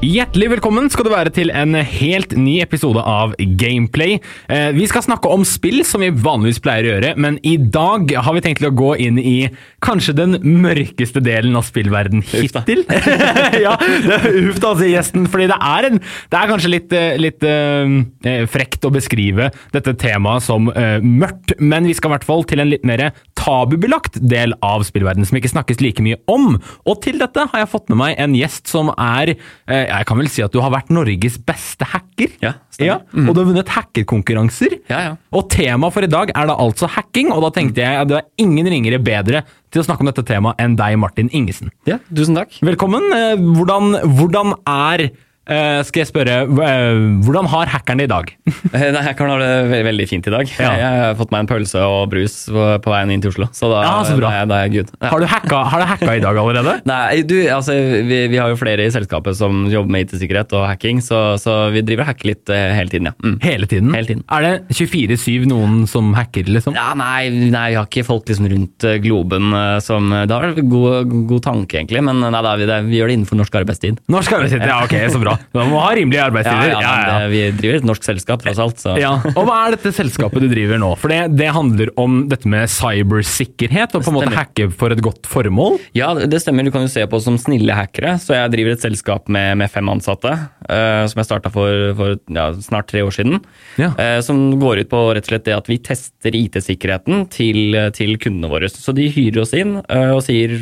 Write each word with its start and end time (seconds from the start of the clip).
Hjertelig 0.00 0.46
velkommen 0.48 0.86
skal 0.88 1.04
du 1.04 1.10
være 1.12 1.28
til 1.36 1.50
en 1.52 1.74
helt 1.76 2.30
ny 2.32 2.54
episode 2.64 3.02
av 3.04 3.34
Gameplay. 3.60 4.14
Eh, 4.48 4.70
Vi 4.72 4.86
skal 4.88 5.02
snakke 5.04 5.28
om 5.28 5.42
spill, 5.44 5.82
som 5.84 6.00
vi 6.00 6.08
vanligvis 6.08 6.60
pleier 6.64 6.86
å 6.86 6.92
gjøre, 6.94 7.10
men 7.20 7.36
i 7.44 7.58
dag 7.60 8.08
har 8.16 8.32
vi 8.32 8.40
tenkt 8.40 8.62
til 8.62 8.70
å 8.70 8.78
gå 8.78 8.94
inn 8.96 9.18
i 9.20 9.50
kanskje 9.84 10.14
den 10.16 10.38
mørkeste 10.40 11.20
delen 11.20 11.52
av 11.52 11.66
spillverden 11.68 12.24
hittil. 12.24 12.86
ja, 13.66 13.74
uff 13.76 14.62
da, 14.64 14.72
sier 14.80 14.94
gjesten, 14.94 15.28
fordi 15.28 15.50
det 15.52 15.60
er, 15.68 15.90
en, 15.90 16.00
det 16.00 16.40
er 16.40 16.48
kanskje 16.54 16.72
litt, 16.72 16.96
eh, 16.96 17.20
litt 17.20 17.44
eh, 17.44 18.46
frekt 18.48 18.88
å 18.88 18.94
beskrive 18.96 19.50
dette 19.76 19.94
temaet 20.00 20.48
som 20.48 20.72
mørkt, 21.04 21.58
men 21.60 21.84
vi 21.84 21.92
skal 21.98 22.08
i 22.08 22.16
hvert 22.16 22.28
fall 22.30 22.48
til 22.48 22.64
en 22.64 22.72
litt 22.72 22.88
mer 22.88 23.10
tabubelagt 23.40 24.18
del 24.20 24.52
av 24.64 24.84
spillverden 24.86 25.26
som 25.26 25.38
ikke 25.38 25.50
snakkes 25.52 25.80
like 25.80 26.04
mye 26.04 26.18
om. 26.30 26.58
Og 26.84 27.00
til 27.04 27.20
dette 27.20 27.46
har 27.52 27.62
jeg 27.62 27.70
fått 27.72 27.88
med 27.92 28.00
meg 28.02 28.20
en 28.20 28.36
gjest 28.36 28.68
som 28.70 28.92
er 28.94 29.32
eh, 29.34 29.86
Jeg 29.88 30.08
kan 30.08 30.20
vel 30.20 30.28
si 30.32 30.44
at 30.44 30.52
du 30.52 30.60
har 30.62 30.72
vært 30.74 30.92
Norges 30.92 31.38
beste 31.46 31.88
hacker. 31.88 32.34
Ja, 32.44 32.54
ja 32.80 32.98
Og 33.24 33.32
du 33.32 33.40
har 33.42 33.48
vunnet 33.48 33.72
hackerkonkurranser. 33.74 34.76
Ja, 34.92 35.00
ja. 35.08 35.16
Og 35.36 35.48
temaet 35.52 35.96
for 35.96 36.06
i 36.06 36.10
dag 36.10 36.34
er 36.34 36.50
da 36.50 36.58
altså 36.60 36.90
hacking, 36.90 37.32
og 37.34 37.44
da 37.46 37.52
tenkte 37.56 37.84
jeg 37.84 38.02
at 38.02 38.10
det 38.10 38.20
er 38.20 38.28
ingen 38.44 38.68
ringere 38.70 39.00
bedre 39.02 39.44
til 39.70 39.82
å 39.82 39.86
snakke 39.86 40.04
om 40.04 40.10
dette 40.10 40.26
temaet 40.26 40.60
enn 40.62 40.76
deg, 40.78 40.98
Martin 41.00 41.30
Ingesen. 41.36 41.72
Ja, 41.88 42.00
tusen 42.10 42.38
takk. 42.38 42.54
Velkommen. 42.66 43.06
Eh, 43.14 43.36
Hvordan, 43.40 43.96
hvordan 44.18 44.54
er 44.68 45.08
eh, 45.48 45.80
Skal 45.86 46.04
jeg 46.04 46.10
spørre 46.10 46.36
uh, 46.46 47.20
Hvordan 47.24 47.48
har 47.52 47.70
hackeren 47.72 48.02
det 48.02 48.08
i 48.08 48.14
dag? 48.14 48.34
Eh, 48.70 48.90
Nei, 48.94 49.00
Hackeren 49.02 49.32
har 49.32 49.40
det 49.42 49.48
veldig, 49.70 49.84
veldig 49.88 50.04
fint 50.06 50.26
i 50.28 50.32
dag. 50.32 50.50
Ja. 50.60 50.70
Jeg 50.78 50.98
har 51.00 51.14
fått 51.18 51.32
meg 51.32 51.42
en 51.42 51.48
pølse 51.50 51.80
og 51.82 52.10
brus 52.12 52.34
på, 52.52 52.64
på 52.84 52.92
veien 52.92 53.10
inn 53.14 53.22
til 53.22 53.32
Oslo, 53.32 53.48
så 53.56 53.70
da, 53.72 53.80
Ja, 53.82 53.94
så 54.06 54.14
da, 54.20 54.30
er, 54.42 54.46
da 54.50 54.58
er 54.60 54.68
jeg 54.68 54.74
good. 54.76 54.92
Ja. 55.00 55.10
Har 55.10 55.22
du 55.22 55.26
hacka, 55.30 55.60
har 55.72 55.82
du 55.82 55.86
hacka 55.88 56.14
i 56.14 56.22
dag 56.22 56.38
allerede? 56.38 56.74
Nei, 56.90 57.22
du, 57.26 57.34
altså, 57.50 57.74
vi, 58.06 58.20
vi 58.30 58.38
har 58.38 58.52
jo 58.52 58.58
flere 58.60 58.86
i 58.86 58.92
selskapet 58.94 59.38
som 59.38 59.64
jobber 59.72 59.94
med 59.94 60.06
IT-sikkerhet 60.06 60.54
og 60.58 60.66
hacking, 60.68 61.00
så, 61.04 61.20
så 61.40 61.56
vi 61.74 61.82
driver 61.86 62.04
og 62.06 62.10
hacker 62.12 62.30
litt 62.30 62.52
uh, 62.52 62.58
hele 62.76 62.92
tiden, 62.92 63.10
ja. 63.10 63.14
Mm. 63.24 63.36
Hele 63.42 63.70
tiden? 63.70 63.90
Hele 63.96 64.10
tiden. 64.12 64.22
Er 64.30 64.46
det 64.46 64.78
24-7 64.78 65.48
noen 65.50 65.82
som 65.90 66.12
hacker, 66.18 66.50
liksom? 66.52 66.78
Ja, 66.78 66.92
nei, 66.98 67.30
nei, 67.50 67.66
vi 67.74 67.80
har 67.80 67.90
ikke 67.90 68.06
folk 68.06 68.30
liksom 68.30 68.50
rundt 68.52 68.88
globen 69.02 69.50
som 69.82 70.12
Det 70.12 70.30
har 70.30 70.46
vært 70.46 70.62
god, 70.70 71.16
god 71.32 71.46
tanke, 71.48 71.80
egentlig, 71.80 72.04
men 72.06 72.22
nei, 72.22 72.44
da, 72.46 72.54
vi, 72.60 72.70
det, 72.70 72.80
vi 72.86 73.00
gjør 73.00 73.10
det 73.10 73.18
innenfor 73.18 73.42
norsk 73.42 73.60
arbeidstid. 73.64 74.02
Norsk 74.12 74.38
arbeidstid, 74.38 74.66
ja 74.70 74.82
ok, 74.86 74.96
så 75.10 75.22
bra. 75.22 75.29
Man 75.56 75.70
må 75.72 75.80
ha 75.82 75.90
rimelige 75.96 76.20
Ja, 76.20 76.26
arbeidstider. 76.30 76.72
ja, 76.74 76.80
ja, 76.80 77.18
det, 77.22 77.30
vi 77.32 77.42
driver 77.58 77.80
et 77.80 77.86
norsk 77.88 78.06
selskap, 78.06 78.42
tross 78.44 78.60
alt. 78.62 78.80
Så. 78.82 78.94
Ja, 79.00 79.12
og 79.34 79.42
Hva 79.48 79.56
er 79.66 79.76
dette 79.76 79.92
selskapet 79.96 80.44
du 80.44 80.48
driver 80.50 80.80
nå? 80.80 80.92
For 81.00 81.12
det, 81.12 81.20
det 81.38 81.50
handler 81.54 81.92
om 82.00 82.22
dette 82.30 82.48
med 82.50 82.70
cybersikkerhet 82.72 83.96
og 83.96 84.04
på 84.04 84.12
en 84.12 84.18
måte 84.18 84.34
hacke 84.36 84.68
for 84.74 84.94
et 84.94 85.02
godt 85.04 85.28
formål. 85.30 85.78
Ja, 85.96 86.12
det 86.14 86.42
stemmer. 86.42 86.66
Du 86.66 86.72
kan 86.74 86.84
jo 86.86 86.92
se 86.92 87.04
på 87.06 87.18
oss 87.18 87.26
som 87.28 87.38
snille 87.40 87.74
hackere. 87.76 88.16
Så 88.22 88.36
jeg 88.36 88.52
driver 88.54 88.76
et 88.76 88.84
selskap 88.84 89.30
med, 89.32 89.58
med 89.60 89.72
fem 89.72 89.88
ansatte, 89.92 90.32
uh, 90.66 91.04
som 91.10 91.20
jeg 91.22 91.28
starta 91.28 91.52
for, 91.54 91.90
for 91.98 92.16
ja, 92.36 92.50
snart 92.64 92.90
tre 92.92 93.04
år 93.06 93.14
siden. 93.16 93.40
Ja. 93.80 93.92
Uh, 93.98 94.18
som 94.24 94.42
går 94.60 94.84
ut 94.84 94.92
på 94.92 95.02
rett 95.16 95.26
og 95.26 95.32
slett 95.32 95.46
det 95.48 95.56
at 95.56 95.70
vi 95.70 95.80
tester 95.90 96.36
IT-sikkerheten 96.36 97.26
til, 97.32 97.76
til 97.96 98.16
kundene 98.22 98.50
våre. 98.52 98.70
Så 98.72 98.94
de 98.96 99.08
hyrer 99.12 99.42
oss 99.44 99.54
inn 99.56 99.78
uh, 99.82 100.12
og 100.16 100.24
sier 100.26 100.56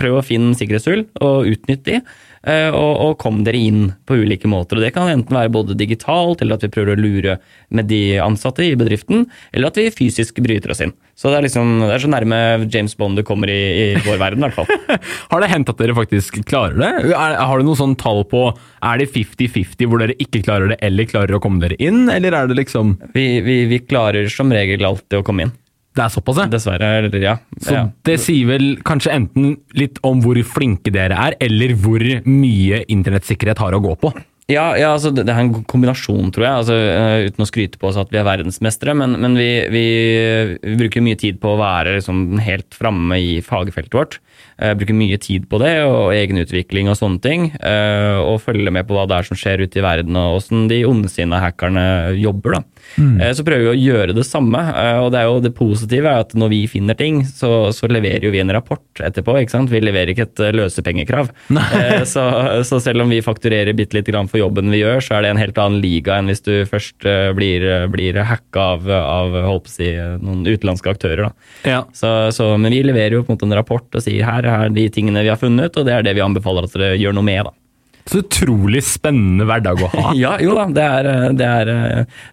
prøv 0.00 0.20
å 0.20 0.24
finne 0.26 0.56
sikkerhetshull 0.58 1.06
og 1.24 1.50
utnytt 1.52 1.86
de. 1.88 2.00
Eh, 2.48 2.70
og, 2.70 2.92
og 3.04 3.16
kom 3.22 3.42
dere 3.46 3.60
inn 3.60 3.90
på 4.06 4.18
ulike 4.22 4.48
måter. 4.50 4.78
Og 4.78 4.86
Det 4.86 4.92
kan 4.94 5.10
enten 5.12 5.36
være 5.36 5.52
både 5.52 5.76
digitalt, 5.78 6.42
eller 6.42 6.56
at 6.56 6.66
vi 6.66 6.72
prøver 6.72 6.94
å 6.94 7.00
lure 7.00 7.36
med 7.74 7.90
de 7.90 8.18
ansatte 8.22 8.64
i 8.64 8.76
bedriften, 8.78 9.26
eller 9.52 9.70
at 9.70 9.80
vi 9.80 9.90
fysisk 9.94 10.40
bryter 10.44 10.72
oss 10.72 10.82
inn. 10.84 10.94
Så 11.16 11.30
det 11.32 11.38
er, 11.38 11.46
liksom, 11.46 11.70
det 11.80 11.92
er 11.94 12.02
så 12.04 12.10
nærme 12.12 12.38
James 12.72 12.96
Bond 12.98 13.16
du 13.16 13.24
kommer 13.26 13.50
i, 13.52 13.60
i 13.72 13.86
vår 14.04 14.20
verden, 14.20 14.44
i 14.44 14.48
hvert 14.50 14.58
fall. 14.58 14.98
Har 15.32 15.42
det 15.42 15.50
hendt 15.52 15.72
at 15.72 15.80
dere 15.80 15.96
faktisk 15.96 16.42
klarer 16.48 16.76
det? 16.80 16.90
Er, 17.16 17.36
har 17.40 17.58
du 17.58 17.66
noe 17.66 17.78
sånn 17.78 17.96
tall 17.98 18.22
på 18.28 18.48
Er 18.84 19.00
det 19.00 19.08
50-50 19.14 19.88
hvor 19.88 20.02
dere 20.02 20.16
ikke 20.22 20.42
klarer 20.44 20.74
det, 20.74 20.80
eller 20.84 21.08
klarer 21.08 21.38
å 21.38 21.40
komme 21.42 21.62
dere 21.62 21.78
inn? 21.82 22.04
Eller 22.12 22.36
er 22.36 22.50
det 22.50 22.58
liksom 22.58 22.98
Vi, 23.16 23.40
vi, 23.46 23.62
vi 23.70 23.80
klarer 23.84 24.28
som 24.32 24.52
regel 24.52 24.84
alltid 24.84 25.20
å 25.20 25.24
komme 25.26 25.46
inn. 25.46 25.54
Det 25.96 26.04
er 26.04 26.12
såpass, 26.12 26.42
ja? 26.42 26.46
Dessverre. 26.52 26.92
Eller 27.00 27.18
ja. 27.22 27.36
Så 27.56 27.74
ja. 27.74 27.82
det 28.06 28.18
sier 28.20 28.50
vel 28.50 28.70
kanskje 28.86 29.14
enten 29.16 29.54
litt 29.78 30.00
om 30.06 30.20
hvor 30.24 30.38
flinke 30.44 30.92
dere 30.94 31.16
er, 31.28 31.36
eller 31.42 31.76
hvor 31.80 32.04
mye 32.28 32.82
internettsikkerhet 32.92 33.62
har 33.64 33.76
å 33.76 33.84
gå 33.84 33.94
på. 34.04 34.12
Ja, 34.46 34.76
ja 34.78 34.92
altså 34.94 35.10
det, 35.10 35.24
det 35.26 35.34
er 35.34 35.42
en 35.42 35.64
kombinasjon, 35.66 36.30
tror 36.34 36.46
jeg. 36.46 36.60
Altså, 36.60 36.76
eh, 36.76 37.30
uten 37.30 37.42
å 37.42 37.48
skryte 37.48 37.80
på 37.82 37.90
oss 37.90 37.98
at 38.00 38.12
vi 38.14 38.20
er 38.20 38.28
verdensmestere, 38.28 38.94
men, 38.98 39.16
men 39.22 39.34
vi, 39.38 39.48
vi, 39.72 39.86
vi 40.62 40.76
bruker 40.82 41.04
mye 41.04 41.18
tid 41.18 41.40
på 41.42 41.54
å 41.54 41.60
være 41.60 41.96
liksom, 41.98 42.28
helt 42.44 42.76
framme 42.76 43.18
i 43.22 43.38
fagfeltet 43.44 43.96
vårt. 43.96 44.20
Eh, 44.56 44.72
bruker 44.72 44.96
mye 44.96 45.18
tid 45.20 45.44
på 45.50 45.58
det, 45.60 45.74
og 45.84 46.14
egenutvikling 46.16 46.88
og 46.88 46.96
sånne 46.96 47.20
ting. 47.20 47.50
eh, 47.60 48.16
og 48.16 48.40
følger 48.40 48.72
med 48.72 48.86
på 48.88 48.96
hva 48.96 49.04
det 49.08 49.18
er 49.18 49.28
som 49.28 49.36
skjer 49.36 49.60
ute 49.66 49.80
i 49.80 49.84
verden, 49.84 50.16
og 50.16 50.38
åssen 50.38 50.64
de 50.68 50.84
ondsinna 50.88 51.42
hackerne 51.42 52.16
jobber. 52.16 52.56
da. 52.56 52.62
Mm. 52.96 53.18
så 53.34 53.44
prøver 53.44 53.64
vi 53.66 53.72
å 53.72 53.82
gjøre 53.82 54.14
det 54.14 54.24
samme. 54.24 54.56
eh, 54.56 54.98
og 55.02 55.10
det 55.12 55.20
er 55.20 55.26
jo 55.28 55.40
det 55.44 55.54
positive 55.56 56.08
er 56.08 56.24
at 56.24 56.32
når 56.34 56.48
vi 56.54 56.60
finner 56.70 56.96
ting, 56.96 57.24
så, 57.26 57.70
så 57.74 57.88
leverer 57.90 58.24
jo 58.24 58.30
vi 58.30 58.40
en 58.40 58.52
rapport 58.54 58.80
etterpå. 58.96 59.36
ikke 59.42 59.52
sant? 59.52 59.70
Vi 59.70 59.80
leverer 59.82 60.14
ikke 60.14 60.28
et 60.28 60.40
eh, 60.40 60.54
løsepengekrav. 60.56 61.32
Eh, 61.76 62.04
så, 62.08 62.22
så 62.64 62.78
selv 62.80 63.02
om 63.02 63.10
vi 63.10 63.18
fakturerer 63.24 63.74
bitte 63.76 63.96
lite 63.96 64.12
grann 64.12 64.28
for 64.30 64.38
jobben 64.38 64.70
vi 64.70 64.78
gjør, 64.80 65.00
så 65.02 65.16
er 65.16 65.24
det 65.24 65.30
en 65.32 65.40
helt 65.40 65.58
annen 65.60 65.82
liga 65.82 66.14
enn 66.16 66.30
hvis 66.30 66.44
du 66.46 66.52
først 66.68 67.04
eh, 67.08 67.32
blir, 67.36 67.64
blir 67.92 68.16
hacka 68.24 68.62
av, 68.76 68.86
av 68.88 69.34
holdt 69.48 69.66
på 69.66 69.72
å 69.72 69.74
si, 69.74 69.88
noen 70.22 70.46
utenlandske 70.46 70.92
aktører. 70.94 71.26
da. 71.26 71.30
Ja. 71.68 71.80
Så, 71.96 72.12
så, 72.36 72.52
men 72.60 72.72
vi 72.72 72.84
leverer 72.86 73.18
jo 73.18 73.24
på 73.26 73.34
en 73.34 73.38
måte 73.38 73.48
en 73.48 73.58
rapport 73.58 73.98
og 73.98 74.04
sier 74.04 74.25
her 74.26 74.50
er 74.56 74.74
de 74.74 74.88
tingene 74.92 75.22
vi 75.24 75.30
har 75.32 75.38
funnet, 75.40 75.76
og 75.78 75.86
det 75.88 75.94
er 75.96 76.04
det 76.06 76.16
vi 76.18 76.24
anbefaler 76.26 76.66
at 76.68 76.74
dere 76.76 76.96
gjør 77.00 77.16
noe 77.16 77.26
med. 77.30 77.46
da. 77.48 77.54
Så 78.06 78.20
utrolig 78.22 78.84
spennende 78.86 79.42
hverdag 79.48 79.80
å 79.82 79.88
ha. 79.90 80.10
Ja, 80.22 80.36
jo 80.38 80.52
da, 80.54 80.66
det 80.70 80.82
er, 80.84 81.08
det 81.34 81.46
er, 81.46 81.70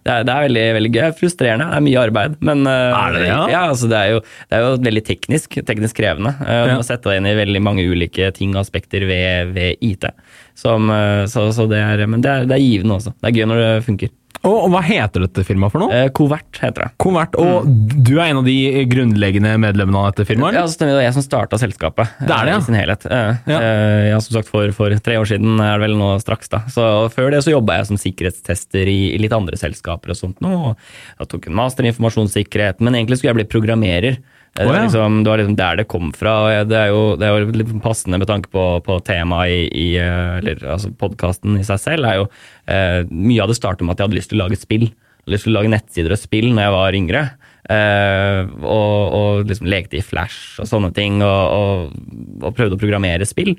det 0.06 0.12
er, 0.12 0.26
det 0.28 0.34
er 0.36 0.44
veldig, 0.46 0.62
veldig 0.76 0.90
gøy. 0.94 1.06
Frustrerende, 1.18 1.66
det 1.72 1.80
er 1.80 1.84
mye 1.88 2.04
arbeid. 2.04 2.36
Men 2.46 2.62
eh, 2.70 2.94
Er 3.00 3.16
det 3.16 3.24
ja? 3.26 3.40
ja 3.50 3.62
altså, 3.72 3.88
det, 3.90 3.98
er 3.98 4.12
jo, 4.14 4.20
det 4.52 4.54
er 4.60 4.62
jo 4.68 4.76
veldig 4.86 5.02
teknisk, 5.08 5.58
teknisk 5.66 5.98
krevende. 5.98 6.30
Eh, 6.46 6.60
Ja. 6.70 6.76
må 6.78 6.86
sette 6.86 7.10
deg 7.10 7.18
inn 7.18 7.26
i 7.26 7.34
veldig 7.40 7.62
mange 7.66 7.86
ulike 7.90 8.30
ting 8.38 8.54
og 8.54 8.62
aspekter 8.62 9.02
ved, 9.10 9.50
ved 9.56 9.82
IT. 9.82 10.06
Som, 10.54 10.86
eh, 10.94 11.24
så, 11.32 11.48
så 11.56 11.66
det 11.70 11.82
er, 11.82 12.04
men 12.06 12.22
det 12.22 12.30
er, 12.36 12.46
det 12.46 12.54
er 12.60 12.62
givende 12.68 13.00
også. 13.00 13.16
Det 13.18 13.32
er 13.32 13.40
gøy 13.40 13.50
når 13.50 13.64
det 13.64 13.72
funker. 13.90 14.14
Og, 14.44 14.56
og 14.66 14.70
hva 14.74 14.80
heter 14.84 15.24
dette 15.24 15.44
firmaet 15.48 15.72
for 15.72 15.80
noe? 15.80 15.92
Eh, 15.94 16.10
Covert 16.14 16.58
heter 16.60 16.84
det. 16.84 16.88
Covert, 17.00 17.36
Og 17.40 17.64
du 18.04 18.12
er 18.18 18.26
en 18.30 18.40
av 18.42 18.44
de 18.48 18.56
grunnleggende 18.90 19.54
medlemmene 19.62 20.02
av 20.02 20.10
dette 20.12 20.26
firmaet? 20.28 20.54
Ja, 20.58 20.64
det. 20.68 20.88
var 20.92 21.00
jeg 21.06 21.14
som 21.16 21.24
starta 21.24 21.58
selskapet 21.60 22.12
Det 22.20 22.28
er 22.34 22.50
det, 22.50 22.52
ja. 22.52 22.58
eh, 22.58 22.60
i 22.60 22.66
sin 22.68 22.76
helhet. 22.78 23.06
Eh, 23.08 23.40
Ja. 23.50 23.58
eh, 23.60 24.08
Ja, 24.12 24.18
som 24.20 24.36
sagt, 24.36 24.48
for, 24.52 24.68
for 24.76 24.92
tre 25.00 25.16
år 25.20 25.26
siden 25.30 25.56
er 25.64 25.78
det 25.78 25.86
vel 25.88 25.96
nå 25.98 26.10
straks. 26.20 26.48
da. 26.52 26.60
Så 26.68 26.84
Før 27.14 27.30
det 27.32 27.42
så 27.46 27.54
jobba 27.56 27.78
jeg 27.80 27.88
som 27.88 27.96
sikkerhetstester 28.00 28.86
i, 28.92 29.14
i 29.14 29.18
litt 29.22 29.32
andre 29.32 29.56
selskaper. 29.56 30.12
og 30.12 30.16
sånt 30.20 30.40
nå. 30.44 30.74
Jeg 31.18 31.28
tok 31.32 31.48
en 31.48 31.56
master 31.58 31.84
i 31.88 31.92
informasjonssikkerhet, 31.94 32.80
men 32.84 32.94
egentlig 33.00 33.18
skulle 33.22 33.32
jeg 33.34 33.40
bli 33.42 33.50
programmerer. 33.56 34.20
Det 34.54 34.66
var 34.68 34.84
liksom, 34.84 35.24
det 35.24 35.30
var 35.32 35.40
liksom 35.40 35.56
der 35.58 35.78
det 35.80 35.86
kom 35.90 36.12
fra. 36.14 36.34
og 36.44 36.68
Det 36.70 36.78
er 36.78 36.92
jo, 36.92 37.00
det 37.18 37.26
er 37.26 37.34
jo 37.42 37.54
litt 37.58 37.72
passende 37.82 38.20
med 38.22 38.30
tanke 38.30 38.50
på, 38.54 38.66
på 38.86 38.98
temaet 39.02 39.50
i, 39.50 39.64
i 39.66 39.86
eh, 39.98 40.36
eller 40.38 40.62
altså 40.76 40.92
podkasten 40.94 41.58
i 41.58 41.66
seg 41.66 41.80
selv. 41.82 42.06
er 42.06 42.20
jo 42.20 42.28
eh, 42.70 43.00
Mye 43.10 43.42
av 43.42 43.50
det 43.50 43.58
startet 43.58 43.82
med 43.82 43.96
at 43.96 44.02
jeg 44.02 44.08
hadde 44.08 44.20
lyst 44.20 44.30
til 44.30 44.38
å 44.38 44.44
lage 44.44 44.60
spill. 44.60 44.86
Jeg 44.92 45.26
hadde 45.26 45.34
lyst 45.34 45.48
til 45.48 45.54
å 45.54 45.58
lage 45.58 45.74
nettsider 45.74 46.14
og 46.14 46.22
spill 46.22 46.52
når 46.52 46.68
jeg 46.68 46.76
var 46.76 47.00
yngre. 47.00 47.24
Eh, 47.64 48.40
og, 48.60 49.14
og 49.16 49.48
liksom 49.48 49.68
lekte 49.72 49.96
i 49.96 50.04
Flash 50.04 50.60
og 50.60 50.68
sånne 50.68 50.90
ting, 50.94 51.22
og, 51.24 51.54
og, 51.56 52.42
og 52.44 52.56
prøvde 52.56 52.76
å 52.76 52.80
programmere 52.80 53.26
spill. 53.26 53.54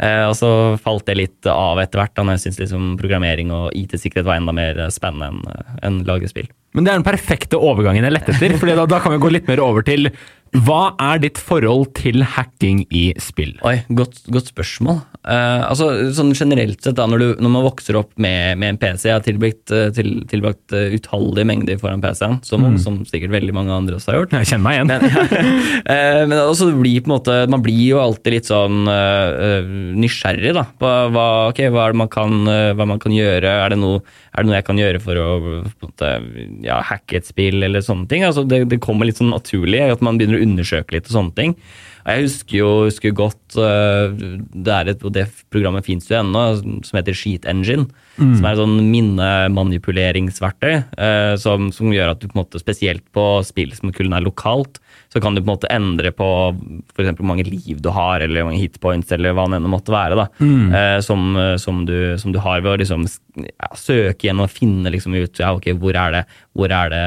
Eh, 0.00 0.24
og 0.24 0.32
så 0.38 0.50
falt 0.80 1.04
det 1.10 1.18
litt 1.18 1.50
av 1.50 1.80
etter 1.82 2.00
hvert, 2.00 2.14
da 2.16 2.24
når 2.24 2.38
jeg 2.38 2.46
syntes 2.46 2.62
liksom 2.64 2.94
programmering 3.00 3.52
og 3.52 3.68
IT-sikkerhet 3.76 4.26
var 4.26 4.40
enda 4.40 4.56
mer 4.56 4.86
spennende 4.94 5.28
enn 5.30 5.78
enn 5.84 6.02
lage 6.08 6.30
spill. 6.32 6.48
Men 6.76 6.86
det 6.86 6.92
er 6.92 7.00
den 7.00 7.06
perfekte 7.06 7.58
overgangen 7.58 8.06
jeg 8.06 8.14
lette 8.14 8.32
etter. 8.32 8.56
for 8.60 8.70
da, 8.70 8.86
da 8.88 9.00
kan 9.02 9.12
vi 9.12 9.20
gå 9.22 9.32
litt 9.34 9.48
mer 9.50 9.60
over 9.64 9.84
til 9.84 10.08
hva 10.50 10.96
er 10.98 11.20
ditt 11.22 11.38
forhold 11.38 11.92
til 11.94 12.24
hacking 12.26 12.82
i 12.90 13.12
spill? 13.22 13.52
Oi, 13.66 13.76
godt, 13.94 14.18
godt 14.34 14.50
spørsmål. 14.50 14.98
Uh, 15.20 15.68
altså, 15.68 15.86
sånn 16.16 16.32
Generelt 16.32 16.80
sett, 16.80 16.96
da, 16.96 17.04
når, 17.04 17.20
du, 17.20 17.42
når 17.44 17.52
man 17.52 17.64
vokser 17.66 17.98
opp 17.98 18.14
med, 18.16 18.56
med 18.56 18.70
en 18.72 18.78
PC 18.80 19.10
Jeg 19.10 19.18
har 19.18 19.24
tilbrakt, 19.26 19.68
eh, 19.76 19.90
til, 19.92 20.22
tilbrakt 20.30 20.72
eh, 20.72 20.94
utallige 20.96 21.44
mengder 21.44 21.76
foran 21.82 22.00
PC-en, 22.00 22.38
som, 22.46 22.64
som 22.80 22.96
sikkert 23.04 23.34
veldig 23.34 23.52
mange 23.52 23.74
andre 23.74 23.98
også 23.98 24.14
har 24.14 24.22
gjort. 24.22 24.36
Jeg 24.38 24.48
kjenner 24.54 24.64
meg 24.64 24.78
igjen. 24.78 24.90
Men, 24.90 25.58
Eh, 25.90 26.22
men 26.28 26.36
også 26.38 26.68
blir 26.76 27.02
på 27.02 27.08
en 27.08 27.12
måte, 27.12 27.34
man 27.50 27.62
blir 27.64 27.78
jo 27.82 28.00
alltid 28.00 28.34
litt 28.34 28.48
sånn 28.48 28.88
eh, 28.90 29.68
nysgjerrig 29.98 30.52
da, 30.54 30.64
på 30.78 30.90
hva, 31.14 31.26
ok, 31.50 31.62
hva, 31.72 31.86
man 31.96 32.10
kan, 32.12 32.34
hva 32.76 32.86
man 32.88 33.00
kan 33.02 33.14
gjøre. 33.14 33.50
Er 33.64 33.72
det, 33.72 33.78
noe, 33.80 34.00
er 34.32 34.42
det 34.42 34.50
noe 34.50 34.58
jeg 34.58 34.66
kan 34.68 34.80
gjøre 34.80 35.02
for 35.02 35.20
å 35.20 35.28
måte, 35.66 36.12
ja, 36.66 36.80
hacke 36.86 37.18
et 37.20 37.28
spill 37.28 37.64
eller 37.66 37.84
sånne 37.84 38.08
ting? 38.10 38.24
Altså, 38.28 38.44
det, 38.48 38.62
det 38.70 38.80
kommer 38.82 39.08
litt 39.08 39.20
sånn 39.20 39.32
naturlig 39.34 39.82
at 39.88 40.04
man 40.04 40.20
begynner 40.20 40.39
å 40.39 40.39
undersøke 40.42 40.96
litt 40.96 41.08
og 41.10 41.16
sånne 41.16 41.36
ting. 41.36 41.54
Og 42.00 42.10
jeg 42.16 42.24
husker 42.24 42.56
jo 42.56 42.68
husker 42.86 43.16
godt 43.16 43.56
uh, 43.60 44.12
det, 44.16 44.72
er 44.72 44.92
et, 44.94 45.02
og 45.04 45.12
det 45.14 45.26
programmet 45.52 45.84
fins 45.86 46.08
jo 46.08 46.16
ennå, 46.20 46.44
som 46.86 46.98
heter 46.98 47.16
Sheet 47.16 47.48
Engine. 47.50 47.88
Mm. 48.16 48.34
Som 48.38 48.46
er 48.46 48.52
et 48.52 48.60
sånn 48.60 48.78
minnemanipuleringsverktøy 48.92 50.74
uh, 50.96 51.34
som, 51.40 51.68
som, 51.74 51.92
gjør 51.92 52.14
at 52.14 52.22
du 52.22 52.28
på 52.28 52.34
en 52.36 52.42
måte, 52.42 52.62
spesielt 52.62 53.04
på 53.16 53.26
spill 53.46 53.74
som 53.76 53.92
kun 53.96 54.16
er 54.16 54.24
lokalt, 54.24 54.80
så 55.12 55.20
kan 55.20 55.34
du 55.34 55.40
på 55.40 55.48
en 55.48 55.52
måte 55.54 55.70
endre 55.74 56.12
på 56.14 56.26
f.eks. 56.94 57.16
hvor 57.18 57.26
mange 57.26 57.46
liv 57.48 57.80
du 57.82 57.88
har, 57.94 58.22
eller 58.22 58.44
hvor 58.44 58.50
mange 58.50 58.62
hitpoints, 58.62 59.10
eller 59.16 59.34
hva 59.34 59.48
det 59.50 59.58
enn 59.58 59.70
måtte 59.72 59.94
være. 59.94 60.18
da, 60.18 60.26
mm. 60.38 60.68
eh, 60.78 60.98
som, 61.02 61.24
som, 61.58 61.82
du, 61.88 61.96
som, 62.20 62.34
du, 62.34 62.38
har 62.44 62.62
ved 62.62 62.76
å 62.76 62.78
liksom, 62.84 63.08
ja, 63.42 63.70
søke 63.74 64.28
gjennom 64.28 64.46
og 64.46 64.54
finne 64.54 64.92
liksom, 64.94 65.16
ut 65.18 65.42
ja, 65.42 65.50
okay, 65.56 65.74
hvor 65.74 65.98
er 65.98 66.14
det, 66.14 66.22
hvor 66.54 66.70
er 66.74 66.94
det, 66.94 67.02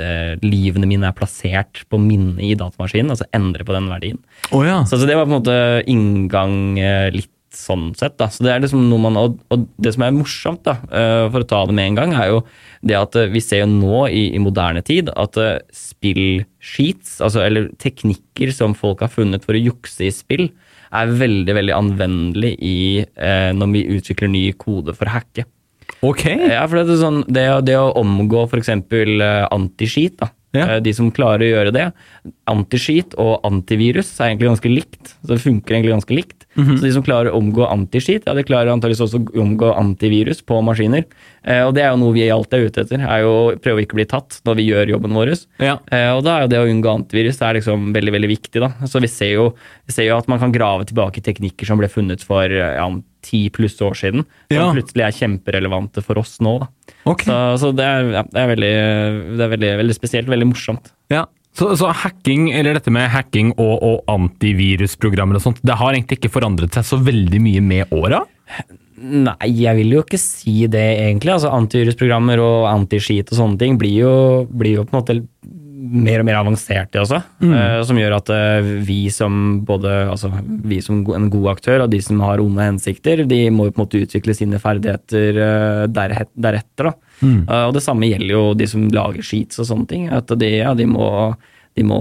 eh, 0.00 0.32
livene 0.44 0.88
mine 0.88 1.10
er 1.10 1.18
plassert 1.18 1.84
på 1.92 2.00
minnet 2.00 2.40
i 2.44 2.54
datamaskinen, 2.56 3.12
altså 3.12 3.28
endre 3.36 3.68
på 3.68 3.76
den 3.76 3.92
verdien. 3.92 4.20
Oh, 4.50 4.64
ja. 4.64 4.80
så, 4.88 4.96
så, 4.96 5.04
det 5.08 5.18
var 5.18 5.28
på 5.28 5.34
en 5.34 5.38
måte 5.42 5.58
inngang 5.90 6.58
eh, 6.80 7.12
litt 7.12 7.30
sånn 7.58 7.88
sett. 7.98 8.16
da. 8.20 8.28
Så 8.32 8.44
det 8.46 8.52
er 8.52 8.62
liksom 8.64 8.84
noe 8.90 9.02
man, 9.06 9.18
og, 9.20 9.38
og 9.54 9.66
det 9.80 9.94
som 9.94 10.04
er 10.06 10.14
morsomt, 10.16 10.62
da, 10.66 10.76
uh, 10.90 11.30
for 11.32 11.44
å 11.44 11.48
ta 11.48 11.62
det 11.68 11.76
med 11.76 11.90
en 11.90 11.98
gang, 12.00 12.14
er 12.18 12.30
jo 12.32 12.42
det 12.84 12.98
at 12.98 13.18
uh, 13.18 13.26
vi 13.32 13.42
ser 13.44 13.64
jo 13.64 13.70
nå 13.70 14.04
i, 14.08 14.26
i 14.36 14.42
moderne 14.42 14.84
tid 14.86 15.10
at 15.14 15.40
uh, 15.40 15.56
spillsheets, 15.74 17.18
altså, 17.24 17.44
eller 17.46 17.72
teknikker 17.82 18.54
som 18.54 18.76
folk 18.78 19.04
har 19.04 19.12
funnet 19.12 19.46
for 19.46 19.56
å 19.56 19.64
jukse 19.64 20.06
i 20.08 20.12
spill, 20.14 20.48
er 20.94 21.10
veldig 21.10 21.56
veldig 21.56 21.74
anvendelig 21.74 22.52
i, 22.62 22.76
når 23.58 23.70
vi 23.72 23.80
utvikler 23.96 24.30
ny 24.30 24.42
kode 24.54 24.92
for 24.94 25.10
å 25.10 25.16
hacke. 25.16 25.42
Ok. 26.06 26.22
Ja, 26.28 26.60
for 26.68 26.78
det, 26.78 26.84
er 26.86 27.00
sånn, 27.00 27.24
det, 27.26 27.42
det 27.66 27.74
å 27.80 27.90
omgå 27.98 28.44
f.eks. 28.46 28.70
Antiskit, 29.50 30.20
da. 30.22 30.30
Ja. 30.54 30.68
Eh, 30.76 30.80
de 30.84 30.94
som 30.94 31.12
klarer 31.14 31.46
å 31.46 31.50
gjøre 31.50 31.74
det. 31.74 31.88
Antiskit 32.50 33.16
og 33.20 33.44
antivirus 33.46 34.12
er 34.20 34.30
egentlig 34.30 34.52
ganske 34.52 34.72
likt. 34.72 35.14
så 35.20 35.34
Det 35.34 35.42
funker 35.42 35.76
egentlig 35.76 35.96
ganske 35.96 36.16
likt. 36.16 36.43
Mm 36.54 36.64
-hmm. 36.64 36.76
Så 36.76 36.84
de 36.84 36.92
som 36.92 37.02
klarer 37.02 37.30
å 37.30 37.38
omgå 37.38 37.66
antiskit, 37.66 38.22
ja, 38.26 38.34
de 38.34 38.42
klarer 38.42 38.70
antakeligvis 38.70 39.00
også 39.00 39.20
å 39.20 39.40
omgå 39.42 39.72
antivirus 39.74 40.42
på 40.42 40.60
maskiner. 40.62 41.04
Eh, 41.44 41.62
og 41.66 41.74
det 41.74 41.82
er 41.82 41.90
jo 41.90 42.00
noe 42.00 42.12
vi 42.12 42.30
alltid 42.30 42.54
er 42.54 42.66
ute 42.66 42.80
etter. 42.80 43.00
er 43.00 43.20
jo 43.22 43.28
å 43.28 43.54
Prøve 43.64 43.80
å 43.80 43.84
ikke 43.84 43.96
bli 43.96 44.06
tatt 44.06 44.40
når 44.44 44.54
vi 44.56 44.68
gjør 44.68 44.88
jobben 44.88 45.12
vår. 45.12 45.46
Ja. 45.58 45.78
Eh, 45.90 46.10
og 46.12 46.24
da 46.24 46.38
er 46.38 46.42
jo 46.42 46.48
det 46.48 46.58
å 46.58 46.68
unngå 46.68 46.90
antivirus 46.90 47.38
det 47.38 47.46
er 47.46 47.54
liksom 47.54 47.92
veldig 47.92 48.12
veldig 48.12 48.28
viktig. 48.28 48.60
da. 48.60 48.70
Så 48.86 49.00
vi 49.00 49.08
ser, 49.08 49.32
jo, 49.34 49.54
vi 49.86 49.92
ser 49.92 50.04
jo 50.04 50.18
at 50.18 50.28
man 50.28 50.38
kan 50.38 50.52
grave 50.52 50.84
tilbake 50.84 51.20
teknikker 51.20 51.66
som 51.66 51.78
ble 51.78 51.88
funnet 51.88 52.22
for 52.22 52.44
ja, 52.50 52.88
ti 53.24 53.48
pluss 53.50 53.80
år 53.80 53.94
siden, 53.94 54.24
som 54.52 54.60
ja. 54.60 54.72
plutselig 54.72 55.04
er 55.06 55.16
kjemperelevante 55.16 56.02
for 56.04 56.20
oss 56.20 56.36
nå. 56.44 56.58
Da. 56.60 56.68
Okay. 57.04 57.30
Så, 57.30 57.38
så 57.62 57.72
det, 57.72 57.84
er, 57.84 58.10
ja, 58.18 58.22
det, 58.28 58.42
er, 58.42 58.50
veldig, 58.52 58.74
det 59.38 59.46
er 59.46 59.54
veldig, 59.56 59.72
veldig, 59.82 59.96
spesielt, 59.96 60.28
veldig 60.28 60.50
morsomt. 60.52 60.92
Ja, 61.12 61.24
så, 61.54 61.70
så, 61.78 61.90
hacking, 61.94 62.48
eller 62.50 62.78
dette 62.78 62.92
med 62.94 63.06
hacking 63.12 63.52
og, 63.54 63.74
og, 63.78 63.98
antivirusprogrammer 64.10 65.38
og 65.38 65.44
sånt, 65.44 65.60
det 65.62 65.76
har 65.78 65.94
egentlig 65.94 66.18
ikke 66.18 66.32
forandret 66.34 66.74
seg 66.74 66.88
så 66.88 66.98
veldig 66.98 67.40
mye 67.42 67.62
med 67.62 67.94
åra? 67.94 68.24
Nei, 69.04 69.50
jeg 69.50 69.78
vil 69.78 69.96
jo 69.96 70.02
ikke 70.04 70.18
si 70.20 70.64
det, 70.70 70.84
egentlig. 71.04 71.34
Altså, 71.34 71.52
Antivirusprogrammer 71.52 72.40
og 72.42 72.68
antiskit 72.70 73.30
og 73.32 73.38
sånne 73.38 73.60
ting 73.60 73.78
blir 73.78 73.98
jo, 74.04 74.14
blir 74.48 74.80
jo 74.80 74.86
på 74.86 74.94
en 74.94 75.00
måte 75.00 75.18
mer 75.84 76.22
og 76.22 76.26
mer 76.26 76.38
avanserte 76.38 77.00
også. 77.02 77.20
Mm. 77.42 77.52
Uh, 77.52 77.80
som 77.86 77.98
gjør 78.00 78.16
at 78.16 78.32
uh, 78.32 78.68
vi 78.86 78.98
som 79.12 79.60
både 79.66 79.92
altså, 80.12 80.30
vi 80.64 80.80
som 80.84 81.02
en 81.16 81.28
god 81.32 81.50
aktør 81.54 81.84
og 81.84 81.92
de 81.92 82.00
som 82.04 82.22
har 82.24 82.42
onde 82.42 82.68
hensikter, 82.70 83.24
de 83.28 83.40
må 83.52 83.68
jo 83.68 83.74
på 83.74 83.80
en 83.80 83.84
måte 83.84 84.04
utvikle 84.06 84.36
sine 84.36 84.60
ferdigheter 84.62 85.40
uh, 85.40 85.84
der, 85.92 86.16
deretter. 86.32 86.90
Da. 86.90 86.94
Mm. 87.24 87.38
og 87.48 87.72
det 87.76 87.82
samme 87.84 88.08
gjelder 88.10 88.34
jo 88.34 88.42
de 88.58 88.66
som 88.68 88.88
lager 88.92 89.24
sheets 89.24 89.60
og 89.62 89.68
sånne 89.70 89.88
ting. 89.90 90.08
At 90.12 90.30
de, 90.40 90.50
ja, 90.58 90.74
de, 90.76 90.86
må, 90.90 91.08
de, 91.76 91.86
må, 91.88 92.00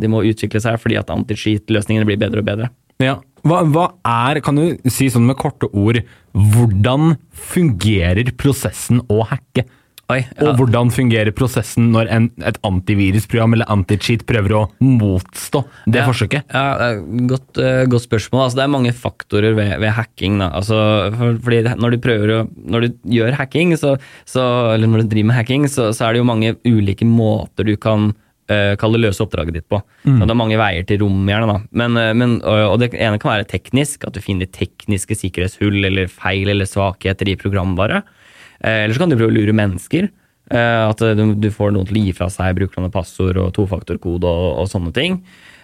de 0.00 0.10
må 0.10 0.24
utvikle 0.28 0.62
seg 0.64 0.80
fordi 0.82 0.98
at 1.00 1.12
anti-sheet-løsningene 1.12 2.08
blir 2.08 2.20
bedre 2.20 2.42
og 2.42 2.48
bedre. 2.48 2.72
Ja. 3.02 3.18
Hva, 3.42 3.62
hva, 3.74 3.88
er, 4.06 4.38
kan 4.44 4.58
du 4.58 4.90
si 4.92 5.08
sånn 5.10 5.26
med 5.26 5.38
korte 5.40 5.66
ord, 5.74 5.98
hvordan 6.32 7.16
fungerer 7.34 8.30
prosessen 8.38 9.02
å 9.10 9.24
hacke? 9.26 9.66
Oi, 10.10 10.18
ja. 10.24 10.48
Og 10.48 10.58
hvordan 10.58 10.90
fungerer 10.92 11.32
prosessen 11.34 11.90
når 11.94 12.08
en, 12.12 12.26
et 12.44 12.58
antivirusprogram 12.66 13.54
eller 13.56 13.68
anti-cheat 13.72 14.24
prøver 14.28 14.56
å 14.58 14.62
motstå 14.82 15.62
det 15.86 16.02
ja, 16.02 16.06
forsøket? 16.08 16.50
Ja, 16.50 16.90
godt, 17.30 17.60
uh, 17.60 17.84
godt, 17.90 18.06
spørsmål. 18.08 18.46
Altså, 18.46 18.58
det 18.58 18.64
er 18.64 18.72
mange 18.74 18.94
faktorer 18.96 19.56
ved, 19.58 19.76
ved 19.82 19.94
hacking. 19.96 20.40
Altså, 20.44 20.80
for, 21.16 21.38
fordi 21.46 21.62
når 21.78 21.94
du, 21.94 22.10
å, 22.34 22.42
når 22.74 22.84
du 22.84 23.14
gjør 23.14 23.38
hacking, 23.38 23.76
så, 23.78 23.94
så, 24.28 24.44
eller 24.74 24.90
når 24.90 25.04
du 25.04 25.14
driver 25.14 25.30
med 25.30 25.38
hacking, 25.38 25.68
så, 25.70 25.92
så, 25.94 26.08
er 26.08 26.16
det 26.16 26.22
jo 26.24 26.28
mange 26.28 26.56
ulike 26.66 27.08
måter 27.08 27.68
du 27.68 27.76
kan 27.80 28.10
uh, 28.10 28.72
kalle 28.80 29.00
løse 29.00 29.22
oppdraget 29.24 29.60
ditt 29.60 29.68
på. 29.70 29.80
Mm. 30.02 30.18
det 30.26 30.34
er 30.34 30.40
mange 30.42 30.58
veier 30.60 30.88
til 30.88 31.04
rom, 31.04 31.22
gjerne. 31.30 31.60
Men, 31.70 32.00
uh, 32.00 32.10
men, 32.18 32.40
og 32.42 32.82
det 32.82 32.90
ene 32.98 33.22
kan 33.22 33.36
være 33.36 33.48
teknisk, 33.54 34.08
at 34.08 34.18
du 34.18 34.20
finner 34.24 34.50
tekniske 34.50 35.16
sikkerhetshull 35.22 35.78
eller 35.86 36.10
feil 36.10 36.52
eller 36.52 36.68
svakheter 36.68 37.30
i 37.32 37.38
programvare. 37.38 38.02
Eh, 38.02 38.18
eller 38.62 38.94
så 38.94 39.02
kan 39.02 39.10
du 39.10 39.18
prøve 39.18 39.32
å 39.32 39.36
lure 39.36 39.56
mennesker. 39.56 40.10
Eh, 40.52 40.82
at 40.88 41.00
du 41.40 41.48
får 41.54 41.72
noen 41.72 41.88
til 41.88 42.00
å 42.00 42.04
gi 42.06 42.12
fra 42.16 42.28
seg 42.32 42.58
brukerne 42.58 42.92
passord 42.92 43.40
og 43.40 43.54
tofaktorkode 43.56 44.28
og, 44.28 44.48
og 44.62 44.70
sånne 44.70 44.94
ting. 44.96 45.22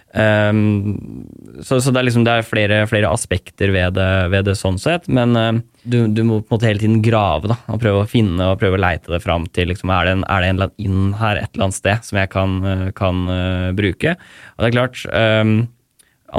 Um, 0.09 0.95
så, 1.61 1.77
så, 1.77 1.91
det 1.93 1.99
er 1.99 2.05
liksom 2.07 2.23
det 2.25 2.33
er 2.33 2.47
flere, 2.47 2.77
flere 2.89 3.11
aspekter 3.13 3.69
ved 3.69 3.93
det, 3.93 4.07
ved 4.33 4.47
det, 4.47 4.55
sånn 4.57 4.79
sett. 4.81 5.05
Men 5.11 5.37
uh, 5.37 5.59
du, 5.83 5.99
du, 6.07 6.23
må 6.25 6.39
på 6.39 6.49
en 6.49 6.55
måte 6.57 6.69
hele 6.69 6.81
tiden 6.81 7.03
grave 7.05 7.51
da, 7.51 7.59
og 7.69 7.81
prøve 7.83 8.01
å 8.01 8.09
finne 8.09 8.47
og 8.49 8.57
prøve 8.61 8.79
å 8.79 8.81
leite 8.81 9.13
det 9.13 9.21
fram 9.21 9.45
til 9.53 9.69
liksom, 9.69 9.93
er, 9.93 10.09
det 10.09 10.15
en, 10.17 10.25
er 10.25 10.45
det 10.45 10.53
en 10.55 10.63
inn 10.81 11.11
her 11.19 11.43
et 11.43 11.51
eller 11.53 11.67
annet 11.67 11.77
sted 11.77 12.07
som 12.09 12.21
jeg 12.23 12.33
kan, 12.33 12.57
kan 12.97 13.25
uh, 13.29 13.69
bruke. 13.77 14.15
Og 14.55 14.63
det 14.63 14.71
er 14.71 14.77
klart 14.79 15.03
um, 15.13 15.59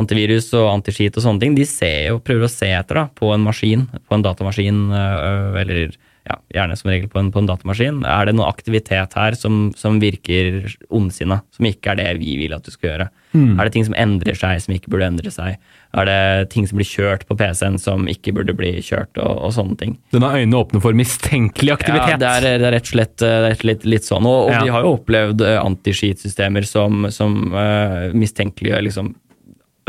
Antivirus 0.01 0.53
og 0.55 0.69
antiskit 0.71 1.17
og 1.19 1.25
sånne 1.25 1.43
ting 1.43 1.55
de 1.57 1.65
ser 1.67 2.13
jo, 2.13 2.21
prøver 2.23 2.47
å 2.47 2.51
se 2.51 2.69
etter 2.71 3.01
da, 3.01 3.09
på 3.11 3.33
en 3.35 3.43
maskin, 3.43 3.89
på 4.07 4.15
en 4.15 4.23
datamaskin 4.23 4.85
uh, 4.93 5.59
eller 5.59 5.91
ja, 6.31 6.37
gjerne 6.55 6.77
som 6.79 6.91
regel 6.93 7.11
på 7.11 7.19
en, 7.21 7.31
på 7.35 7.43
en, 7.43 7.49
datamaskin. 7.51 8.03
Er 8.07 8.29
det 8.29 8.37
noe 8.39 8.49
aktivitet 8.51 9.17
her 9.19 9.37
som, 9.39 9.71
som 9.79 9.99
virker 10.03 10.69
ondsinna, 10.89 11.41
som 11.57 11.69
ikke 11.69 11.93
er 11.93 12.01
det 12.01 12.11
vi 12.21 12.37
vil 12.41 12.55
at 12.57 12.67
du 12.67 12.73
skal 12.73 12.93
gjøre? 12.93 13.09
Mm. 13.31 13.53
Er 13.59 13.67
det 13.67 13.75
ting 13.77 13.87
som 13.87 13.95
endrer 13.99 14.39
seg 14.39 14.63
som 14.63 14.75
ikke 14.75 14.93
burde 14.93 15.09
endre 15.11 15.33
seg? 15.35 15.59
Er 15.99 16.07
det 16.07 16.51
ting 16.55 16.67
som 16.71 16.79
blir 16.79 16.87
kjørt 16.87 17.25
på 17.27 17.37
PC-en 17.39 17.79
som 17.83 18.07
ikke 18.11 18.35
burde 18.37 18.55
bli 18.59 18.77
kjørt, 18.83 19.13
og, 19.19 19.33
og 19.47 19.55
sånne 19.57 19.79
ting? 19.81 19.97
Den 20.15 20.27
har 20.27 20.39
øynene 20.39 20.61
åpne 20.61 20.83
for 20.83 20.99
mistenkelig 20.99 21.75
aktivitet? 21.79 22.15
Ja, 22.15 22.21
det 22.21 22.35
er, 22.37 22.61
det 22.63 22.69
er 22.69 22.77
rett 22.77 22.87
og 22.87 22.95
slett 22.95 23.27
litt, 23.27 23.67
litt, 23.67 23.89
litt, 23.97 24.07
sånn. 24.07 24.29
Og, 24.29 24.51
og 24.51 24.55
ja. 24.55 24.63
vi 24.67 24.75
har 24.75 24.87
jo 24.87 24.95
opplevd 24.99 25.43
uh, 25.47 25.57
antiskitsystemer 25.65 26.67
som, 26.69 27.09
som 27.15 27.41
uh, 27.55 28.11
mistenkeliggjør 28.15 28.87
liksom 28.91 29.15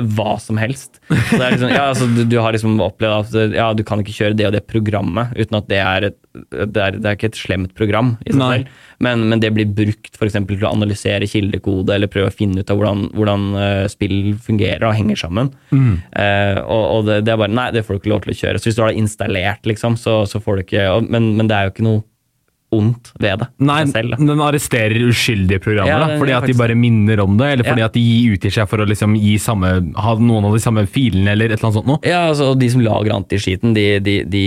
hva 0.01 0.35
som 0.41 0.57
helst. 0.61 1.01
Liksom, 1.09 1.69
ja, 1.69 1.89
altså, 1.89 2.07
du, 2.09 2.23
du, 2.25 2.37
har 2.41 2.55
liksom 2.55 2.79
opplevd 2.81 3.35
at 3.35 3.55
ja, 3.57 3.67
du 3.75 3.83
kan 3.87 4.01
ikke 4.01 4.15
kjøre 4.15 4.37
det 4.37 4.47
og 4.47 4.55
det 4.55 4.63
programmet 4.69 5.33
uten 5.37 5.59
at 5.59 5.69
det 5.71 5.81
er 5.83 6.11
et 6.11 6.19
det 6.31 6.79
er, 6.79 6.95
det 6.95 7.07
er 7.07 7.17
ikke 7.17 7.27
et 7.27 7.39
slemt 7.39 7.73
program 7.75 8.13
i 8.23 8.31
seg 8.31 8.39
selv, 8.39 8.75
men, 9.03 9.25
men, 9.27 9.41
det 9.43 9.49
blir 9.51 9.67
brukt 9.75 10.15
for 10.15 10.31
til 10.31 10.63
å 10.63 10.69
analysere 10.71 11.27
kildekode 11.27 11.91
eller 11.95 12.11
prøve 12.11 12.31
å 12.31 12.35
finne 12.35 12.63
ut 12.63 12.71
av 12.71 12.79
hvordan, 12.79 13.01
hvordan 13.17 13.47
uh, 13.57 13.87
spill 13.91 14.37
fungerer 14.39 14.85
og 14.87 14.95
henger 14.95 15.19
sammen. 15.19 15.51
Mm. 15.75 15.97
Uh, 16.15 16.61
og, 16.61 16.85
og 16.85 17.09
det, 17.09 17.17
det, 17.27 17.33
er 17.33 17.41
bare 17.41 17.51
Nei, 17.51 17.67
det 17.75 17.83
får 17.83 17.97
du 17.97 18.01
ikke 18.01 18.13
lov 18.13 18.23
til 18.23 18.31
å 18.31 18.37
kjøre. 18.43 18.61
Så 18.61 18.69
hvis 18.69 18.79
du 18.79 18.83
har 18.85 18.93
det 18.93 19.03
installert, 19.03 19.67
liksom, 19.67 19.99
så, 19.99 20.21
så 20.29 20.39
får 20.43 20.61
du 20.61 20.63
ikke 20.63 20.87
men, 21.11 21.33
men 21.35 21.51
det 21.51 21.57
er 21.57 21.67
jo 21.67 21.75
ikke 21.75 21.87
noe 21.89 22.05
ondt 22.71 23.11
ved 23.19 23.41
det. 23.41 23.47
Nei, 23.67 23.81
selv, 23.91 24.15
den 24.19 24.41
arresterer 24.41 24.95
uskyldige 25.09 25.59
programmer, 25.63 25.91
ja, 25.91 25.99
da, 26.13 26.19
fordi 26.21 26.35
at 26.37 26.47
de 26.47 26.55
bare 26.57 26.75
minner 26.79 27.19
om 27.23 27.35
det, 27.39 27.49
eller 27.55 27.67
fordi 27.67 27.83
ja. 27.83 27.89
at 27.89 27.97
de 27.97 28.03
utgir 28.31 28.53
seg 28.55 28.69
for 28.71 28.83
å 28.83 28.87
liksom 28.87 29.17
gi 29.19 29.33
samme, 29.41 29.71
ha 29.99 30.13
noen 30.19 30.47
av 30.47 30.55
de 30.55 30.61
samme 30.63 30.85
filene, 30.87 31.33
eller 31.33 31.51
et 31.51 31.57
eller 31.57 31.67
annet 31.67 31.79
sånt 31.81 31.89
noe. 31.91 31.99
Ja, 32.07 32.23
altså, 32.29 32.53
De 32.55 32.69
som 32.71 32.83
lager 32.83 33.15
antiskiten, 33.15 33.75
de, 33.75 33.85
de, 34.03 34.15
de, 34.31 34.43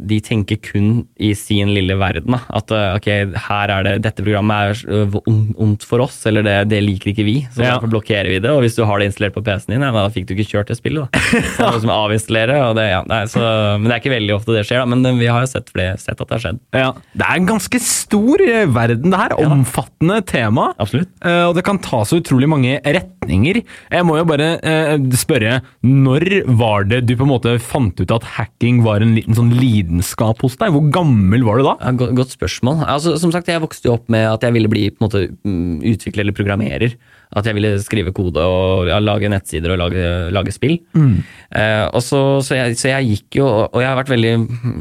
de, 0.00 0.20
tenker 0.24 0.60
kun 0.64 1.04
i 1.20 1.34
sin 1.36 1.74
lille 1.76 1.98
verden. 2.00 2.32
Da. 2.32 2.40
At 2.60 2.72
eh, 2.74 2.96
ok, 2.96 3.10
her 3.46 3.74
er 3.76 3.86
det, 3.86 3.94
dette 4.06 4.24
programmet 4.24 4.72
er 4.72 4.96
øh, 5.04 5.18
ondt 5.28 5.84
for 5.86 6.06
oss, 6.06 6.18
eller 6.30 6.46
det, 6.46 6.56
det 6.72 6.80
liker 6.84 7.12
ikke 7.12 7.26
vi, 7.28 7.36
så 7.52 7.62
ja. 7.62 7.74
derfor 7.74 7.92
blokkerer 7.92 8.32
vi 8.32 8.40
det. 8.40 8.52
Og 8.54 8.64
hvis 8.64 8.78
du 8.78 8.86
har 8.88 9.02
det 9.02 9.10
installert 9.10 9.36
på 9.36 9.44
PC-en 9.44 9.76
din, 9.76 9.84
ja, 9.84 9.92
da 9.92 10.08
fikk 10.12 10.30
du 10.30 10.34
ikke 10.36 10.48
kjørt 10.54 10.72
det 10.72 10.78
spillet. 10.80 11.04
da. 11.04 11.24
Så 11.56 11.68
det 11.76 11.84
er 11.84 11.92
avinstallere, 11.92 12.58
og 12.70 12.76
det, 12.78 12.88
ja, 12.88 13.02
nei, 13.08 13.22
så, 13.30 13.40
Men 13.76 13.88
det 13.88 13.94
er 13.94 14.02
ikke 14.02 14.12
veldig 14.12 14.34
ofte 14.36 14.54
det 14.56 14.64
skjer, 14.68 14.82
da, 14.82 14.88
men 14.88 15.20
vi 15.20 15.28
har 15.28 15.44
jo 15.44 15.50
sett, 15.50 15.70
flere, 15.72 15.96
sett 16.00 16.16
at 16.16 16.26
det 16.26 16.36
har 16.36 16.42
skjedd. 16.42 16.60
Ja, 16.76 16.90
det 17.16 17.28
er 17.28 17.46
ganske 17.48 17.65
ganske 17.66 17.82
stor 17.82 18.42
eh, 18.42 18.66
verden, 18.70 19.10
det 19.10 19.18
her. 19.18 19.34
Ja, 19.34 19.50
Omfattende 19.50 20.20
tema. 20.26 20.70
Absolutt. 20.78 21.10
Uh, 21.24 21.48
og 21.50 21.56
det 21.56 21.64
kan 21.66 21.78
ta 21.82 22.02
så 22.06 22.20
utrolig 22.20 22.48
mange 22.48 22.78
retninger. 22.80 23.62
Jeg 23.62 24.06
må 24.06 24.18
jo 24.18 24.26
bare 24.28 24.48
uh, 24.62 24.94
spørre, 25.16 25.60
når 25.82 26.46
var 26.58 26.86
det 26.86 27.04
du 27.06 27.16
på 27.16 27.26
en 27.26 27.32
måte 27.32 27.56
fant 27.62 27.96
ut 27.98 28.14
at 28.14 28.26
hacking 28.36 28.82
var 28.86 29.02
en 29.02 29.16
liten 29.16 29.36
sånn 29.36 29.54
lidenskap 29.56 30.42
hos 30.44 30.58
deg? 30.60 30.74
Hvor 30.74 30.86
gammel 30.94 31.46
var 31.46 31.60
du 31.60 31.66
da? 31.66 31.76
Ja, 31.82 31.94
godt, 32.04 32.16
godt, 32.20 32.36
spørsmål. 32.36 32.84
Altså, 32.86 33.16
som 33.20 33.34
sagt, 33.34 33.50
jeg 33.50 33.62
vokste 33.64 33.90
jo 33.90 33.96
opp 33.98 34.10
med 34.12 34.26
at 34.30 34.46
jeg 34.46 34.56
ville 34.56 34.70
bli 34.70 34.88
på 34.92 35.00
en 35.00 35.08
måte 35.08 35.26
mm, 35.34 35.84
utvikler 35.94 36.26
eller 36.26 36.36
programmerer. 36.36 36.98
At 37.36 37.48
jeg 37.48 37.56
ville 37.56 37.72
skrive 37.82 38.12
kode 38.14 38.38
og 38.38 38.86
ja, 38.86 39.00
lage 39.02 39.28
nettsider 39.30 39.72
og 39.74 39.80
lage, 39.80 40.02
lage 40.34 40.52
spill. 40.54 40.76
Mm. 40.94 41.16
Eh, 41.58 41.86
og 41.90 42.04
så, 42.04 42.20
så, 42.46 42.54
jeg, 42.54 42.76
så, 42.78 42.92
jeg, 42.92 43.08
gikk 43.10 43.40
jo, 43.40 43.48
og 43.66 43.80
jeg 43.82 43.90
har 43.90 43.98
vært 43.98 44.12
veldig 44.14 44.32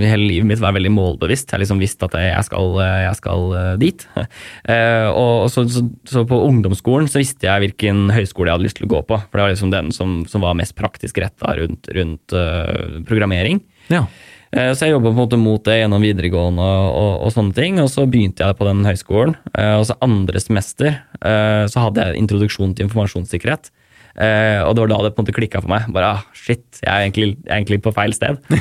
hele 0.03 0.21
livet 0.21 0.49
mitt 0.51 0.61
vært 0.61 0.77
veldig 0.77 0.93
målbevisst. 0.93 1.49
Jeg 1.49 1.57
har 1.57 1.63
liksom 1.63 1.81
visst 1.81 2.05
at 2.05 2.17
jeg 2.21 2.45
skal 2.47 2.74
jeg 2.83 3.15
skal 3.21 3.55
eh, 3.61 3.73
dit. 3.81 4.07
Eh, 4.65 5.07
og 5.13 5.45
så, 5.53 5.61
så, 5.69 5.83
så 6.09 6.23
på 6.27 6.37
ungdomsskolen 6.47 7.05
så 7.11 7.19
visste 7.21 7.45
jeg 7.45 7.61
hvilken 7.61 8.07
høyskole 8.13 8.49
jeg 8.49 8.57
hadde 8.57 8.65
lyst 8.65 8.79
til 8.79 8.87
å 8.87 8.93
gå 8.95 9.01
på. 9.05 9.19
For 9.21 9.37
det 9.37 9.43
var 9.43 9.51
liksom 9.53 9.73
den 9.73 9.91
som, 9.93 10.15
som 10.29 10.41
var 10.41 10.57
mest 10.57 10.73
praktisk 10.77 11.19
retta 11.21 11.53
rundt, 11.59 11.89
rundt 11.93 12.33
uh, 12.33 12.97
programmering. 13.05 13.61
Ja. 13.93 14.07
Eh, 14.55 14.71
Så 14.73 14.87
jeg 14.87 14.95
jobba 14.95 15.11
på 15.11 15.15
en 15.15 15.21
måte 15.21 15.39
mot 15.41 15.63
det 15.67 15.79
gjennom 15.81 16.03
videregående 16.03 16.65
og, 16.65 16.89
og, 16.97 17.13
og 17.27 17.33
sånne 17.35 17.55
ting. 17.57 17.79
Og 17.83 17.89
så 17.91 18.05
begynte 18.09 18.45
jeg 18.45 18.57
på 18.59 18.67
den 18.67 18.85
høyskolen. 18.87 19.35
Eh, 19.53 19.75
Og 19.79 19.85
så 19.89 19.97
andre 20.05 20.41
semester 20.41 20.91
eh, 21.21 21.65
så 21.71 21.87
hadde 21.87 22.05
jeg 22.09 22.23
introduksjon 22.23 22.75
til 22.75 22.87
informasjonssikkerhet. 22.87 23.71
Eh, 24.15 24.61
og 24.63 24.75
det 24.75 24.83
var 24.85 24.91
da 24.93 24.97
det 25.03 25.11
på 25.15 25.19
en 25.19 25.25
måte 25.25 25.35
klikka 25.35 25.59
for 25.63 25.71
meg. 25.71 25.87
Bare 25.95 26.11
ah, 26.15 26.21
shit, 26.37 26.63
jeg 26.79 26.87
er 26.87 27.03
egentlig, 27.03 27.33
jeg 27.35 27.49
er 27.49 27.57
egentlig 27.59 27.81
på 27.83 27.95
feil 27.95 28.15
sted. 28.15 28.39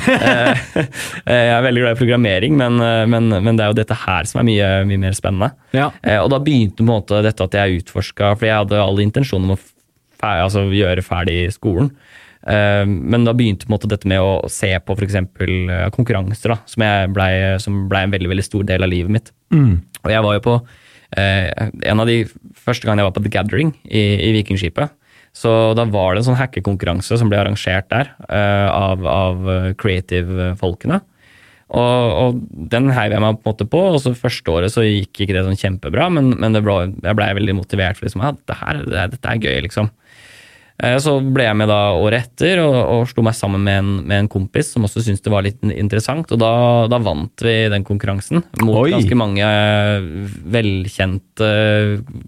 Eh, 1.25 1.41
jeg 1.47 1.53
er 1.55 1.63
veldig 1.63 1.81
glad 1.81 1.95
i 1.95 1.97
programmering, 1.97 2.57
men, 2.59 2.75
eh, 2.83 3.03
men, 3.09 3.31
men 3.41 3.57
det 3.57 3.63
er 3.63 3.71
jo 3.71 3.77
dette 3.79 3.95
her 3.97 4.27
som 4.29 4.41
er 4.41 4.45
mye, 4.45 4.67
mye 4.85 5.01
mer 5.01 5.15
spennende. 5.17 5.47
Ja. 5.73 5.87
Eh, 6.05 6.19
og 6.21 6.29
da 6.33 6.37
begynte 6.43 6.77
på 6.77 6.85
en 6.85 6.91
måte 6.91 7.21
dette 7.25 7.47
at 7.47 7.55
jeg 7.57 7.79
utforska, 7.79 8.35
for 8.35 8.45
jeg 8.45 8.59
hadde 8.59 8.81
all 8.81 9.01
intensjon 9.01 9.47
om 9.47 9.55
å 9.55 9.57
fer 10.21 10.43
altså, 10.43 10.65
gjøre 10.75 11.05
ferdig 11.05 11.37
skolen. 11.55 11.89
Eh, 12.45 12.83
men 12.85 13.25
da 13.25 13.33
begynte 13.37 13.65
på 13.65 13.71
en 13.71 13.77
måte 13.77 13.89
dette 13.89 14.09
med 14.11 14.21
å 14.21 14.49
se 14.51 14.69
på 14.77 14.97
f.eks. 14.97 15.17
konkurranser, 15.95 16.53
da, 16.53 16.59
som, 16.69 16.85
ble, 17.15 17.29
som 17.63 17.85
ble 17.89 18.03
en 18.05 18.13
veldig 18.13 18.33
veldig 18.35 18.45
stor 18.45 18.67
del 18.69 18.85
av 18.85 18.93
livet 18.93 19.15
mitt. 19.17 19.33
Og 20.03 20.13
jeg 20.13 20.27
var 20.27 20.37
jo 20.37 20.45
på 20.45 20.59
eh, 21.17 21.49
en 21.89 22.03
av 22.03 22.11
de 22.11 22.21
første 22.53 22.85
gangene 22.85 23.05
jeg 23.05 23.09
var 23.09 23.17
på 23.17 23.25
The 23.25 23.33
Gathering 23.39 23.73
i, 23.87 24.05
i 24.29 24.35
Vikingskipet. 24.37 24.93
Så 25.35 25.51
da 25.75 25.83
var 25.91 26.13
det 26.13 26.23
en 26.23 26.29
sånn 26.29 26.39
hackekonkurranse 26.39 27.17
som 27.19 27.31
ble 27.31 27.41
arrangert 27.41 27.89
der 27.91 28.13
uh, 28.29 28.69
av, 28.71 29.03
av 29.09 29.51
creative-folkene. 29.81 31.01
Og, 31.75 32.09
og 32.21 32.41
den 32.71 32.91
heiv 32.93 33.15
jeg 33.15 33.23
meg 33.23 33.39
på 33.39 33.49
en 33.49 33.55
måte 33.55 33.67
på, 33.67 33.81
og 33.95 33.97
så 34.03 34.13
første 34.15 34.53
året 34.53 34.73
så 34.73 34.83
gikk 34.85 35.23
ikke 35.23 35.33
det 35.33 35.43
sånn 35.47 35.59
kjempebra, 35.59 36.07
men, 36.13 36.35
men 36.39 36.55
ble, 36.61 36.75
jeg 37.01 37.17
blei 37.17 37.29
veldig 37.39 37.55
motivert 37.57 37.97
for 37.97 38.05
liksom, 38.05 38.21
ja, 38.21 38.35
dette, 38.37 39.07
dette 39.15 39.31
er 39.31 39.41
gøy, 39.41 39.63
liksom. 39.65 39.89
Eh, 40.83 40.97
Så 40.99 41.15
ble 41.23 41.47
jeg 41.47 41.57
med 41.57 41.69
da 41.71 41.79
året 41.95 42.27
etter 42.27 42.61
og, 42.65 42.75
og 42.75 43.07
slo 43.11 43.23
meg 43.25 43.37
sammen 43.37 43.63
med 43.63 43.79
en, 43.79 43.91
med 44.03 44.23
en 44.23 44.31
kompis 44.31 44.73
som 44.73 44.87
også 44.87 45.05
syntes 45.05 45.23
det 45.23 45.33
var 45.33 45.45
litt 45.45 45.61
interessant. 45.71 46.31
Og 46.35 46.41
da, 46.41 46.51
da 46.91 46.99
vant 47.03 47.45
vi 47.45 47.55
den 47.71 47.87
konkurransen 47.87 48.43
mot 48.61 48.81
Oi. 48.83 48.91
ganske 48.95 49.19
mange 49.19 49.45
eh, 49.45 50.07
velkjente 50.57 51.51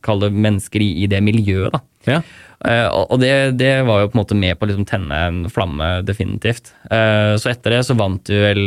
kall 0.05 0.23
det 0.23 0.33
mennesker 0.35 0.83
i, 0.83 0.91
i 1.03 1.11
det 1.11 1.23
miljøet. 1.25 1.75
da. 1.75 1.83
Ja. 2.07 2.21
Uh, 2.57 2.87
og 3.11 3.19
det, 3.21 3.59
det 3.59 3.83
var 3.85 3.99
jo 4.01 4.07
på 4.09 4.17
en 4.17 4.21
måte 4.23 4.35
med 4.39 4.57
på 4.57 4.65
å 4.65 4.69
liksom 4.71 4.87
tenne 4.89 5.17
en 5.27 5.43
flamme, 5.53 5.99
definitivt. 6.07 6.71
Uh, 6.89 7.35
så 7.37 7.51
etter 7.51 7.75
det 7.75 7.83
så 7.85 7.93
vant 7.99 8.31
vi 8.31 8.39
vel 8.41 8.63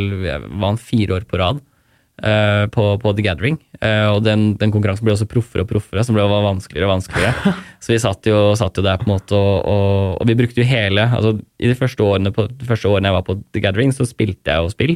vant 0.62 0.78
fire 0.78 1.16
år 1.16 1.26
på 1.26 1.40
rad 1.40 1.58
eh, 2.22 2.64
på, 2.72 2.86
på 3.02 3.12
The 3.16 3.24
Gathering. 3.24 3.58
Uh, 3.80 4.12
og 4.12 4.18
den, 4.26 4.50
den 4.60 4.72
konkurransen 4.74 5.06
ble 5.06 5.14
også 5.14 5.28
proffere 5.30 5.64
og 5.64 5.70
proffere, 5.70 6.02
som 6.04 6.16
ble 6.16 6.26
vanskeligere 6.28 6.84
og 6.84 6.94
vanskeligere. 6.98 7.52
så 7.82 7.94
vi 7.94 8.00
satt 8.02 8.28
jo, 8.28 8.40
satt 8.60 8.76
jo 8.76 8.84
der 8.84 9.00
på 9.00 9.08
en 9.08 9.14
måte, 9.14 9.38
og, 9.38 9.64
og, 9.64 10.18
og 10.20 10.28
vi 10.28 10.36
brukte 10.36 10.60
jo 10.60 10.66
hele 10.68 11.06
altså 11.08 11.32
I 11.56 11.70
de 11.70 11.78
første 11.78 12.04
årene, 12.04 12.32
på, 12.36 12.44
de 12.52 12.68
første 12.68 12.90
årene 12.90 13.08
jeg 13.08 13.16
var 13.16 13.24
på 13.24 13.38
The 13.40 13.64
Gathering, 13.64 13.94
så 13.96 14.04
spilte 14.08 14.52
jeg 14.52 14.60
jo 14.60 14.74
spill. 14.74 14.94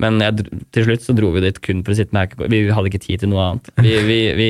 Men 0.00 0.22
jeg, 0.22 0.46
til 0.72 0.86
slutt 0.86 1.04
så 1.04 1.14
dro 1.16 1.32
vi 1.34 1.42
dit 1.44 1.58
kun 1.64 1.82
for 1.84 1.92
å 1.92 1.98
sitte 1.98 2.14
med 2.16 2.24
hackekonkurranse. 2.24 2.54
Vi 2.54 2.76
hadde 2.76 2.92
ikke 2.92 3.02
tid 3.04 3.24
til 3.24 3.32
noe 3.32 3.48
annet. 3.48 3.72
Vi, 3.82 3.96
vi, 4.06 4.20
vi 4.38 4.48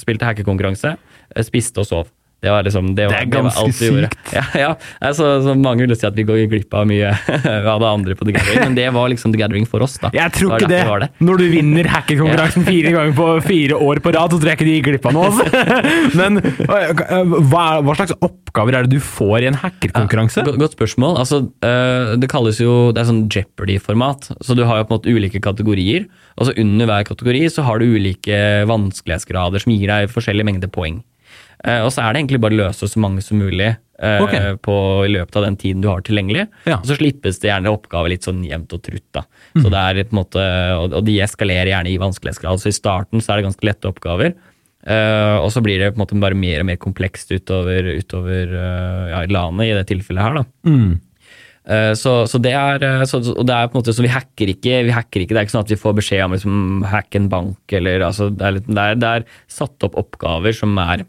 spilte 0.00 0.28
hackekonkurranse, 0.30 0.94
eh, 1.34 1.46
spiste 1.46 1.82
og 1.82 1.90
sov. 1.90 2.12
Det 2.44 2.50
var 2.52 2.62
liksom, 2.66 2.90
det 2.94 3.06
var, 3.08 3.14
Det 3.14 3.20
er 3.24 3.30
ganske 3.32 3.62
det 3.64 3.90
var 3.90 4.04
sykt. 4.06 4.32
Ja, 4.34 4.42
ja. 4.60 4.68
Altså, 5.00 5.28
Så, 5.42 5.54
mange 5.56 5.86
vil 5.86 5.96
si 5.96 6.04
at 6.06 6.16
vi 6.18 6.24
går 6.28 6.42
glipp 6.50 6.74
av 6.76 6.84
mye 6.88 7.08
av 7.72 7.80
det 7.80 7.88
andre 7.88 8.16
på 8.18 8.26
The 8.28 8.34
Gathering, 8.36 8.60
men 8.60 8.76
det 8.76 8.90
var 8.92 9.08
liksom 9.08 9.32
The 9.32 9.40
Gathering 9.40 9.64
for 9.68 9.84
oss. 9.86 9.96
da. 10.02 10.10
Jeg 10.14 10.34
tror 10.36 10.58
ikke 10.58 10.68
det. 10.68 10.82
det. 10.84 11.08
Når 11.24 11.40
du 11.40 11.46
vinner 11.54 11.88
hackerkonkurransen 11.94 12.66
fire 12.68 12.92
ganger 12.92 13.16
på 13.16 13.30
fire 13.46 13.80
år 13.88 14.02
på 14.04 14.12
rad, 14.18 14.36
så 14.36 14.40
tror 14.42 14.52
jeg 14.52 14.60
ikke 14.60 14.68
de 14.68 14.76
gikk 14.76 14.88
glipp 14.90 15.08
av 15.08 15.16
noe. 15.16 15.30
Altså. 15.32 15.64
Men 16.20 16.42
øh, 16.44 17.34
hva, 17.48 17.64
hva 17.86 17.96
slags 17.96 18.14
oppgaver 18.20 18.78
er 18.78 18.86
det 18.86 19.00
du 19.00 19.08
får 19.08 19.40
i 19.40 19.50
en 19.50 19.58
hackerkonkurranse? 19.64 20.44
Godt, 20.46 20.60
godt 20.60 20.76
spørsmål. 20.76 21.16
Altså, 21.24 21.40
eh, 21.64 22.14
det 22.20 22.30
kalles 22.32 22.60
jo 22.60 22.76
det 22.92 23.02
er 23.02 23.10
sånn 23.14 23.24
Jeopardy-format. 23.32 24.30
Så 24.44 24.58
du 24.58 24.66
har 24.68 24.82
jo 24.82 24.90
på 24.90 24.92
en 24.92 25.00
måte 25.00 25.16
ulike 25.16 25.40
kategorier. 25.42 26.04
Og 26.36 26.50
så 26.50 26.56
under 26.60 26.92
hver 26.92 27.08
kategori 27.08 27.46
så 27.48 27.64
har 27.64 27.80
du 27.80 27.88
ulike 27.96 28.38
vanskelighetsgrader 28.68 29.64
som 29.64 29.72
gir 29.72 29.88
deg 29.88 30.12
forskjellig 30.12 30.44
mengde 30.46 30.68
poeng. 30.70 31.00
Eh, 31.64 31.82
og 31.82 31.92
så 31.94 32.04
er 32.04 32.12
det 32.12 32.22
egentlig 32.22 32.42
bare 32.44 32.56
å 32.56 32.62
løse 32.66 32.88
så 32.90 33.02
mange 33.02 33.22
som 33.24 33.40
mulig 33.40 33.68
eh, 33.70 34.18
Ok. 34.22 34.34
på, 34.66 34.74
i 35.06 35.12
løpet 35.14 35.38
av 35.38 35.46
den 35.46 35.56
tiden 35.60 35.84
du 35.84 35.88
har 35.90 36.04
tilgjengelig. 36.04 36.46
Ja. 36.68 36.80
Og 36.80 36.90
så 36.90 36.98
slippes 36.98 37.40
det 37.42 37.50
gjerne 37.50 37.72
oppgaver 37.72 38.12
litt 38.12 38.26
sånn 38.26 38.44
jevnt 38.46 38.74
og 38.76 38.82
trutt. 38.84 39.06
da. 39.16 39.24
Så 39.56 39.70
det 39.72 39.80
er 39.80 40.02
på 40.04 40.16
en 40.16 40.20
måte, 40.20 40.44
og, 40.82 40.98
de 41.06 41.16
eskalerer 41.24 41.72
gjerne 41.72 41.94
i 41.94 42.02
vanskelighetsgrad. 42.02 42.62
Så 42.62 42.72
i 42.72 42.76
starten 42.76 43.24
så 43.24 43.32
er 43.32 43.40
det 43.40 43.48
ganske 43.48 43.68
lette 43.68 43.90
oppgaver. 43.90 44.36
Eh, 44.86 45.36
og 45.40 45.48
så 45.50 45.62
blir 45.64 45.80
det 45.80 45.94
på 45.94 45.98
en 45.98 46.04
måte 46.04 46.20
bare 46.22 46.38
mer 46.38 46.62
og 46.62 46.68
mer 46.68 46.78
komplekst 46.82 47.32
utover, 47.32 47.88
utover 47.96 48.54
ja, 49.10 49.24
landet, 49.32 49.72
i 49.72 49.74
det 49.80 49.88
tilfellet 49.90 50.26
her. 50.26 50.40
da. 50.42 50.46
Mm. 50.70 50.94
Så, 51.98 52.12
så 52.30 52.38
det 52.38 52.52
er, 52.54 52.84
så, 53.10 53.18
det 53.18 53.50
er 53.50 53.66
på 53.66 53.74
en 53.74 53.80
måte, 53.80 53.90
så 53.90 54.04
vi 54.04 54.10
hacker 54.12 54.52
ikke, 54.52 54.84
vi 54.86 54.92
hacker 54.94 55.24
ikke. 55.24 55.34
Det 55.34 55.40
er 55.40 55.48
ikke 55.48 55.54
sånn 55.56 55.64
at 55.64 55.72
vi 55.72 55.78
får 55.80 55.96
beskjed 55.96 56.22
om 56.22 56.36
liksom, 56.36 56.60
hack 56.86 57.16
en 57.18 57.26
bank. 57.32 57.58
eller 57.74 58.04
altså, 58.06 58.28
det, 58.30 58.44
er 58.46 58.54
litt, 58.60 58.68
det, 58.70 58.84
er, 58.84 59.00
det 59.02 59.10
er 59.10 59.26
satt 59.50 59.82
opp 59.88 59.98
oppgaver 59.98 60.54
som 60.54 60.78
er 60.78 61.02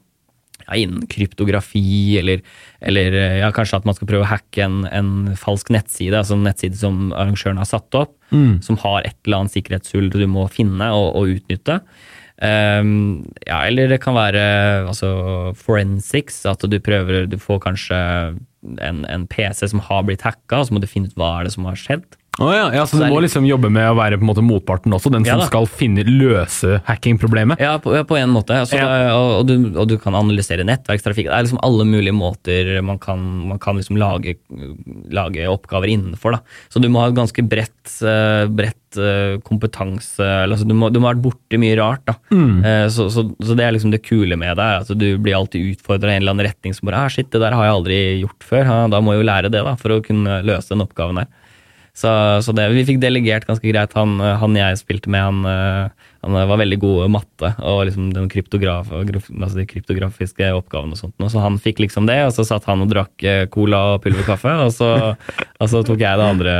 ja, 0.67 0.77
innen 0.77 1.07
kryptografi, 1.07 2.17
eller, 2.19 2.43
eller 2.81 3.15
eh, 3.15 3.39
ja, 3.41 3.51
kanskje 3.55 3.79
at 3.79 3.87
man 3.87 3.97
skal 3.97 4.09
prøve 4.09 4.25
å 4.27 4.31
hacke 4.31 4.65
en, 4.65 4.83
en 4.91 5.33
falsk 5.39 5.71
nettside. 5.73 6.17
altså 6.17 6.37
en 6.37 6.45
nettside 6.47 6.77
som 6.79 7.09
arrangøren 7.15 7.61
har 7.61 7.69
satt 7.69 7.97
opp, 7.97 8.13
som 8.61 8.79
har 8.83 9.05
et 9.07 9.15
eller 9.23 9.41
annet 9.41 9.55
sikkerhetshull 9.55 10.09
du 10.11 10.25
må 10.27 10.47
finne 10.51 10.91
og, 10.91 11.13
og 11.15 11.37
utnytte. 11.37 11.81
Um, 12.37 13.25
ja, 13.47 13.63
eller 13.65 13.89
det 13.89 13.97
kan 14.03 14.13
være 14.13 14.41
altså, 14.85 15.55
forensics, 15.57 16.43
at 16.45 16.61
du 16.69 16.75
prøver 16.85 17.25
Du 17.25 17.39
får 17.41 17.63
kanskje 17.63 17.97
en, 18.77 18.99
en 19.09 19.25
PC 19.25 19.65
som 19.71 19.81
har 19.81 20.05
blitt 20.05 20.25
hacka, 20.27 20.59
og 20.59 20.67
så 20.67 20.75
må 20.75 20.83
du 20.83 20.89
finne 20.89 21.09
ut 21.09 21.17
hva 21.17 21.39
er 21.39 21.47
det 21.47 21.55
som 21.55 21.65
har 21.65 21.79
skjedd. 21.79 22.05
Å 22.37 22.47
ja, 22.53 22.65
ja, 22.75 22.83
så 22.85 22.97
Så 22.97 23.01
du 23.01 23.09
må 23.09 23.17
litt- 23.17 23.31
liksom 23.31 23.47
jobbe 23.49 23.69
med 23.73 23.87
å 23.89 23.95
være 23.97 24.17
på 24.19 24.25
en 24.25 24.29
måte 24.29 24.43
motparten 24.45 24.93
også, 24.93 25.09
den 25.11 25.25
som 25.25 25.39
da. 25.41 25.47
skal 25.49 25.65
finne, 25.65 26.03
løse 26.05 26.81
hackingproblemet? 26.85 27.59
Ja, 27.59 27.77
på, 27.81 27.95
ja, 27.95 28.03
på 28.05 28.17
en 28.19 28.29
måte. 28.29 28.53
Altså, 28.61 28.77
er- 28.77 29.09
og, 29.15 29.39
og, 29.39 29.47
du, 29.47 29.55
og 29.79 29.87
du 29.89 29.97
kan 29.97 30.13
analysere 30.13 30.65
nettverkstrafikk. 30.67 31.31
Det 31.31 31.33
er 31.33 31.47
liksom 31.47 31.61
alle 31.65 31.87
mulige 31.89 32.13
måter 32.13 32.69
man 32.85 32.99
kan, 33.01 33.23
man 33.49 33.57
kan 33.63 33.75
liksom 33.79 33.97
lage, 33.97 34.35
lage 35.09 35.47
oppgaver 35.49 35.89
innenfor. 35.89 36.37
Da. 36.37 36.41
Så 36.69 36.81
du 36.83 36.89
må 36.93 37.01
ha 37.01 37.07
et 37.09 37.17
ganske 37.17 37.41
bredt, 37.49 37.95
eh, 38.05 38.45
bredt 38.53 38.97
eh, 39.01 39.37
kompetanse. 39.47 40.21
Altså, 40.45 40.67
du, 40.67 40.75
må, 40.77 40.91
du 40.93 40.99
må 41.01 41.09
ha 41.09 41.15
vært 41.15 41.25
borti 41.25 41.57
mye 41.61 41.77
rart. 41.79 42.05
Da. 42.07 42.15
Mm. 42.29 42.61
så, 42.93 43.09
så, 43.13 43.25
så 43.41 43.57
det 43.57 43.65
er 43.65 43.73
liksom 43.75 43.91
det 43.93 44.03
kule 44.05 44.37
med 44.37 44.57
det. 44.59 44.69
Altså, 44.83 44.93
du 44.97 45.07
blir 45.17 45.35
alltid 45.39 45.73
utfordra 45.73 46.13
i 46.13 46.19
en 46.19 46.21
eller 46.21 46.37
annen 46.37 46.47
retning 46.51 46.77
som 46.77 46.85
bare 46.89 47.01
ah, 47.05 47.09
shit, 47.09 47.29
det 47.33 47.41
der 47.41 47.55
har 47.57 47.65
jeg 47.65 47.75
aldri 47.79 47.99
gjort 48.21 48.45
før. 48.45 48.71
Da 48.93 49.01
må 49.01 49.15
jeg 49.15 49.23
jo 49.23 49.29
lære 49.31 49.49
det 49.53 49.65
da, 49.65 49.73
for 49.79 49.97
å 49.97 50.01
kunne 50.05 50.41
løse 50.45 50.73
den 50.75 50.85
oppgaven 50.85 51.23
der. 51.23 51.33
Så, 51.97 52.09
så 52.45 52.53
det, 52.53 52.67
vi 52.75 52.83
fikk 52.85 52.99
delegert 53.01 53.47
ganske 53.47 53.65
greit. 53.65 53.95
Han, 53.97 54.19
han 54.21 54.57
jeg 54.57 54.77
spilte 54.77 55.09
med, 55.09 55.23
han, 55.23 55.39
eh, 55.49 56.11
han 56.21 56.37
var 56.51 56.61
veldig 56.61 56.77
god 56.83 56.99
i 57.07 57.09
matte 57.15 57.49
og 57.57 57.79
liksom 57.89 58.11
den 58.13 58.27
kryptograf, 58.29 58.91
altså 58.93 59.55
de 59.57 59.65
kryptografiske 59.69 60.51
oppgavene 60.59 60.93
og 60.93 61.01
sånt. 61.01 61.15
Og 61.17 61.33
Så 61.33 61.41
han 61.41 61.57
fikk 61.61 61.81
liksom 61.81 62.09
det, 62.09 62.19
og 62.27 62.35
så 62.37 62.45
satt 62.45 62.69
han 62.69 62.85
og 62.85 62.91
drakk 62.93 63.25
eh, 63.25 63.45
cola 63.53 63.81
og 63.95 64.03
pulverkaffe, 64.05 64.53
og 64.67 64.69
så, 64.75 64.91
og 65.17 65.71
så 65.73 65.81
tok 65.87 66.05
jeg 66.05 66.21
det 66.21 66.29
andre. 66.35 66.55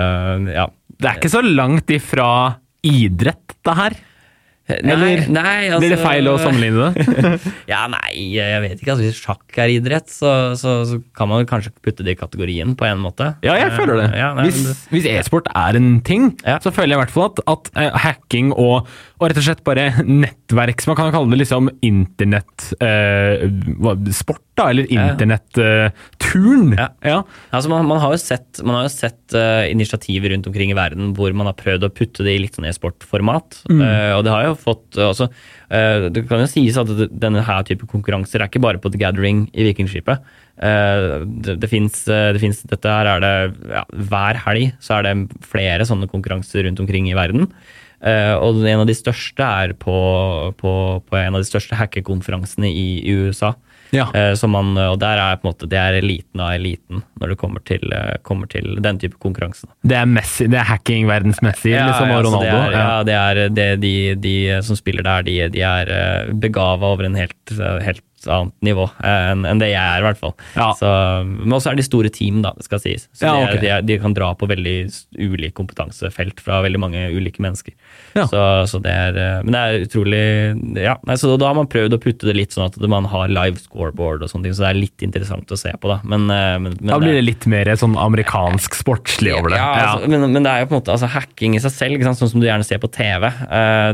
Ja. 0.56 0.66
Det 0.98 1.12
er 1.12 1.22
ikke 1.22 1.36
så 1.38 1.46
langt 1.46 1.94
ifra 1.94 2.30
idrett, 2.88 3.60
det 3.62 3.78
her. 3.78 3.98
Eller 4.68 5.22
nei, 5.32 5.70
altså, 5.70 5.80
Blir 5.80 5.94
det 5.96 6.00
feil 6.02 6.28
å 6.28 6.34
sammenligne 6.42 6.88
det? 6.92 7.30
Ja, 7.72 7.86
nei, 7.92 8.10
jeg 8.36 8.62
vet 8.66 8.82
ikke. 8.82 8.94
Altså, 8.96 9.06
hvis 9.06 9.22
sjakk 9.24 9.60
er 9.64 9.72
idrett, 9.72 10.10
så, 10.12 10.34
så, 10.60 10.74
så 10.90 11.00
kan 11.16 11.30
man 11.32 11.46
kanskje 11.48 11.72
putte 11.86 12.04
det 12.04 12.18
i 12.18 12.20
kategorien 12.20 12.74
på 12.80 12.88
en 12.88 13.00
måte. 13.04 13.30
Ja, 13.48 13.56
jeg 13.60 13.72
føler 13.78 14.02
det. 14.02 14.08
Eh, 14.12 14.20
Ja, 14.20 14.34
nei, 14.36 14.48
hvis 14.92 15.08
e-sport 15.14 15.48
er 15.56 15.80
en 15.80 16.02
ting, 16.08 16.34
Ja. 16.44 16.58
så 16.64 16.74
føler 16.76 16.96
jeg 16.96 17.00
i 17.00 17.04
hvert 17.06 17.16
fall 17.16 17.30
at, 17.32 17.40
at 17.54 17.72
eh, 17.80 18.00
hacking 18.08 18.52
og, 18.56 18.90
og 19.22 19.30
rett 19.32 19.40
og 19.40 19.48
slett 19.48 19.64
bare 19.68 19.88
nettverk, 20.04 20.84
som 20.84 20.92
man 20.94 21.00
kan 21.00 21.14
kalle 21.16 21.32
det 21.36 21.42
liksom 21.46 21.72
internett 21.88 22.70
eh, 22.84 23.48
sport, 24.20 24.44
da, 24.58 24.70
eller 24.72 24.88
Ja. 24.92 25.04
Ja. 26.78 26.88
ja. 27.06 27.18
Altså 27.56 27.72
man, 27.72 27.86
man 27.90 28.02
har 28.04 28.16
jo 28.16 28.22
sett, 28.22 28.62
man 28.66 28.80
har 28.80 28.88
jo 28.88 28.94
sett 28.94 29.36
uh, 29.38 29.64
initiativer 29.70 30.34
rundt 30.34 30.50
omkring 30.50 30.74
i 30.74 30.78
verden 30.78 31.14
hvor 31.18 31.34
man 31.38 31.50
har 31.50 31.58
prøvd 31.60 31.88
å 31.88 31.92
putte 31.94 32.26
det 32.26 32.36
i 32.36 32.42
litt 32.42 32.58
sånn 32.58 32.68
e-sportformat. 32.70 33.62
Eh, 33.70 34.14
og 34.18 34.26
det 34.26 34.34
har 34.34 34.48
jo 34.50 34.58
fått 34.60 34.98
uh, 35.00 35.10
også, 35.12 35.30
eh, 35.70 36.08
Det 36.14 36.26
kan 36.30 36.44
jo 36.44 36.50
sies 36.52 36.78
at 36.80 36.92
denne 37.12 37.46
her 37.46 37.64
type 37.68 37.88
konkurranser 37.90 38.42
er 38.42 38.52
ikke 38.52 38.64
bare 38.64 38.82
på 38.82 38.92
The 38.94 39.02
Gathering 39.02 39.46
i 39.54 39.68
Vikingskipet. 39.70 40.26
Eh, 40.58 41.08
det 41.46 41.60
det 41.62 41.70
fins 41.70 42.02
Dette 42.08 42.90
her 42.90 43.06
er 43.12 43.22
det 43.22 43.34
ja, 43.70 43.84
Hver 43.94 44.40
helg 44.42 44.72
så 44.82 44.98
er 44.98 45.06
det 45.06 45.44
flere 45.46 45.86
sånne 45.86 46.10
konkurranser 46.10 46.66
rundt 46.66 46.82
omkring 46.82 47.12
i 47.12 47.18
verden. 47.18 47.52
Uh, 47.98 48.38
og 48.46 48.62
en 48.62 48.84
av 48.84 48.86
de 48.86 48.94
største 48.94 49.42
er 49.42 49.72
på, 49.74 49.94
på, 50.60 50.72
på 51.02 51.18
en 51.18 51.34
av 51.34 51.42
de 51.42 51.48
største 51.50 51.78
hackerkonferansene 51.80 52.70
i, 52.70 52.90
i 53.02 53.16
USA. 53.26 53.56
Ja. 53.96 54.08
Eh, 54.16 54.34
som 54.40 54.54
man, 54.56 54.74
og 54.78 54.98
der 55.02 55.22
er 55.22 55.40
på 55.40 55.48
en 55.48 55.54
måte, 55.54 55.70
det 55.70 55.80
er 55.80 56.00
eliten 56.00 56.44
av 56.44 56.56
eliten 56.56 57.04
når 57.22 57.34
det 57.34 57.38
kommer 57.42 57.64
til, 57.68 57.84
eh, 57.94 58.18
kommer 58.28 58.50
til 58.52 58.78
den 58.84 59.00
type 59.02 59.20
konkurranse. 59.24 59.70
Det 59.88 59.98
er 60.00 60.10
Messi, 60.10 60.50
det 60.52 60.60
er 60.62 60.70
hacking 60.72 61.08
verdensmessig, 61.10 61.74
ja, 61.74 61.86
liksom, 61.90 62.12
og 62.16 62.26
Ronaldo. 62.28 62.44
Det 62.44 62.52
er, 62.52 62.78
ja. 62.78 62.98
det 63.08 63.18
er 63.22 63.56
det, 63.60 63.70
de, 63.84 63.96
de 64.28 64.36
som 64.66 64.80
spiller 64.80 65.08
der, 65.08 65.28
de, 65.28 65.38
de 65.54 65.64
er 65.68 65.94
eh, 65.94 66.34
begava 66.48 66.94
over 66.94 67.08
en 67.08 67.18
helt, 67.20 67.58
helt 67.86 68.04
annet 68.26 68.54
nivå 68.66 68.88
eh, 69.04 69.32
enn 69.32 69.46
en 69.48 69.62
det 69.62 69.72
jeg 69.72 69.82
er, 69.82 70.02
i 70.02 70.08
hvert 70.10 70.22
fall. 70.22 70.36
Ja. 70.58 70.72
Så, 70.80 70.92
men 71.24 71.58
også 71.58 71.72
er 71.72 71.80
de 71.80 71.86
store 71.86 72.12
team, 72.14 72.42
da, 72.46 72.54
det 72.58 72.68
skal 72.68 72.82
sies. 72.84 73.08
Så 73.14 73.28
Ja, 73.28 73.34
de, 73.38 73.44
er, 73.44 73.54
ok. 73.54 73.62
de, 73.62 73.72
er, 73.78 73.86
de 73.88 74.00
kan 74.02 74.18
dra 74.18 74.34
på 74.38 74.50
veldig 74.50 74.78
ulike 75.18 75.48
ulik 75.48 75.56
kompetansefelt 75.58 76.42
fra 76.44 76.62
veldig 76.66 76.80
mange 76.82 77.04
ulike 77.14 77.42
mennesker. 77.44 77.74
Ja. 78.18 78.26
Så, 78.28 78.42
så 78.72 78.82
det 78.84 78.92
er, 78.92 79.18
eh, 79.22 79.44
men 79.46 79.56
det 79.56 79.62
er 79.62 79.86
utrolig 79.88 80.24
ja, 80.82 80.98
nei, 81.08 81.18
så 81.20 81.36
Da 81.38 81.50
har 81.50 81.58
man 81.58 81.70
prøvd 81.70 81.96
å 81.96 82.02
putte 82.02 82.28
det 82.30 82.36
litt 82.38 82.56
sånn 82.56 82.68
at 82.68 82.78
man 82.90 83.08
har 83.12 83.30
live 83.32 83.62
scoreboard 83.62 84.26
og 84.26 84.32
sånne 84.32 84.48
ting, 84.48 84.58
så 84.58 84.66
det 84.66 84.72
er 84.72 84.82
litt 84.82 85.06
interessant 85.06 85.52
å 85.54 85.60
se 85.60 85.74
på. 85.78 85.92
da. 85.92 86.00
Men, 86.04 86.28
eh, 86.34 86.58
men, 86.64 86.78
men 86.80 86.94
Da 86.94 87.00
blir 87.02 87.18
det 87.18 87.26
litt 87.26 87.48
mer 87.50 87.72
sånn 87.78 87.98
amerikansk 88.00 88.78
sportslig 88.82 89.36
over 89.38 89.54
det. 89.54 89.62
ja, 89.62 89.94
altså, 89.94 90.12
men, 90.12 90.28
men 90.34 90.46
det 90.48 90.54
er 90.54 90.64
jo 90.64 90.72
på 90.72 90.78
en 90.78 90.82
måte 90.82 90.96
altså, 90.96 91.12
hacking 91.14 91.58
i 91.58 91.64
seg 91.64 91.76
selv, 91.76 92.08
sånn 92.08 92.34
som 92.34 92.42
du 92.42 92.48
gjerne 92.50 92.68
ser 92.68 92.82
på 92.84 92.92
TV. 92.94 93.30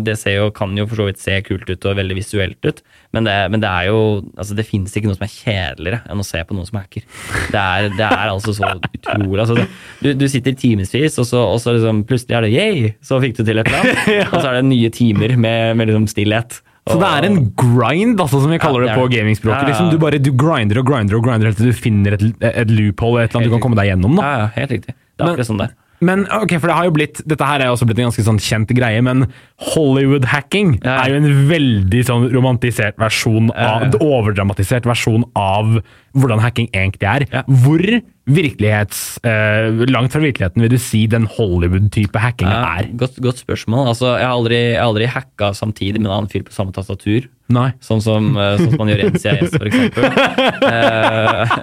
det 0.04 0.18
ser 0.20 0.40
jo, 0.40 0.52
kan 0.56 0.74
jo 0.78 0.88
for 0.90 1.02
så 1.04 1.10
vidt 1.10 1.22
se 1.24 1.40
kult 1.46 1.70
ut 1.70 1.90
og 1.90 2.00
veldig 2.00 2.18
visuelt 2.18 2.70
ut, 2.70 2.84
men 3.14 3.28
det, 3.28 3.36
men 3.54 3.62
det 3.62 3.70
er 3.70 3.88
jo 3.92 4.00
altså, 4.34 4.56
Det 4.58 4.66
finnes 4.66 4.96
ikke 4.98 5.10
noe 5.10 5.18
som 5.18 5.26
er 5.28 5.34
kjedeligere 5.34 6.02
enn 6.10 6.22
å 6.24 6.26
se 6.26 6.42
på 6.42 6.58
noen 6.58 6.66
som 6.70 6.80
hacker. 6.82 7.06
Det 7.54 7.62
er, 7.62 7.90
det 7.94 8.08
er 8.08 8.32
altså 8.32 8.56
så 8.58 8.74
utrolig 8.74 9.44
altså, 9.44 9.68
du, 10.02 10.12
du 10.18 10.26
sitter 10.32 10.58
timevis, 10.58 11.18
og 11.22 11.30
så, 11.30 11.46
og 11.54 11.62
så 11.62 11.76
liksom, 11.78 12.04
plutselig 12.10 12.38
er 12.40 12.48
det 12.48 12.54
yay, 12.56 12.94
så 13.06 13.22
fikk 13.22 13.38
du 13.38 13.44
til 13.44 13.62
et 13.62 13.70
eller 13.70 13.84
annet. 13.84 14.30
Og 14.34 14.40
så 14.40 14.48
er 14.50 14.60
det 14.60 14.68
nye 14.68 14.90
timer 14.94 15.36
med, 15.38 15.78
med 15.78 15.90
liksom 15.92 16.08
stillhet. 16.10 16.58
Så 16.90 16.98
det 17.00 17.10
er 17.16 17.28
en 17.30 17.38
grind, 17.56 18.18
altså, 18.20 18.42
som 18.44 18.52
vi 18.52 18.60
kaller 18.60 18.84
Ja, 18.84 18.90
det 18.90 18.96
det 18.98 19.00
på 19.00 19.12
gamingspråket. 19.14 19.56
Ja, 19.56 19.62
ja. 19.62 19.70
Liksom, 19.72 19.92
du 19.94 20.02
bare 20.02 20.20
du 20.20 20.32
grinder 20.36 20.82
og 20.82 20.90
grinder 20.90 21.20
og 21.20 21.24
grinder 21.28 21.48
helt 21.52 21.62
til 21.62 21.72
du 21.72 21.78
finner 21.78 22.18
et, 22.18 22.26
et 22.50 22.74
loophole, 22.74 23.24
et 23.24 23.30
eller 23.30 23.40
annet 23.40 23.52
du 23.52 23.56
kan 23.56 23.64
komme 23.64 23.80
deg 23.80 23.94
gjennom. 23.94 24.18
Da. 24.20 24.26
Ja, 24.26 24.42
ja, 24.44 24.50
helt 24.58 24.76
riktig. 24.76 24.98
Det 24.98 25.24
er 25.24 25.32
akkurat 25.32 25.52
sånn 25.52 25.62
det 25.62 25.70
er. 25.70 25.78
Men 26.04 26.26
ok, 26.28 26.58
for 26.60 26.68
det 26.70 26.76
har 26.78 26.86
jo 26.90 26.94
blitt, 26.96 27.22
dette 27.30 27.48
her 27.48 27.62
er 27.64 27.70
jo 27.72 27.76
også 27.78 27.88
blitt 27.90 28.00
en 28.04 28.10
ganske 28.10 28.26
sånn 28.28 28.40
kjent 28.44 28.72
greie, 28.76 29.02
men 29.06 29.26
Hollywood-hacking 29.74 30.80
Ja. 30.84 31.04
er 31.04 31.10
jo 31.12 31.16
en 31.22 31.48
veldig 31.50 32.02
sånn 32.08 32.30
romantisert 32.34 32.98
versjon 32.98 33.52
av, 33.56 33.84
Ja. 33.84 34.00
overdramatisert 34.00 34.84
versjon 34.84 35.24
av 35.36 35.82
hvordan 36.16 36.40
hacking 36.44 36.70
egentlig 36.74 37.08
er. 37.10 37.26
Ja. 37.32 37.44
Hvor 37.48 38.02
virkelighets, 38.28 39.20
Uh, 39.24 39.86
langt 39.88 40.12
fra 40.12 40.22
virkeligheten 40.22 40.62
vil 40.62 40.70
du 40.70 40.78
si 40.78 41.06
den 41.08 41.26
Hollywood-type 41.28 42.16
hacking 42.20 42.48
Ja, 42.50 42.80
er? 42.80 42.88
godt, 42.96 43.20
godt 43.22 43.38
spørsmål. 43.46 43.88
Altså, 43.88 44.18
jeg 44.20 44.26
har 44.28 44.36
aldri, 44.36 44.60
jeg 44.74 44.80
har 44.80 44.88
aldri 44.90 45.06
hacka 45.08 45.52
samtidig 45.54 46.00
med 46.02 46.08
en 46.12 46.18
annen 46.18 46.30
fyr 46.30 46.44
på 46.44 46.52
samme 46.52 46.72
tastatur. 46.74 47.28
Nei. 47.52 47.74
Sånn 47.84 48.00
som, 48.02 48.30
eh, 48.40 48.56
sånn 48.60 48.72
som 48.72 48.80
man 48.80 48.90
gjør 48.92 49.02
i 49.04 49.08
NCIS, 49.12 49.56
for 49.58 49.70
eksempel. 49.70 50.08
Eh, 50.64 51.54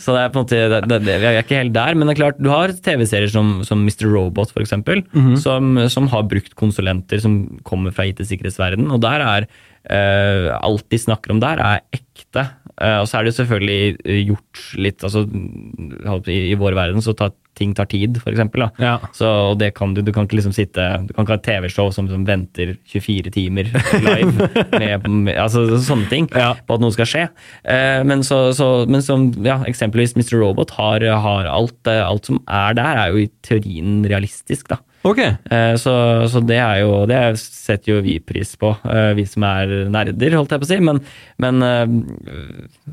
så 0.00 0.12
det 0.14 0.20
er 0.20 0.30
på 0.32 0.38
en 0.38 0.44
måte, 0.44 0.58
det, 0.70 0.78
det, 0.90 0.98
det, 1.06 1.14
vi 1.22 1.28
er 1.28 1.38
ikke 1.40 1.58
helt 1.58 1.74
der, 1.74 1.96
men 1.96 2.08
det 2.08 2.14
er 2.14 2.18
klart, 2.20 2.40
du 2.42 2.48
har 2.52 2.72
TV-serier 2.84 3.30
som, 3.32 3.50
som 3.66 3.82
Mr. 3.82 4.04
Robot, 4.12 4.52
for 4.52 4.62
eksempel, 4.62 5.02
som, 5.40 5.76
som 5.92 6.08
har 6.12 6.26
brukt 6.30 6.54
konsulenter 6.58 7.22
som 7.22 7.40
kommer 7.66 7.94
fra 7.94 8.06
IT-sikkerhetsverden, 8.10 8.90
og 8.92 9.00
der 9.04 9.24
er 9.24 9.46
uh, 9.90 10.48
alt 10.58 10.86
de 10.92 11.00
snakker 11.00 11.34
om 11.34 11.40
der, 11.42 11.62
er 11.62 11.82
ekte. 11.96 12.46
Uh, 12.76 13.02
og 13.02 13.08
så 13.10 13.20
er 13.20 13.28
det 13.28 13.34
selvfølgelig 13.38 14.20
gjort 14.28 14.64
litt 14.80 15.06
altså, 15.06 15.24
i, 15.26 16.38
I 16.52 16.58
vår 16.60 16.78
verden 16.78 17.04
så 17.04 17.16
tar 17.18 17.34
ting 17.58 17.74
tar 17.76 17.84
tid, 17.92 18.16
eksempel. 18.26 18.64
Ja. 18.80 18.94
Så 19.12 19.28
og 19.52 19.58
det 19.60 19.72
kan 19.76 19.92
du, 19.94 20.00
du 20.00 20.08
kan 20.14 20.24
ikke 20.24 20.38
liksom 20.38 20.54
sitte 20.56 20.86
Du 21.04 21.12
kan 21.12 21.26
ikke 21.26 21.34
ha 21.34 21.40
et 21.40 21.44
TV-show 21.44 21.90
som, 21.92 22.06
som 22.08 22.24
venter 22.28 22.74
24 22.88 23.32
timer 23.34 23.68
live 24.00 24.48
med, 24.80 25.08
med 25.28 25.36
altså, 25.36 25.66
sånne 25.84 26.08
ting 26.08 26.30
Ja. 26.32 26.54
på 26.66 26.78
at 26.78 26.84
noe 26.84 26.94
skal 26.94 27.08
skje. 27.10 27.26
Eh, 27.64 28.00
men, 28.08 28.24
så, 28.24 28.40
så, 28.56 28.70
men 28.88 29.04
som 29.04 29.28
ja, 29.44 29.58
eksempelvis 29.68 30.16
Mr. 30.16 30.38
Robot 30.40 30.72
har, 30.78 31.04
har 31.26 31.50
alt, 31.50 31.76
eh, 31.90 32.00
alt 32.06 32.30
som 32.30 32.40
er 32.48 32.78
der, 32.78 33.02
er 33.04 33.12
jo 33.12 33.24
i 33.26 33.28
teorien 33.44 34.00
realistisk. 34.08 34.72
da. 34.72 34.80
Ok. 35.02 35.18
Eh, 35.18 35.74
Så, 35.82 35.92
så 36.30 36.40
det 36.46 36.58
er 36.62 36.82
jo 36.84 37.04
Det 37.10 37.18
setter 37.40 37.92
jo 37.96 38.00
vi 38.04 38.18
pris 38.22 38.54
på, 38.58 38.70
eh, 38.86 39.12
vi 39.18 39.24
som 39.26 39.42
er 39.46 39.70
nerder, 39.90 40.36
holdt 40.38 40.52
jeg 40.54 40.62
på 40.62 40.66
å 40.66 40.70
si. 40.70 40.78
Men, 40.82 41.00
men 41.42 41.62
eh, 41.66 41.94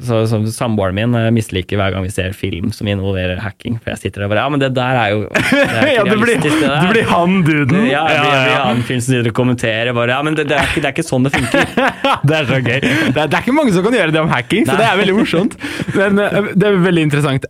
så, 0.06 0.24
så 0.30 0.40
samboeren 0.54 0.98
min 0.98 1.14
misliker 1.36 1.78
hver 1.80 1.94
gang 1.94 2.06
vi 2.08 2.14
ser 2.14 2.34
film 2.38 2.72
som 2.76 2.90
involverer 2.90 3.42
hacking. 3.44 3.78
For 3.84 3.94
jeg 3.94 4.02
sitter 4.06 4.24
der 4.24 4.30
og 4.30 4.34
bare 4.34 4.46
Ja, 4.46 4.54
men 4.56 4.64
det 4.64 4.72
der 4.78 5.00
er 5.04 5.14
jo 5.14 5.22
det 5.30 5.62
er 5.66 5.92
Ja, 6.00 6.06
du 6.08 6.16
blir, 6.22 6.42
det 6.42 6.54
du 6.54 6.88
blir 6.94 7.10
han 7.10 7.40
duden. 7.46 7.86
ja, 7.90 8.04
jeg 8.10 8.24
blir, 8.26 8.34
Ja, 8.34 8.50
ja. 8.56 8.64
han 8.72 8.84
fyren 8.88 9.06
som 9.06 9.14
sitter 9.14 9.32
og 9.34 9.38
kommenterer 9.42 9.94
bare 9.98 10.16
Ja, 10.18 10.22
men 10.26 10.38
det, 10.40 10.48
det, 10.50 10.58
er 10.58 10.70
ikke, 10.72 10.82
det 10.86 10.92
er 10.92 10.98
ikke 10.98 11.08
sånn 11.10 11.30
det 11.30 11.34
funker. 11.38 11.70
det 12.30 12.40
er 12.42 12.50
så 12.50 12.60
gøy. 12.60 12.80
Det 12.80 13.22
er, 13.22 13.30
det 13.30 13.44
ikke 13.44 13.56
mange 13.58 13.76
som 13.76 13.86
kan 13.86 13.96
gjøre 14.00 14.16
det 14.16 14.22
om 14.26 14.34
hacking, 14.34 14.66
så 14.68 14.74
Nei. 14.74 14.82
det 14.82 14.90
er 14.90 15.00
veldig 15.04 15.16
morsomt. 15.20 15.56
Men 15.96 16.20
det 16.58 16.68
er 16.74 16.82
veldig 16.84 17.06
interessant. 17.10 17.46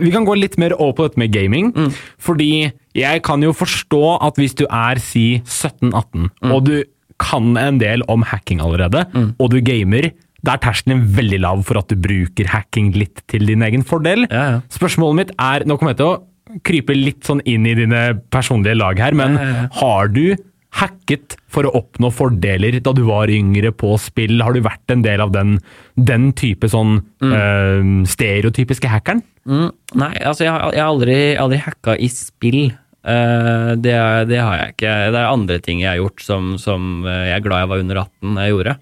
Vi 0.00 0.14
kan 0.14 0.26
gå 0.28 0.36
litt 0.38 0.56
mer 0.60 0.74
over 0.78 0.94
på 0.98 1.08
dette 1.08 1.20
med 1.20 1.32
gaming. 1.34 1.70
Mm. 1.74 1.90
Fordi 2.22 2.50
jeg 2.94 3.22
kan 3.26 3.42
jo 3.42 3.52
forstå 3.56 4.02
at 4.22 4.36
hvis 4.38 4.54
du 4.58 4.66
er 4.70 5.00
si 5.02 5.40
17-18, 5.44 6.28
Mm. 6.42 6.52
og 6.52 6.64
du 6.68 6.76
kan 7.18 7.56
en 7.56 7.78
del 7.78 8.02
om 8.10 8.22
hacking 8.26 8.60
allerede, 8.60 9.04
og 9.38 9.50
du 9.50 9.60
gamer, 9.62 10.10
da 10.44 10.54
er 10.54 10.62
terskelen 10.64 11.06
veldig 11.16 11.38
lav 11.40 11.62
for 11.64 11.78
at 11.80 11.88
du 11.88 11.96
bruker 11.96 12.46
hacking 12.52 12.92
litt 12.98 13.22
til 13.30 13.46
din 13.46 13.62
egen 13.64 13.82
fordel. 13.86 14.26
Ja, 14.30 14.44
ja. 14.50 14.60
Spørsmålet 14.68 15.16
mitt 15.22 15.30
er 15.40 15.64
Nå 15.64 15.78
kommer 15.78 15.94
jeg 15.94 16.02
til 16.02 16.10
å 16.10 16.60
krype 16.66 16.94
litt 16.94 17.24
sånn 17.24 17.40
inn 17.48 17.64
i 17.66 17.72
dine 17.78 18.02
personlige 18.30 18.76
lag 18.76 18.98
her, 19.00 19.14
men 19.16 19.38
Ja, 19.40 19.68
har 19.80 20.08
du 20.12 20.36
hacket 20.74 21.36
for 21.48 21.62
å 21.64 21.72
oppnå 21.78 22.10
fordeler 22.12 22.76
da 22.82 22.92
du 22.92 23.04
var 23.06 23.30
yngre 23.30 23.70
på 23.72 23.94
spill? 23.98 24.42
Har 24.42 24.52
du 24.52 24.60
vært 24.60 24.90
en 24.90 25.02
del 25.06 25.22
av 25.22 25.30
den, 25.32 25.56
den 25.96 26.32
type 26.34 26.66
sånn 26.68 26.98
eh, 27.22 28.04
stereotypiske 28.10 28.90
hackeren? 28.90 29.22
Mm, 29.46 29.70
nei, 30.00 30.12
altså 30.24 30.44
jeg, 30.46 30.52
jeg 30.74 30.82
har 30.82 30.90
aldri, 30.90 31.18
aldri 31.40 31.58
hacka 31.62 31.94
i 32.00 32.08
spill. 32.12 32.72
Eh, 33.04 33.70
det, 33.84 33.94
det 34.30 34.40
har 34.40 34.56
jeg 34.58 34.74
ikke. 34.74 34.92
Det 35.12 35.20
er 35.20 35.28
andre 35.28 35.60
ting 35.62 35.82
jeg 35.82 35.90
har 35.92 36.00
gjort 36.00 36.24
som, 36.24 36.54
som 36.60 37.04
eh, 37.04 37.28
jeg 37.28 37.36
er 37.36 37.44
glad 37.44 37.64
jeg 37.64 37.72
var 37.72 37.84
under 37.84 38.00
18 38.06 38.40
jeg 38.40 38.54
gjorde. 38.54 38.76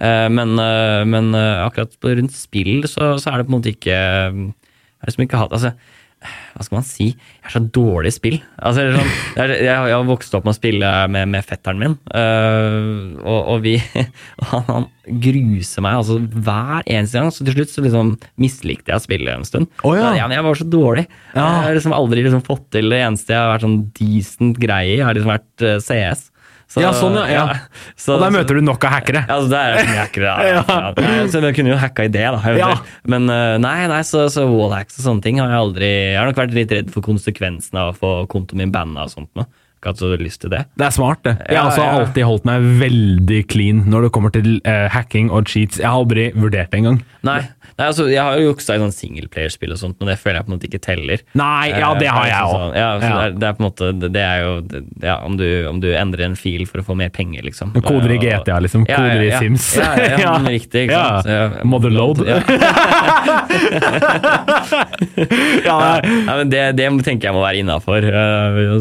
Eh, 0.00 0.26
men 0.32 0.54
men 1.12 1.30
akkurat 1.36 2.10
rundt 2.18 2.34
spill 2.34 2.88
så, 2.88 3.14
så 3.20 3.30
er 3.30 3.40
det 3.40 3.46
på 3.46 3.52
en 3.52 3.58
måte 3.58 3.74
ikke 3.74 3.94
Jeg 3.94 4.52
har 5.00 5.10
liksom 5.10 5.24
ikke 5.26 5.42
hatt 5.42 5.54
altså, 5.56 5.74
hva 6.20 6.64
skal 6.66 6.76
man 6.76 6.84
si? 6.84 7.06
Jeg 7.14 7.48
er 7.48 7.54
så 7.54 7.62
dårlig 7.72 8.10
i 8.10 8.16
spill. 8.16 8.38
Altså, 8.60 8.84
sånn, 8.92 9.12
jeg, 9.38 9.60
jeg 9.64 9.76
har 9.94 10.08
vokst 10.08 10.34
opp 10.36 10.44
med 10.44 10.52
å 10.52 10.58
spille 10.58 10.90
med, 11.12 11.30
med 11.32 11.46
fetteren 11.46 11.80
min, 11.80 11.96
uh, 12.12 13.16
og, 13.24 13.38
og 13.54 13.62
vi 13.64 13.76
han, 14.50 14.66
han 14.68 14.88
gruser 15.24 15.84
meg 15.84 16.00
altså 16.02 16.18
hver 16.20 16.84
eneste 16.84 17.18
gang. 17.20 17.32
Så 17.34 17.46
til 17.46 17.56
slutt 17.56 17.72
så 17.72 17.84
liksom 17.86 18.12
mislikte 18.40 18.92
jeg 18.92 19.00
å 19.00 19.06
spille 19.06 19.36
en 19.36 19.48
stund. 19.48 19.70
Oh, 19.80 19.96
ja. 19.96 20.12
men 20.26 20.36
jeg 20.36 20.46
var 20.46 20.60
så 20.60 20.68
dårlig. 20.68 21.06
Ja. 21.32 21.46
Jeg 21.46 21.68
har 21.68 21.78
liksom 21.78 21.96
aldri 21.96 22.26
liksom 22.26 22.44
fått 22.46 22.66
til 22.76 22.92
det 22.92 23.00
eneste 23.06 23.34
jeg 23.34 23.40
har 23.40 23.54
vært 23.54 23.66
sånn 23.66 23.80
decent 23.96 24.60
greie 24.60 24.98
i, 24.98 25.02
har 25.04 25.16
liksom 25.16 25.32
vært 25.32 25.66
eh, 25.66 25.80
CS. 25.84 26.29
Så- 26.70 26.82
Ja, 26.84 26.92
sånn, 26.94 27.16
ja, 27.18 27.24
ja. 27.34 27.44
Så- 27.98 28.14
Og 28.14 28.20
der 28.22 28.30
møter 28.30 28.54
du 28.54 28.62
nok 28.62 28.84
av 28.86 28.92
hackere. 28.94 29.24
ja, 29.26 29.36
altså, 29.40 29.48
det 29.50 29.58
er 29.58 29.78
som 29.80 29.96
hackere. 29.98 30.34
ja. 30.50 30.64
ja. 30.68 30.92
Nei, 31.00 31.14
Så 31.32 31.40
jeg 31.42 31.56
kunne 31.56 31.72
jo 31.74 31.78
hacka 31.82 32.04
i 32.06 32.12
det, 32.14 32.22
da. 32.30 32.52
Ja. 32.56 32.68
Men 33.10 33.26
eh, 33.28 33.56
nei, 33.58 33.78
nei, 33.90 34.02
så, 34.06 34.28
så 34.30 34.44
wallhacks 34.46 35.00
og 35.00 35.06
sånne 35.08 35.22
ting 35.26 35.40
har 35.42 35.50
jeg 35.50 35.58
aldri 35.64 35.88
Jeg 35.90 36.18
har 36.20 36.30
nok 36.30 36.38
vært 36.44 36.54
litt 36.54 36.70
redd 36.78 36.92
for 36.94 37.02
konsekvensene 37.02 37.82
av 37.82 37.92
å 37.94 37.98
få 37.98 38.12
kontoen 38.30 38.62
min 38.62 38.70
banna 38.74 39.08
og 39.08 39.10
sånt. 39.16 39.30
nå. 39.34 39.46
Ikke 39.80 39.94
hatt 39.94 40.00
så 40.02 40.10
lyst 40.20 40.42
til 40.42 40.50
det. 40.52 40.66
Det 40.76 40.84
er 40.84 40.92
smart, 40.92 41.22
det. 41.24 41.32
Jeg 41.48 41.56
har 41.56 41.72
ja, 41.72 41.84
ja. 41.86 42.00
alltid 42.02 42.26
holdt 42.28 42.44
meg 42.44 42.66
veldig 42.82 43.38
clean 43.48 43.78
når 43.88 44.04
det 44.06 44.10
kommer 44.12 44.32
til 44.34 44.58
uh, 44.68 44.90
hacking 44.92 45.30
og 45.32 45.48
cheats. 45.48 45.80
Jeg 45.80 45.88
har 45.88 46.02
aldri 46.02 46.26
vurdert 46.36 46.68
det 46.68 46.82
engang. 46.82 46.98
Nei, 47.24 47.38
nei 47.78 47.86
altså, 47.86 48.04
jeg 48.12 48.20
har 48.20 48.36
jo 48.36 48.50
juksa 48.50 48.76
i 48.76 48.82
sånn 48.82 48.92
singleplayerspill 48.92 49.72
og 49.72 49.80
sånt, 49.80 49.96
men 49.96 50.12
det 50.12 50.18
føler 50.20 50.42
jeg 50.42 50.44
på 50.44 50.52
en 50.52 50.56
måte 50.58 50.68
ikke 50.68 50.82
teller. 50.84 51.24
Nei, 51.32 51.70
ja, 51.72 51.94
det 51.96 52.10
har 52.12 52.20
Eh, 52.20 52.28
jeg 52.28 52.42
òg. 52.44 52.76
Ja, 52.76 52.90
Ja. 53.00 53.14
Det, 53.30 53.40
det 53.40 53.48
er 53.48 53.54
på 53.56 53.62
en 53.62 53.68
måte 53.70 53.88
Det, 54.12 54.20
er 54.20 54.42
jo 54.44 54.52
ja, 55.00 55.16
om, 55.24 55.36
du, 55.40 55.46
om 55.70 55.80
du 55.80 55.88
endrer 55.96 56.26
en 56.28 56.36
fil 56.36 56.66
for 56.68 56.82
å 56.82 56.84
få 56.84 56.96
mer 57.00 57.08
penger, 57.08 57.40
liksom. 57.48 57.72
Koder 57.80 58.12
i 58.12 58.18
GTA, 58.20 58.58
liksom. 58.60 58.84
Ja, 58.84 59.00
Koder 59.00 59.24
i 59.24 59.32
Sims. 59.40 59.70
Ja, 59.80 59.88
ja, 59.96 60.36
men 60.44 60.52
riktig. 60.52 60.90
Ikke 60.90 61.00
sant? 61.00 61.32
Ja. 61.32 61.64
Motherload. 61.64 62.20
Ja. 65.64 65.76
Ja. 65.80 66.00
Ja, 66.04 66.34
men 66.36 66.50
det, 66.52 66.60
det 66.78 66.86
tenker 67.06 67.28
jeg 67.28 67.34
må 67.34 67.42
være 67.42 67.60
innafor. 67.62 68.04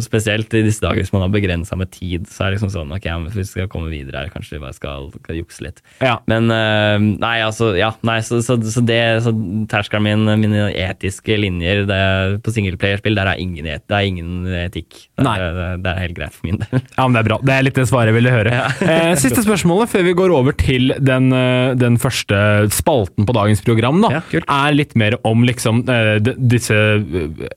spesielt 0.04 0.54
i 0.58 0.62
disse 0.66 0.82
dager 0.84 0.88
hvis 0.97 1.13
man 1.13 1.25
har 1.25 1.34
begrensa 1.34 1.78
med 1.80 1.91
tid. 1.93 2.28
Så 2.30 2.43
er 2.43 2.52
det 2.52 2.60
liksom 2.60 2.73
sånn, 2.73 2.93
ok, 2.95 3.08
men 3.10 3.30
Hvis 3.34 3.54
vi 3.54 3.62
skal 3.62 3.71
komme 3.71 3.91
videre 3.91 4.23
her, 4.23 4.32
kanskje 4.34 4.58
vi 4.58 4.63
bare 4.63 4.78
skal, 4.78 5.10
skal 5.13 5.39
jukse 5.39 5.65
litt. 5.65 5.84
Ja. 6.02 6.17
Men 6.30 6.49
eh, 6.54 6.97
nei, 7.21 7.36
altså, 7.45 7.71
ja, 7.78 7.91
nei, 8.08 8.19
så, 8.25 8.41
så, 8.45 8.58
så 8.60 8.84
det, 8.86 9.02
så 9.25 9.34
terskelen 9.71 10.08
min, 10.08 10.34
mine 10.41 10.69
etiske 10.73 11.38
linjer 11.39 11.86
det, 11.89 12.02
på 12.45 12.54
singleplayerspill, 12.56 13.17
der 13.19 13.34
er 13.34 13.41
ingen, 13.41 13.67
et, 13.69 13.86
det 13.89 13.97
er 13.97 14.10
ingen 14.10 14.47
etikk. 14.65 15.06
Det, 15.19 15.25
det, 15.25 15.69
det 15.86 15.93
er 15.93 16.04
helt 16.06 16.17
greit 16.17 16.36
for 16.36 16.49
min 16.49 16.62
del. 16.62 16.84
Ja, 16.95 17.06
men 17.06 17.17
Det 17.17 17.23
er 17.23 17.30
bra. 17.30 17.39
Det 17.43 17.56
er 17.56 17.65
litt 17.67 17.80
det 17.80 17.88
svaret 17.89 18.13
jeg 18.13 18.19
ville 18.19 18.36
høre. 18.36 18.58
Eh, 18.89 19.12
siste 19.19 19.43
spørsmålet 19.43 19.91
før 19.91 20.02
vi 20.08 20.13
går 20.17 20.32
over 20.34 20.56
til 20.58 20.93
den, 21.04 21.28
eh, 21.36 21.75
den 21.78 21.97
første 22.02 22.38
spalten 22.73 23.28
på 23.28 23.36
dagens 23.36 23.62
program, 23.65 23.99
da, 24.02 24.10
Ja, 24.17 24.41
er 24.41 24.73
litt 24.73 24.95
mer 24.97 25.17
om 25.28 25.43
liksom, 25.45 25.84
eh, 25.91 26.17
disse 26.23 26.75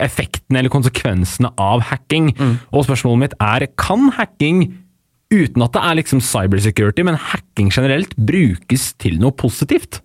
effektene 0.02 0.60
eller 0.60 0.72
konsekvensene 0.72 1.52
av 1.60 1.84
hacking. 1.88 2.32
Mm. 2.36 2.54
Og 2.72 2.84
spørsmålet 2.86 3.21
mitt 3.22 3.36
er 3.40 3.66
kan 3.80 4.10
hacking 4.18 4.66
uten 5.32 5.64
at 5.64 5.74
det 5.74 5.82
er 5.82 5.98
liksom 5.98 6.20
cybersecurity, 6.24 7.04
men 7.06 7.16
hacking 7.16 7.70
generelt, 7.72 8.14
brukes 8.16 8.90
til 9.00 9.18
noe 9.22 9.32
positivt? 9.32 10.02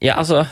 Ja, 0.00 0.16
altså 0.16 0.46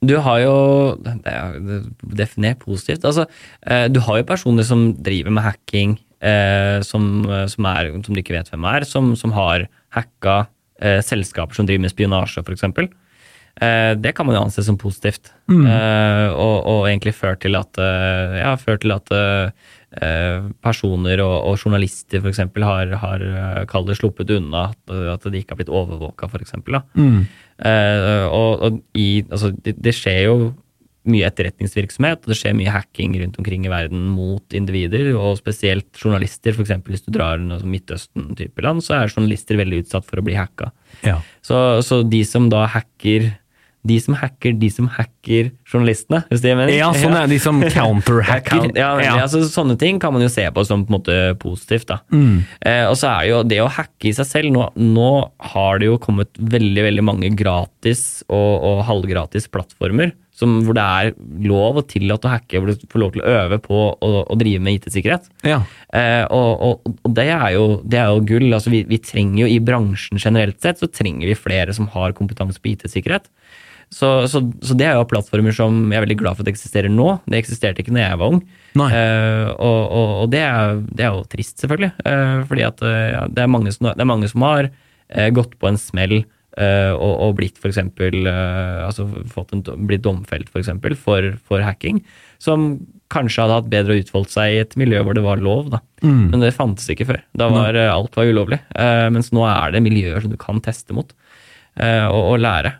Du 0.00 0.14
har 0.22 0.38
jo 0.40 0.54
Det 1.02 1.28
er 1.28 1.82
definert 2.00 2.62
positivt. 2.62 3.04
Altså, 3.04 3.26
eh, 3.66 3.88
du 3.88 4.00
har 4.00 4.20
jo 4.20 4.28
personer 4.30 4.64
som 4.64 4.94
driver 4.94 5.30
med 5.30 5.42
hacking, 5.44 5.98
eh, 6.22 6.80
som, 6.80 7.26
som, 7.48 7.66
er, 7.68 7.90
som 8.04 8.14
du 8.14 8.20
ikke 8.22 8.36
vet 8.38 8.48
hvem 8.48 8.64
er, 8.64 8.86
som, 8.88 9.12
som 9.16 9.34
har 9.36 9.66
hacka 9.92 10.46
eh, 10.80 11.02
selskaper 11.04 11.54
som 11.54 11.68
driver 11.68 11.84
med 11.84 11.92
spionasje, 11.92 12.40
f.eks. 12.40 12.64
Eh, 13.60 13.92
det 14.00 14.14
kan 14.16 14.26
man 14.26 14.36
jo 14.36 14.44
anse 14.46 14.64
som 14.64 14.78
positivt. 14.80 15.32
Mm. 15.50 15.66
Eh, 15.66 16.28
og, 16.32 16.56
og, 16.64 16.86
egentlig 16.88 17.12
ført 17.16 17.42
til 17.44 17.58
at, 17.58 17.76
eh, 17.82 18.38
ja, 18.40 18.54
ført 18.60 18.80
til 18.86 18.94
at 18.94 19.12
eh, 19.12 20.46
personer 20.64 21.20
og, 21.24 21.34
og 21.50 21.58
journalister 21.60 22.22
f.eks. 22.22 22.40
har, 22.62 22.94
har 23.02 23.26
kall 23.68 23.88
det 23.88 23.98
sluppet 23.98 24.32
unna 24.32 24.70
at, 24.70 25.26
de 25.26 25.42
ikke 25.42 25.56
har 25.56 25.60
blitt 25.60 25.72
overvåka, 25.80 26.30
f.eks. 26.30 26.56
Mm. 26.94 27.22
Og, 28.30 28.64
og 28.64 28.80
i, 28.96 29.26
altså, 29.28 29.52
det, 29.52 29.76
det, 29.82 29.96
skjer 29.98 30.22
jo 30.30 30.36
mye 31.10 31.26
etterretningsvirksomhet, 31.26 32.22
og 32.22 32.32
det 32.32 32.36
skjer 32.36 32.56
mye 32.56 32.72
hacking 32.72 33.14
rundt 33.22 33.38
omkring 33.40 33.64
i 33.64 33.72
verden 33.72 34.06
mot 34.14 34.56
individer, 34.56 35.10
og 35.16 35.38
spesielt 35.40 35.88
journalister. 35.96 36.56
Eksempel 36.60 36.94
hvis 36.94 37.04
du 37.06 37.12
drar 37.16 37.40
noe 37.40 37.60
Midtøsten-type 37.64 38.64
land, 38.64 38.84
så 38.84 38.98
er 38.98 39.12
journalister 39.12 39.58
veldig 39.60 39.82
utsatt 39.84 40.08
for 40.08 40.20
å 40.20 40.26
bli 40.26 40.36
hacka. 40.38 40.70
Ja. 41.06 41.18
Så, 41.44 41.80
så, 41.86 42.02
de 42.06 42.20
som 42.28 42.50
da 42.52 42.66
hacker 42.70 43.30
de 43.86 43.96
som 44.02 44.16
hacker 44.18 44.56
de 44.60 44.68
som 44.72 44.88
hacker 44.92 45.50
journalistene, 45.68 46.22
hvis 46.28 46.42
det 46.44 46.52
mener? 46.56 46.72
Ja, 46.74 46.90
sånn 46.96 47.16
er 47.16 47.30
de 47.30 47.38
som 47.42 47.60
counterhacker. 47.76 48.70
ja, 48.76 48.92
ja. 49.00 49.14
Altså, 49.22 49.42
sånne 49.48 49.78
ting 49.80 50.00
kan 50.02 50.14
man 50.14 50.24
jo 50.24 50.30
se 50.32 50.44
på 50.52 50.64
som 50.68 50.84
på 50.84 50.92
en 50.92 50.98
måte 50.98 51.18
positivt. 51.40 51.88
da. 51.88 52.00
Mm. 52.12 52.42
Eh, 52.60 52.84
og 52.90 52.96
så 53.00 53.12
er 53.14 53.30
jo 53.30 53.42
det 53.48 53.62
å 53.64 53.70
hacke 53.72 54.10
i 54.10 54.16
seg 54.16 54.28
selv 54.28 54.48
Nå, 54.50 54.64
nå 54.74 55.10
har 55.52 55.78
det 55.78 55.86
jo 55.90 55.98
kommet 56.02 56.32
veldig 56.34 56.82
veldig 56.86 57.04
mange 57.06 57.30
gratis 57.38 58.24
og, 58.26 58.64
og 58.66 58.82
halvgratis 58.88 59.46
plattformer 59.52 60.14
som, 60.40 60.60
hvor 60.64 60.76
det 60.76 60.84
er 60.84 61.12
lov 61.48 61.80
og 61.80 61.88
tillatt 61.90 62.24
å 62.26 62.32
hacke, 62.32 62.60
hvor 62.60 62.70
du 62.70 62.88
får 62.90 63.02
lov 63.02 63.12
til 63.14 63.24
å 63.24 63.34
øve 63.42 63.60
på 63.62 63.80
å, 63.92 64.10
å 64.24 64.38
drive 64.40 64.62
med 64.64 64.78
IT-sikkerhet. 64.78 65.28
Ja. 65.46 65.60
Eh, 65.96 66.24
og, 66.32 66.50
og, 66.64 66.94
og 67.04 67.16
det, 67.16 67.28
er 67.34 67.56
jo, 67.56 67.66
det, 67.84 68.00
er 68.00 68.12
jo, 68.12 68.22
gull. 68.28 68.48
Altså, 68.56 68.72
vi, 68.72 68.82
vi, 68.88 69.00
trenger 69.04 69.44
jo 69.44 69.50
i 69.50 69.60
bransjen 69.64 70.20
generelt 70.22 70.60
sett, 70.62 70.80
så 70.80 70.88
trenger 70.90 71.30
vi 71.30 71.38
flere 71.38 71.74
som 71.76 71.90
har 71.94 72.16
kompetanse 72.16 72.62
på 72.62 72.72
IT-sikkerhet. 72.74 73.28
Så, 73.90 74.08
så, 74.30 74.42
så, 74.62 74.74
det 74.78 74.86
er 74.86 74.94
jo 74.94 75.06
plattformer 75.10 75.54
som 75.54 75.80
jeg 75.90 75.98
er 75.98 76.04
veldig 76.04 76.18
glad 76.20 76.38
for 76.38 76.46
at 76.46 76.52
eksisterer 76.52 76.92
nå. 76.92 77.08
Det 77.26 77.40
eksisterte 77.40 77.82
ikke 77.82 77.94
når 77.96 78.04
jeg 78.04 78.20
var 78.20 78.34
ung. 78.36 78.42
Uh, 78.78 79.48
og, 79.58 79.80
og 79.96 80.26
det, 80.30 80.44
er, 80.46 80.76
det, 80.92 81.06
er, 81.06 81.16
jo 81.16 81.24
trist, 81.32 81.56
selvfølgelig. 81.62 81.90
Uh, 82.06 82.44
fordi 82.46 82.66
at 82.68 82.84
ja, 82.86 83.24
det, 83.26 83.42
er 83.42 83.50
mange 83.50 83.74
som, 83.74 83.90
det 83.90 84.04
er 84.04 84.12
mange 84.12 84.30
som 84.30 84.46
har 84.46 84.70
gått 85.34 85.56
på 85.58 85.66
en 85.66 85.78
smell 85.80 86.20
Uh, 86.58 86.92
og, 86.98 87.12
og, 87.14 87.36
blitt 87.38 87.60
for 87.62 87.70
eksempel, 87.70 88.24
uh, 88.26 88.82
altså 88.88 89.04
fått 89.30 89.52
en, 89.54 89.62
blitt 89.86 90.02
domfelt 90.02 90.48
for, 90.50 90.58
eksempel, 90.58 90.96
for, 90.98 91.28
for 91.46 91.62
hacking, 91.62 92.00
som 92.42 92.72
kanskje 93.10 93.44
hadde 93.44 93.58
hatt 93.60 93.70
bedre 93.70 93.94
å 93.94 94.00
utfolde 94.02 94.32
seg 94.32 94.54
i 94.56 94.58
et 94.64 94.74
miljø 94.80 95.04
hvor 95.06 95.14
det 95.14 95.22
var 95.22 95.42
lov. 95.42 95.70
Da. 95.70 95.80
Mm. 96.02 96.32
Men 96.32 96.42
det 96.42 96.52
fantes 96.56 96.90
ikke 96.90 97.06
før. 97.06 97.22
Da 97.38 97.48
var 97.54 97.78
uh, 97.78 97.92
alt 97.94 98.18
var 98.18 98.30
ulovlig. 98.30 98.58
mens 99.14 99.30
nå 99.34 99.46
er 99.46 99.76
det 99.76 99.84
miljøer 99.86 100.24
som 100.24 100.34
du 100.34 100.38
kan 100.40 100.58
teste 100.64 100.96
mot 100.96 101.14
og, 101.78 102.22
å 102.32 102.36
lære. 102.36 102.74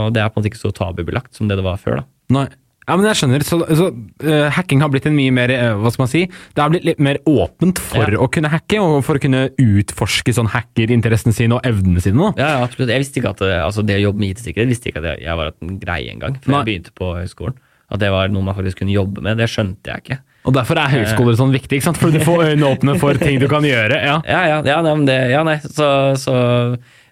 og 0.00 0.14
det 0.16 0.22
er 0.22 0.30
på 0.30 0.38
en 0.38 0.40
måte 0.40 0.50
ikke 0.50 0.62
så 0.62 0.72
tabubelagt 0.74 1.36
som 1.36 1.46
det 1.50 1.58
det 1.60 1.66
var 1.66 1.78
før. 1.78 2.00
da. 2.00 2.06
Nei. 2.40 2.48
Ja, 2.90 2.96
men 2.98 3.06
jeg 3.06 3.20
skjønner. 3.20 3.44
Så, 3.46 3.58
så 3.78 3.88
uh, 3.92 4.48
hacking 4.56 4.82
har 4.82 4.90
blitt 4.90 5.06
en 5.06 5.14
mye 5.14 5.30
mer 5.34 5.52
uh, 5.52 5.78
Hva 5.78 5.92
skal 5.94 6.04
man 6.04 6.10
si? 6.10 6.24
Det 6.26 6.62
har 6.62 6.72
blitt 6.72 6.86
litt 6.88 7.02
mer 7.02 7.20
åpent 7.28 7.78
for 7.78 8.10
ja. 8.10 8.18
å 8.18 8.26
kunne 8.32 8.50
hacke, 8.50 8.80
og 8.82 9.04
for 9.06 9.20
å 9.20 9.22
kunne 9.22 9.44
utforske 9.62 10.34
sånn 10.34 10.50
hackerinteressen 10.50 11.36
sin 11.36 11.54
og 11.54 11.62
evnene 11.68 12.02
sine. 12.02 12.18
Da. 12.18 12.32
Ja, 12.40 12.48
ja, 12.56 12.64
absolutt. 12.66 12.90
Jeg 12.90 13.04
visste 13.04 13.22
ikke 13.22 13.34
at 13.36 13.44
altså, 13.60 13.84
det 13.86 14.00
å 14.00 14.06
jobbe 14.08 14.24
med 14.24 14.34
IT-sikkerhet 14.34 14.72
visste 14.72 14.90
ikke 14.90 15.04
at 15.04 15.22
jeg 15.22 15.38
var 15.38 15.52
en 15.52 15.76
greie 15.82 16.10
engang 16.10 16.40
før 16.40 16.56
Nei. 16.56 16.62
jeg 16.62 16.70
begynte 16.70 16.96
på 16.98 17.12
høyskolen. 17.20 17.60
At 17.90 18.02
det 18.02 18.10
var 18.14 18.30
noe 18.30 18.46
man 18.46 18.54
faktisk 18.58 18.82
kunne 18.82 18.94
jobbe 18.94 19.22
med. 19.22 19.38
Det 19.38 19.48
skjønte 19.50 19.92
jeg 19.92 20.04
ikke. 20.04 20.20
Og 20.48 20.54
derfor 20.56 20.78
er 20.80 20.92
høyskoler 20.94 21.36
sånn 21.36 21.52
viktig, 21.52 21.78
ikke 21.78 21.88
sant? 21.90 21.98
Fordi 22.00 22.18
du 22.18 22.24
får 22.24 22.44
øynene 22.48 22.70
åpne 22.70 22.94
for 23.02 23.18
ting 23.18 23.38
du 23.42 23.46
kan 23.50 23.66
gjøre. 23.66 23.98
Ja, 23.98 24.18
ja, 24.24 24.42
ja, 24.48 24.60
ja, 24.64 24.94
det, 25.04 25.18
ja 25.34 25.42
nei. 25.46 25.58
Så, 25.62 25.88
så, 26.18 26.34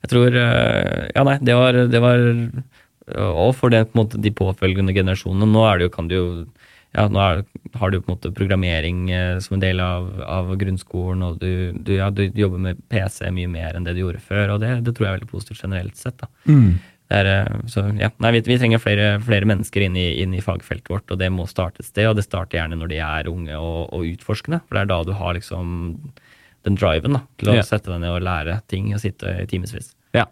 jeg 0.08 0.12
tror 0.14 0.34
uh, 0.34 1.06
Ja, 1.12 1.24
nei, 1.28 1.38
det 1.44 1.56
var, 1.58 1.78
det 1.92 2.02
var 2.02 2.22
og 3.16 3.54
for 3.56 3.72
det, 3.72 3.86
på 3.92 4.02
måte, 4.02 4.18
de 4.20 4.32
påfølgende 4.36 4.92
generasjonene. 4.92 5.48
Nå 5.48 5.62
er 5.64 5.78
det 5.78 5.86
jo, 5.88 5.92
kan 5.94 6.10
du 6.10 6.16
jo 6.16 6.26
ja, 6.96 7.04
nå 7.12 7.20
er, 7.20 7.42
har 7.76 7.92
du 7.92 7.98
på 8.00 8.08
en 8.08 8.14
måte 8.16 8.30
programmering 8.34 9.08
eh, 9.12 9.38
som 9.44 9.58
en 9.58 9.62
del 9.62 9.80
av, 9.84 10.06
av 10.24 10.54
grunnskolen, 10.60 11.24
og 11.26 11.40
du, 11.42 11.72
du, 11.76 11.94
ja, 11.98 12.08
du, 12.10 12.24
jobber 12.32 12.62
med 12.64 12.80
PC 12.88 13.28
mye 13.34 13.50
mer 13.50 13.76
enn 13.76 13.84
det 13.86 13.94
du 13.96 14.02
gjorde 14.06 14.22
før, 14.24 14.54
og 14.54 14.62
det, 14.64 14.78
det 14.86 14.94
tror 14.96 15.06
jeg 15.06 15.12
er 15.12 15.18
veldig 15.18 15.30
positivt 15.30 15.66
generelt 15.66 16.00
sett. 16.00 16.16
da. 16.22 16.30
Mm. 16.48 16.78
Er, 17.12 17.28
eh, 17.32 17.60
så 17.68 17.84
ja, 18.00 18.10
nei, 18.24 18.32
vi, 18.38 18.42
vi 18.48 18.56
trenger 18.60 18.82
flere, 18.82 19.10
flere 19.24 19.48
mennesker 19.48 19.84
inn 19.84 20.00
i, 20.00 20.08
inn 20.24 20.32
i, 20.36 20.42
fagfeltet 20.44 20.90
vårt, 20.92 21.12
og 21.12 21.20
det 21.20 21.28
må 21.32 21.46
starte 21.48 21.84
et 21.84 21.90
sted. 21.90 22.08
Og 22.08 22.16
det 22.18 22.24
starter 22.26 22.60
gjerne 22.60 22.80
når 22.80 22.92
de 22.92 23.02
er 23.04 23.30
unge 23.32 23.60
og, 23.60 23.92
og 23.92 24.08
utforskende, 24.08 24.62
for 24.64 24.78
det 24.78 24.86
er 24.86 24.92
da 24.94 25.02
du 25.04 25.14
har 25.20 25.36
liksom 25.36 25.76
den 26.66 26.76
driven 26.76 27.20
da, 27.20 27.22
til 27.40 27.52
å 27.52 27.60
ja. 27.60 27.64
sette 27.64 27.92
deg 27.92 28.02
ned 28.02 28.16
og 28.16 28.24
lære 28.24 28.58
ting 28.68 28.90
og 28.96 29.00
sitte 29.04 29.36
i 29.44 29.46
timevis. 29.48 29.92
Ja. 30.16 30.28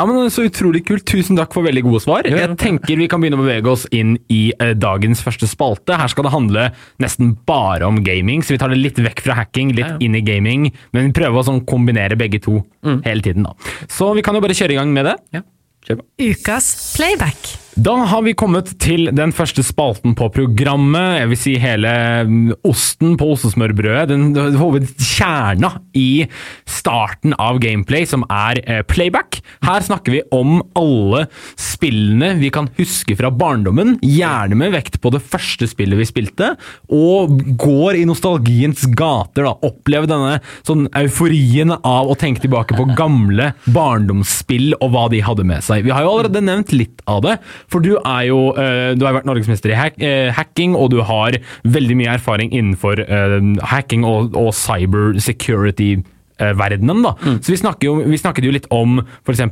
Ja, 0.00 0.06
men 0.08 0.30
Så 0.32 0.46
utrolig 0.48 0.84
kult. 0.88 1.04
Tusen 1.08 1.36
takk 1.36 1.52
for 1.52 1.66
veldig 1.66 1.82
gode 1.84 2.00
svar. 2.00 2.24
Jeg 2.28 2.56
tenker 2.60 2.96
Vi 2.96 3.08
kan 3.10 3.20
begynne 3.20 3.36
å 3.36 3.44
bevege 3.44 3.68
oss 3.68 3.84
inn 3.92 4.16
i 4.32 4.40
eh, 4.56 4.72
dagens 4.78 5.20
første 5.24 5.48
spalte. 5.50 5.98
Her 6.00 6.08
skal 6.08 6.24
det 6.24 6.32
handle 6.32 6.68
nesten 7.02 7.34
bare 7.48 7.88
om 7.88 8.00
gaming, 8.06 8.44
så 8.44 8.54
vi 8.54 8.60
tar 8.62 8.72
det 8.72 8.80
litt 8.80 9.00
vekk 9.02 9.24
fra 9.26 9.36
hacking, 9.42 9.74
litt 9.76 9.84
ja, 9.84 9.96
ja. 9.98 10.02
inn 10.06 10.16
i 10.16 10.24
gaming. 10.24 10.70
Men 10.96 11.10
vi 11.10 11.16
prøver 11.20 11.42
å 11.42 11.46
sånn 11.50 11.64
kombinere 11.68 12.16
begge 12.20 12.40
to 12.40 12.62
mm. 12.86 13.02
hele 13.04 13.26
tiden. 13.26 13.48
da. 13.48 13.74
Så 13.92 14.12
vi 14.16 14.24
kan 14.24 14.38
jo 14.38 14.44
bare 14.44 14.56
kjøre 14.56 14.76
i 14.76 14.80
gang 14.80 14.94
med 14.94 15.10
det. 15.10 15.16
Ja, 15.36 15.44
kjør 15.84 16.00
på. 16.00 16.08
Ukas 16.30 16.72
playback. 16.96 17.52
Da 17.80 17.94
har 18.10 18.24
vi 18.26 18.32
kommet 18.36 18.74
til 18.82 19.06
den 19.16 19.30
første 19.32 19.62
spalten 19.64 20.12
på 20.18 20.26
programmet. 20.34 21.20
Jeg 21.20 21.28
vil 21.30 21.38
si 21.38 21.52
hele 21.62 21.92
mm, 22.28 22.50
osten 22.66 23.14
på 23.16 23.28
ostesmørbrødet. 23.32 24.10
Den 24.10 24.56
hovedkjerna 24.58 25.70
i 25.96 26.26
starten 26.68 27.32
av 27.40 27.60
gameplay, 27.62 28.04
som 28.10 28.26
er 28.26 28.60
eh, 28.66 28.82
playback. 28.84 29.38
Her 29.64 29.86
snakker 29.86 30.12
vi 30.12 30.20
om 30.34 30.58
alle 30.76 31.22
spillene 31.56 32.34
vi 32.42 32.50
kan 32.52 32.68
huske 32.76 33.16
fra 33.16 33.30
barndommen. 33.32 33.94
Gjerne 34.04 34.58
med 34.60 34.74
vekt 34.74 35.00
på 35.00 35.14
det 35.14 35.22
første 35.24 35.70
spillet 35.70 36.02
vi 36.02 36.08
spilte, 36.10 36.50
og 36.92 37.40
går 37.60 38.02
i 38.02 38.04
nostalgiens 38.10 38.84
gater. 38.92 39.46
da. 39.46 39.54
opplever 39.70 40.10
denne 40.10 40.42
sånn 40.66 40.84
euforien 41.00 41.72
av 41.78 42.12
å 42.12 42.18
tenke 42.18 42.44
tilbake 42.44 42.76
på 42.76 42.90
gamle 42.98 43.54
barndomsspill 43.70 44.74
og 44.82 44.92
hva 44.92 45.08
de 45.14 45.24
hadde 45.24 45.48
med 45.48 45.64
seg. 45.64 45.86
Vi 45.86 45.94
har 45.94 46.04
jo 46.04 46.12
allerede 46.18 46.44
nevnt 46.44 46.76
litt 46.76 47.00
av 47.08 47.24
det. 47.24 47.38
For 47.70 47.84
du 47.84 47.94
er 47.98 48.28
jo 48.30 48.50
uh, 48.56 48.92
Du 48.98 49.06
har 49.06 49.16
vært 49.18 49.28
norgesmester 49.28 49.72
i 49.72 49.78
hack, 49.78 49.98
uh, 50.02 50.30
hacking, 50.36 50.76
og 50.78 50.92
du 50.94 51.00
har 51.06 51.38
veldig 51.64 51.98
mye 52.00 52.16
erfaring 52.18 52.54
innenfor 52.54 53.04
uh, 53.06 53.36
hacking 53.72 54.06
og, 54.06 54.34
og 54.38 54.54
cyber 54.56 55.18
security 55.20 55.98
verdenen. 56.56 57.02
da. 57.04 57.10
Mm. 57.20 57.34
Så 57.44 57.52
vi, 57.52 57.58
jo, 57.84 57.90
vi, 58.00 58.16
snakket 58.16 58.46
jo 58.46 58.52
litt 58.54 58.64
om 58.72 58.94
f.eks. 59.28 59.42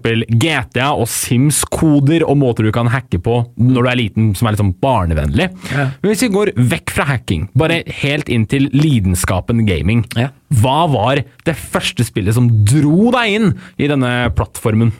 GTA 0.40 0.86
og 0.96 1.04
Sims-koder 1.12 2.22
og 2.24 2.38
måter 2.40 2.64
du 2.64 2.70
kan 2.72 2.88
hacke 2.88 3.20
på 3.20 3.34
når 3.60 3.76
du 3.84 3.88
er 3.90 3.98
liten, 4.00 4.30
som 4.32 4.48
er 4.48 4.54
litt 4.54 4.62
sånn 4.62 4.72
barnevennlig. 4.80 5.50
Ja. 5.68 5.84
Men 6.00 6.14
hvis 6.14 6.24
vi 6.24 6.30
går 6.32 6.54
vekk 6.56 6.94
fra 6.96 7.04
hacking, 7.10 7.44
bare 7.60 7.82
helt 8.00 8.32
inn 8.32 8.48
til 8.48 8.70
lidenskapen 8.72 9.66
gaming. 9.68 10.06
Ja. 10.16 10.30
Hva 10.62 10.86
var 10.88 11.20
det 11.20 11.58
første 11.60 12.08
spillet 12.08 12.38
som 12.38 12.48
dro 12.64 13.12
deg 13.18 13.36
inn 13.36 13.52
i 13.76 13.92
denne 13.92 14.14
plattformen? 14.32 14.94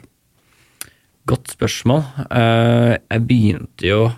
Godt 1.29 1.53
spørsmål. 1.53 2.03
Uh, 2.31 2.97
jeg 2.97 3.29
begynte 3.29 3.87
jo 3.87 4.09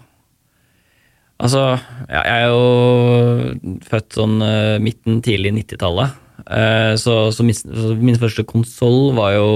Altså, 1.41 1.79
jeg 2.05 2.21
er 2.29 2.51
jo 2.53 3.79
født 3.89 4.17
sånn 4.19 4.35
uh, 4.45 4.77
midten, 4.85 5.23
tidlig 5.25 5.55
90-tallet. 5.57 6.19
Uh, 6.41 6.51
eh, 6.59 6.93
så, 7.01 7.15
så, 7.33 7.47
min, 7.47 7.57
så, 7.57 7.95
min, 7.97 8.19
første 8.21 8.45
konsoll 8.49 9.15
var 9.17 9.33
jo 9.39 9.49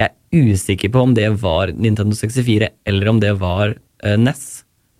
Jeg 0.00 0.10
er 0.10 0.50
usikker 0.50 0.90
på 0.90 1.04
om 1.06 1.14
det 1.14 1.28
var 1.38 1.70
Nintendo 1.76 2.18
64 2.18 2.72
eller 2.90 3.12
om 3.12 3.22
det 3.22 3.30
var 3.38 3.76
NES. 4.02 4.44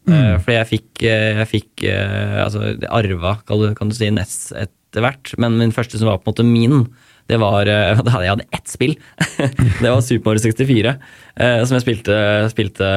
Mm. 0.02 0.40
fordi 0.42 0.54
jeg 0.56 0.66
fikk, 0.66 1.02
jeg 1.06 1.44
fikk 1.46 1.82
Altså, 1.86 2.72
arva, 2.90 3.36
kan 3.46 3.60
du, 3.60 3.68
kan 3.78 3.90
du 3.90 3.94
si, 3.94 4.10
NES 4.10 4.34
etter 4.58 5.02
hvert. 5.02 5.34
Men 5.42 5.58
min 5.58 5.74
første 5.74 5.98
som 5.98 6.10
var 6.10 6.22
på 6.22 6.30
en 6.30 6.34
måte 6.34 6.46
min, 6.46 6.86
det 7.30 7.38
var 7.40 7.68
eh, 7.70 8.00
Jeg 8.24 8.32
hadde 8.32 8.48
ett 8.50 8.70
spill. 8.70 8.94
det 9.82 9.88
var 9.88 10.00
Super 10.04 10.32
Mario 10.32 10.44
64, 10.44 10.94
eh, 11.36 11.58
som 11.66 11.76
jeg 11.78 11.84
spilte, 11.84 12.16
spilte, 12.52 12.88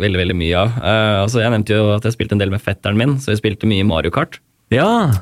veldig 0.00 0.20
veldig 0.22 0.38
mye 0.38 0.64
av. 0.64 0.80
Eh, 0.80 1.20
altså 1.24 1.42
jeg 1.42 1.54
nevnte 1.54 1.78
jo 1.78 1.92
at 1.96 2.08
jeg 2.08 2.16
spilte 2.16 2.36
en 2.36 2.42
del 2.42 2.54
med 2.54 2.64
fetteren 2.64 2.98
min, 3.00 3.16
så 3.22 3.32
vi 3.32 3.40
spilte 3.42 3.70
mye 3.70 3.86
Mario 3.88 4.14
Kart. 4.14 4.40
Ja. 4.72 5.12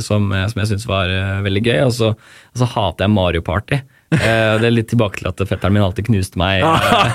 som, 0.00 0.30
som 0.30 0.60
jeg 0.62 0.68
syntes 0.70 0.86
var 0.88 1.10
veldig 1.44 1.60
gøy. 1.66 1.80
Og 1.82 1.90
så, 1.92 2.12
og 2.14 2.60
så 2.60 2.68
hater 2.72 3.04
jeg 3.04 3.12
Mario 3.12 3.42
Party. 3.44 3.82
Eh, 4.08 4.52
det 4.56 4.64
er 4.64 4.72
litt 4.72 4.88
tilbake 4.88 5.20
til 5.20 5.28
at 5.28 5.40
fetteren 5.50 5.74
min 5.76 5.84
alltid 5.84 6.06
knuste 6.06 6.40
meg. 6.40 6.62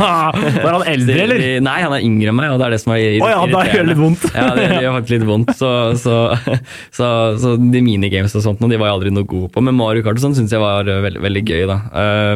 Var 0.63 0.67
han 0.67 0.85
eldre, 0.91 1.15
eller? 1.23 1.43
Nei, 1.67 1.77
han 1.81 1.95
er 1.95 2.05
yngre 2.05 2.29
enn 2.29 2.37
meg, 2.37 2.51
og 2.53 2.61
det 2.61 2.67
er 2.67 2.75
det 2.75 2.81
som 2.83 2.93
er 2.93 3.05
Å 3.17 3.31
ja, 3.31 3.39
da 3.49 3.63
gjør 3.65 3.79
det 3.79 3.87
litt 3.89 4.01
vondt. 4.03 4.27
ja, 4.29 4.47
det, 4.57 4.67
gjør 4.77 4.97
faktisk 4.99 5.15
litt 5.15 5.27
vondt. 5.29 5.53
Så, 5.57 5.71
så, 6.03 6.17
så, 6.99 7.07
så 7.41 7.55
de 7.57 7.81
minigames 7.85 8.37
og 8.37 8.45
sånt, 8.45 8.61
og 8.61 8.73
de 8.73 8.77
var 8.81 8.91
jeg 8.91 8.99
aldri 8.99 9.15
noe 9.15 9.29
god 9.29 9.49
på. 9.55 9.65
Men 9.65 9.77
Mario 9.79 10.05
Kart 10.05 10.21
og 10.21 10.27
sånn 10.27 10.37
syns 10.37 10.53
jeg 10.53 10.61
var 10.61 10.85
veldig, 10.85 11.23
veldig 11.25 11.43
gøy, 11.49 11.65
da. 11.71 11.79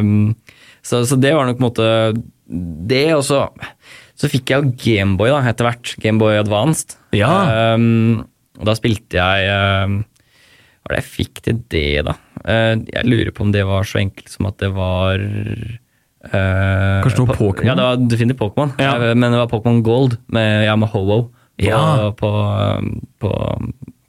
Um, 0.02 0.34
så, 0.82 1.04
så 1.06 1.18
det 1.20 1.36
var 1.36 1.46
nok 1.46 1.60
på 1.60 1.62
en 1.62 1.68
måte 1.68 1.88
det, 2.88 3.06
og 3.14 3.22
så, 3.26 3.44
så 4.18 4.30
fikk 4.32 4.50
jeg 4.50 4.62
jo 4.62 4.74
Gameboy 4.82 5.30
da, 5.30 5.42
etter 5.52 5.68
hvert. 5.68 5.94
Gameboy 6.02 6.40
Advanced. 6.40 6.98
Ja. 7.14 7.74
Um, 7.76 8.24
og 8.58 8.66
da 8.66 8.74
spilte 8.74 9.20
jeg 9.20 9.86
um, 9.86 10.00
var 10.88 10.96
det 10.96 11.02
jeg 11.04 11.12
fikk 11.14 11.42
til 11.44 11.60
det, 11.74 11.86
da? 12.08 12.14
Uh, 12.42 12.74
jeg 12.88 13.04
lurer 13.06 13.30
på 13.36 13.44
om 13.46 13.52
det 13.54 13.64
var 13.68 13.84
så 13.88 14.00
enkelt 14.00 14.32
som 14.32 14.48
at 14.50 14.58
det 14.62 14.70
var 14.74 15.20
uh, 15.20 17.02
Kanskje 17.04 17.20
noe 17.22 17.28
po- 17.30 17.38
Pokémon? 17.42 17.68
Ja, 17.68 17.74
det 17.78 17.86
var 17.86 18.00
definitivt 18.10 18.40
Pokémon. 18.42 18.72
Ja. 18.80 18.94
Uh, 18.98 19.12
Men 19.14 19.32
det 19.34 19.42
var 19.44 19.50
Pokémon 19.52 19.82
Gold 19.86 20.16
med, 20.34 20.64
ja, 20.66 20.76
med 20.80 20.88
Ho-Oh 20.94 21.28
på, 21.28 21.66
Ja. 21.66 22.10
på, 22.14 22.30
på, 23.18 23.30
på 23.30 23.32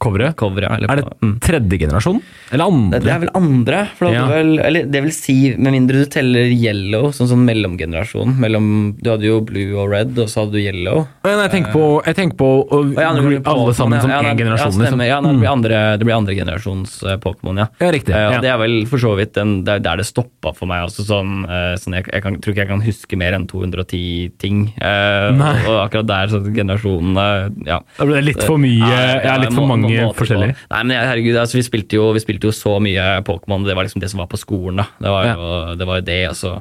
Coveret? 0.00 0.34
coveret. 0.40 0.70
Eller 0.78 0.88
Er 0.90 0.96
det 1.02 1.08
mm. 1.20 1.34
tredje 1.44 1.78
generasjon? 1.82 2.20
Eller 2.52 2.64
andre? 2.64 3.00
det, 3.04 3.10
er 3.12 3.18
vel 3.20 3.30
andre, 3.36 3.80
Ja. 4.00 4.22
vel, 4.30 4.52
eller 4.64 4.86
det 4.88 5.02
vil 5.04 5.12
si, 5.12 5.34
med 5.56 5.74
mindre 5.74 6.00
du 6.00 6.06
teller 6.10 6.48
yellow, 6.48 7.10
sånn 7.12 7.28
sånn 7.28 7.44
mellomgenerasjon. 7.44 8.32
Mellom, 8.40 8.96
du 9.00 9.10
hadde 9.12 9.28
jo 9.28 9.40
blue 9.44 9.76
og 9.76 9.90
red, 9.92 10.16
og 10.18 10.26
så 10.32 10.44
hadde 10.46 10.56
du 10.56 10.60
yellow. 10.62 11.04
Men 11.22 11.42
jeg 11.44 11.52
tenker 11.52 11.72
på, 11.76 11.84
jeg 12.06 12.16
tenker 12.16 12.36
på 12.40 12.48
Og 12.70 12.94
ja, 12.96 13.10
alle 13.10 13.40
Pokémon, 13.44 13.74
sammen 13.76 14.00
som 14.00 14.10
én 14.10 14.24
ja, 14.30 14.34
generasjon. 14.34 14.72
Ja, 14.72 14.80
liksom. 14.86 15.04
Ja, 15.04 15.20
det, 15.20 15.30
Mm. 15.30 15.40
blir 15.40 15.50
andre, 15.50 15.98
det 15.98 16.04
blir 16.08 16.16
andre 16.16 16.34
generasjons 16.34 17.02
eh, 17.04 17.16
Pokémon, 17.20 17.58
ja. 17.58 17.66
Ja, 17.80 17.90
riktig, 17.92 18.14
Uh. 18.16 18.40
Det 18.40 18.48
er 18.48 18.58
vel 18.58 18.86
for 18.88 18.98
så 18.98 19.12
vidt 19.18 19.34
den, 19.36 19.64
det 19.64 19.74
er 19.74 19.78
der 19.84 19.96
det 20.00 20.06
stoppa 20.06 20.54
for 20.56 20.66
meg. 20.66 20.84
også 20.88 21.04
sånn, 21.06 21.44
uh, 21.44 21.76
sånn 21.76 21.94
jeg, 21.98 22.06
jeg 22.12 22.22
kan, 22.24 22.36
tror 22.40 22.52
ikke 22.54 22.64
jeg 22.64 22.68
kan 22.72 22.80
huske 22.82 23.16
mer 23.20 23.32
enn 23.36 23.46
210 23.46 24.32
ting. 24.38 24.72
Uh, 24.80 25.30
og, 25.36 25.68
og 25.68 25.78
akkurat 25.90 26.06
der, 26.08 26.26
så 26.32 26.40
generasjonene 26.40 27.26
ja. 27.66 27.80
Da 27.98 28.04
ble 28.08 28.16
det 28.20 28.24
litt 28.24 28.42
for 28.46 28.56
mye 28.58 28.80
Ja, 28.80 29.36
litt 29.36 29.52
for 29.52 29.66
må- 29.66 29.76
mange 29.90 30.12
på. 30.12 30.18
forskjellige. 30.22 30.56
Nei, 30.70 30.82
men 30.84 30.96
herregud, 30.96 31.40
altså, 31.42 31.58
vi, 31.58 31.64
spilte 31.66 31.98
jo, 31.98 32.10
vi 32.16 32.22
spilte 32.22 32.48
jo 32.50 32.54
så 32.56 32.76
mye 32.82 33.08
Pokémon. 33.26 33.66
Det 33.66 33.76
var 33.76 33.88
liksom 33.88 34.04
det 34.04 34.10
som 34.12 34.22
var 34.22 34.30
på 34.30 34.40
skolen. 34.40 34.82
da. 34.82 34.88
Det 35.02 35.14
var 35.16 35.28
jo 35.30 35.50
det, 35.80 35.90
var 35.90 36.06
det 36.06 36.22
og 36.30 36.38
så 36.38 36.54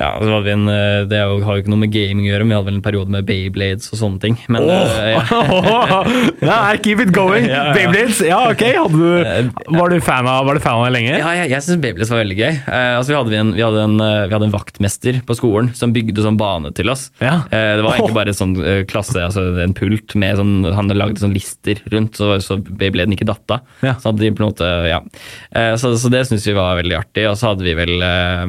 ja, 0.00 0.10
så 0.18 0.30
hadde 0.32 0.46
vi 0.46 0.54
en, 0.54 0.68
eh, 0.72 1.04
Det 1.10 1.20
har 1.20 1.56
jo 1.56 1.62
ikke 1.62 1.72
noe 1.72 1.82
med 1.84 1.92
gaming 1.94 2.26
å 2.26 2.30
gjøre, 2.32 2.46
men 2.46 2.52
vi 2.52 2.58
hadde 2.58 2.70
vel 2.70 2.78
en 2.78 2.84
periode 2.84 3.14
med 3.14 3.26
Bayblades 3.28 3.90
og 3.92 4.00
sånne 4.00 4.22
ting. 4.22 4.38
Men 4.52 4.68
eh, 4.72 5.12
ja. 5.14 6.00
Nei, 6.50 6.76
keep 6.82 7.04
it 7.04 7.14
going! 7.16 7.48
Ja, 7.50 7.70
ja. 7.70 7.74
Beyblades, 7.74 8.20
ja 8.22 8.38
ok. 8.52 8.62
Du, 8.92 9.00
var, 9.74 9.90
du 9.90 10.02
fan 10.04 10.28
av, 10.28 10.44
var 10.46 10.56
du 10.56 10.62
fan 10.62 10.78
av 10.78 10.86
det 10.86 10.92
lenge? 10.94 11.16
Ja, 11.18 11.32
jeg, 11.34 11.50
jeg 11.50 11.64
syns 11.66 11.80
Beyblades 11.82 12.12
var 12.12 12.22
veldig 12.22 12.36
gøy. 12.38 12.58
Uh, 12.66 12.92
altså, 12.98 13.10
vi, 13.10 13.16
hadde 13.16 13.40
en, 13.40 13.52
vi, 13.56 13.64
hadde 13.64 13.82
en, 13.88 13.96
eh, 14.04 14.26
vi 14.28 14.36
hadde 14.36 14.48
en 14.48 14.54
vaktmester 14.54 15.20
på 15.26 15.36
skolen 15.38 15.72
som 15.76 15.94
bygde 15.94 16.24
sånn 16.24 16.38
bane 16.40 16.70
til 16.76 16.92
oss. 16.92 17.08
Ja. 17.18 17.40
Eh, 17.50 17.72
det 17.80 17.84
var 17.84 17.96
egentlig 17.96 18.18
bare 18.20 18.36
sånn 18.36 18.54
uh, 18.60 18.82
klasse, 18.90 19.18
altså 19.24 19.44
en 19.64 19.74
pult 19.76 20.14
med 20.20 20.38
sånn 20.38 20.54
Han 20.76 20.92
lagde 20.94 21.22
sånn 21.22 21.34
lister 21.34 21.80
rundt, 21.92 22.18
så, 22.20 22.36
så 22.44 22.58
Beybladen 22.60 23.16
ikke 23.16 23.28
datt 23.28 23.56
av. 23.56 23.66
Så 24.00 24.14
de 24.16 24.30
måte, 24.38 24.66
ja. 24.88 25.00
Eh, 25.50 25.74
så, 25.80 25.92
så 25.98 26.10
det 26.12 26.24
syns 26.28 26.46
vi 26.46 26.56
var 26.56 26.78
veldig 26.80 26.98
artig. 26.98 27.26
Og 27.30 27.38
så 27.38 27.52
hadde 27.52 27.66
vi 27.66 27.74
vel 27.78 28.04
eh, 28.04 28.46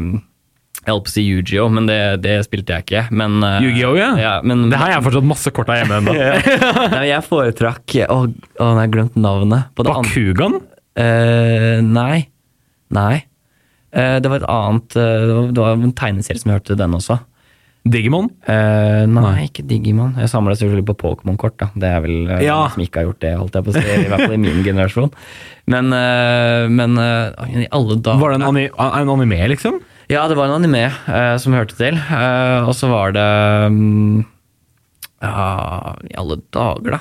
jeg 0.82 0.96
holdt 0.96 1.06
på 1.06 1.12
å 1.12 1.14
si 1.14 1.24
Yu-Gi-Oh, 1.28 1.70
men 1.70 1.86
det, 1.86 2.00
det 2.24 2.40
spilte 2.48 2.74
jeg 2.74 2.88
ikke. 2.88 3.02
Men, 3.14 3.36
eh, 3.46 3.60
Yu-Gi-Oh, 3.68 3.98
ja. 4.00 4.10
ja 4.18 4.32
men, 4.42 4.64
Det 4.72 4.80
har 4.82 4.96
jeg 4.96 5.04
fortsatt 5.06 5.28
masse 5.30 5.52
kort 5.54 5.70
av 5.70 5.78
hjemme 5.78 6.00
ennå. 6.02 6.16
Nei, 6.96 7.04
jeg 7.12 7.26
foretrakk 7.28 7.98
Å, 8.08 8.16
å, 8.26 8.30
nå 8.58 8.70
har 8.80 8.88
jeg 8.88 8.94
glemt 8.96 9.20
navnet. 9.22 9.70
På 9.78 9.86
det 9.86 9.94
Bakugan? 9.94 10.58
Uh, 10.98 11.78
nei. 11.86 12.24
Nei. 12.92 13.22
Uh, 13.94 14.18
det 14.24 14.32
var 14.32 14.42
et 14.42 14.48
annet 14.52 14.98
uh, 14.98 15.52
Det 15.54 15.62
var, 15.62 15.78
en 15.78 15.94
tegneserie 15.96 16.42
som 16.42 16.50
jeg 16.52 16.60
hørte 16.64 16.80
den 16.82 16.98
også. 16.98 17.20
Digimon? 17.92 18.28
Uh, 18.50 19.06
nei, 19.10 19.22
Nei. 19.22 19.46
ikke 19.52 19.68
Digimon. 19.70 20.18
Jeg 20.18 20.34
samla 20.34 20.58
selvfølgelig 20.58 20.88
på 20.90 20.98
Pokémon-kort. 21.06 21.60
da. 21.62 21.70
Det 21.78 21.94
er 21.94 22.04
vel 22.08 22.18
uh, 22.26 22.42
Ja. 22.42 22.58
noen 22.66 22.74
som 22.74 22.84
ikke 22.88 23.04
har 23.04 23.10
gjort 23.12 23.22
det, 23.22 23.36
holdt 23.38 23.58
jeg 23.58 23.70
på 23.70 23.74
å 23.76 23.78
si. 23.78 23.86
I 23.86 24.10
hvert 24.10 24.26
fall 24.26 24.36
i 24.40 24.42
min 24.48 24.62
generasjon. 24.70 25.14
Men, 25.78 25.94
uh, 25.94 26.66
men 26.74 26.98
i 27.62 27.70
alle 27.70 28.02
dager 28.02 28.22
Var 28.26 28.34
det 28.34 28.42
en, 28.42 28.50
anim 28.50 28.84
en 28.90 29.16
anime, 29.20 29.42
liksom? 29.54 29.82
Ja, 30.12 30.26
det 30.28 30.36
var 30.36 30.50
en 30.50 30.58
anime 30.58 30.90
uh, 31.08 31.38
som 31.40 31.54
hørte 31.56 31.78
til. 31.80 31.96
Uh, 31.96 32.68
og 32.68 32.76
så 32.76 32.90
var 32.92 33.14
det 33.16 33.28
um, 33.72 34.26
Ja, 35.24 35.96
i 36.04 36.18
alle 36.20 36.42
dager, 36.52 36.98
da. 36.98 37.00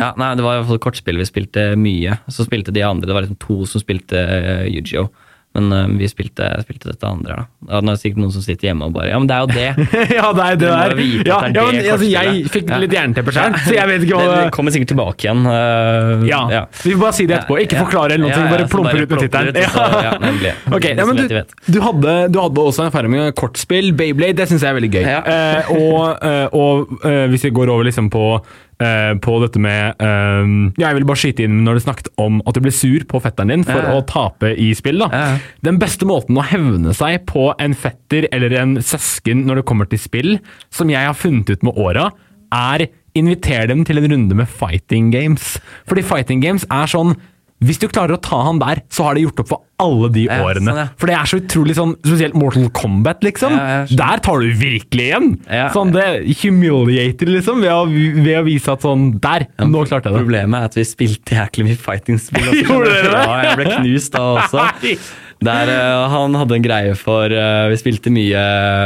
Ja, 0.00 0.08
nei, 0.16 0.30
Det 0.38 0.44
var 0.46 0.56
i 0.56 0.62
hvert 0.62 0.70
fall 0.70 0.80
kortspill 0.86 1.20
vi 1.20 1.28
spilte 1.28 1.66
mye. 1.76 2.16
Så 2.32 2.46
spilte 2.46 2.72
de 2.72 2.84
andre. 2.86 3.04
Det 3.04 3.12
var 3.12 3.26
liksom 3.26 3.40
to 3.42 3.58
som 3.68 3.84
spilte 3.84 4.16
uh, 4.16 4.64
Yu-Gi-Oh! 4.64 5.10
Men 5.52 5.72
eh, 5.76 5.88
vi 6.00 6.08
spilte, 6.08 6.46
spilte 6.64 6.92
dette 6.92 7.04
andre. 7.08 7.34
da. 7.36 7.42
Ja, 7.68 7.80
det 7.84 7.92
er 7.92 7.98
sikkert 8.00 8.22
noen 8.22 8.32
som 8.32 8.44
sitter 8.44 8.70
hjemme 8.70 8.86
og 8.88 8.94
bare 8.96 9.10
Ja, 9.10 9.18
men 9.20 9.28
det 9.28 9.36
er 9.36 9.42
jo 9.42 9.50
det! 9.52 9.88
ja, 10.18 10.30
det 10.32 10.46
er 10.46 10.56
det 10.62 10.70
der. 10.70 10.72
Ja, 10.72 10.86
det 10.88 11.02
er 11.20 11.28
ja, 11.28 11.40
men, 11.44 11.76
det 11.76 11.90
altså, 11.92 12.08
jeg 12.08 12.46
fikk 12.54 12.72
litt 12.82 12.96
jernteppe 12.96 13.34
sjøl, 13.36 13.58
så 13.66 13.74
jeg 13.76 13.90
vet 13.90 14.06
ikke 14.06 14.16
hva 14.16 14.22
det, 14.24 14.32
det 14.32 14.46
det 14.46 14.54
kommer 14.56 14.74
sikkert 14.76 14.92
tilbake 14.94 15.26
igjen. 15.28 15.44
Uh, 15.44 16.24
ja. 16.28 16.62
Vi 16.80 16.94
får 16.94 17.02
bare 17.04 17.16
si 17.18 17.28
det 17.28 17.38
etterpå. 17.38 17.60
Ikke 17.66 17.78
Ja. 17.78 17.84
forklare 17.84 18.16
eller 18.16 18.24
noe, 18.26 18.32
Ja, 18.32 18.40
ja, 18.46 18.50
bare 18.56 18.68
plumper 18.72 19.04
ut 19.04 19.12
med 19.12 19.24
tittelen. 19.26 19.60
ja, 20.08 20.16
nemlig. 20.22 20.54
Ok, 20.72 20.88
ja, 20.88 21.06
men 21.08 21.20
du, 21.20 21.36
du, 21.68 21.78
hadde, 21.84 22.16
du 22.32 22.40
hadde 22.42 22.66
også 22.72 22.86
en 22.86 22.90
erfaring 22.90 23.12
med 23.12 23.32
kortspill. 23.38 23.92
Beyblade, 23.98 24.38
det 24.40 24.48
syns 24.50 24.64
jeg 24.64 24.72
er 24.72 24.80
veldig 24.80 24.92
gøy. 24.96 25.04
Ja. 25.04 25.22
Eh, 25.22 25.72
og 25.76 26.24
uh, 26.24 26.46
og 26.52 26.98
hvis 27.32 27.44
vi 27.46 27.52
går 27.54 27.70
over 27.72 27.86
liksom 27.88 28.08
på 28.12 28.24
eh, 28.82 29.12
på 29.22 29.36
dette 29.44 29.60
med 29.62 30.00
eh, 30.02 30.50
ja, 30.80 30.88
Jeg 30.90 30.98
vil 30.98 31.06
bare 31.08 31.20
skyte 31.22 31.46
inn 31.46 31.60
når 31.66 31.78
du 31.78 31.84
snakket 31.86 32.10
om 32.22 32.40
at 32.46 32.56
du 32.58 32.62
ble 32.64 32.72
sur 32.74 33.04
på 33.08 33.20
fetteren 33.24 33.52
din 33.54 33.64
for 33.68 33.78
Ja, 33.80 33.94
å 33.96 34.04
tape 34.08 34.52
i 34.58 34.72
spill. 34.78 35.00
da. 35.04 35.08
Ja. 35.12 35.28
Den 35.64 35.78
beste 35.82 36.08
måten 36.08 36.36
å 36.38 36.44
hevne 36.46 36.94
seg 36.98 37.24
på 37.30 37.50
en 37.62 37.74
fetter 37.78 38.28
eller 38.34 38.54
en 38.60 38.76
søsken 38.82 39.46
når 39.48 39.62
det 39.62 39.66
kommer 39.70 39.88
til 39.90 40.02
spill, 40.02 40.34
som 40.74 40.90
jeg 40.92 41.06
har 41.08 41.16
funnet 41.18 41.50
ut 41.54 41.62
med 41.66 41.78
åra, 41.80 42.10
er 42.52 42.88
inviter 43.16 43.66
dem 43.68 43.82
til 43.84 44.00
en 44.00 44.08
runde 44.12 44.36
med 44.36 44.48
fighting 44.48 45.10
games. 45.12 45.54
Fordi 45.88 46.04
fighting 46.04 46.40
games 46.44 46.64
er 46.72 46.88
sånn 46.90 47.14
hvis 47.62 47.78
du 47.82 47.86
klarer 47.88 48.16
å 48.16 48.20
ta 48.22 48.42
han 48.48 48.58
der, 48.62 48.82
så 48.92 49.06
har 49.08 49.14
det 49.18 49.22
gjort 49.26 49.40
opp 49.44 49.48
for 49.52 49.62
alle 49.82 50.08
de 50.14 50.24
Ja, 50.28 50.36
årene. 50.46 50.68
sånn, 50.70 50.78
ja. 50.82 50.86
For 51.00 51.10
det 51.10 51.14
er 51.18 51.30
så 51.30 51.38
utrolig 51.40 51.74
sånn, 51.78 51.94
spesielt 52.04 52.34
Mortal 52.38 52.68
Kombat, 52.70 53.22
liksom. 53.26 53.54
Ja. 53.56 53.80
Der 53.90 54.22
tar 54.22 54.38
du 54.44 54.52
virkelig 54.58 55.08
igjen! 55.08 55.30
Sånn, 55.74 55.90
Det 55.94 56.06
humiliater, 56.42 57.26
liksom, 57.32 57.62
ved 57.64 57.72
å, 57.72 57.82
ved 57.88 58.36
å 58.38 58.44
vise 58.46 58.72
at 58.76 58.84
sånn 58.86 59.08
Der! 59.22 59.46
Nå 59.62 59.82
klarte 59.88 60.10
jeg 60.10 60.14
det. 60.14 60.22
Problemet 60.22 60.60
er 60.60 60.70
at 60.70 60.78
vi 60.78 60.84
spilte 60.86 61.38
jæklig 61.40 61.66
mye 61.70 61.80
fighting-spill. 61.88 62.52
Gjorde 62.62 62.94
dere 62.94 63.10
det? 63.10 63.26
Ja, 63.26 63.36
jeg 63.48 63.58
ble 63.62 63.68
knust 63.80 64.12
da 64.18 64.24
også. 64.36 64.68
Der 65.42 65.70
uh, 65.70 66.06
Han 66.12 66.36
hadde 66.38 66.56
en 66.58 66.64
greie 66.64 66.94
for 66.98 67.32
uh, 67.32 67.66
Vi 67.72 67.78
spilte 67.80 68.12
mye 68.14 68.42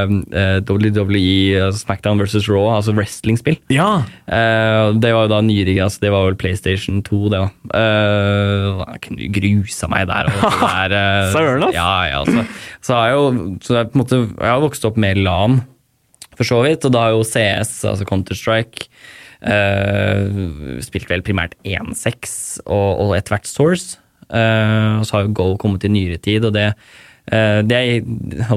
uh, 0.06 0.58
WWE, 0.66 1.60
altså 1.66 1.82
Smackdown 1.84 2.20
versus 2.20 2.48
Raw, 2.50 2.68
altså 2.74 2.94
wrestlingspill. 2.96 3.58
Ja. 3.72 4.02
Eh, 4.26 4.92
det 5.00 5.12
var 5.14 5.26
jo 5.26 5.32
da 5.32 5.40
nyere, 5.44 5.76
altså 5.84 6.02
det 6.02 6.12
var 6.14 6.26
vel 6.28 6.38
PlayStation 6.40 7.02
2, 7.06 7.20
det 7.32 7.40
òg. 7.42 7.50
jeg 7.76 9.02
kunne 9.06 9.28
grusa 9.36 9.90
meg 9.92 10.06
der. 10.10 10.30
Eh, 10.30 11.32
Søren, 11.34 11.66
ass. 11.68 11.76
Ja, 11.76 11.90
ja, 12.10 12.22
altså. 12.22 12.46
Så 12.84 12.96
har 12.96 13.10
jeg 13.10 13.18
jo 13.18 13.26
så 13.66 13.78
jeg, 13.80 13.90
på 13.92 13.98
en 13.98 14.02
måte, 14.04 14.22
jeg 14.32 14.50
har 14.52 14.64
vokst 14.64 14.88
opp 14.88 14.98
med 15.00 15.20
LAN, 15.22 15.60
for 16.36 16.48
så 16.48 16.62
vidt. 16.66 16.86
Og 16.86 16.94
da 16.94 17.06
har 17.06 17.16
jo 17.16 17.26
CS, 17.26 17.78
altså 17.92 18.08
Counter-Strike 18.08 18.88
Spilt 20.82 21.10
vel 21.12 21.22
primært 21.22 21.52
1.6 21.68 22.64
og, 22.64 23.02
og 23.04 23.12
etter 23.18 23.36
hvert 23.36 23.50
Source. 23.50 24.00
Eh, 24.26 24.92
og 25.00 25.04
så 25.06 25.18
har 25.18 25.26
jo 25.26 25.34
Go 25.36 25.50
kommet 25.60 25.84
i 25.86 25.92
nyere 25.92 26.18
tid, 26.22 26.46
og 26.48 26.54
det 26.56 26.70
uh, 26.72 27.60
det 27.66 27.76
er, 27.76 28.06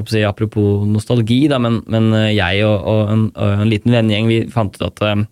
si, 0.10 0.23
Apropos 0.25 0.88
nostalgi, 0.89 1.43
da, 1.51 1.60
men, 1.62 1.82
men 1.89 2.13
eh, 2.17 2.32
jeg 2.38 2.65
og, 2.65 2.77
og, 2.89 3.03
en, 3.13 3.27
og 3.36 3.65
en 3.65 3.69
liten 3.69 3.93
vennegjeng 3.93 4.29
vi 4.29 4.39
fant 4.53 4.73
ut 4.77 4.88
at 4.88 5.03
uh, 5.05 5.23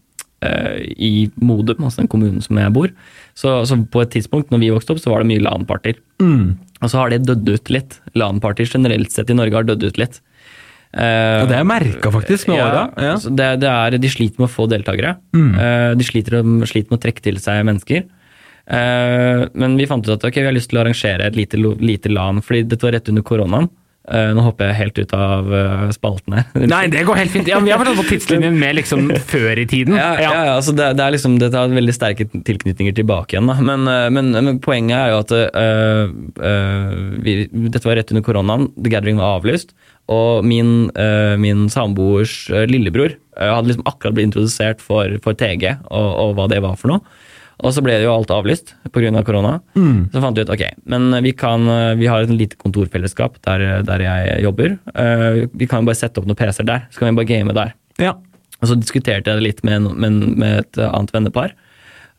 i 0.93 1.29
Modum, 1.41 1.83
altså 1.83 2.03
den 2.03 2.11
kommunen 2.11 2.43
som 2.45 2.59
jeg 2.61 2.73
bor, 2.73 2.93
så, 3.37 3.59
så 3.65 3.77
på 3.81 4.03
et 4.03 4.13
tidspunkt 4.13 4.53
når 4.53 4.61
vi 4.61 4.71
vokste 4.73 4.93
opp, 4.93 5.01
så 5.01 5.13
var 5.13 5.23
det 5.23 5.31
mye 5.31 5.43
LAN-partyer. 5.45 5.97
Og 6.77 6.91
så 6.91 6.99
har 6.99 7.09
det 7.09 7.25
dødd 7.25 7.49
ut 7.49 7.71
litt. 7.73 7.97
LAN-partyer 8.17 8.69
generelt 8.69 9.13
sett 9.13 9.31
i 9.33 9.37
Norge 9.37 9.57
har 9.57 9.65
dødd 9.65 9.85
ut 9.89 9.97
litt. 10.01 10.19
Uh, 10.95 11.43
Og 11.43 11.49
det 11.49 11.57
har 11.57 11.63
jeg 11.63 11.69
merka 11.69 12.11
faktisk 12.13 12.47
med 12.49 12.61
åra. 12.63 12.85
Ja. 13.01 13.15
så 13.21 13.29
det, 13.33 13.47
det 13.61 13.69
er, 13.69 13.97
de 14.01 14.11
sliter 14.11 14.39
med 14.41 14.47
å 14.47 14.53
få 14.53 14.69
deltakere. 14.71 15.17
Eh, 15.35 15.89
de 15.99 16.05
sliter, 16.07 16.39
sliter 16.69 16.93
med 16.93 16.99
å 16.99 17.03
trekke 17.03 17.25
til 17.25 17.41
seg 17.43 17.65
mennesker. 17.67 18.05
Eh, 18.67 19.47
men 19.53 19.77
vi 19.79 19.87
fant 19.87 20.07
ut 20.07 20.15
at 20.17 20.23
ok, 20.27 20.41
vi 20.41 20.47
har 20.49 20.55
lyst 20.55 20.71
til 20.71 20.79
å 20.79 20.85
arrangere 20.85 21.27
et 21.29 21.37
lite, 21.39 21.59
lite 21.59 22.11
LAN, 22.11 22.43
fordi 22.43 22.65
dette 22.67 22.87
var 22.87 22.97
rett 22.97 23.11
under 23.11 23.25
koronaen. 23.25 23.69
Eh, 24.07 24.29
nå 24.31 24.43
hopper 24.45 24.69
jeg 24.69 24.77
helt 24.77 24.99
ut 25.03 25.13
av 25.17 25.49
eh, 25.51 25.81
spalten 25.91 26.37
her. 26.37 26.45
Nei, 26.71 26.85
det 26.91 27.03
går 27.07 27.19
helt 27.19 27.33
fint. 27.33 27.49
Ja, 27.51 27.59
Vi 27.63 27.73
har 27.73 27.81
fortsatt 27.81 27.99
på 27.99 28.05
tidslinjen 28.07 28.55
med 28.59 28.77
liksom 28.79 29.09
før 29.33 29.59
i 29.59 29.65
tiden. 29.67 29.97
Ja, 29.99 30.13
ja, 30.21 30.31
ja 30.31 30.53
altså 30.53 30.75
det, 30.75 30.93
det 30.99 31.03
er 31.03 31.15
liksom, 31.15 31.35
det 31.41 31.51
tar 31.55 31.75
veldig 31.75 31.95
sterke 31.95 32.27
tilknytninger 32.31 32.95
tilbake 32.95 33.35
igjen. 33.35 33.51
Da. 33.51 33.57
Men, 33.59 33.83
men, 34.15 34.31
men 34.35 34.61
poenget 34.63 34.95
er 34.99 35.11
jo 35.11 35.19
at 35.25 35.35
uh, 35.35 36.07
uh, 36.39 36.95
vi, 37.23 37.35
dette 37.67 37.83
var 37.83 37.99
rett 37.99 38.15
under 38.15 38.23
koronaen. 38.23 38.69
The 38.79 38.95
Gathering 38.95 39.19
var 39.19 39.41
avlyst. 39.41 39.75
Og 40.07 40.47
min, 40.47 40.87
uh, 40.95 41.35
min 41.39 41.67
samboers 41.71 42.45
lillebror 42.71 43.17
hadde 43.35 43.73
liksom 43.73 43.87
akkurat 43.91 44.15
blitt 44.15 44.31
introdusert 44.31 44.79
for, 44.81 45.19
for 45.21 45.35
TG 45.37 45.67
og, 45.91 46.07
og 46.07 46.37
hva 46.39 46.47
det 46.49 46.63
var 46.63 46.79
for 46.79 46.95
noe. 46.95 47.03
Og 47.65 47.73
så 47.73 47.81
ble 47.81 47.95
det 47.97 48.05
jo 48.05 48.11
alt 48.13 48.29
avlyst 48.29 48.75
pga. 48.93 49.09
korona. 49.25 49.55
Så 50.13 50.21
fant 50.21 50.37
vi 50.37 50.43
ut 50.45 50.51
ok, 50.53 50.63
men 50.85 51.09
vi, 51.25 51.31
kan, 51.33 51.63
vi 51.97 52.05
har 52.05 52.21
et 52.21 52.29
lite 52.29 52.55
kontorfellesskap 52.61 53.39
der, 53.47 53.81
der 53.87 54.03
jeg 54.05 54.43
jobber. 54.45 54.75
Uh, 54.93 55.47
Vi 55.57 55.65
kan 55.65 55.81
jo 55.81 55.89
bare 55.89 55.97
sette 55.97 56.21
opp 56.21 56.27
noen 56.29 56.37
PC-er 56.37 56.67
der, 56.69 56.85
så 56.91 56.99
kan 57.01 57.09
vi 57.09 57.17
bare 57.23 57.31
game 57.31 57.55
der. 57.57 57.73
Ja. 57.97 58.13
Og 58.61 58.69
så 58.69 58.77
diskuterte 58.77 59.29
jeg 59.33 59.39
det 59.41 59.45
litt 59.47 59.63
med, 59.65 59.89
med, 59.97 60.19
med 60.37 60.59
et 60.65 60.77
annet 60.85 61.13
vennepar. 61.15 61.55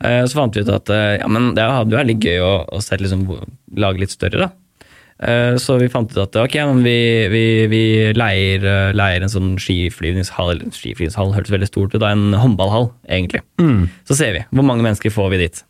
Uh, 0.02 0.24
Så 0.26 0.34
fant 0.38 0.54
vi 0.58 0.62
ut 0.66 0.74
at 0.74 0.90
uh, 0.90 1.14
ja, 1.20 1.30
men 1.30 1.52
det 1.54 1.62
hadde 1.70 1.94
vært 1.94 2.10
litt 2.10 2.26
gøy 2.26 2.42
å, 2.42 2.52
å 2.74 2.82
sette 2.82 3.06
liksom, 3.06 3.22
lage 3.78 4.02
litt 4.02 4.14
større, 4.14 4.48
da. 4.48 4.50
Eh, 5.20 5.56
Så 5.58 5.78
vi 5.80 5.88
fant 5.90 6.10
ut 6.12 6.18
at 6.22 6.36
ok, 6.38 6.54
men 6.70 6.82
vi, 6.84 6.96
vi, 7.32 7.44
vi 7.70 7.82
leier, 8.14 8.62
eh, 8.62 8.92
leier 8.94 9.22
en 9.26 9.32
sånn 9.32 9.56
skiflyvningshall. 9.58 10.60
Skiflyvningshall 10.70 11.32
hørtes 11.34 11.50
veldig 11.54 11.68
stort 11.70 11.94
ut, 11.96 12.00
da 12.00 12.12
en 12.14 12.32
håndballhall, 12.38 12.92
egentlig. 13.10 13.42
Så 14.06 14.14
ser 14.18 14.32
vi. 14.36 14.44
Hvor 14.54 14.62
mange 14.64 14.86
mennesker 14.86 15.10
får 15.10 15.30
vi 15.34 15.42
dit? 15.46 15.64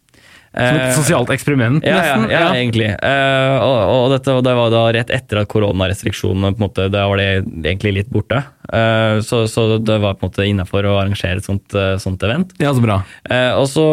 Som 0.49 0.79
et 0.79 0.83
Eh, 0.89 0.95
sosialt 0.97 1.31
eksperiment, 1.31 1.85
ja, 1.85 1.99
ja, 2.01 2.15
nesten. 2.17 2.31
ja, 2.33 2.45
egentlig. 2.57 2.89
Uh, 3.03 3.57
og, 3.61 3.77
og, 3.93 4.05
dette, 4.15 4.33
og 4.33 4.45
det 4.47 4.55
var 4.57 4.73
da 4.73 4.85
rett 4.97 5.13
etter 5.13 5.43
at 5.43 5.51
koronarestriksjonene 5.53 6.55
på 6.55 6.59
en 6.59 6.65
måte, 6.65 6.89
Da 6.93 7.05
var 7.11 7.21
det 7.21 7.29
egentlig 7.45 7.93
litt 7.99 8.11
borte. 8.13 8.41
Uh, 8.73 9.21
så, 9.25 9.45
så 9.51 9.67
det 9.77 9.99
var 10.01 10.17
på 10.17 10.25
en 10.25 10.33
måte 10.33 10.49
innafor 10.49 10.89
å 10.89 10.97
arrangere 11.03 11.43
et 11.43 11.49
sånt, 11.49 11.77
sånt 12.01 12.25
event. 12.25 12.57
Ja, 12.63 12.73
så 12.73 12.85
bra. 12.85 13.03
Uh, 13.29 13.61
og 13.61 13.69
så 13.71 13.87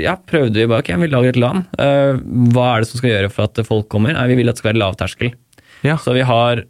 ja, 0.00 0.16
prøvde 0.16 0.62
vi 0.62 0.68
bare 0.70 0.84
ok, 0.84 0.94
vi 1.04 1.12
lager 1.12 1.34
et 1.34 1.40
LAN. 1.40 1.64
Hva 1.76 2.68
er 2.72 2.82
det 2.84 2.90
som 2.90 3.02
skal 3.02 3.12
gjøre 3.12 3.32
for 3.32 3.50
at 3.50 3.64
folk 3.68 3.90
kommer? 3.92 4.16
Nei, 4.16 4.28
Vi 4.32 4.40
vil 4.40 4.50
at 4.50 4.56
det 4.56 4.64
skal 4.64 4.72
være 4.72 4.82
lavterskel. 4.82 5.34
Ja. 5.84 5.98
Så 6.00 6.14
vi 6.16 6.24
har, 6.24 6.62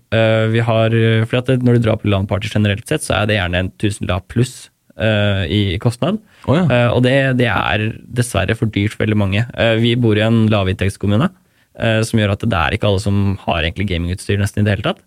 vi 0.50 0.62
har 0.66 0.94
fordi 1.30 1.38
at 1.38 1.62
Når 1.62 1.76
du 1.76 1.84
drar 1.84 2.00
på 2.02 2.08
LAN-party 2.10 2.50
generelt 2.50 2.88
sett, 2.90 3.04
så 3.04 3.20
er 3.20 3.28
det 3.30 3.36
gjerne 3.36 3.60
en 3.62 3.70
tusenlapp 3.78 4.26
pluss 4.32 4.64
eh, 4.98 5.44
i 5.50 5.62
kostnad. 5.82 6.20
Oh, 6.46 6.56
ja. 6.56 6.64
uh, 6.68 6.90
og 6.96 7.02
det, 7.06 7.14
det 7.40 7.48
er 7.50 7.88
dessverre 8.04 8.56
for 8.58 8.70
dyrt 8.70 8.94
for 8.94 9.04
veldig 9.04 9.18
mange. 9.18 9.46
Uh, 9.56 9.74
vi 9.80 9.94
bor 10.00 10.18
i 10.18 10.24
en 10.24 10.46
lavinntektskommune, 10.52 11.30
som 11.74 12.20
gjør 12.20 12.36
at 12.36 12.44
det 12.46 12.54
er 12.54 12.74
ikke 12.76 12.86
alle 12.86 13.00
som 13.02 13.16
har 13.48 13.64
egentlig 13.64 13.88
gamingutstyr 13.88 14.38
nesten 14.38 14.62
i 14.62 14.66
det 14.68 14.76
hele 14.76 14.84
tatt. 14.86 15.00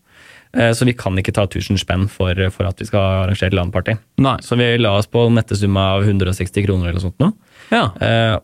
Så 0.75 0.83
vi 0.83 0.91
kan 0.99 1.15
ikke 1.15 1.31
ta 1.31 1.45
1000 1.45 1.79
spenn 1.79 2.01
for, 2.11 2.35
for 2.51 2.67
at 2.67 2.81
vi 2.81 2.87
skal 2.89 3.21
arrangere 3.21 3.55
LAN-party. 3.55 3.93
Så 4.43 4.57
vi 4.59 4.67
la 4.81 4.91
oss 4.99 5.07
på 5.07 5.21
nettesumma 5.31 5.37
nettesum 5.37 5.79
av 5.79 6.03
160 6.03 6.65
kroner 6.65 6.89
eller 6.91 7.05
sånt 7.05 7.23
nå. 7.23 7.29
Ja. 7.71 7.85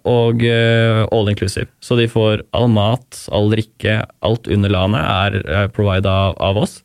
Og 0.08 0.46
all 0.48 1.34
inclusive. 1.34 1.68
Så 1.84 2.00
de 2.00 2.08
får 2.08 2.46
all 2.56 2.70
mat, 2.72 3.26
all 3.28 3.52
drikke, 3.52 3.98
alt 4.24 4.48
under 4.48 4.72
LAN-et 4.72 5.04
er 5.04 5.68
provided 5.76 5.76
provida 5.76 6.16
av, 6.40 6.64
oss. 6.64 6.80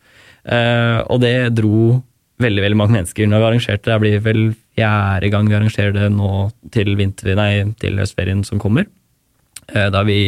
Og 1.07 1.23
det 1.23 1.37
dro 1.55 2.01
veldig 2.43 2.63
veldig 2.65 2.79
mange 2.79 2.95
mennesker 2.99 3.29
når 3.29 3.43
vi 3.43 3.49
arrangerte. 3.51 3.83
Det 3.89 3.95
Det 3.95 4.01
blir 4.05 4.21
vel 4.25 4.45
fjerde 4.79 5.31
gang 5.33 5.49
vi 5.51 5.57
arrangerer 5.59 5.93
det 5.97 6.09
nå 6.15 6.31
til, 6.75 6.95
vinter, 6.99 7.35
nei, 7.39 7.51
til 7.81 7.99
høstferien 7.99 8.45
som 8.47 8.61
kommer. 8.63 8.87
Eh, 9.69 9.89
da 9.93 10.01
er 10.01 10.07
vi 10.09 10.19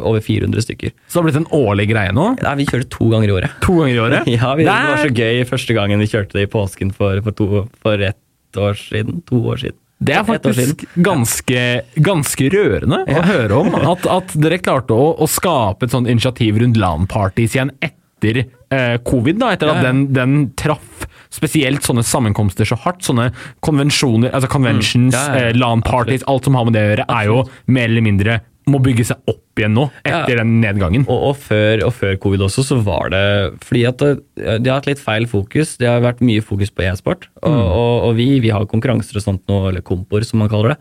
over 0.00 0.20
400 0.24 0.64
stykker. 0.66 0.90
Så 1.06 1.14
det 1.14 1.20
har 1.20 1.26
blitt 1.28 1.40
en 1.42 1.50
årlig 1.60 1.86
greie 1.92 2.14
nå? 2.16 2.24
Nei, 2.42 2.54
vi 2.58 2.66
kjører 2.66 2.88
to 2.90 3.10
ganger 3.12 3.28
i 3.30 3.36
året. 3.36 3.58
To 3.62 3.76
ganger 3.78 3.94
i 3.94 4.00
året? 4.06 4.30
Ja, 4.40 4.54
vi, 4.58 4.64
det 4.66 4.72
var 4.74 5.04
så 5.04 5.12
gøy 5.14 5.44
første 5.46 5.76
gangen 5.76 6.02
vi 6.02 6.08
kjørte 6.10 6.38
det 6.40 6.48
i 6.48 6.50
påsken 6.50 6.90
for, 6.96 7.20
for, 7.22 7.36
to, 7.38 7.62
for 7.84 8.02
ett 8.08 8.58
år 8.58 8.74
siden. 8.80 9.20
To 9.30 9.44
år 9.52 9.62
siden. 9.62 9.78
det 10.00 10.14
er 10.16 10.24
faktisk 10.24 10.86
ganske, 11.04 11.62
ganske 12.02 12.50
rørende 12.56 13.02
å 13.04 13.22
høre 13.28 13.58
om. 13.62 13.74
At, 13.92 14.06
at 14.08 14.32
dere 14.40 14.58
klarte 14.64 14.96
å, 14.96 15.10
å 15.22 15.28
skape 15.28 15.86
et 15.86 15.92
sånt 15.94 16.08
initiativ 16.10 16.58
rundt 16.62 16.80
LAN-parties 16.80 17.54
igjen 17.58 17.70
etter 17.84 18.40
eh, 18.46 18.96
covid. 19.06 19.38
da, 19.38 19.52
Etter 19.54 19.70
Ja, 19.70 19.76
at 19.76 19.84
ja. 19.84 19.90
den, 19.92 20.06
den 20.16 20.38
traff 20.58 20.88
spesielt 21.30 21.86
sånne 21.86 22.04
sammenkomster 22.06 22.68
så 22.68 22.78
hardt. 22.84 23.04
Sånne 23.06 23.30
konvensjoner, 23.64 24.32
altså 24.34 24.50
conventions, 24.50 25.14
Mm. 25.14 25.34
Ja, 25.34 25.40
ja, 25.40 25.48
eh, 25.50 25.56
LAN-parties, 25.56 26.24
alt 26.26 26.44
som 26.44 26.54
har 26.54 26.64
med 26.66 26.74
det 26.74 26.82
å 26.82 26.90
gjøre, 26.94 27.06
er 27.08 27.26
jo 27.30 27.44
mer 27.66 27.88
eller 27.88 28.02
mindre 28.02 28.40
må 28.70 28.78
bygge 28.82 29.06
seg 29.08 29.30
opp 29.30 29.58
igjen 29.58 29.74
nå, 29.74 29.86
etter 30.06 30.36
den 30.40 30.60
nedgangen. 30.62 31.06
Og, 31.08 31.30
og, 31.30 31.36
før, 31.42 31.82
og 31.86 31.94
før 31.96 32.16
covid 32.22 32.44
også, 32.46 32.64
så 32.68 32.78
var 32.84 33.10
det 33.10 33.24
fordi 33.66 33.84
at 33.88 33.98
de 33.98 34.70
har 34.70 34.78
hatt 34.78 34.86
litt 34.86 35.02
feil 35.02 35.26
fokus. 35.30 35.76
Det 35.80 35.88
har 35.88 36.04
vært 36.04 36.22
mye 36.24 36.44
fokus 36.44 36.70
på 36.70 36.84
e-sport. 36.86 37.26
Og, 37.42 37.56
og, 37.56 37.94
og 38.08 38.14
vi, 38.20 38.28
vi 38.44 38.52
har 38.54 38.68
konkurranser 38.70 39.18
og 39.18 39.26
sånt 39.26 39.42
nå, 39.50 39.62
eller 39.72 39.84
kompor 39.86 40.22
som 40.28 40.42
man 40.44 40.52
kaller 40.52 40.74
det. 40.74 40.78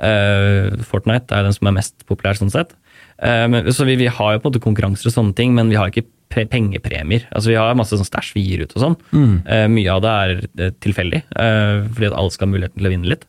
Uh, 0.00 0.80
Fortnite 0.88 1.36
er 1.36 1.44
den 1.44 1.52
som 1.56 1.68
er 1.68 1.76
mest 1.76 2.06
populær 2.08 2.38
sånn 2.38 2.52
sett. 2.52 2.74
Eh, 3.22 3.70
så 3.70 3.84
vi, 3.88 3.96
vi 4.00 4.06
har 4.08 4.32
jo 4.34 4.40
på 4.40 4.48
en 4.48 4.52
måte 4.54 4.64
konkurranser 4.64 5.10
og 5.10 5.16
sånne 5.16 5.34
ting, 5.36 5.54
men 5.54 5.68
vi 5.72 5.76
har 5.76 5.90
ikke 5.92 6.06
pre 6.30 6.44
pengepremier. 6.46 7.24
Altså 7.34 7.50
Vi 7.50 7.58
har 7.58 7.74
masse 7.74 7.96
sånn 7.98 8.06
stæsj 8.06 8.34
vi 8.36 8.44
gir 8.46 8.62
ut 8.62 8.76
og 8.76 8.82
sånn. 8.84 8.96
Mm. 9.12 9.34
mye 9.74 9.90
av 9.96 10.00
det 10.04 10.12
er 10.14 10.36
eh, 10.66 10.70
tilfeldig, 10.80 11.22
eh, 11.36 11.82
fordi 11.90 12.06
at 12.06 12.16
alle 12.16 12.30
skal 12.30 12.46
ha 12.48 12.52
muligheten 12.54 12.78
til 12.78 12.86
å 12.86 12.92
vinne 12.94 13.10
litt. 13.10 13.24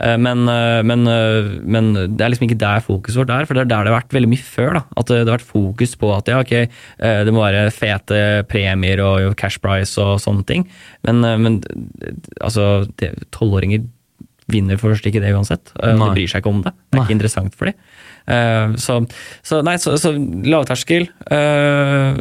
Eh, 0.00 0.16
Men, 0.16 0.46
eh, 0.48 0.80
men, 0.86 1.06
eh, 1.10 1.48
men 1.60 1.92
det 2.16 2.22
er 2.24 2.30
liksom 2.32 2.46
ikke 2.48 2.56
der 2.62 2.80
fokuset 2.80 3.18
vårt 3.20 3.30
er, 3.34 3.44
for 3.44 3.54
det 3.58 3.66
er 3.66 3.70
der 3.74 3.84
det 3.84 3.92
har 3.92 4.00
vært 4.00 4.16
veldig 4.16 4.30
mye 4.32 4.46
før. 4.46 4.72
da, 4.78 4.82
At 4.96 5.06
det 5.12 5.18
har 5.26 5.36
vært 5.36 5.44
fokus 5.44 5.94
på 6.00 6.16
at 6.16 6.26
ja, 6.32 6.38
ok, 6.40 6.52
eh, 6.54 7.24
det 7.28 7.34
må 7.34 7.42
være 7.44 7.68
fete 7.74 8.46
premier 8.48 9.00
og 9.04 9.36
cash 9.36 9.58
price 9.60 9.98
og 9.98 10.16
sånne 10.22 10.46
ting. 10.46 10.66
Men, 11.04 11.22
eh, 11.24 11.36
men 11.36 11.60
eh, 12.00 12.12
altså, 12.40 12.86
det- 12.96 13.28
tolvåringer 13.30 13.84
vinner 14.48 14.78
for 14.80 14.94
det 14.94 15.02
ikke 15.04 15.20
det 15.20 15.34
uansett. 15.34 15.74
eh, 15.82 15.92
Nei. 15.92 16.08
De 16.08 16.14
bryr 16.14 16.28
seg 16.32 16.40
ikke 16.42 16.48
om 16.54 16.62
det. 16.62 16.72
Det 16.72 16.96
er 16.96 17.02
Nei. 17.02 17.04
ikke 17.04 17.18
interessant 17.20 17.54
for 17.54 17.66
dem. 17.66 17.74
Så, 18.78 18.98
så, 19.46 19.62
nei, 19.64 19.78
så, 19.80 19.94
så 20.00 20.12
lavterskel. 20.14 21.08
eh, 21.32 22.20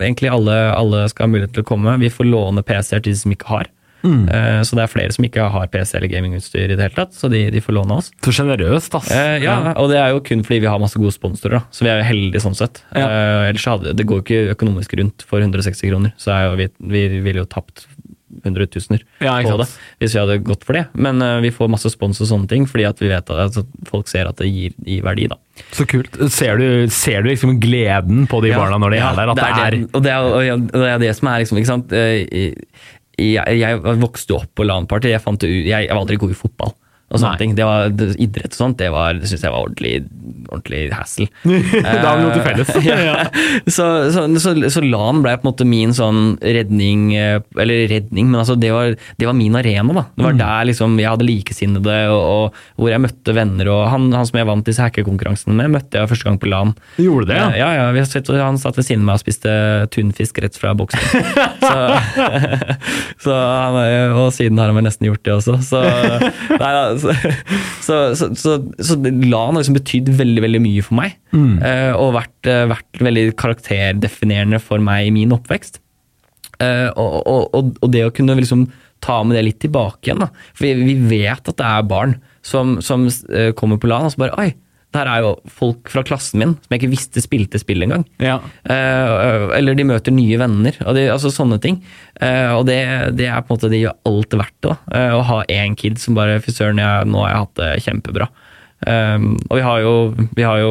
egentlig 0.00 0.30
alle, 0.30 0.56
alle 0.72 1.04
skal 1.10 1.26
ha 1.26 1.32
mulighet 1.34 1.56
til 1.56 1.64
å 1.64 1.70
komme. 1.72 1.98
Vi 2.02 2.12
får 2.12 2.28
låne 2.30 2.64
PC-er 2.66 3.02
til 3.02 3.14
de 3.14 3.20
som 3.24 3.34
ikke 3.34 3.50
har. 3.50 3.70
Eh, 4.04 4.62
så 4.64 4.76
det 4.76 4.84
er 4.84 4.90
flere 4.90 5.12
som 5.14 5.24
ikke 5.26 5.46
har 5.52 5.68
PC 5.72 5.96
eller 5.98 6.10
gamingutstyr 6.12 6.72
i 6.72 6.76
det 6.76 6.86
hele 6.86 6.96
tatt, 6.96 7.14
så 7.16 7.28
de, 7.32 7.42
de 7.52 7.62
får 7.64 7.76
låne 7.76 7.98
oss. 8.00 8.10
Så 8.24 8.34
sjenerøst, 8.36 8.96
ass. 8.96 9.10
Eh, 9.12 9.36
ja, 9.44 9.58
og 9.76 9.90
det 9.92 10.00
er 10.00 10.14
jo 10.14 10.22
kun 10.24 10.44
fordi 10.46 10.62
vi 10.64 10.70
har 10.70 10.80
masse 10.82 11.00
gode 11.00 11.14
sponsorer, 11.16 11.58
da. 11.58 11.62
så 11.74 11.84
vi 11.86 11.92
er 11.92 12.00
jo 12.00 12.08
heldige 12.08 12.44
sånn 12.46 12.56
sett. 12.58 12.82
Ja. 12.94 13.06
Eh, 13.06 13.48
ellers 13.50 13.68
hadde 13.68 13.94
det 13.96 14.06
går 14.08 14.22
jo 14.22 14.26
ikke 14.26 14.56
økonomisk 14.56 14.96
rundt 15.00 15.26
for 15.28 15.44
160 15.44 15.90
kroner, 15.92 16.14
så 16.20 16.38
jo 16.46 16.56
vi, 16.60 16.70
vi 16.96 17.06
ville 17.20 17.44
jo 17.44 17.50
tapt 17.50 17.86
hundretusener 18.44 19.02
Ja, 19.20 19.36
på 19.42 19.56
det 19.60 19.66
hvis 20.00 20.14
vi 20.14 20.20
hadde 20.20 20.36
gått 20.46 20.64
for 20.64 20.78
det. 20.78 20.84
Men 20.94 21.20
uh, 21.24 21.40
vi 21.44 21.50
får 21.54 21.68
masse 21.72 21.90
spons 21.92 22.20
og 22.22 22.28
sånne 22.30 22.48
ting, 22.50 22.66
fordi 22.70 22.86
at 22.88 23.00
vi 23.02 23.08
vet 23.10 23.30
at 23.32 23.42
altså, 23.48 23.64
folk 23.90 24.08
ser 24.08 24.30
at 24.30 24.38
det 24.40 24.48
gir, 24.50 24.76
gir 24.86 25.02
verdi. 25.06 25.26
da. 25.32 25.36
Så 25.76 25.84
kult. 25.90 26.16
Ser 26.32 26.56
du, 26.60 26.86
ser 26.94 27.22
du 27.22 27.30
liksom 27.32 27.58
gleden 27.60 28.26
på 28.30 28.40
de 28.44 28.54
barna 28.56 28.78
når 28.80 28.94
de 28.96 29.00
Ja, 29.02 29.10
er 29.12 29.20
der? 29.20 29.34
At 29.34 29.36
det 29.42 29.50
er, 29.50 29.78
og, 29.92 30.02
det 30.06 30.12
er, 30.14 30.30
og 30.30 30.44
jeg- 30.46 30.62
og 30.70 30.80
det 30.80 30.90
er 30.94 30.98
det 31.06 31.14
som 31.18 31.28
er 31.28 31.42
liksom, 31.44 31.58
ikke 31.60 31.72
sant 31.74 31.92
Eh, 31.92 32.64
Jeg, 33.20 33.58
jeg 33.60 33.80
vokste 34.00 34.32
jo 34.32 34.38
opp 34.40 34.54
på 34.56 34.64
LAN-party. 34.64 35.10
Det 35.10 35.50
jeg, 35.50 35.68
jeg 35.68 35.90
var 35.92 36.00
aldri 36.00 36.16
god 36.16 36.30
i 36.32 36.38
fotball. 36.38 36.70
Og 37.10 37.18
sånne 37.18 37.32
Nei. 37.34 37.38
ting. 37.42 37.54
Det 37.58 37.64
var, 37.66 37.88
det, 37.90 38.06
idrett 38.22 38.52
og 38.54 38.58
sånt, 38.60 38.76
det, 38.78 38.90
var- 38.94 39.16
det 39.18 39.26
syns 39.26 39.42
jeg 39.42 39.50
var 39.50 39.64
ordentlig, 39.66 40.04
ordentlig 40.46 40.82
hassle. 40.94 41.26
Da 41.82 42.04
har 42.06 42.20
vi 42.20 42.22
noe 42.22 42.34
til 42.36 42.44
felles. 42.46 42.70
ja. 42.86 43.24
så, 43.66 43.86
så, 44.14 44.26
så, 44.38 44.52
så 44.70 44.82
LAN 44.84 45.18
ble 45.24 45.32
på 45.40 45.42
en 45.42 45.50
måte 45.50 45.66
min 45.66 45.90
sånn 45.96 46.36
redning 46.40 47.08
eh, 47.18 47.40
Eller 47.58 47.88
redning, 47.90 48.28
men 48.30 48.38
altså 48.44 48.54
det 48.60 48.70
var, 48.74 48.94
det 49.18 49.26
var 49.26 49.34
min 49.34 49.58
arena. 49.58 49.92
da. 49.96 50.04
Det 50.14 50.22
var 50.28 50.30
Mm. 50.30 50.38
der 50.38 50.68
liksom 50.70 50.94
jeg 51.00 51.08
hadde 51.10 51.26
likesinnede, 51.26 51.96
og, 52.14 52.22
og 52.54 52.60
hvor 52.78 52.92
jeg 52.94 53.02
møtte 53.02 53.34
venner. 53.34 53.68
og 53.74 53.80
Han, 53.90 54.06
han 54.14 54.28
som 54.30 54.38
jeg 54.38 54.46
vant 54.46 54.64
disse 54.70 54.84
hackerkonkurransene 54.86 55.56
med, 55.58 55.72
møtte 55.74 55.98
jeg 55.98 56.08
første 56.12 56.28
gang 56.30 56.38
på 56.38 56.46
LAN. 56.52 56.76
Du 56.96 57.02
Gjorde 57.08 57.32
det, 57.32 57.40
ja? 57.40 57.48
Ja, 57.58 57.70
ja, 57.80 57.88
ja 57.98 58.04
sett, 58.06 58.30
han 58.30 58.58
satt 58.62 58.78
ved 58.78 58.86
siden 58.86 59.02
av 59.02 59.10
meg 59.10 59.18
og 59.18 59.24
spiste 59.24 59.50
tunfisk 59.90 60.38
rett 60.44 60.54
fra 60.60 60.76
boksen. 60.78 61.02
så, 61.66 61.74
så 63.26 63.34
han, 63.34 63.80
og 64.14 64.30
siden 64.36 64.58
har 64.62 64.70
han 64.70 64.78
vel 64.78 64.86
nesten 64.86 65.08
gjort 65.10 65.24
det 65.26 65.34
også. 65.40 65.58
Så, 65.66 65.82
nei, 65.82 66.70
da, 66.70 66.84
så, 67.00 67.98
så, 68.18 68.30
så, 68.38 68.56
så, 68.78 68.96
LAN 69.00 69.54
har 69.54 69.60
liksom 69.60 69.78
betydd 69.78 70.10
veldig 70.18 70.44
veldig 70.46 70.62
mye 70.64 70.84
for 70.86 70.98
meg. 71.00 71.16
eh, 71.66 71.92
og 71.96 72.14
vært, 72.16 72.38
eh, 72.50 72.66
vært 72.70 73.02
veldig 73.06 73.26
karakterdefinerende 73.40 74.60
for 74.62 74.82
meg 74.84 75.08
i 75.08 75.14
min 75.14 75.34
oppvekst. 75.36 75.80
Eh, 76.60 76.88
og, 76.94 77.20
og, 77.24 77.76
og, 77.80 77.86
det 77.92 78.06
å 78.06 78.14
kunne 78.14 78.38
liksom 78.38 78.68
ta 79.00 79.22
med 79.24 79.38
det 79.38 79.46
litt 79.46 79.60
tilbake 79.64 80.08
igjen. 80.10 80.24
Da. 80.24 80.28
For 80.52 80.68
vi, 80.68 80.90
vi 80.92 81.20
vet 81.20 81.48
at 81.48 81.56
det 81.56 81.68
er 81.68 81.88
barn 81.88 82.18
som, 82.44 82.78
som 82.84 83.08
kommer 83.56 83.80
på 83.80 83.88
LAN 83.88 84.08
og 84.08 84.12
så 84.12 84.20
bare 84.22 84.36
Oi, 84.40 84.50
det 84.90 84.98
her 84.98 85.08
er 85.12 85.22
jo 85.22 85.34
folk 85.46 85.90
fra 85.92 86.02
klassen 86.06 86.42
min 86.42 86.56
som 86.58 86.74
jeg 86.74 86.80
ikke 86.80 86.92
visste 86.92 87.22
spilte 87.22 87.60
spill 87.62 87.84
engang. 87.86 88.04
Ja. 88.22 88.40
Eh, 88.64 89.46
eller 89.56 89.78
de 89.78 89.86
møter 89.86 90.14
nye 90.14 90.38
venner, 90.40 90.76
det, 90.96 91.06
altså 91.14 91.30
sånne 91.30 91.60
ting. 91.62 91.78
Eh, 92.18 92.50
og 92.56 92.66
det, 92.66 92.80
det 93.18 93.28
er 93.30 93.44
på 93.44 93.54
en 93.54 93.58
måte, 93.58 93.70
det 93.70 93.84
gjør 93.84 93.98
alt 94.10 94.38
verdt 94.42 94.58
det. 94.66 94.76
Eh, 94.98 95.14
å 95.14 95.22
ha 95.30 95.40
én 95.46 95.78
kid 95.78 96.00
som 96.02 96.18
bare 96.18 96.40
Fy 96.42 96.54
søren, 96.56 96.80
nå 96.80 97.22
har 97.22 97.30
jeg 97.30 97.44
hatt 97.44 97.60
det 97.60 97.72
kjempebra. 97.86 98.30
Um, 98.80 99.34
og 99.50 99.58
vi 99.58 99.64
har, 99.64 99.80
jo, 99.84 99.96
vi 100.32 100.44
har 100.46 100.56
jo 100.56 100.68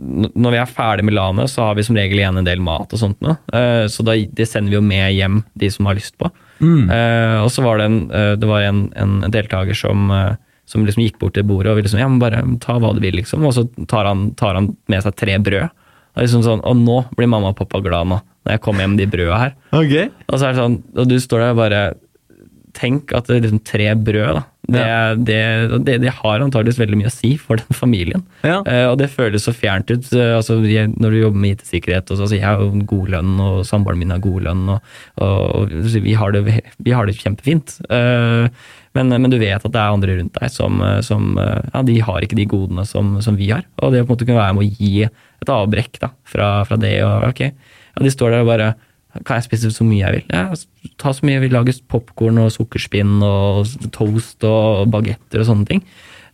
Når 0.00 0.54
vi 0.54 0.58
er 0.62 0.70
ferdig 0.70 1.02
med 1.04 1.12
LAN-et, 1.12 1.50
så 1.52 1.66
har 1.66 1.74
vi 1.76 1.84
som 1.84 1.98
regel 1.98 2.22
igjen 2.22 2.40
en 2.40 2.46
del 2.46 2.62
mat 2.64 2.88
og 2.88 3.00
sånt 3.00 3.20
nå. 3.20 3.34
Eh, 3.52 3.84
så 3.92 4.06
da, 4.06 4.16
det 4.16 4.46
sender 4.48 4.72
vi 4.72 4.78
jo 4.78 4.84
med 4.84 5.12
hjem, 5.12 5.42
de 5.60 5.68
som 5.70 5.86
har 5.90 5.98
lyst 5.98 6.16
på. 6.18 6.30
Eh, 6.64 7.38
og 7.42 7.50
så 7.52 7.62
var 7.66 7.78
det 7.78 7.90
en, 7.90 7.98
det 8.40 8.48
var 8.48 8.64
en, 8.64 8.86
en 8.96 9.18
deltaker 9.28 9.76
som, 9.76 10.08
som 10.70 10.84
liksom 10.86 11.04
gikk 11.04 11.18
bort 11.20 11.34
til 11.36 11.46
bordet 11.46 11.72
og 11.72 11.78
ville 11.78 11.88
liksom, 11.88 12.00
ja, 12.00 12.08
men 12.08 12.22
bare 12.22 12.42
ta 12.62 12.78
hva 12.80 12.94
du 12.96 13.02
vil, 13.04 13.18
liksom. 13.20 13.44
Og 13.44 13.56
så 13.56 13.66
tar 13.90 14.08
han, 14.08 14.30
tar 14.38 14.56
han 14.58 14.72
med 14.90 15.04
seg 15.04 15.16
tre 15.20 15.36
brød. 15.44 15.82
Og 16.14 16.22
liksom 16.22 16.44
sånn, 16.46 16.62
og 16.62 16.78
nå 16.78 17.00
blir 17.18 17.30
mamma 17.30 17.52
og 17.52 17.58
pappa 17.58 17.82
glad 17.84 18.08
nå, 18.10 18.20
når 18.46 18.56
jeg 18.56 18.62
kommer 18.64 18.84
hjem 18.84 18.94
med 18.94 19.02
de 19.02 19.10
brøda 19.10 19.40
her. 19.40 19.54
Ok. 19.74 19.94
Og 20.30 20.38
så 20.38 20.46
er 20.46 20.54
det 20.54 20.62
sånn, 20.62 20.80
og 20.94 21.10
du 21.10 21.16
står 21.20 21.46
der 21.46 21.54
og 21.56 21.62
bare 21.64 21.84
Tenk 22.74 23.12
at 23.14 23.28
det 23.28 23.36
er 23.36 23.44
liksom 23.44 23.60
tre 23.62 23.84
brød 23.94 24.32
da, 24.34 24.40
Det, 24.74 24.86
det, 25.28 25.36
det, 25.86 25.94
det 26.02 26.10
har 26.16 26.42
antageligvis 26.42 26.80
veldig 26.80 26.96
mye 26.98 27.10
å 27.10 27.14
si 27.14 27.28
for 27.38 27.60
den 27.60 27.76
familien. 27.82 28.24
Ja. 28.42 28.56
Uh, 28.66 28.88
og 28.88 28.96
det 28.98 29.12
føles 29.12 29.46
så 29.46 29.54
fjernt 29.54 29.92
ut. 29.92 30.08
Uh, 30.10 30.40
altså, 30.40 30.56
jeg, 30.66 30.90
når 30.98 31.14
du 31.14 31.20
jobber 31.20 31.44
med 31.44 31.54
IT-sikkerhet, 31.54 32.10
og 32.10 32.18
så, 32.18 32.24
altså, 32.24 32.34
jeg 32.34 32.42
har 32.48 32.58
jo 32.58 32.82
god 32.90 33.12
lønn, 33.14 33.36
og 33.46 33.60
samboeren 33.68 34.02
min 34.02 34.10
har 34.10 34.24
god 34.24 34.48
lønn, 34.48 34.64
og, 34.74 34.96
og, 35.22 35.44
og 35.60 35.76
vi, 35.94 36.16
har 36.18 36.34
det, 36.34 36.42
vi 36.82 36.96
har 36.98 37.06
det 37.06 37.14
kjempefint. 37.20 37.76
Eh, 37.94 38.66
men, 38.94 39.10
men 39.10 39.30
du 39.32 39.38
vet 39.40 39.58
at 39.58 39.72
det 39.74 39.80
er 39.80 39.92
andre 39.94 40.16
rundt 40.20 40.36
deg 40.38 40.52
som, 40.54 40.78
eh, 40.86 41.00
som 41.02 41.34
eh, 41.40 41.60
ja, 41.72 41.82
de 41.86 41.98
har 42.06 42.24
ikke 42.24 42.38
de 42.38 42.46
godene 42.50 42.86
som, 42.86 43.16
som 43.24 43.38
vi 43.38 43.50
har. 43.50 43.64
Og 43.82 43.94
det 43.94 44.04
å 44.04 44.06
på 44.06 44.12
en 44.12 44.14
måte 44.14 44.28
kunne 44.28 44.40
være 44.40 44.56
med 44.56 44.66
å 44.66 44.82
gi 44.84 45.06
et 45.06 45.50
avbrekk 45.50 45.98
da, 46.02 46.12
fra, 46.30 46.50
fra 46.68 46.78
det. 46.80 46.96
og 47.06 47.26
ok, 47.32 47.42
ja, 47.48 48.04
De 48.04 48.12
står 48.14 48.36
der 48.36 48.44
og 48.44 48.52
bare 48.52 48.74
kan 49.22 49.38
jeg 49.38 49.46
spise 49.46 49.70
så 49.70 49.84
mye 49.86 50.00
jeg 50.00 50.16
vil? 50.16 50.24
Ja, 50.32 50.90
ta 50.98 51.12
så 51.14 51.26
mye 51.26 51.36
jeg 51.36 51.44
vil. 51.44 51.52
Lage 51.54 51.76
popkorn 51.90 52.40
og 52.42 52.50
sukkerspinn 52.50 53.20
og 53.22 53.68
toast 53.94 54.42
og 54.48 54.88
bagetter 54.90 55.42
og 55.42 55.46
sånne 55.46 55.68
ting. 55.68 55.84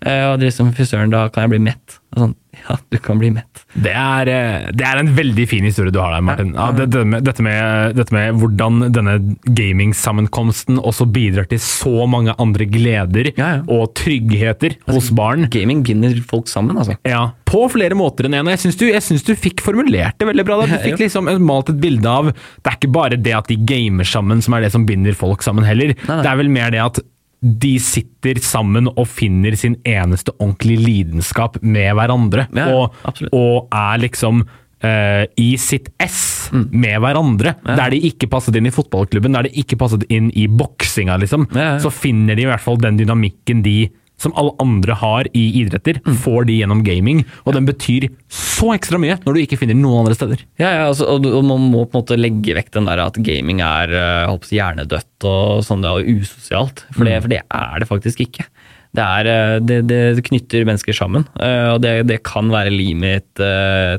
Eh, 0.01 0.23
og 0.31 0.39
er 0.39 0.47
liksom, 0.47 0.71
fy 0.77 0.87
søren, 0.89 1.11
da 1.13 1.27
kan 1.29 1.45
jeg 1.45 1.53
bli 1.57 1.65
mett. 1.71 1.99
Og 2.15 2.23
Sånn, 2.25 2.31
ja, 2.57 2.75
du 2.91 2.97
kan 3.05 3.19
bli 3.21 3.29
mett. 3.31 3.61
Det 3.77 3.93
er, 3.95 4.29
eh, 4.33 4.71
det 4.75 4.87
er 4.87 4.99
en 5.03 5.11
veldig 5.15 5.45
fin 5.49 5.67
historie 5.69 5.93
du 5.95 6.01
har 6.01 6.15
der, 6.17 6.25
Martin. 6.25 6.55
Ja, 6.57 6.71
det, 6.75 6.89
det 6.91 7.05
med, 7.07 7.23
dette, 7.27 7.45
med, 7.45 7.95
dette 7.99 8.15
med 8.17 8.41
hvordan 8.41 8.81
denne 8.97 9.19
gamingsammenkomsten 9.45 10.81
også 10.81 11.07
bidrar 11.13 11.47
til 11.51 11.61
så 11.63 12.07
mange 12.11 12.35
andre 12.41 12.67
gleder 12.71 13.31
Ja, 13.37 13.51
ja. 13.59 13.61
og 13.69 13.93
tryggheter 14.01 14.79
hos 14.91 15.11
barn. 15.15 15.47
Gaming 15.53 15.85
binder 15.87 16.17
folk 16.33 16.49
sammen, 16.51 16.81
altså. 16.81 16.97
Ja, 17.07 17.31
På 17.51 17.65
flere 17.73 17.97
måter 17.99 18.29
enn 18.29 18.39
én. 18.41 18.51
Jeg 18.55 18.63
syns 18.65 18.81
du, 18.81 19.31
du 19.31 19.35
fikk 19.39 19.63
formulert 19.65 20.19
det 20.21 20.29
veldig 20.31 20.49
bra. 20.49 20.61
Da. 20.63 20.81
Du 20.81 20.85
fikk 20.89 21.05
liksom 21.05 21.29
malt 21.45 21.71
et 21.73 21.81
bilde 21.83 22.09
av 22.11 22.33
Det 22.33 22.69
er 22.73 22.77
ikke 22.79 22.93
bare 22.95 23.19
det 23.21 23.37
at 23.37 23.49
de 23.51 23.57
gamer 23.69 24.07
sammen 24.09 24.43
som 24.45 24.55
er 24.57 24.67
det 24.67 24.73
som 24.75 24.87
binder 24.89 25.17
folk 25.19 25.43
sammen 25.47 25.67
heller. 25.67 25.95
nei. 26.09 26.21
Det 26.25 26.31
er 26.31 26.39
vel 26.41 26.53
mer 26.53 26.71
det 26.75 26.83
at 26.89 27.03
de 27.41 27.79
sitter 27.81 28.41
sammen 28.45 28.91
og 28.91 29.07
finner 29.09 29.57
sin 29.57 29.79
eneste 29.89 30.35
ordentlige 30.39 30.83
lidenskap 30.85 31.57
med 31.63 31.95
hverandre. 31.97 32.49
Ja, 32.53 32.67
ja, 32.69 32.75
og, 32.77 33.23
og 33.33 33.71
er 33.73 34.03
liksom 34.03 34.43
uh, 34.45 35.25
i 35.41 35.55
sitt 35.61 35.89
ess 36.01 36.41
Mm. 36.51 36.65
med 36.83 36.97
hverandre. 36.99 37.53
Der 37.63 37.93
de 37.95 38.01
ikke 38.09 38.27
passet 38.27 38.57
inn 38.59 38.67
i 38.67 38.73
fotballklubben, 38.75 39.37
der 39.37 39.47
de 39.47 39.53
ikke 39.63 39.77
passet 39.79 40.03
inn 40.11 40.33
i 40.35 40.49
boksinga, 40.51 41.15
liksom. 41.23 41.45
Ja, 41.55 41.77
ja. 41.77 41.79
Så 41.79 41.93
finner 41.95 42.35
de 42.35 42.43
i 42.43 42.49
hvert 42.51 42.65
fall 42.65 42.81
den 42.83 42.99
dynamikken 42.99 43.63
de 43.63 43.77
som 44.21 44.35
alle 44.39 44.53
andre 44.63 44.97
har 45.01 45.29
i 45.33 45.45
idretter, 45.63 46.01
Mm. 46.05 46.17
får 46.21 46.47
de 46.47 46.59
gjennom 46.61 46.83
gaming. 46.85 47.25
Og 47.47 47.55
den 47.57 47.67
betyr 47.67 48.09
så 48.29 48.75
ekstra 48.77 49.01
mye 49.01 49.17
når 49.25 49.35
du 49.35 49.41
ikke 49.41 49.59
finner 49.59 49.79
noen 49.79 50.05
andre 50.05 50.15
steder. 50.19 50.45
Ja, 50.61 50.71
ja 50.71 50.89
altså, 50.91 51.09
og, 51.09 51.25
man 51.45 51.71
må 51.73 51.87
på 51.89 51.97
en 51.97 52.05
måte 52.05 52.19
legge 52.21 52.55
vekk 52.57 52.73
den 52.77 52.89
der 52.91 53.01
at 53.07 53.17
gaming 53.25 53.63
er 53.65 53.89
eh, 53.97 54.29
å 54.29 54.37
si, 54.45 54.59
hjernedødt 54.59 55.25
og 55.29 55.65
sånn, 55.65 55.85
og 55.89 56.05
usosialt. 56.05 56.85
For 56.93 57.09
det, 57.09 57.21
for 57.25 57.33
det 57.33 57.43
er 57.49 57.81
det 57.81 57.89
faktisk 57.89 58.21
ikke. 58.27 58.45
Det, 58.91 59.03
er, 59.05 59.29
eh, 59.31 59.57
det, 59.63 59.77
det 59.87 60.25
knytter 60.27 60.65
mennesker 60.67 60.97
sammen, 60.97 61.23
eh, 61.39 61.69
og 61.71 61.79
det, 61.85 61.93
det 62.11 62.17
kan 62.27 62.49
være 62.51 62.73
limet 62.75 63.39
eh, 63.39 63.99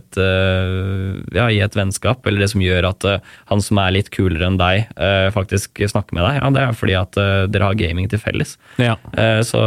ja, 1.31 1.45
i 1.47 1.61
et 1.63 1.77
vennskap, 1.77 2.27
eller 2.27 2.43
det 2.43 2.49
som 2.51 2.63
gjør 2.63 2.89
at 2.89 3.07
han 3.47 3.63
som 3.63 3.79
er 3.79 3.95
litt 3.95 4.11
kulere 4.11 4.49
enn 4.49 4.59
deg, 4.59 4.89
faktisk 5.35 5.79
snakker 5.87 6.17
med 6.17 6.25
deg. 6.25 6.39
Ja, 6.41 6.49
det 6.51 6.63
er 6.63 6.75
fordi 6.77 6.95
at 6.99 7.19
dere 7.51 7.69
har 7.69 7.79
gaming 7.79 8.09
til 8.11 8.19
felles. 8.21 8.57
Ja. 8.81 8.97
Så, 9.47 9.61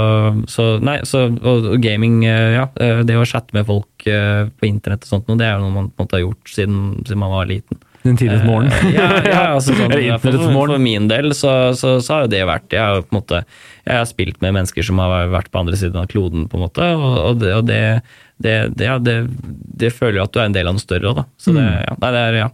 så 0.51 0.66
nei, 0.85 0.99
så, 1.09 1.27
og 1.33 1.70
gaming, 1.83 2.22
ja. 2.27 2.68
Det 2.77 3.16
å 3.18 3.27
chatte 3.29 3.57
med 3.57 3.66
folk 3.68 4.05
på 4.05 4.68
internett 4.68 5.07
og 5.07 5.11
sånt, 5.11 5.33
det 5.41 5.49
er 5.49 5.57
jo 5.57 5.66
noe 5.66 5.77
man 5.79 5.91
på 5.91 6.03
en 6.03 6.07
måte 6.07 6.18
har 6.18 6.25
gjort 6.27 6.53
siden, 6.53 6.81
siden 7.05 7.22
man 7.25 7.35
var 7.35 7.51
liten. 7.51 7.81
Den 8.05 8.19
tidlige 8.21 8.45
morgen. 8.45 8.69
Ja, 8.93 9.07
ja 9.25 9.43
altså 9.57 9.73
sånn, 9.79 9.93
for, 10.21 10.37
for 10.53 10.75
min 10.83 11.07
del 11.09 11.31
så, 11.37 11.73
så, 11.79 11.95
så 12.05 12.15
har 12.19 12.27
jo 12.27 12.33
det 12.35 12.43
vært 12.49 12.75
Jeg 12.77 12.83
har 12.85 12.99
jo 12.99 13.05
på 13.07 13.15
en 13.15 13.21
måte 13.23 13.39
Jeg 13.87 13.97
har 13.97 14.09
spilt 14.11 14.43
med 14.45 14.53
mennesker 14.59 14.85
som 14.85 15.01
har 15.01 15.31
vært 15.33 15.49
på 15.55 15.63
andre 15.63 15.79
siden 15.81 15.97
av 16.03 16.11
kloden, 16.13 16.45
på 16.53 16.59
en 16.61 16.65
måte, 16.67 16.89
og, 16.97 17.15
og, 17.31 17.39
det, 17.41 17.55
og 17.57 17.65
det, 17.71 17.79
det, 18.45 18.57
ja, 18.85 18.99
det, 19.01 19.15
det 19.85 19.93
føler 19.97 20.21
jo 20.21 20.27
at 20.27 20.35
du 20.37 20.41
er 20.43 20.51
en 20.51 20.57
del 20.59 20.69
av 20.69 20.77
noe 20.77 20.85
større 20.85 21.13
òg, 21.13 21.23
da. 21.23 21.27
Så 21.41 21.55
det, 21.57 21.65
Mm. 21.65 21.81
ja, 21.87 21.97
nei, 22.03 22.11
det 22.17 22.23
er, 22.29 22.39
ja. 22.43 22.51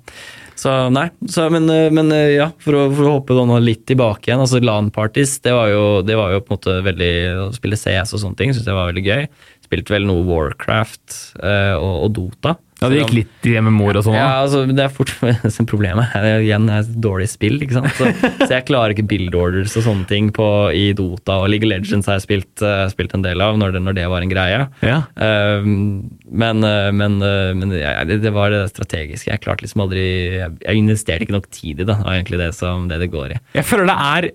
Så 0.61 0.73
nei, 0.93 1.07
så, 1.33 1.47
men, 1.51 1.65
eh, 1.73 1.87
men 1.95 2.11
eh, 2.13 2.35
ja, 2.37 2.51
for 2.61 2.77
å, 2.77 2.83
for 2.93 3.09
å 3.09 3.13
hoppe 3.17 3.37
nå 3.49 3.57
litt 3.65 3.87
tilbake 3.89 4.29
igjen. 4.29 4.43
altså 4.45 4.61
LAN-parties, 4.61 5.39
det, 5.47 5.55
var 5.57 5.71
jo- 5.73 6.03
det 6.05 6.19
var 6.21 6.35
jo 6.35 6.43
på 6.45 6.53
en 6.53 6.59
måte 6.59 6.75
veldig 6.85 7.13
Å 7.47 7.53
spille 7.57 7.79
CS 7.81 8.13
og 8.13 8.21
sånne 8.27 8.37
ting 8.37 8.53
syns 8.53 8.69
jeg 8.69 8.77
var 8.77 8.91
veldig 8.93 9.07
gøy. 9.07 9.25
Spilte 9.65 9.95
vel 9.95 10.05
noe 10.11 10.27
Warcraft 10.29 11.17
eh, 11.41 11.75
og, 11.79 11.95
og 12.05 12.13
Dota. 12.19 12.57
Ja, 12.81 12.89
det 12.89 13.03
gikk 13.03 13.13
litt 13.13 13.49
i 13.49 13.55
med 13.61 13.75
mor 13.77 13.99
og 13.99 14.07
sånn. 14.07 14.17
Ja, 14.17 14.41
altså, 14.41 14.63
det 14.69 14.85
er 14.87 14.93
fort 14.93 15.13
som 15.57 15.69
problemet. 15.69 16.15
Igjen, 16.41 16.69
det 16.69 16.77
er 16.77 16.87
et 16.87 16.95
dårlig 17.05 17.29
spill, 17.33 17.59
ikke 17.61 17.77
sant. 17.77 17.93
Så, 17.99 18.09
så 18.41 18.51
jeg 18.55 18.67
klarer 18.71 18.95
ikke 18.95 19.07
build 19.11 19.37
orders 19.37 19.77
og 19.77 19.85
sånne 19.87 20.09
ting 20.11 20.31
på, 20.37 20.49
i 20.77 20.91
Dota. 20.97 21.41
Og 21.43 21.51
League 21.53 21.69
of 21.69 21.75
Legends 21.75 22.09
har 22.09 22.19
jeg 22.19 22.27
spilt, 22.27 22.65
eh, 22.65 22.87
spilt 22.93 23.17
en 23.17 23.27
del 23.27 23.45
av 23.45 23.61
når 23.61 23.77
det, 23.77 23.85
når 23.85 23.99
det 24.01 24.09
var 24.13 24.25
en 24.25 24.33
greie. 24.33 24.63
Ja. 24.87 24.99
Um, 25.15 25.73
men 26.31 26.65
eh, 26.67 26.91
men, 26.97 27.19
men 27.61 27.75
ja, 27.77 27.99
det, 28.09 28.33
var 28.35 28.53
det 28.55 28.65
strategiske. 28.73 29.31
Jeg 29.31 29.43
klarte 29.45 29.65
liksom 29.65 29.85
aldri 29.85 30.05
Jeg, 30.41 30.77
investerte 30.81 31.27
ikke 31.27 31.37
nok 31.37 31.51
tid 31.53 31.83
i 31.83 31.87
det. 31.87 31.97
Var 32.01 32.17
egentlig 32.17 32.41
det 32.41 32.53
som 32.57 32.89
det, 32.91 33.01
det 33.03 33.13
går 33.13 33.37
i. 33.37 33.43
Jeg 33.59 33.69
føler 33.69 33.91
det 33.91 33.99
er 34.11 34.31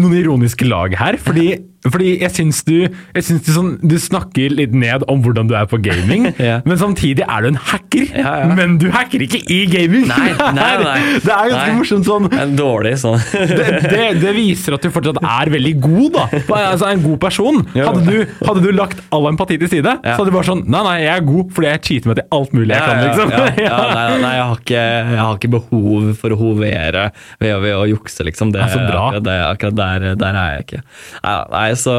noen 0.00 0.16
ironiske 0.18 0.66
lag 0.66 0.94
her, 0.98 1.18
fordi, 1.22 1.52
fordi 1.92 2.14
jeg 2.22 2.32
syns 2.32 2.62
du, 2.64 2.74
jeg 2.88 3.24
syns 3.26 3.42
du, 3.44 3.50
sånn, 3.52 3.72
du 3.84 3.94
snakker 4.00 4.54
litt 4.56 4.72
ned 4.76 5.02
om 5.12 5.20
hvordan 5.24 5.50
du 5.50 5.54
er 5.58 5.66
på 5.68 5.76
gaming, 5.84 6.30
Ja. 6.44 6.58
men 6.64 6.78
samtidig 6.80 7.24
er 7.28 7.44
du 7.44 7.50
en 7.52 7.58
hacker. 7.70 8.06
Ja, 8.14 8.32
ja. 8.44 8.48
Men 8.56 8.78
du 8.80 8.86
hacker 8.92 9.22
ikke 9.24 9.40
i 9.52 9.58
gaming! 9.70 10.06
Nei, 10.08 10.30
nei, 10.56 10.70
nei. 10.80 10.94
Det 11.26 11.32
er 11.34 11.50
ganske 11.52 11.74
morsomt 11.78 12.08
sånn. 12.08 12.28
En 12.32 12.54
dårlig 12.58 12.94
sånn 13.02 13.18
Det, 13.54 13.66
det, 13.84 14.04
det 14.22 14.32
viser 14.36 14.76
at 14.78 14.84
du 14.84 14.90
fortsatt 14.94 15.20
er 15.20 15.50
veldig 15.52 15.74
god, 15.84 16.16
da. 16.16 16.24
Altså 16.70 16.88
en 16.90 17.02
god 17.04 17.18
person. 17.22 17.60
Hadde 17.74 18.04
du, 18.08 18.16
hadde 18.48 18.64
du 18.64 18.70
lagt 18.76 19.02
all 19.14 19.28
empati 19.30 19.58
til 19.60 19.70
side, 19.72 19.96
så 20.04 20.16
hadde 20.18 20.30
du 20.30 20.34
bare 20.38 20.48
sånn 20.48 20.64
Nei, 20.64 20.80
nei, 20.86 20.94
jeg 21.04 21.12
er 21.18 21.26
god 21.26 21.52
fordi 21.54 21.68
jeg 21.70 21.82
cheater 21.86 22.10
meg 22.10 22.18
til 22.18 22.26
alt 22.34 22.54
mulig 22.56 22.72
jeg 22.74 22.84
kan, 22.88 23.00
liksom. 23.04 23.32
ja, 23.60 23.76
nei, 23.94 24.04
nei 24.22 24.32
jeg, 24.34 24.44
har 24.48 24.60
ikke, 24.62 24.82
jeg 25.12 25.20
har 25.20 25.38
ikke 25.38 25.50
behov 25.54 26.08
for 26.20 26.34
å 26.34 26.38
hovere 26.40 27.04
ved, 27.42 27.52
ved 27.62 27.76
å 27.76 27.84
jukse, 27.90 28.24
liksom. 28.26 28.52
Det, 28.54 28.62
er 28.64 28.72
så 28.72 28.80
bra. 28.88 29.04
Det, 29.20 29.36
akkurat 29.50 29.76
der, 29.78 30.06
der 30.20 30.38
er 30.40 30.56
jeg 30.56 30.66
ikke. 30.66 30.82
Nei, 31.24 31.36
nei 31.54 31.64
så 31.78 31.94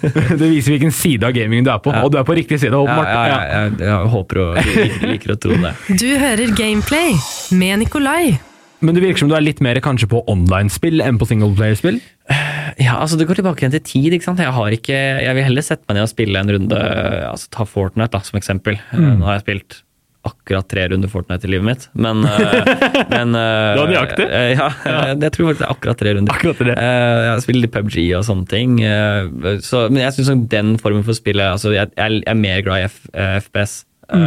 Det 0.40 0.48
viser 0.50 0.74
hvilken 0.76 0.92
side 0.94 1.26
av 1.28 1.32
gamingen 1.36 1.64
du 1.66 1.70
er 1.72 1.78
på, 1.82 1.92
Ja. 1.94 2.02
og 2.06 2.12
du 2.12 2.18
er 2.20 2.24
på 2.28 2.36
riktig 2.38 2.58
side. 2.62 2.72
åpenbart. 2.74 3.06
ja, 3.12 3.22
ja, 3.26 3.38
Ja. 3.46 3.62
jeg, 3.66 3.78
jeg 3.86 4.10
håper 4.16 4.42
og 4.42 4.58
liker, 4.66 5.06
liker 5.12 5.34
å 5.34 5.38
tro 5.40 5.56
det. 5.62 5.72
Du 6.00 6.08
hører 6.20 6.52
Gameplay 6.58 7.14
med 7.56 7.78
Nikolai. 7.84 8.38
Men 8.84 8.94
det 8.94 9.00
virker 9.02 9.22
som 9.24 9.30
du 9.30 9.34
er 9.34 9.40
litt 9.40 9.60
mer 9.64 9.78
kanskje 9.80 10.06
på 10.12 10.20
online-spill 10.28 11.00
enn 11.00 11.16
på 11.18 11.24
singleplayerspill? 11.30 11.96
Ja, 12.76 12.98
altså 13.00 13.16
Det 13.16 13.24
går 13.26 13.38
tilbake 13.40 13.62
igjen 13.64 13.72
til 13.72 13.80
tid. 13.88 14.12
ikke 14.18 14.26
sant? 14.28 14.38
Jeg 14.42 14.52
har 14.52 14.74
ikke, 14.76 14.98
jeg 15.24 15.34
vil 15.38 15.46
heller 15.46 15.64
sette 15.64 15.86
meg 15.88 15.96
ned 15.96 16.04
og 16.04 16.10
spille 16.12 16.36
en 16.42 16.50
runde 16.52 16.80
altså 17.30 17.48
Ta 17.56 17.64
Fortnite 17.64 18.12
da, 18.12 18.20
som 18.26 18.36
eksempel. 18.38 18.76
Mm. 18.92 19.16
Nå 19.22 19.24
har 19.30 19.38
jeg 19.38 19.46
spilt 19.46 19.78
akkurat 20.26 20.66
tre 20.70 20.84
runder 20.92 21.10
Fortnite 21.12 21.46
i 21.48 21.50
livet 21.52 21.66
mitt, 21.66 21.84
men, 21.94 22.20
eh, 22.26 22.70
men 23.12 23.34
eh, 23.38 23.70
Det 23.76 23.80
var 23.80 23.92
nøyaktig. 23.92 24.26
eh, 24.26 24.50
Ja, 24.56 24.68
jeg 25.12 25.32
tror 25.34 25.48
faktisk 25.50 25.62
det 25.62 25.66
er 25.68 25.74
akkurat 25.74 26.00
tre 26.02 26.14
runder. 26.16 26.34
Akkurat 26.36 26.60
det. 26.70 26.76
Jeg 26.76 27.44
spilt 27.46 27.62
litt 27.64 27.74
PubG 27.76 27.96
og 28.18 28.26
sånne 28.28 28.48
ting. 28.50 28.76
Så, 29.64 29.84
men 29.92 30.02
jeg 30.02 30.16
syns 30.18 30.32
den 30.52 30.74
formen 30.82 31.06
for 31.06 31.16
spill 31.18 31.40
altså, 31.44 31.72
jeg, 31.76 31.92
jeg 31.96 32.22
er 32.26 32.38
mer 32.38 32.60
glad 32.66 32.84
i 32.84 32.90
F, 32.90 32.98
FPS. 33.46 33.78
Mm. 34.12 34.26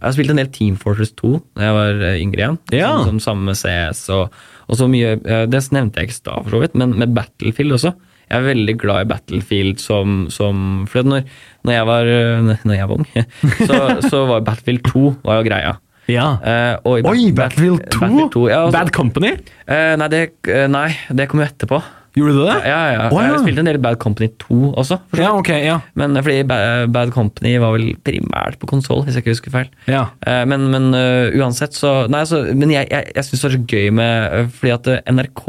Jeg 0.00 0.06
har 0.06 0.14
spilt 0.16 0.32
en 0.32 0.40
del 0.40 0.52
Team 0.54 0.76
Fortress 0.80 1.12
2 1.20 1.32
da 1.58 1.66
jeg 1.66 1.76
var 1.76 2.04
yngre 2.14 2.44
igjen. 2.44 2.60
Ja. 2.72 2.92
Som, 3.04 3.18
som 3.20 3.24
samme 3.26 3.56
CS 3.58 4.06
og, 4.16 4.36
og 4.70 4.78
så 4.78 4.86
mye 4.88 5.16
Det 5.20 5.60
nevnte 5.74 6.00
jeg 6.00 6.08
ikke 6.08 6.16
i 6.16 6.20
stad, 6.22 6.44
for 6.46 6.54
så 6.56 6.62
vidt, 6.62 6.78
men 6.80 6.94
med 7.00 7.12
Battlefield 7.16 7.76
også. 7.76 7.92
Jeg 8.30 8.38
er 8.38 8.46
veldig 8.46 8.74
glad 8.78 9.04
i 9.04 9.10
Battlefield 9.10 9.80
som, 9.82 10.24
som 10.30 10.84
For 10.90 11.02
når, 11.02 11.24
når, 11.66 11.72
jeg 11.74 11.86
var, 11.88 12.10
eh, 12.14 12.50
når 12.64 12.76
jeg 12.76 12.88
var 12.90 12.98
ung, 13.00 13.06
så, 13.68 13.78
så 14.06 14.24
var 14.30 14.44
Battlefield 14.46 14.84
2 14.86 15.04
var 15.26 15.40
jo 15.40 15.48
greia. 15.50 15.72
Ja. 16.10 16.26
Uh, 16.42 16.90
Oi, 16.94 17.00
Bat- 17.02 17.36
Battlefield 17.38 17.84
2? 17.90 17.98
Battlefield 18.00 18.32
2 18.34 18.44
ja, 18.50 18.60
også, 18.66 18.74
Bad 18.78 18.92
Company? 18.96 19.32
Uh, 19.66 19.94
nei, 20.00 20.08
det, 20.14 20.22
nei, 20.72 20.88
det 21.14 21.26
kom 21.30 21.42
jo 21.42 21.46
etterpå. 21.46 21.80
Gjorde 22.18 22.32
du 22.34 22.40
det? 22.42 22.54
Ja, 22.66 22.78
ja. 22.90 23.02
Å, 23.06 23.18
ja. 23.22 23.26
Jeg 23.36 23.42
spilte 23.44 23.62
en 23.62 23.68
del 23.70 23.78
Bad 23.82 23.98
Company 24.02 24.26
2 24.42 24.56
også. 24.82 24.96
Ja, 25.14 25.28
vidt. 25.30 25.36
ok, 25.44 25.50
ja. 25.62 25.76
Men 25.98 26.18
fordi 26.18 26.40
Ba- 26.50 26.88
Bad 26.90 27.12
Company 27.14 27.52
var 27.62 27.76
vel 27.76 27.92
primært 28.06 28.58
på 28.58 28.66
konsoll, 28.72 29.04
hvis 29.06 29.14
jeg 29.18 29.22
ikke 29.26 29.36
husker 29.36 29.54
feil. 29.54 29.68
ja. 29.90 30.08
Men, 30.50 30.66
men 30.72 30.88
uh, 30.94 31.30
uansett, 31.38 31.74
så 31.78 31.92
Nei, 32.10 32.24
så, 32.26 32.42
men 32.58 32.74
jeg, 32.74 32.88
jeg, 32.90 33.12
jeg 33.14 33.28
syns 33.28 33.44
det 33.44 33.50
er 33.52 33.54
så 33.58 33.62
gøy 33.74 33.92
med 34.00 34.50
Fordi 34.58 34.74
at 34.74 34.90
NRK 35.14 35.44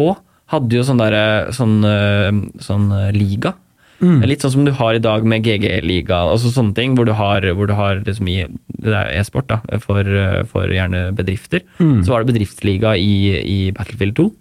hadde 0.51 0.77
jo 0.77 0.85
sånn 0.87 1.01
derre 1.01 1.51
sånn, 1.55 1.81
eh, 1.87 2.31
sånn 2.63 2.89
liga. 3.15 3.55
liga. 4.01 4.23
Litt 4.25 4.41
sånn 4.41 4.55
som 4.55 4.65
du 4.65 4.71
har 4.73 4.97
i 4.97 5.03
dag 5.03 5.25
med 5.29 5.43
GG-liga, 5.45 6.23
altså 6.33 6.49
sånne 6.49 6.73
ting, 6.77 6.95
hvor 6.97 7.05
du 7.05 7.13
har, 7.13 7.45
hvor 7.53 7.69
du 7.69 7.75
har 7.77 8.01
liksom 8.01 8.29
i 8.31 8.39
e-sport, 8.81 9.47
da, 9.51 9.59
for, 9.83 10.01
eh, 10.01 10.41
for 10.49 10.65
gjerne 10.73 11.11
bedrifter. 11.13 11.61
Så 12.03 12.09
var 12.09 12.23
det 12.23 12.33
bedriftsliga 12.33 12.95
i, 12.97 13.13
i 13.45 13.59
Battlefield 13.75 14.15
2. 14.17 14.31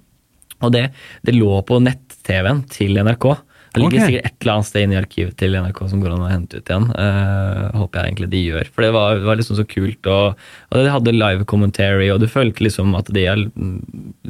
Og 0.63 0.73
det, 0.73 0.91
det 1.25 1.37
lå 1.37 1.61
på 1.69 1.81
nett-TV-en 1.85 2.65
til 2.73 2.97
NRK. 3.01 3.27
Det 3.71 3.79
ligger 3.79 4.01
okay. 4.01 4.07
sikkert 4.09 4.27
et 4.27 4.43
eller 4.43 4.57
annet 4.57 4.67
sted 4.67 4.85
inne 4.85 4.97
i 4.97 4.99
arkivet 4.99 5.35
til 5.39 5.55
NRK 5.55 5.81
som 5.93 6.01
går 6.03 6.15
an 6.15 6.25
å 6.27 6.31
hente 6.31 6.59
ut 6.59 6.71
igjen. 6.73 6.87
Uh, 6.91 7.79
håper 7.79 8.01
jeg 8.01 8.11
egentlig 8.11 8.29
de 8.33 8.41
gjør. 8.43 8.71
For 8.75 8.85
det 8.87 8.91
var, 8.97 9.21
det 9.21 9.29
var 9.29 9.39
liksom 9.39 9.59
så 9.61 9.65
kult. 9.71 10.09
Og, 10.11 10.41
og 10.71 10.75
de 10.81 10.95
hadde 10.95 11.15
live 11.15 11.47
commentary, 11.51 12.09
og 12.11 12.19
du 12.23 12.27
følte 12.31 12.67
liksom 12.67 12.97
at 12.99 13.13
de 13.15 13.27
mm, 13.31 13.77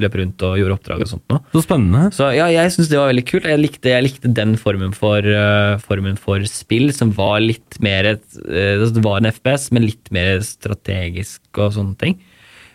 løp 0.03 0.19
rundt 0.21 0.45
og 0.45 0.59
gjorde 0.61 0.77
oppdrag 0.77 1.05
og 1.07 1.13
sånt 1.15 1.33
noe. 1.33 1.41
Så 1.55 1.65
spennende. 1.65 2.03
Så 2.17 2.29
ja, 2.37 2.51
jeg 2.53 2.75
syns 2.77 2.93
det 2.93 3.01
var 3.01 3.09
veldig 3.15 3.27
kult. 3.33 3.49
Jeg 3.49 3.63
likte, 3.63 3.95
jeg 3.95 4.07
likte 4.11 4.35
den 4.41 4.57
formen 4.61 4.93
for, 4.97 5.25
uh, 5.25 5.81
formen 5.89 6.21
for 6.21 6.45
spill 6.51 6.93
som 6.97 7.15
var 7.17 7.41
litt 7.41 7.81
mer 7.81 8.13
et, 8.13 8.27
uh, 8.45 8.85
Det 8.85 9.07
var 9.07 9.23
en 9.23 9.33
FPS, 9.33 9.71
men 9.73 9.89
litt 9.89 10.13
mer 10.13 10.45
strategisk 10.45 11.41
og 11.57 11.73
sånne 11.79 11.97
ting. 12.03 12.21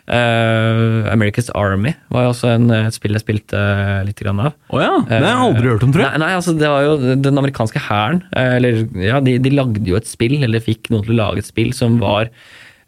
Eh, 0.06 1.08
America's 1.10 1.48
Army 1.58 1.90
var 2.14 2.26
jo 2.26 2.30
også 2.30 2.52
en, 2.54 2.68
et 2.70 2.94
spill 2.94 3.16
jeg 3.16 3.24
spilte 3.24 3.62
litt 4.06 4.20
grann 4.22 4.38
av. 4.44 4.54
Å 4.70 4.82
ja, 4.82 4.92
det 5.08 5.18
har 5.18 5.26
jeg 5.32 5.46
aldri 5.48 5.72
hørt 5.72 5.86
om, 5.86 5.94
tror 5.94 6.04
jeg. 6.04 6.12
Nei, 6.14 6.22
nei 6.22 6.36
altså 6.38 6.54
det 6.58 6.70
var 6.70 6.86
jo 6.86 7.16
den 7.26 7.42
amerikanske 7.42 7.82
hæren. 7.88 8.22
eh, 8.36 8.52
Eller 8.60 8.84
ja, 9.02 9.18
de, 9.24 9.38
de 9.42 9.54
lagde 9.54 9.82
jo 9.90 9.98
et 9.98 10.06
spill, 10.10 10.38
eller 10.46 10.62
fikk 10.62 10.92
noen 10.94 11.06
til 11.06 11.16
å 11.16 11.20
lage 11.24 11.42
et 11.42 11.50
spill 11.50 11.74
som 11.74 11.98
var 12.02 12.30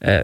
eh, 0.01 0.23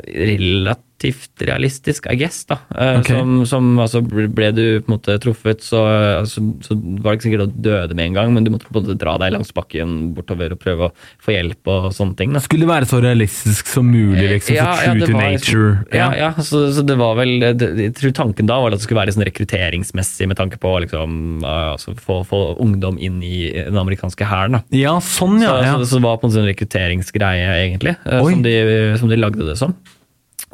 relativt 1.04 1.42
realistisk, 1.42 2.06
I 2.10 2.16
guess. 2.16 2.44
da. 2.44 2.58
Okay. 2.70 3.16
Som, 3.16 3.46
som 3.46 3.78
altså 3.78 4.00
ble 4.02 4.50
du 4.54 4.80
på 4.82 4.88
en 4.88 4.96
måte 4.96 5.16
truffet, 5.20 5.62
så, 5.62 5.82
altså, 6.20 6.42
så 6.64 6.76
var 6.76 7.12
det 7.12 7.18
ikke 7.18 7.26
sikkert 7.28 7.46
at 7.46 7.54
du 7.54 7.68
døde 7.68 7.94
med 7.96 8.08
en 8.08 8.18
gang, 8.18 8.32
men 8.34 8.44
du 8.44 8.50
måtte 8.52 8.68
på 8.68 8.78
en 8.78 8.84
måte 8.84 8.98
dra 9.00 9.16
deg 9.20 9.34
langs 9.34 9.52
bakken 9.54 10.14
bortover 10.16 10.54
og 10.54 10.60
prøve 10.62 10.88
å 10.88 10.92
få 11.22 11.34
hjelp 11.36 11.70
og 11.70 11.90
sånne 11.96 12.16
ting. 12.18 12.34
da. 12.34 12.42
Skulle 12.44 12.66
det 12.66 12.72
være 12.72 12.88
så 12.90 13.00
realistisk 13.04 13.70
som 13.70 13.88
mulig, 13.88 14.26
liksom. 14.36 14.56
Ja, 14.56 14.74
så 14.74 14.84
true 14.84 15.00
ja, 15.00 15.06
to 15.06 15.18
nature. 15.18 15.70
liksom- 15.84 15.98
Ja, 15.98 16.08
ja 16.18 16.32
så, 16.40 16.64
så 16.74 16.84
det 16.86 16.96
var 16.98 17.16
vel 17.16 17.38
det, 17.40 17.68
Jeg 17.78 17.94
tror 17.94 18.12
tanken 18.12 18.46
da 18.46 18.60
var 18.60 18.72
at 18.72 18.78
det 18.78 18.86
skulle 18.86 19.00
være 19.00 19.14
sånn 19.14 19.26
rekrutteringsmessig 19.26 20.28
med 20.28 20.36
tanke 20.36 20.58
på 20.60 20.74
liksom, 20.84 21.44
altså, 21.44 21.94
få, 21.98 22.22
få 22.26 22.42
ungdom 22.60 22.98
inn 22.98 23.22
i 23.22 23.50
den 23.52 23.78
amerikanske 23.78 24.24
hæren. 24.24 24.62
Ja, 24.74 24.98
sånn, 25.00 25.40
ja. 25.42 25.54
Så, 25.54 25.64
ja. 25.64 25.74
så, 25.78 25.90
så 25.90 26.00
det 26.00 26.06
var 26.06 26.20
på 26.20 26.28
en 26.28 26.36
sånn 26.36 26.48
rekrutteringsgreie, 26.48 27.50
egentlig, 27.64 27.96
eh, 28.04 28.24
som 28.24 28.42
de, 28.44 28.54
som 29.00 29.10
de 29.10 29.18
lagde 29.20 29.46
det 29.46 29.58
som. 29.60 29.74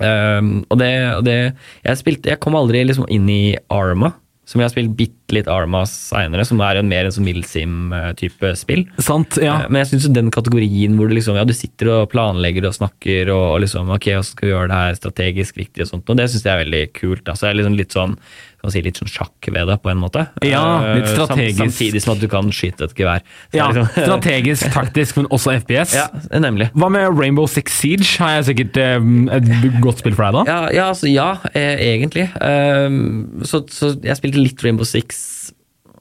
Um, 0.01 0.65
og 0.73 0.81
det, 0.81 0.91
og 1.19 1.23
det 1.27 1.39
jeg, 1.85 2.01
spilte, 2.01 2.33
jeg 2.33 2.41
kom 2.41 2.57
aldri 2.59 2.83
liksom 2.89 3.09
inn 3.13 3.29
i 3.29 3.45
Arma, 3.73 4.15
som 4.51 4.59
jeg 4.59 4.67
har 4.67 4.73
spilt 4.73 4.95
bitte 4.99 5.35
litt 5.37 5.47
Arma 5.53 5.85
seinere, 5.87 6.43
som 6.49 6.59
er 6.67 6.81
en 6.81 6.89
mer 6.91 7.07
en 7.07 7.15
sånn 7.15 7.27
Milsim-type 7.29 8.51
spill. 8.59 8.83
Sant, 8.99 9.37
ja. 9.39 9.61
Eh, 9.61 9.69
Men 9.71 9.85
jeg 9.85 9.93
synes 9.93 10.09
jo 10.09 10.13
den 10.17 10.33
kategorien 10.35 10.97
hvor 10.99 11.07
du 11.07 11.15
liksom, 11.15 11.39
ja, 11.39 11.45
du 11.47 11.55
sitter 11.55 11.93
og 11.95 12.09
planlegger 12.11 12.67
og 12.67 12.75
snakker 12.75 13.31
og, 13.31 13.45
og 13.55 13.61
liksom, 13.63 13.93
ok, 13.95 14.09
hvordan 14.11 14.27
skal 14.27 14.49
vi 14.49 14.53
gjøre 14.55 14.71
det 14.73 14.81
her 14.81 14.99
strategisk 14.99 15.61
riktig 15.61 15.87
og 15.87 15.93
sånt, 15.93 16.11
og 16.11 16.19
det 16.19 16.27
syns 16.33 16.49
jeg 16.49 16.55
er 16.57 16.65
veldig 16.65 16.83
kult. 16.99 17.23
Altså, 17.31 17.47
jeg 17.47 17.55
er 17.55 17.61
liksom 17.61 17.79
litt 17.79 17.95
sånn, 17.95 18.17
kan 18.61 18.73
si, 18.75 18.83
litt 18.85 18.99
sånn 19.01 19.09
sjakk 19.11 19.49
ved 19.53 19.69
det, 19.71 19.77
på 19.83 19.91
en 19.93 20.01
måte. 20.03 20.27
Ja, 20.45 20.63
litt 20.95 21.07
Eh, 21.09 21.15
strategisk. 21.15 21.61
Samtidig 21.63 22.03
som 22.05 22.13
at 22.15 22.21
du 22.21 22.29
kan 22.29 22.51
skyte 22.53 22.85
et 22.85 22.95
gevær. 22.99 23.23
Så 23.51 23.57
ja. 23.57 23.69
liksom- 23.71 23.89
Strategisk, 24.07 24.71
taktisk, 24.75 25.17
men 25.17 25.27
også 25.33 25.55
FPS. 25.63 25.95
ja, 25.97 26.09
nemlig. 26.39 26.71
Hva 26.75 26.91
med 26.93 27.17
Rainbow 27.19 27.47
Six 27.49 27.73
Siege? 27.81 28.19
Har 28.21 28.37
jeg 28.43 28.49
sikkert 28.51 28.77
eh, 28.77 28.99
et 29.39 29.81
godt 29.81 30.03
spill 30.05 30.15
for 30.19 30.29
deg 30.29 30.39
da? 30.41 30.45
Ja, 30.51 30.61
ja, 30.77 30.89
altså, 30.93 31.09
ja 31.09 31.31
eh, 31.55 31.77
egentlig. 31.95 32.29
Ehm, 32.41 33.45
så, 33.49 33.63
så 33.73 33.95
jeg 34.03 34.17
spilte 34.21 34.43
litt 34.43 34.61
Rainbow 34.65 34.85
Six 34.89 35.53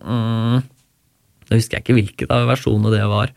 mm, 0.04 0.60
Da 1.50 1.58
husker 1.58 1.80
jeg 1.80 1.86
ikke 1.88 1.96
hvilken 1.98 2.32
av 2.36 2.48
versjonene 2.52 2.92
det 2.94 3.06
var. 3.10 3.32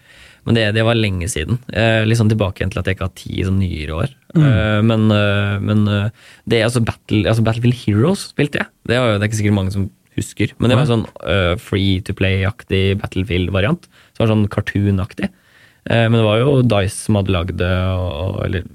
Men 0.46 0.58
det, 0.58 0.64
det 0.74 0.82
var 0.86 0.98
lenge 0.98 1.28
siden. 1.30 1.60
Eh, 1.70 2.02
litt 2.08 2.18
sånn 2.18 2.32
tilbake 2.32 2.60
igjen 2.60 2.72
til 2.72 2.80
at 2.80 2.88
jeg 2.88 2.96
ikke 2.96 3.06
har 3.06 3.18
tid 3.18 3.34
i 3.36 3.46
sånn 3.46 3.60
nyere 3.62 3.98
år. 4.00 4.14
Eh, 4.34 4.78
men 4.82 5.04
eh, 5.14 5.58
men 5.62 5.84
eh, 5.86 6.30
det 6.50 6.64
altså, 6.66 6.82
Battle, 6.82 7.22
altså 7.30 7.44
Battlefield 7.46 7.78
Heroes 7.84 8.30
spilte 8.32 8.62
jeg. 8.62 8.72
Det, 8.90 8.98
var 8.98 9.14
det 9.14 9.20
er 9.20 9.30
ikke 9.30 9.42
sikkert 9.42 9.58
mange 9.60 9.74
som 9.74 9.90
husker. 10.18 10.56
Men 10.58 10.72
det 10.72 10.76
var 10.78 10.84
en 10.84 10.90
sånn 10.90 11.06
uh, 11.24 11.54
free 11.60 12.02
to 12.04 12.12
play-aktig 12.16 12.98
Battlefield-variant. 13.00 13.86
Som 14.12 14.24
var 14.24 14.32
sånn 14.34 14.50
cartoon-aktig. 14.52 15.30
Uh, 15.88 16.04
Men 16.04 16.18
det 16.18 16.26
var 16.26 16.42
jo 16.42 16.58
Dice 16.68 16.98
som 16.98 17.16
hadde 17.18 17.32
lagd 17.34 17.56
det, 17.58 17.70
og, 17.96 18.36
eller 18.44 18.66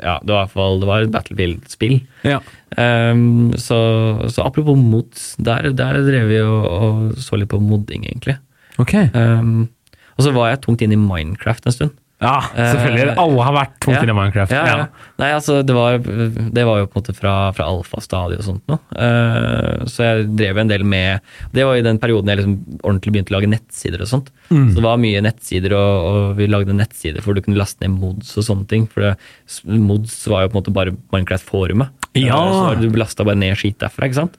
ja, 0.00 0.16
det 0.22 0.32
var 0.32 0.38
i 0.38 0.46
hvert 0.46 0.54
fall 0.54 0.80
det 0.80 0.88
var 0.88 1.04
et 1.04 1.12
Battlefield-spill. 1.12 1.98
Ja. 2.26 2.40
Um, 2.78 3.52
så, 3.60 3.78
så 4.32 4.46
apropos 4.46 4.78
mods, 4.80 5.34
der, 5.36 5.70
der 5.76 6.00
drev 6.06 6.32
vi 6.32 6.40
og, 6.46 6.64
og 6.64 7.20
så 7.20 7.36
litt 7.36 7.52
på 7.52 7.60
modding, 7.62 8.08
egentlig. 8.08 8.38
Ok. 8.80 8.94
Um, 9.12 9.68
og 10.18 10.26
så 10.26 10.34
var 10.34 10.52
jeg 10.52 10.62
tungt 10.66 10.84
inn 10.84 10.94
i 10.94 11.00
Minecraft 11.00 11.68
en 11.70 11.76
stund. 11.76 11.96
Ja, 12.18 12.40
selvfølgelig. 12.50 13.12
Uh, 13.12 13.20
Alle 13.22 13.44
har 13.46 13.54
vært 13.54 13.74
tungt 13.78 13.94
ja. 13.94 14.00
inne 14.02 14.10
i 14.10 14.16
Minecraft. 14.18 14.54
Ja, 14.54 14.62
ja. 14.66 14.86
Nei, 15.22 15.28
altså, 15.36 15.60
det 15.62 15.74
var, 15.76 16.00
det 16.02 16.64
var 16.66 16.80
jo 16.80 16.88
på 16.90 16.98
en 16.98 17.04
måte 17.04 17.14
fra, 17.14 17.34
fra 17.54 17.68
alfastadiet 17.70 18.42
og 18.42 18.48
sånt 18.48 18.72
noe. 18.72 18.80
Uh, 18.90 19.84
så 19.86 20.08
jeg 20.08 20.26
drev 20.40 20.58
en 20.58 20.72
del 20.72 20.82
med 20.88 21.22
Det 21.54 21.66
var 21.66 21.78
i 21.78 21.84
den 21.86 22.00
perioden 22.02 22.32
jeg 22.32 22.40
liksom 22.40 22.56
ordentlig 22.80 23.14
begynte 23.14 23.34
å 23.34 23.36
lage 23.38 23.52
nettsider 23.52 24.02
og 24.02 24.10
sånt. 24.10 24.32
Mm. 24.50 24.66
Så 24.72 24.80
det 24.80 24.86
var 24.88 24.98
mye 25.04 25.22
nettsider, 25.28 25.76
og, 25.78 26.08
og 26.08 26.34
vi 26.40 26.50
lagde 26.50 26.74
nettsider 26.74 27.22
for 27.22 27.38
du 27.38 27.44
kunne 27.44 27.60
laste 27.60 27.86
ned 27.86 27.94
mods 28.02 28.34
og 28.34 28.48
sånne 28.50 28.66
ting. 28.72 28.90
For 28.90 29.06
det, 29.06 29.14
mods 29.78 30.18
var 30.26 30.42
jo 30.42 30.50
på 30.50 30.56
en 30.56 30.62
måte 30.64 30.74
bare 30.74 30.96
Minecraft-forumet. 31.14 31.94
Ja. 32.16 32.38
Uh, 32.40 32.72
så 32.72 32.80
du 32.80 32.96
lasta 32.98 33.24
bare 33.26 33.38
ned 33.38 33.56
skit 33.60 33.78
derfra, 33.82 34.08
ikke 34.08 34.20
sant. 34.22 34.38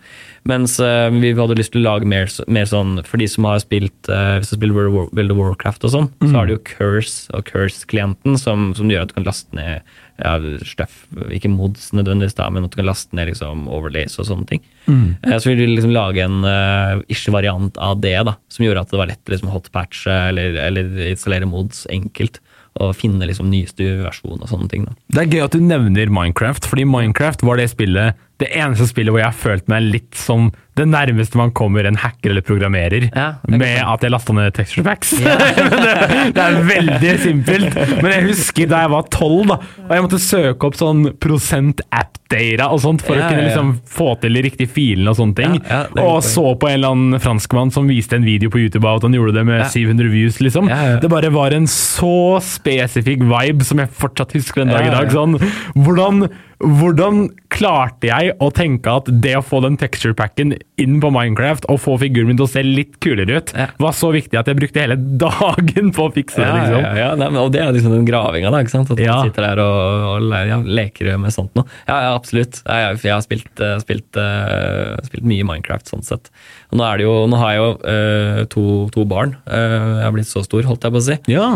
Mens 0.49 0.77
uh, 0.81 1.09
vi 1.13 1.33
hadde 1.35 1.55
lyst 1.59 1.73
til 1.75 1.83
å 1.83 1.89
lage 1.91 2.07
mer, 2.07 2.29
mer 2.47 2.65
sånn 2.65 3.01
For 3.03 3.19
de 3.19 3.25
som 3.27 3.43
har 3.43 3.57
spilt 3.59 4.07
uh, 4.07 4.37
Hvis 4.39 4.53
du 4.53 4.55
spiller 4.55 4.71
World 4.77 4.87
of 4.87 4.95
War- 4.95 5.09
World 5.11 5.33
of 5.35 5.37
Warcraft 5.41 5.83
og 5.89 5.91
sånn, 5.91 6.07
så 6.23 6.29
har 6.37 6.47
du 6.47 6.53
jo 6.55 6.61
Curse 6.63 7.27
og 7.35 7.43
Curse-klienten 7.51 8.39
som, 8.39 8.69
som 8.77 8.87
gjør 8.89 9.03
at 9.03 9.11
du 9.11 9.17
kan 9.19 9.27
laste 9.27 9.55
ned 9.59 9.83
ja, 10.19 10.33
stuff, 10.67 11.05
ikke 11.31 11.47
mods 11.51 11.93
nødvendigvis, 11.95 12.35
da, 12.35 12.49
men 12.51 12.65
at 12.67 12.73
du 12.73 12.79
kan 12.81 12.87
laste 12.89 13.15
ned 13.15 13.29
liksom, 13.31 13.67
overlays 13.71 14.17
og 14.19 14.27
sånne 14.27 14.47
ting. 14.49 14.63
Eh, 14.89 15.37
Så 15.39 15.47
ville 15.47 15.63
vi 15.63 15.75
liksom 15.77 15.93
lage 15.95 16.25
en 16.25 16.41
uh, 16.43 16.99
ish-variant 17.07 17.77
av 17.79 18.01
det, 18.03 18.17
da, 18.27 18.33
som 18.51 18.65
gjorde 18.65 18.83
at 18.83 18.91
det 18.91 18.99
var 18.99 19.11
lett 19.13 19.29
å 19.29 19.35
liksom, 19.35 19.51
hotpatche 19.53 20.17
eller, 20.33 20.57
eller 20.65 20.91
installere 21.07 21.47
mods 21.47 21.85
enkelt. 21.95 22.41
Og 22.79 22.95
finne 22.95 23.27
liksom 23.27 23.49
nyeste 23.51 23.83
versjon 24.05 24.39
og 24.39 24.47
sånne 24.47 24.69
ting. 24.71 24.87
da. 24.87 24.95
Det 25.11 25.23
er 25.25 25.33
gøy 25.33 25.45
at 25.45 25.55
du 25.55 25.63
nevner 25.63 26.11
Minecraft, 26.13 26.67
fordi 26.69 26.87
Minecraft 26.87 27.43
var 27.43 27.59
det 27.59 27.69
spillet 27.73 28.19
det 28.39 28.47
eneste 28.55 28.87
spillet 28.87 29.11
hvor 29.11 29.19
jeg 29.19 29.27
har 29.33 29.35
følt 29.35 29.65
meg 29.71 29.83
litt 29.83 30.15
som 30.15 30.49
det 30.79 30.87
nærmeste 30.89 31.39
man 31.39 31.51
kommer 31.55 31.85
en 31.89 31.99
hacker 31.99 32.31
eller 32.33 32.45
programmerer, 32.45 33.09
Ja, 33.13 33.27
med 33.51 33.81
at 33.83 34.05
jeg 34.05 34.13
lasta 34.13 34.33
ned 34.35 34.53
texture 34.57 34.85
packs. 34.87 35.13
Ja. 35.19 35.35
det, 35.85 35.95
det 36.35 36.45
er 36.45 36.59
veldig 36.69 37.15
simpelt. 37.23 37.75
Men 38.01 38.13
jeg 38.15 38.27
husker 38.31 38.69
da 38.71 38.83
jeg 38.85 38.93
var 38.95 39.09
tolv, 39.13 39.53
og 39.57 39.91
jeg 39.93 40.05
måtte 40.07 40.21
søke 40.23 40.69
opp 40.69 40.77
sånn 40.79 41.05
prosent 41.21 41.83
app-data 41.89 42.67
og 42.73 42.81
sånt 42.83 43.01
for 43.05 43.17
Ja, 43.17 43.25
å 43.25 43.31
kunne 43.33 43.45
liksom 43.47 43.71
få 43.89 44.11
til 44.21 44.35
de 44.37 44.43
riktige 44.45 44.69
filene 44.71 45.11
og 45.13 45.17
sånne 45.19 45.37
ting. 45.39 45.55
Og 46.03 46.19
så 46.25 46.43
på 46.61 46.69
en 46.69 46.77
eller 46.79 46.93
annen 46.95 47.23
franskmann 47.23 47.71
som 47.75 47.89
viste 47.89 48.15
en 48.19 48.27
video 48.27 48.51
på 48.53 48.61
YouTube 48.61 48.85
av 48.87 48.99
at 49.01 49.07
han 49.09 49.17
gjorde 49.17 49.35
det 49.39 49.45
med 49.49 49.63
Ja. 49.63 49.69
700 49.69 50.11
views, 50.13 50.37
liksom. 50.43 50.69
Det 51.03 51.09
bare 51.11 51.31
var 51.33 51.55
en 51.57 51.65
så 51.69 52.37
spesifikk 52.43 53.25
vibe 53.29 53.65
som 53.67 53.81
jeg 53.81 53.91
fortsatt 53.99 54.35
husker 54.37 54.63
den 54.63 54.73
dag 54.73 54.85
i 54.87 54.93
dag. 54.93 55.09
Sånn, 55.13 55.35
hvordan, 55.75 56.27
hvordan 56.61 57.25
klarte 57.51 58.09
jeg 58.11 58.35
å 58.39 58.51
tenke 58.55 58.93
at 59.01 59.09
det 59.23 59.35
å 59.39 59.43
få 59.45 59.61
den 59.65 59.77
texture 59.81 60.15
packen 60.17 60.53
inn 60.79 60.99
på 61.03 61.09
Minecraft 61.11 61.65
og 61.71 61.79
få 61.83 61.97
figuren 61.99 62.29
min 62.29 62.37
til 62.39 62.45
å 62.45 62.49
se 62.51 62.61
litt 62.63 62.93
kulere 63.03 63.39
ut, 63.41 63.49
Ja. 63.57 63.65
var 63.83 63.91
så 63.97 64.11
viktig 64.15 64.37
at 64.39 64.47
jeg 64.47 64.55
brukte 64.55 64.79
hele 64.79 64.95
dagen 65.25 65.89
på 65.95 66.05
å 66.07 66.13
fikse 66.15 66.39
det. 66.39 66.45
Ja, 66.47 66.59
liksom. 66.61 66.83
ja, 66.85 66.93
ja, 67.01 67.09
men, 67.19 67.35
og 67.41 67.51
det 67.51 67.59
er 67.65 67.73
liksom 67.75 67.91
den 67.97 68.05
gravinga, 68.07 68.51
da. 68.53 68.61
ikke 68.63 68.71
sant? 68.77 68.91
At 68.95 69.01
Ja. 69.03 69.17
man 69.19 69.27
sitter 69.27 69.47
der 69.49 69.59
og, 69.63 70.21
og 70.23 70.47
ja, 70.47 70.59
leker 70.63 71.11
med 71.19 71.35
sånt 71.35 71.51
noe. 71.59 71.65
Ja, 71.89 71.97
ja, 72.05 72.13
absolutt. 72.15 72.61
Ja, 72.63 72.77
jeg, 72.93 73.01
jeg 73.09 73.13
har 73.17 73.25
spilt, 73.25 73.51
eh, 73.65 73.75
spilt, 73.83 74.21
uh, 74.21 74.95
spilt 75.09 75.27
mye 75.27 75.43
Minecraft 75.51 75.91
sånn 75.91 76.05
sett. 76.07 76.31
Og 76.71 76.79
nå, 76.79 76.85
er 76.87 77.01
det 77.01 77.07
jo, 77.09 77.13
nå 77.27 77.41
har 77.43 77.51
jeg 77.55 77.59
jo 77.59 77.69
uh, 77.83 78.41
to, 78.55 78.65
to 78.95 79.05
barn. 79.09 79.35
Uh, 79.49 79.99
jeg 79.99 80.05
har 80.07 80.15
blitt 80.15 80.31
så 80.31 80.45
stor, 80.47 80.63
holdt 80.69 80.87
jeg 80.87 80.95
på 80.95 81.01
å 81.03 81.07
si. 81.09 81.19
Ja. 81.33 81.49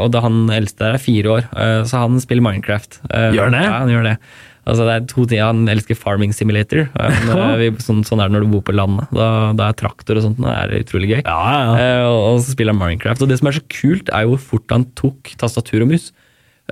Og 0.00 0.10
da 0.14 0.20
han 0.24 0.46
eldste 0.54 0.86
der 0.86 0.96
er 0.96 1.02
fire 1.02 1.36
år, 1.38 1.48
så 1.88 2.02
han 2.06 2.20
spiller 2.22 2.44
Minecraft. 2.46 3.00
Gjør 3.10 3.48
han 3.50 3.56
det? 3.56 3.64
Ja, 3.66 3.78
han 3.82 3.92
gjør 3.92 4.06
det. 4.12 4.16
Altså, 4.66 4.82
det 4.82 4.94
er 4.94 5.04
to 5.10 5.24
ting. 5.30 5.40
Han 5.42 5.70
elsker 5.70 5.98
Farming 5.98 6.34
Simulator. 6.34 6.86
Eh, 7.06 7.18
men, 7.28 7.60
eh, 7.62 7.80
sånn, 7.82 8.02
sånn 8.06 8.20
er 8.22 8.30
det 8.30 8.36
når 8.36 8.46
du 8.46 8.52
bor 8.56 8.64
på 8.66 8.74
landet. 8.74 9.10
Da, 9.14 9.28
da 9.56 9.70
er 9.70 9.78
traktor 9.78 10.18
og 10.18 10.24
sånt 10.24 10.40
det 10.42 10.52
er 10.52 10.72
utrolig 10.80 11.10
gøy. 11.12 11.20
Ja, 11.22 11.40
ja, 11.52 11.60
ja. 11.62 11.74
Eh, 11.82 12.04
og, 12.08 12.20
og 12.32 12.38
så 12.42 12.54
spiller 12.56 12.74
han 12.74 12.80
Minecraft. 12.80 13.22
Og 13.22 13.30
det 13.30 13.38
som 13.40 13.50
er 13.50 13.58
så 13.58 13.64
kult, 13.70 14.10
er 14.10 14.26
jo 14.26 14.34
hvor 14.34 14.42
fort 14.50 14.74
han 14.74 14.88
tok 14.98 15.34
tastatur 15.38 15.84
og 15.86 15.92
mus. 15.92 16.10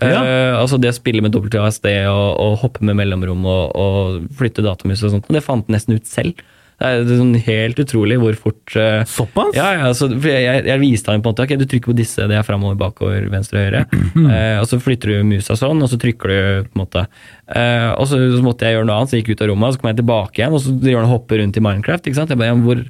Ja. 0.03 0.25
Eh, 0.25 0.53
altså 0.59 0.81
Det 0.83 0.91
å 0.91 0.97
spille 0.97 1.23
med 1.23 1.37
WASD 1.39 1.87
og, 2.11 2.29
og 2.43 2.57
hoppe 2.65 2.83
med 2.83 2.99
mellomrom 2.99 3.45
og, 3.47 3.77
og 3.79 4.25
flytte 4.35 4.65
datamus 4.67 5.05
og 5.07 5.15
sånt, 5.15 5.31
det 5.31 5.45
fant 5.45 5.69
han 5.69 5.77
nesten 5.77 5.95
ut 5.95 6.11
selv. 6.11 6.43
Det 6.81 6.89
er 6.91 7.05
sånn 7.07 7.37
helt 7.47 7.79
utrolig 7.79 8.17
hvor 8.19 8.37
fort 8.39 8.75
uh, 8.75 9.05
Såpass? 9.07 9.53
ja, 9.55 9.69
ja, 9.79 9.91
så, 9.97 10.09
for 10.11 10.31
jeg, 10.31 10.65
jeg 10.67 10.83
viste 10.83 11.13
ham 11.13 11.23
på 11.23 11.31
en 11.31 11.37
måte, 11.37 11.47
ok, 11.47 11.55
du 11.61 11.67
trykker 11.71 11.93
på 11.93 11.97
disse, 12.01 12.27
det 12.31 12.39
er 12.39 12.47
fremover, 12.47 12.77
bakover, 12.81 13.29
venstre, 13.33 13.63
høyre. 13.63 13.85
Uh, 14.17 14.59
og 14.63 14.67
så 14.71 14.81
flytter 14.83 15.15
du 15.15 15.29
musa 15.29 15.57
sånn, 15.59 15.83
og 15.85 15.93
så 15.93 16.01
trykker 16.03 16.33
du 16.33 16.67
på 16.67 16.75
en 16.75 16.83
måte. 16.83 17.07
Uh, 17.47 17.95
og 17.95 18.09
så, 18.11 18.19
så 18.35 18.43
måtte 18.45 18.67
jeg 18.67 18.79
gjøre 18.79 18.91
noe 18.91 18.99
annet, 18.99 19.13
så 19.13 19.19
jeg 19.19 19.25
gikk 19.25 19.37
ut 19.37 19.47
av 19.47 19.53
rommet, 19.53 19.69
og 19.71 19.77
så 19.77 19.83
kom 19.83 19.93
jeg 19.93 20.01
tilbake 20.03 20.43
igjen, 20.43 20.59
og 20.59 20.65
så 20.65 20.75
driver 20.75 21.01
han 21.01 21.11
og 21.11 21.17
hopper 21.17 21.43
rundt 21.45 21.61
i 21.61 21.65
Minecraft. 21.69 22.09
ikke 22.11 22.21
sant? 22.21 22.35
Jeg 22.35 22.43
bare, 22.43 22.59
hvor, 22.67 22.83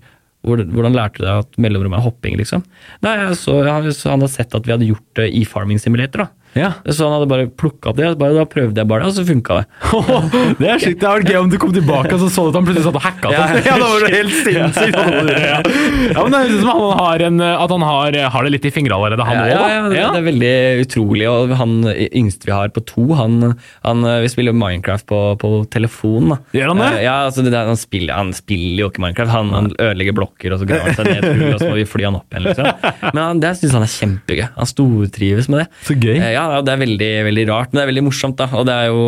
hvor, 0.48 0.64
hvordan 0.78 0.96
lærte 0.96 1.20
du 1.20 1.26
deg 1.26 1.44
at 1.44 1.60
mellomrommet 1.66 2.00
er 2.00 2.08
hopping, 2.08 2.38
liksom? 2.40 2.64
Nei, 3.04 3.18
så, 3.40 3.58
ja, 3.68 3.76
så 3.92 4.14
han 4.14 4.24
har 4.24 4.32
sett 4.32 4.56
at 4.56 4.64
vi 4.64 4.74
hadde 4.74 4.88
gjort 4.88 5.20
det 5.20 5.28
i 5.36 5.44
Farming 5.48 5.82
Simulator, 5.82 6.24
da. 6.24 6.43
Ja. 6.54 6.70
Så 6.86 7.06
han 7.08 7.14
hadde 7.18 7.28
bare 7.30 7.48
plukka 7.50 7.90
opp 7.92 7.98
det, 7.98 8.06
og 8.12 8.18
bare, 8.20 8.34
da 8.38 8.44
prøvde 8.48 8.78
jeg 8.82 8.88
bare 8.90 9.02
det, 9.04 9.10
og 9.10 9.16
så 9.16 9.24
funka 9.26 9.56
det. 9.60 9.66
det 10.60 10.68
er 10.70 10.82
sjukt. 10.82 11.00
Det 11.00 11.08
hadde 11.08 11.20
vært 11.24 11.32
gøy 11.32 11.38
om 11.40 11.50
du 11.52 11.56
kom 11.62 11.72
tilbake 11.74 12.12
og 12.14 12.20
så 12.22 12.28
så 12.34 12.44
du 12.46 12.52
at 12.52 12.58
han 12.60 12.68
plutselig 12.68 12.86
satt 12.86 12.98
og 13.00 13.04
hacka. 13.08 13.32
Ja. 13.34 13.42
Ja, 13.64 13.76
det 13.80 13.88
var 13.88 14.14
helt 14.14 14.34
sinnssykt. 14.44 14.98
Ja. 15.44 16.22
men 16.24 16.34
det 16.34 16.38
høres 16.40 16.54
ut 16.54 16.60
som 16.62 16.70
han 16.70 16.98
har, 17.00 17.22
en, 17.26 17.40
at 17.44 17.72
han 17.74 17.84
har, 17.84 18.16
har 18.34 18.46
det 18.46 18.52
litt 18.54 18.66
i 18.68 18.72
fingra 18.74 18.96
allerede, 18.98 19.24
han 19.26 19.40
òg. 19.40 19.48
ja, 19.50 19.62
ja, 19.72 19.80
det, 19.88 19.96
det 19.98 20.20
er 20.20 20.26
veldig 20.28 20.52
utrolig. 20.84 21.26
Og 21.30 21.54
han 21.58 21.74
yngste 22.14 22.48
vi 22.48 22.54
har 22.54 22.70
på 22.74 22.82
to, 22.86 23.06
han, 23.18 23.54
han 23.86 24.04
vi 24.24 24.30
spiller 24.32 24.54
Minecraft 24.56 25.06
på, 25.10 25.20
på 25.40 25.50
telefon. 25.74 26.34
Da. 26.34 26.38
Gjør 26.56 26.72
han 26.74 26.82
det? 26.84 26.90
Eh, 26.98 27.02
Ja, 27.04 27.16
altså 27.28 27.44
det 27.44 27.52
der, 27.54 27.66
han, 27.68 27.78
spiller, 27.80 28.14
han 28.18 28.32
spiller 28.36 28.84
jo 28.84 28.90
ikke 28.92 29.02
Minecraft. 29.04 29.32
Han, 29.34 29.50
han 29.56 29.70
ødelegger 29.74 30.16
blokker, 30.20 30.54
og 30.56 30.62
så 30.62 30.68
graver 30.68 30.90
han 30.90 30.98
seg 30.98 31.10
ned 31.10 31.44
og 31.54 31.60
så 31.62 31.70
må 31.72 31.78
vi 31.80 31.86
fly 31.88 32.06
han 32.08 32.18
opp 32.20 32.30
igjen. 32.34 32.46
Liksom. 32.48 33.10
Men 33.10 33.22
han, 33.24 33.42
det 33.42 33.52
syns 33.60 33.76
han 33.78 33.86
er 33.86 33.92
kjempegøy. 33.94 34.44
Han 34.60 34.70
stortrives 34.70 35.50
med 35.52 35.64
det. 35.64 35.68
Så 35.88 35.98
gøy. 35.98 36.16
Eh, 36.20 36.30
Ja, 36.34 36.43
ja, 36.52 36.62
det 36.64 36.74
er 36.74 36.82
veldig, 36.84 37.10
veldig 37.28 37.46
rart, 37.50 37.72
men 37.72 37.80
det 37.80 37.84
er 37.84 37.90
veldig 37.92 38.06
morsomt. 38.08 38.38
da, 38.40 38.48
og 38.52 38.66
det 38.68 38.74
er 38.74 38.90
jo 38.92 39.04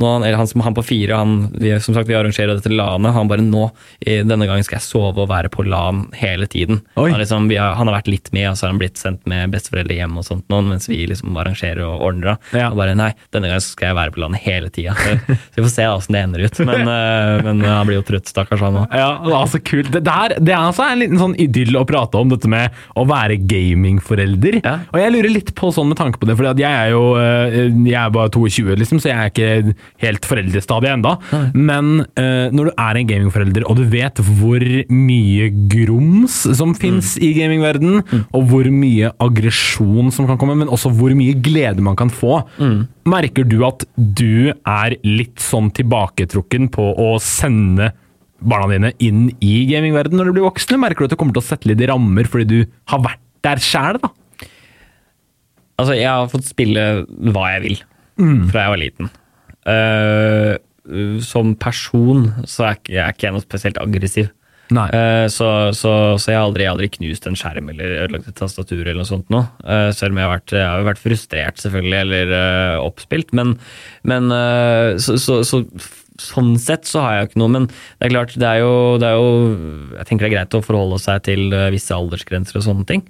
han, 0.00 0.24
eller 0.24 0.38
han 0.40 0.64
han 0.66 0.76
på 0.76 0.84
fire, 0.86 1.16
han, 1.16 1.36
vi, 1.54 1.72
som 1.82 1.96
sagt, 1.96 2.08
vi 2.08 2.16
arrangerer 2.18 2.56
dette 2.56 2.72
LAN-et. 2.72 3.14
Han 3.14 3.30
bare 3.30 3.44
nå, 3.44 3.68
denne 4.00 4.48
gangen 4.48 4.66
skal 4.66 4.78
jeg 4.78 4.86
sove 4.86 5.24
og 5.24 5.30
være 5.30 5.50
på 5.52 5.64
LAN 5.66 6.06
hele 6.18 6.48
tiden. 6.50 6.82
Han, 6.96 7.16
liksom, 7.20 7.48
vi 7.50 7.58
har, 7.60 7.76
han 7.78 7.90
har 7.90 8.00
vært 8.00 8.10
litt 8.10 8.32
med, 8.36 8.50
og 8.50 8.58
så 8.58 8.66
har 8.66 8.74
han 8.74 8.80
blitt 8.82 9.00
sendt 9.00 9.26
med 9.30 9.52
besteforeldre 9.54 9.98
hjem 9.98 10.18
og 10.20 10.26
sånt 10.26 10.46
nå, 10.52 10.60
mens 10.66 10.88
vi 10.90 11.02
liksom 11.10 11.36
arrangerer 11.40 11.82
og 11.86 12.04
ordner. 12.10 12.34
da. 12.34 12.60
Ja. 12.64 12.70
Og 12.72 12.80
bare 12.80 12.96
nei, 12.98 13.12
denne 13.34 13.50
gangen 13.50 13.64
skal 13.64 13.90
jeg 13.90 13.98
være 14.00 14.14
på 14.14 14.24
LAN 14.24 14.38
hele 14.38 14.72
tida. 14.74 14.96
Så, 15.00 15.38
vi 15.56 15.64
får 15.64 15.72
se 15.74 15.86
åssen 15.90 16.16
det 16.16 16.24
ender 16.26 16.44
ut. 16.46 16.60
Men, 16.66 16.88
eh, 16.88 17.42
men 17.46 17.62
han 17.66 17.88
blir 17.88 18.00
jo 18.00 18.06
trøtt, 18.06 18.28
stakkars 18.30 18.62
han 18.64 18.78
òg. 18.82 18.96
Ja, 18.96 19.10
er 19.44 19.64
kult. 19.66 19.92
Det, 19.94 20.02
der, 20.06 20.36
det 20.38 20.54
er 20.54 20.60
altså 20.60 20.86
en 20.86 21.02
liten 21.02 21.20
sånn 21.20 21.36
idyll 21.40 21.78
å 21.80 21.84
prate 21.88 22.20
om, 22.20 22.30
dette 22.32 22.50
med 22.50 22.76
å 22.98 23.06
være 23.08 23.38
gamingforelder. 23.50 24.60
Ja. 24.62 24.76
Og 24.92 25.00
jeg 25.02 25.14
lurer 25.16 25.32
litt 25.32 25.54
på 25.58 25.72
sånn 25.74 25.90
med 25.90 26.00
tanke 26.00 26.20
på 26.20 26.28
det, 26.28 26.36
for 26.38 26.50
jeg 26.50 26.69
er 26.70 26.90
jo 26.94 27.02
eh, 27.20 27.54
jeg 27.88 27.98
er 28.00 28.12
bare 28.14 28.30
22, 28.32 28.76
liksom, 28.80 29.00
så 29.02 29.10
jeg 29.10 29.18
er 29.18 29.30
ikke 29.32 29.74
helt 30.04 30.28
foreldrestadiet 30.30 30.94
enda. 30.96 31.14
Men 31.54 32.04
eh, 32.18 32.48
når 32.54 32.70
du 32.70 32.72
er 32.86 33.00
en 33.00 33.10
gamingforelder, 33.10 33.66
og 33.70 33.80
du 33.80 33.84
vet 33.92 34.22
hvor 34.38 34.64
mye 34.90 35.48
grums 35.72 36.40
som 36.58 36.74
fins 36.78 37.14
i 37.20 37.32
gamingverden, 37.36 38.00
og 38.36 38.44
hvor 38.50 38.68
mye 38.72 39.12
aggresjon 39.22 40.12
som 40.14 40.28
kan 40.30 40.38
komme, 40.40 40.58
men 40.60 40.70
også 40.72 40.92
hvor 40.96 41.14
mye 41.18 41.36
glede 41.42 41.82
man 41.84 41.98
kan 41.98 42.12
få, 42.12 42.40
merker 43.10 43.46
du 43.48 43.60
at 43.66 43.84
du 43.96 44.52
er 44.52 44.96
litt 45.06 45.40
sånn 45.42 45.70
tilbaketrukken 45.76 46.68
på 46.74 46.92
å 47.00 47.14
sende 47.22 47.90
barna 48.40 48.70
dine 48.72 48.92
inn 49.04 49.26
i 49.44 49.66
gamingverden 49.68 50.16
når 50.16 50.30
de 50.30 50.36
blir 50.38 50.46
voksne? 50.46 50.78
Merker 50.80 51.04
du 51.04 51.10
at 51.10 51.14
du 51.14 51.18
kommer 51.20 51.36
til 51.36 51.42
å 51.42 51.48
sette 51.50 51.68
litt 51.68 51.82
rammer 51.90 52.28
fordi 52.30 52.46
du 52.48 52.78
har 52.92 53.02
vært 53.04 53.20
der 53.44 53.60
sjæl, 53.64 53.98
da? 54.02 54.10
Altså, 55.80 55.96
jeg 55.96 56.10
har 56.10 56.28
fått 56.32 56.48
spille 56.48 56.88
hva 57.32 57.54
jeg 57.56 57.64
vil 57.68 57.80
Mm. 58.20 58.50
fra 58.50 58.66
jeg 58.66 58.72
var 58.74 58.80
liten. 58.82 59.08
Uh, 59.64 61.20
som 61.24 61.54
person 61.56 62.26
så 62.48 62.66
er 62.70 62.78
jeg 62.90 63.00
er 63.00 63.14
ikke 63.14 63.28
jeg 63.28 63.36
noe 63.36 63.44
spesielt 63.44 63.80
aggressiv. 63.80 64.30
Eh, 64.70 65.26
så, 65.26 65.46
så, 65.74 65.92
så 66.20 66.30
jeg 66.30 66.38
har 66.38 66.46
aldri, 66.46 66.66
aldri 66.70 66.88
knust 66.94 67.24
en 67.26 67.34
skjerm 67.38 67.72
eller 67.72 68.04
ødelagt 68.04 68.28
et 68.30 68.36
tastatur 68.38 68.84
eller 68.84 69.00
noe 69.00 69.08
sånt 69.08 69.30
noe. 69.32 69.48
Eh, 69.64 69.88
selv 69.96 70.14
om 70.14 70.20
jeg 70.20 70.28
har 70.28 70.36
vært, 70.36 70.54
jeg 70.54 70.66
har 70.68 70.86
vært 70.86 71.02
frustrert, 71.02 71.62
selvfølgelig, 71.62 71.96
eller 72.04 72.34
eh, 72.36 72.76
oppspilt. 72.78 73.34
Men, 73.36 73.56
men 74.06 74.30
så, 75.02 75.16
så, 75.18 75.40
så 75.46 75.64
sånn 76.20 76.52
sett 76.60 76.86
så 76.86 77.02
har 77.02 77.16
jeg 77.16 77.24
jo 77.24 77.30
ikke 77.30 77.42
noe. 77.42 77.54
Men 77.56 77.66
det 77.70 78.06
er 78.06 78.14
klart, 78.14 78.36
det 78.38 78.46
er 78.50 78.62
jo, 78.62 78.72
det 79.02 79.10
er 79.10 79.18
jo 79.18 79.32
Jeg 79.96 80.06
tenker 80.06 80.26
det 80.26 80.30
er 80.30 80.36
greit 80.36 80.58
å 80.60 80.62
forholde 80.64 81.00
seg 81.02 81.26
til 81.26 81.58
visse 81.74 81.96
aldersgrenser 81.96 82.60
og 82.62 82.66
sånne 82.68 82.86
ting. 82.90 83.04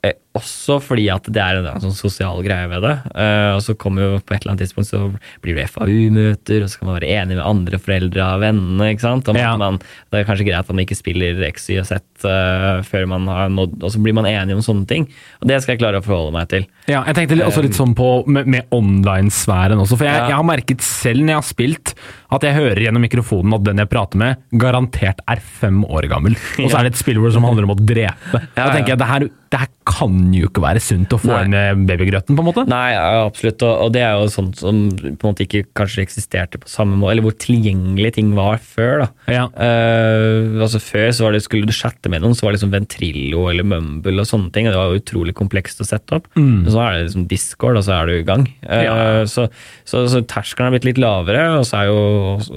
Eh, 0.00 0.16
også 0.38 0.76
fordi 0.78 1.08
at 1.10 1.26
det 1.26 1.40
er 1.42 1.58
en, 1.58 1.66
en 1.66 1.82
sånn 1.82 1.94
sosial 1.96 2.38
greie 2.46 2.68
ved 2.70 2.84
det. 2.86 2.92
Uh, 3.16 3.56
og 3.56 3.62
så 3.66 3.74
kommer 3.74 4.04
jo 4.04 4.10
på 4.22 4.34
et 4.36 4.44
eller 4.44 4.52
annet 4.52 4.62
tidspunkt 4.62 4.86
så 4.92 5.00
blir 5.42 5.56
det 5.58 5.64
FAU-møter, 5.72 6.62
og 6.62 6.70
så 6.70 6.78
kan 6.78 6.86
man 6.90 6.98
være 7.00 7.08
enig 7.16 7.34
med 7.38 7.42
andre 7.42 7.80
foreldre 7.82 8.22
av 8.36 8.44
vennene. 8.44 8.90
ikke 8.92 9.02
sant? 9.02 9.26
Om 9.32 9.40
Ja. 9.40 9.56
man, 9.58 9.80
det 10.12 10.20
er 10.20 10.28
kanskje 10.28 10.46
greit 10.46 10.60
at 10.62 10.70
man 10.70 10.84
ikke 10.84 10.98
spiller 11.00 11.42
X, 11.50 11.66
Y 11.74 11.80
og 11.82 11.88
Z 11.90 11.98
uh, 12.28 12.78
før 12.86 13.08
man 13.10 13.26
har 13.26 13.48
nådd 13.50 13.82
Og 13.82 13.90
så 13.90 13.98
blir 14.02 14.14
man 14.14 14.28
enig 14.30 14.54
om 14.54 14.62
sånne 14.62 14.86
ting. 14.86 15.08
Og 15.42 15.48
det 15.50 15.58
skal 15.64 15.74
jeg 15.74 15.82
klare 15.82 15.98
å 15.98 16.06
forholde 16.06 16.36
meg 16.38 16.46
til. 16.52 16.68
Ja, 16.86 17.02
jeg 17.10 17.18
tenkte 17.18 17.40
også 17.48 17.64
litt 17.66 17.74
sånn 17.78 17.96
på 17.98 18.10
med, 18.30 18.46
med 18.46 18.70
online-sfæren 18.76 19.82
også, 19.82 19.98
for 19.98 20.06
jeg, 20.06 20.14
Ja. 20.14 20.28
jeg 20.30 20.38
har 20.38 20.46
merket 20.46 20.80
selv 20.86 21.24
når 21.24 21.34
jeg 21.34 21.40
har 21.42 21.48
spilt, 21.50 21.94
at 22.30 22.46
jeg 22.46 22.54
hører 22.54 22.78
gjennom 22.86 23.02
mikrofonen 23.02 23.56
at 23.58 23.64
den 23.66 23.82
jeg 23.82 23.90
prater 23.90 24.20
med, 24.22 24.38
garantert 24.62 25.18
er 25.26 25.42
fem 25.42 25.82
år 25.90 26.06
gammel. 26.12 26.36
Og 26.62 26.70
så 26.70 26.78
er 26.78 26.86
det 26.86 26.94
et 26.94 27.02
spillord 27.02 27.34
som 27.34 27.42
handler 27.48 27.66
om 27.66 27.74
å 27.74 27.80
drepe. 27.80 28.44
Da 28.54 28.70
tenker 28.70 28.94
jeg, 28.94 29.00
det 29.02 29.10
her, 29.10 29.26
det 29.50 29.62
her 29.64 29.70
kan 29.90 30.19
jo 30.34 30.48
ikke 30.50 30.62
være 30.62 30.82
sunt 30.84 31.12
å 31.16 31.18
få 31.20 31.30
Nei. 31.30 31.40
inn 31.46 31.54
med 31.54 31.84
babygrøten, 31.90 32.36
på 32.36 32.42
en 32.44 32.48
måte. 32.50 32.64
Nei, 32.70 32.92
ja, 32.94 33.24
absolutt. 33.26 33.62
Og, 33.66 33.86
og 33.86 33.92
det 33.94 34.02
er 34.06 34.16
jo 34.20 34.28
sånt 34.32 34.60
som 34.60 34.80
på 34.92 35.08
en 35.10 35.32
måte 35.32 35.46
ikke 35.46 35.64
kanskje 35.78 36.04
eksisterte 36.04 36.60
på 36.62 36.70
samme 36.70 36.98
måte, 37.00 37.14
eller 37.14 37.26
hvor 37.26 37.36
tilgjengelig 37.40 38.12
ting 38.18 38.32
var 38.36 38.60
før. 38.62 39.04
da. 39.04 39.08
Ja. 39.32 39.44
Uh, 39.54 40.60
altså 40.64 40.80
Før 40.82 41.10
så 41.14 41.26
var 41.26 41.36
det, 41.36 41.42
skulle 41.44 41.68
du 41.68 41.74
chatte 41.76 42.10
med 42.12 42.22
noen, 42.24 42.34
så 42.36 42.46
var 42.46 42.52
det 42.52 42.60
liksom 42.60 42.72
Ventrilo 42.74 43.46
eller 43.50 43.66
Mumble 43.66 44.22
og 44.24 44.28
sånne 44.28 44.52
ting. 44.54 44.68
og 44.68 44.74
Det 44.74 44.80
var 44.80 45.00
utrolig 45.00 45.34
komplekst 45.38 45.82
å 45.82 45.88
sette 45.88 46.18
opp. 46.18 46.28
Men 46.36 46.68
så 46.70 46.80
er 46.84 46.96
det 46.96 47.06
liksom 47.08 47.26
Discord, 47.30 47.78
og 47.80 47.86
så 47.86 47.96
er 47.98 48.10
du 48.10 48.16
i 48.18 48.26
gang. 48.28 48.46
Uh, 48.66 48.78
Ja. 48.80 48.94
Så, 49.30 49.46
så, 49.88 50.04
så 50.10 50.20
terskelen 50.26 50.68
har 50.70 50.74
blitt 50.74 50.86
litt 50.88 51.00
lavere, 51.00 51.42
og 51.58 51.64
så 51.68 51.82
er 51.82 51.90
jo, 51.90 51.98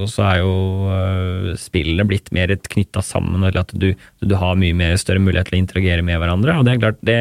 og 0.04 0.08
så 0.10 0.24
er 0.30 0.40
jo 0.42 0.54
uh, 0.90 1.52
spillene 1.60 2.06
blitt 2.08 2.32
mer 2.36 2.54
knytta 2.56 3.04
sammen, 3.06 3.44
eller 3.44 3.62
at 3.64 3.74
du, 3.78 3.92
du 4.24 4.36
har 4.40 4.58
mye 4.60 4.76
mer 4.78 4.96
større 5.02 5.22
mulighet 5.24 5.50
til 5.52 5.58
å 5.60 5.62
interagere 5.64 6.06
med 6.06 6.20
hverandre. 6.22 6.56
og 6.58 6.66
Det 6.68 6.74
er 6.76 6.82
klart, 6.82 7.02
det, 7.06 7.18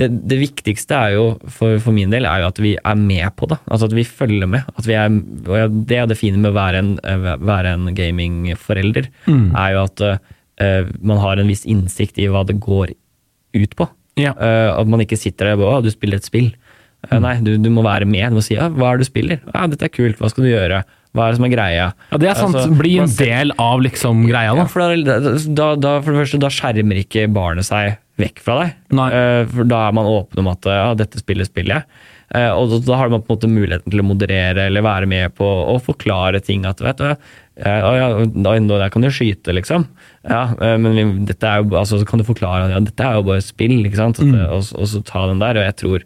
det, 0.00 0.08
det 0.30 0.38
viktigste 0.40 0.96
er 0.96 1.14
jo 1.16 1.24
for, 1.46 1.78
for 1.82 1.96
min 1.96 2.12
del 2.12 2.28
er 2.28 2.42
jo 2.42 2.50
at 2.52 2.60
vi 2.62 2.74
er 2.78 2.98
med 3.00 3.26
på 3.38 3.48
det. 3.50 3.58
Altså 3.66 3.88
at 3.90 3.96
vi 3.96 4.06
følger 4.06 4.50
med. 4.50 4.68
At 4.78 4.88
vi 4.88 4.96
er, 4.98 5.10
og 5.10 5.78
det 5.90 6.00
er 6.00 6.08
det 6.10 6.18
fine 6.20 6.40
med 6.40 6.52
å 6.52 6.58
være 6.58 6.82
en, 6.84 6.94
eh, 7.02 7.28
være 7.42 7.74
en 7.76 7.92
gamingforelder, 7.98 9.10
er 9.28 9.74
jo 9.74 9.84
at 9.84 10.04
uh, 10.08 10.90
man 11.00 11.22
har 11.22 11.40
en 11.40 11.50
viss 11.50 11.66
innsikt 11.68 12.18
i 12.18 12.30
hva 12.30 12.44
det 12.48 12.58
går 12.62 12.94
ut 13.58 13.76
på. 13.78 13.88
Ja. 14.18 14.34
Uh, 14.34 14.74
at 14.78 14.90
man 14.90 15.04
ikke 15.04 15.18
sitter 15.20 15.50
der 15.50 15.58
og 15.58 15.64
bare, 15.64 15.78
«Å, 15.78 15.86
du 15.86 15.92
spiller 15.94 16.20
et 16.20 16.28
spill. 16.28 16.52
Eh, 17.06 17.18
Nei, 17.22 17.36
du, 17.44 17.54
du 17.62 17.70
må 17.70 17.84
være 17.86 18.08
med. 18.08 18.32
Du 18.32 18.40
må 18.40 18.44
si 18.44 18.56
ja, 18.56 18.68
hva 18.72 18.92
er 18.92 18.98
det 18.98 19.06
du 19.06 19.12
spiller? 19.12 19.42
Ja, 19.52 19.66
dette 19.70 19.86
er 19.86 19.94
kult, 19.94 20.18
hva 20.20 20.30
skal 20.32 20.46
du 20.46 20.50
gjøre? 20.50 20.82
Hva 21.16 21.24
er 21.26 21.32
det 21.32 21.38
som 21.38 21.46
er 21.48 21.54
greia? 21.54 21.86
Ja, 22.12 22.20
det 22.20 22.28
er 22.30 22.36
sant. 22.38 22.58
Altså, 22.58 22.76
Bli 22.78 22.98
en 23.02 23.14
del 23.16 23.54
av 23.62 23.80
liksom 23.84 24.26
greia, 24.28 24.52
ja, 24.58 24.66
for 24.68 24.84
da, 25.06 25.16
da, 25.24 25.70
da, 25.80 25.94
for 26.04 26.12
det 26.12 26.22
første, 26.24 26.42
da 26.42 26.52
skjermer 26.52 27.00
ikke 27.00 27.24
barnet 27.32 27.68
seg 27.68 27.96
vekk 28.20 28.42
fra 28.44 28.60
deg. 28.60 28.76
Eh, 28.92 29.42
for 29.54 29.68
da 29.70 29.82
er 29.86 29.96
man 29.96 30.10
åpen 30.10 30.42
om 30.42 30.52
at 30.52 30.68
ja, 30.68 30.92
dette 30.98 31.22
spillet 31.22 31.50
spiller 31.50 31.80
jeg. 31.80 32.06
Uh, 32.28 32.52
og 32.60 32.68
da, 32.68 32.78
da 32.84 32.96
har 33.00 33.08
man 33.08 33.22
på 33.24 33.30
en 33.30 33.38
måte 33.38 33.48
muligheten 33.48 33.88
til 33.88 34.02
å 34.02 34.04
moderere 34.04 34.66
eller 34.68 34.84
være 34.84 35.06
med 35.08 35.32
på 35.38 35.46
å 35.48 35.78
forklare 35.80 36.42
ting. 36.44 36.66
At 36.68 36.82
vet 36.84 37.00
du, 37.00 37.06
å 37.08 37.92
ja, 37.96 38.08
da, 38.28 38.52
der 38.60 38.92
kan 38.92 39.06
du 39.06 39.08
skyte, 39.08 39.54
liksom. 39.56 39.86
Ja, 40.28 40.42
eh, 40.60 40.76
men 40.76 40.92
vi, 40.98 41.06
dette 41.30 41.48
er 41.48 41.62
jo, 41.62 41.70
altså, 41.80 42.02
så 42.02 42.08
kan 42.08 42.20
du 42.20 42.26
forklare 42.28 42.68
ja, 42.74 42.82
dette 42.84 43.06
er 43.06 43.16
jo 43.16 43.24
bare 43.30 43.44
spill, 43.44 43.78
ikke 43.80 44.02
sant. 44.02 44.20
Mm. 44.20 44.36
og, 44.44 44.60
og 44.76 44.90
så 44.92 45.00
ta 45.08 45.24
den 45.30 45.40
der. 45.40 45.56
Og 45.56 45.68
jeg 45.70 45.78
tror 45.80 46.04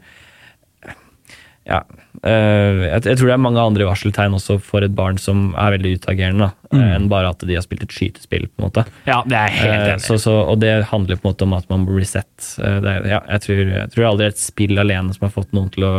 ja, 1.67 1.83
jeg, 2.23 3.03
jeg 3.09 3.17
tror 3.19 3.31
det 3.31 3.35
er 3.35 3.41
mange 3.43 3.63
andre 3.63 3.87
varseltegn 3.89 4.35
også 4.37 4.59
for 4.63 4.85
et 4.85 4.93
barn 4.95 5.17
som 5.19 5.55
er 5.59 5.73
veldig 5.79 5.95
utagerende, 5.99 6.51
eh, 6.73 6.83
enn 6.97 7.09
bare 7.11 7.31
at 7.33 7.41
de 7.49 7.57
har 7.57 7.65
spilt 7.65 7.83
et 7.87 7.95
skytespill. 7.95 8.45
på 8.53 8.61
en 8.63 8.67
måte. 8.69 8.85
Ja, 9.09 9.23
det 9.27 9.39
er 9.39 9.49
helt 9.57 9.73
Eh, 9.73 9.89
enig. 9.95 10.05
så, 10.05 10.19
så, 10.21 10.35
og 10.53 10.61
det 10.61 10.75
handler 10.91 11.17
på 11.17 11.27
en 11.29 11.33
måte 11.33 11.47
om 11.49 11.55
at 11.57 11.69
man 11.73 11.87
blir 11.89 12.05
sett. 12.07 12.29
Eh, 12.61 12.79
er- 12.85 13.09
ja, 13.09 13.21
jeg, 13.33 13.41
tror, 13.47 13.63
jeg 13.73 13.91
tror 13.95 14.09
aldri 14.11 14.27
et 14.29 14.39
spill 14.39 14.79
alene 14.79 15.15
som 15.17 15.27
har 15.27 15.33
fått 15.35 15.53
noen 15.57 15.71
til 15.73 15.85
å 15.89 15.93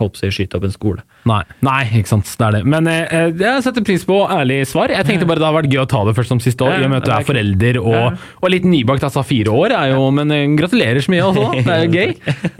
håpe 0.00 0.16
seg 0.18 0.32
skyte 0.32 0.56
opp 0.56 0.64
en 0.64 0.74
skole. 0.74 1.04
Nei, 1.28 1.42
nei, 1.60 1.84
ikke 2.00 2.08
sant. 2.14 2.24
Det 2.40 2.46
er 2.46 2.56
det. 2.58 2.64
Men 2.64 2.86
eh, 2.88 3.30
jeg 3.36 3.62
setter 3.66 3.84
pris 3.84 4.04
på 4.08 4.22
ærlig 4.32 4.62
svar. 4.70 4.88
Jeg 4.94 5.04
tenkte 5.06 5.28
bare 5.28 5.42
det 5.42 5.48
har 5.50 5.56
vært 5.60 5.70
gøy 5.72 5.82
å 5.84 5.88
ta 5.90 6.02
det 6.08 6.16
først 6.16 6.32
som 6.32 6.40
siste 6.40 6.64
år, 6.64 6.80
i 6.80 6.84
og 6.88 6.90
med 6.94 7.02
at 7.02 7.08
du 7.08 7.12
er 7.12 7.20
er 7.20 7.28
forelder 7.28 7.80
og, 7.84 8.18
og 8.40 8.50
litt 8.54 8.64
nybakt. 8.64 9.04
Altså 9.04 9.22
fire 9.26 9.52
år 9.52 9.74
er 9.76 9.92
jo 9.92 10.06
Men 10.16 10.30
eh, 10.32 10.46
gratulerer 10.56 11.04
så 11.04 11.12
mye 11.12 11.26
også, 11.28 11.46
det 11.60 11.76
er 11.76 11.84
jo 11.84 11.92
gøy. 12.00 12.14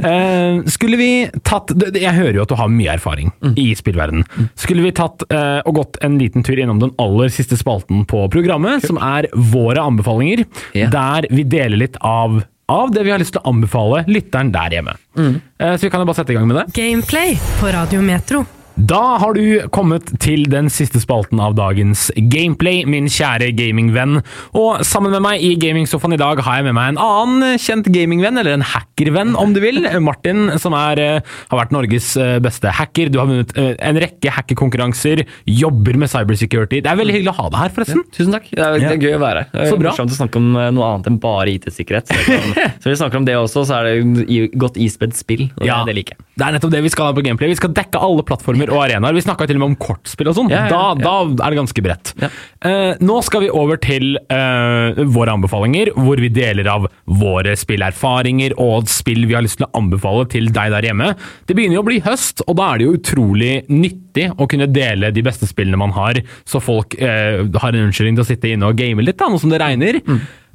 Eh, 0.04 0.62
skulle 0.70 0.98
vi 1.00 1.10
tatt 1.46 1.72
Jeg 1.96 2.14
hører 2.16 2.36
jo 2.40 2.44
at 2.44 2.52
du 2.52 2.56
har 2.60 2.68
mye 2.72 2.89
erfaring 2.92 3.32
i 3.56 3.70
spillverden. 3.78 4.24
Skulle 4.58 4.84
vi 4.86 4.94
tatt 4.96 5.24
eh, 5.30 5.60
og 5.64 5.76
gått 5.80 6.00
en 6.04 6.18
liten 6.20 6.46
tur 6.46 6.58
innom 6.58 6.82
den 6.82 6.94
aller 7.02 7.32
siste 7.32 7.58
spalten 7.60 8.04
på 8.10 8.26
programmet, 8.32 8.86
som 8.86 9.00
er 9.00 9.30
våre 9.52 9.82
anbefalinger, 9.82 10.44
yeah. 10.74 10.92
der 10.92 11.28
vi 11.30 11.46
deler 11.48 11.86
litt 11.86 12.00
av 12.00 12.42
av 12.70 12.92
det 12.94 13.02
vi 13.02 13.10
har 13.10 13.18
lyst 13.18 13.34
til 13.34 13.42
å 13.42 13.50
anbefale 13.50 14.04
lytteren 14.06 14.52
der 14.54 14.76
hjemme. 14.78 14.94
Eh, 15.18 15.74
så 15.74 15.88
vi 15.88 15.90
kan 15.90 16.04
jo 16.04 16.06
bare 16.06 16.20
sette 16.22 16.30
i 16.30 16.38
gang 16.38 16.46
med 16.46 16.60
det. 16.60 16.68
Gameplay 16.78 17.34
på 17.58 17.74
Radio 17.74 18.04
Metro. 18.06 18.46
Da 18.80 19.18
har 19.20 19.34
du 19.36 19.66
kommet 19.74 20.06
til 20.22 20.46
den 20.48 20.70
siste 20.72 21.00
spalten 21.02 21.40
av 21.42 21.52
dagens 21.58 22.06
gameplay, 22.32 22.84
min 22.88 23.10
kjære 23.12 23.50
gamingvenn. 23.58 24.20
Og 24.56 24.80
sammen 24.88 25.12
med 25.12 25.20
meg 25.24 25.42
i 25.44 25.50
gamingsofaen 25.60 26.14
i 26.14 26.18
dag 26.20 26.40
har 26.46 26.60
jeg 26.60 26.66
med 26.70 26.76
meg 26.78 26.94
en 26.94 27.00
annen 27.02 27.58
kjent 27.60 27.90
gamingvenn, 27.92 28.38
eller 28.40 28.56
en 28.56 28.64
hackervenn 28.64 29.34
om 29.36 29.52
du 29.52 29.60
vil. 29.60 29.82
Martin, 30.08 30.48
som 30.62 30.72
er, 30.78 31.02
eh, 31.02 31.34
har 31.50 31.60
vært 31.60 31.74
Norges 31.76 32.08
eh, 32.16 32.38
beste 32.40 32.72
hacker. 32.78 33.10
Du 33.12 33.18
har 33.20 33.28
vunnet 33.28 33.52
eh, 33.60 33.74
en 33.90 34.00
rekke 34.00 34.32
hackerkonkurranser, 34.38 35.26
jobber 35.50 35.98
med 36.00 36.08
cybersecurity. 36.14 36.80
Det 36.86 36.94
er 36.94 37.02
veldig 37.02 37.18
hyggelig 37.18 37.34
å 37.34 37.38
ha 37.42 37.50
deg 37.52 37.60
her, 37.66 37.74
forresten. 37.76 38.06
Tusen 38.16 38.38
takk. 38.38 38.48
Det 38.54 38.64
er, 38.64 38.78
det 38.80 38.94
er 38.94 39.04
gøy 39.10 39.18
å 39.18 39.22
være 39.26 39.44
her. 39.44 39.52
Er 39.66 39.70
Så 39.74 39.80
bra. 39.82 39.92
morsomt 39.92 40.16
å 40.16 40.20
snakke 40.22 40.40
om 40.40 40.48
noe 40.56 40.88
annet 40.94 41.10
enn 41.12 41.20
bare 41.26 41.52
IT-sikkerhet. 41.58 42.14
Så, 42.80 42.88
vi 42.88 42.96
snakker 42.96 43.20
om 43.20 43.28
det 43.28 43.36
også, 43.36 43.66
så 43.68 43.82
er 43.82 43.90
det 43.90 44.48
godt 44.56 44.80
ispedd 44.80 45.12
spill. 45.18 45.50
Og 45.60 45.68
Ja. 45.68 45.82
det, 45.84 45.90
det 45.92 45.98
liker 46.00 46.16
jeg. 46.16 46.24
Det 46.40 46.46
er 46.48 46.56
nettopp 46.56 46.72
det 46.72 46.80
vi 46.86 46.94
skal 46.96 47.10
ha 47.10 47.12
på 47.18 47.26
Gameplay. 47.26 47.50
Vi 47.52 47.58
skal 47.60 47.74
dekke 47.76 48.00
alle 48.00 48.24
plattformer 48.24 48.69
og 48.72 48.84
arenaer. 48.84 49.16
Vi 49.16 49.24
snakka 49.24 49.48
til 49.48 49.58
og 49.58 49.62
med 49.62 49.72
om 49.72 49.78
kortspill 49.80 50.30
og 50.30 50.36
sånn. 50.38 50.50
Ja, 50.52 50.66
ja, 50.68 50.80
da, 50.96 51.12
da 51.28 51.46
er 51.46 51.54
det 51.54 51.60
ganske 51.60 51.84
bredt. 51.84 52.12
Eh, 52.20 53.00
nå 53.02 53.18
skal 53.26 53.44
vi 53.44 53.50
over 53.54 53.80
til 53.82 54.18
uh, 54.32 55.00
våre 55.14 55.36
anbefalinger, 55.36 55.92
hvor 55.98 56.20
vi 56.22 56.32
deler 56.34 56.68
av 56.72 56.88
våre 57.20 57.56
spillerfaringer 57.58 58.56
og 58.60 58.90
spill 58.90 59.26
vi 59.28 59.36
har 59.38 59.46
lyst 59.46 59.60
til 59.60 59.68
å 59.68 59.72
anbefale 59.80 60.26
til 60.32 60.50
deg 60.54 60.74
der 60.74 60.90
hjemme. 60.90 61.12
Det 61.48 61.56
begynner 61.58 61.80
jo 61.80 61.84
å 61.84 61.88
bli 61.90 62.00
høst, 62.04 62.44
og 62.46 62.58
da 62.60 62.72
er 62.72 62.80
det 62.80 62.88
jo 62.88 62.98
utrolig 62.98 63.54
nyttig 63.70 64.28
å 64.36 64.48
kunne 64.50 64.70
dele 64.70 65.12
de 65.14 65.24
beste 65.24 65.48
spillene 65.50 65.80
man 65.80 65.94
har, 65.96 66.22
så 66.48 66.62
folk 66.62 66.96
uh, 67.00 67.46
har 67.62 67.74
en 67.74 67.88
unnskyldning 67.88 68.18
til 68.18 68.26
å 68.26 68.30
sitte 68.30 68.52
inne 68.52 68.70
og 68.70 68.78
game 68.78 69.04
litt, 69.04 69.18
da, 69.20 69.30
nå 69.30 69.40
som 69.40 69.52
det 69.52 69.60
regner. 69.62 70.00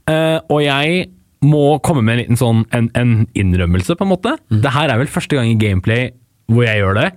Eh, 0.05 0.38
og 0.53 0.61
jeg 0.61 1.05
må 1.45 1.78
komme 1.86 2.03
med 2.05 2.16
en 2.16 2.22
liten 2.24 2.39
sånn 2.39 2.63
en, 2.76 2.89
en 2.97 3.16
innrømmelse, 3.38 3.97
på 3.97 4.05
en 4.05 4.13
måte. 4.13 4.36
Det 4.49 4.74
her 4.74 4.91
er 4.91 5.01
vel 5.01 5.11
første 5.11 5.38
gang 5.38 5.49
i 5.51 5.57
gameplay 5.59 6.11
hvor 6.51 6.66
jeg 6.68 6.82
gjør 6.82 6.99
det, 6.99 7.07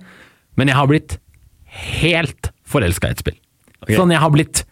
men 0.59 0.71
jeg 0.71 0.77
har 0.77 0.89
blitt 0.91 1.17
helt 2.01 2.51
forelska 2.67 3.09
i 3.09 3.15
et 3.15 3.23
spill. 3.23 3.37
Okay. 3.79 3.95
Sånn 3.95 4.11
jeg 4.11 4.19
har 4.19 4.33
blitt 4.33 4.65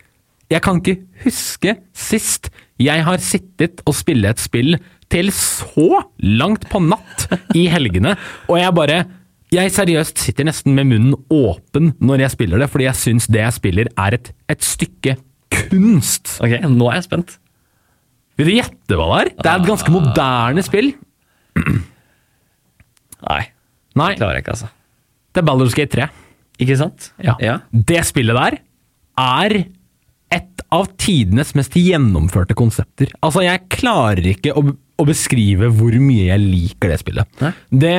Jeg 0.51 0.63
kan 0.63 0.79
ikke 0.79 1.01
huske 1.25 1.73
sist 1.95 2.49
jeg 2.77 3.01
har 3.07 3.21
sittet 3.23 3.81
og 3.89 3.95
spille 3.97 4.29
et 4.29 4.41
spill 4.41 4.75
til 5.09 5.31
så 5.33 6.03
langt 6.21 6.67
på 6.69 6.81
natt 6.83 7.25
i 7.57 7.63
helgene, 7.71 8.13
og 8.51 8.59
jeg 8.59 8.75
bare 8.75 8.97
jeg 9.55 9.71
seriøst 9.71 10.19
sitter 10.19 10.43
nesten 10.49 10.75
med 10.75 10.89
munnen 10.89 11.15
åpen 11.31 11.93
når 12.03 12.25
jeg 12.25 12.33
spiller 12.35 12.59
det, 12.61 12.67
fordi 12.69 12.85
jeg 12.89 12.99
syns 12.99 13.29
det 13.31 13.41
jeg 13.45 13.55
spiller 13.55 13.89
er 13.95 14.17
et, 14.17 14.31
et 14.51 14.63
stykke 14.63 15.15
kunst. 15.55 16.35
Ok, 16.43 16.57
Nå 16.67 16.89
er 16.91 16.99
jeg 16.99 17.07
spent. 17.07 17.37
Vil 18.37 18.51
du 18.51 18.55
gjette 18.57 18.99
hva 18.99 19.07
det 19.09 19.21
er? 19.21 19.31
Det 19.39 19.51
er 19.51 19.61
et 19.61 19.69
ganske 19.71 19.93
moderne 19.95 20.65
spill. 20.67 20.91
Nei, 23.23 23.43
Nei, 23.97 24.11
det 24.13 24.19
klarer 24.19 24.37
jeg 24.37 24.43
ikke, 24.43 24.57
altså. 24.57 24.69
Det 25.37 25.43
er 25.43 25.49
Baldur's 25.51 25.77
Gate 25.77 25.93
3. 25.93 26.07
Ikke 26.63 26.77
sant? 26.79 27.11
Ja. 27.21 27.59
Det 27.71 28.01
spillet 28.09 28.37
der 28.37 28.57
er 29.21 29.57
et 30.33 30.63
av 30.73 30.89
tidenes 30.99 31.53
mest 31.55 31.77
gjennomførte 31.77 32.57
konsepter. 32.57 33.13
Altså, 33.23 33.45
jeg 33.45 33.67
klarer 33.71 34.33
ikke 34.33 34.55
å, 34.57 34.65
å 34.73 35.05
beskrive 35.07 35.69
hvor 35.77 35.95
mye 36.01 36.31
jeg 36.31 36.43
liker 36.43 36.91
det 36.91 36.99
spillet. 37.03 37.45
Det, 37.69 37.93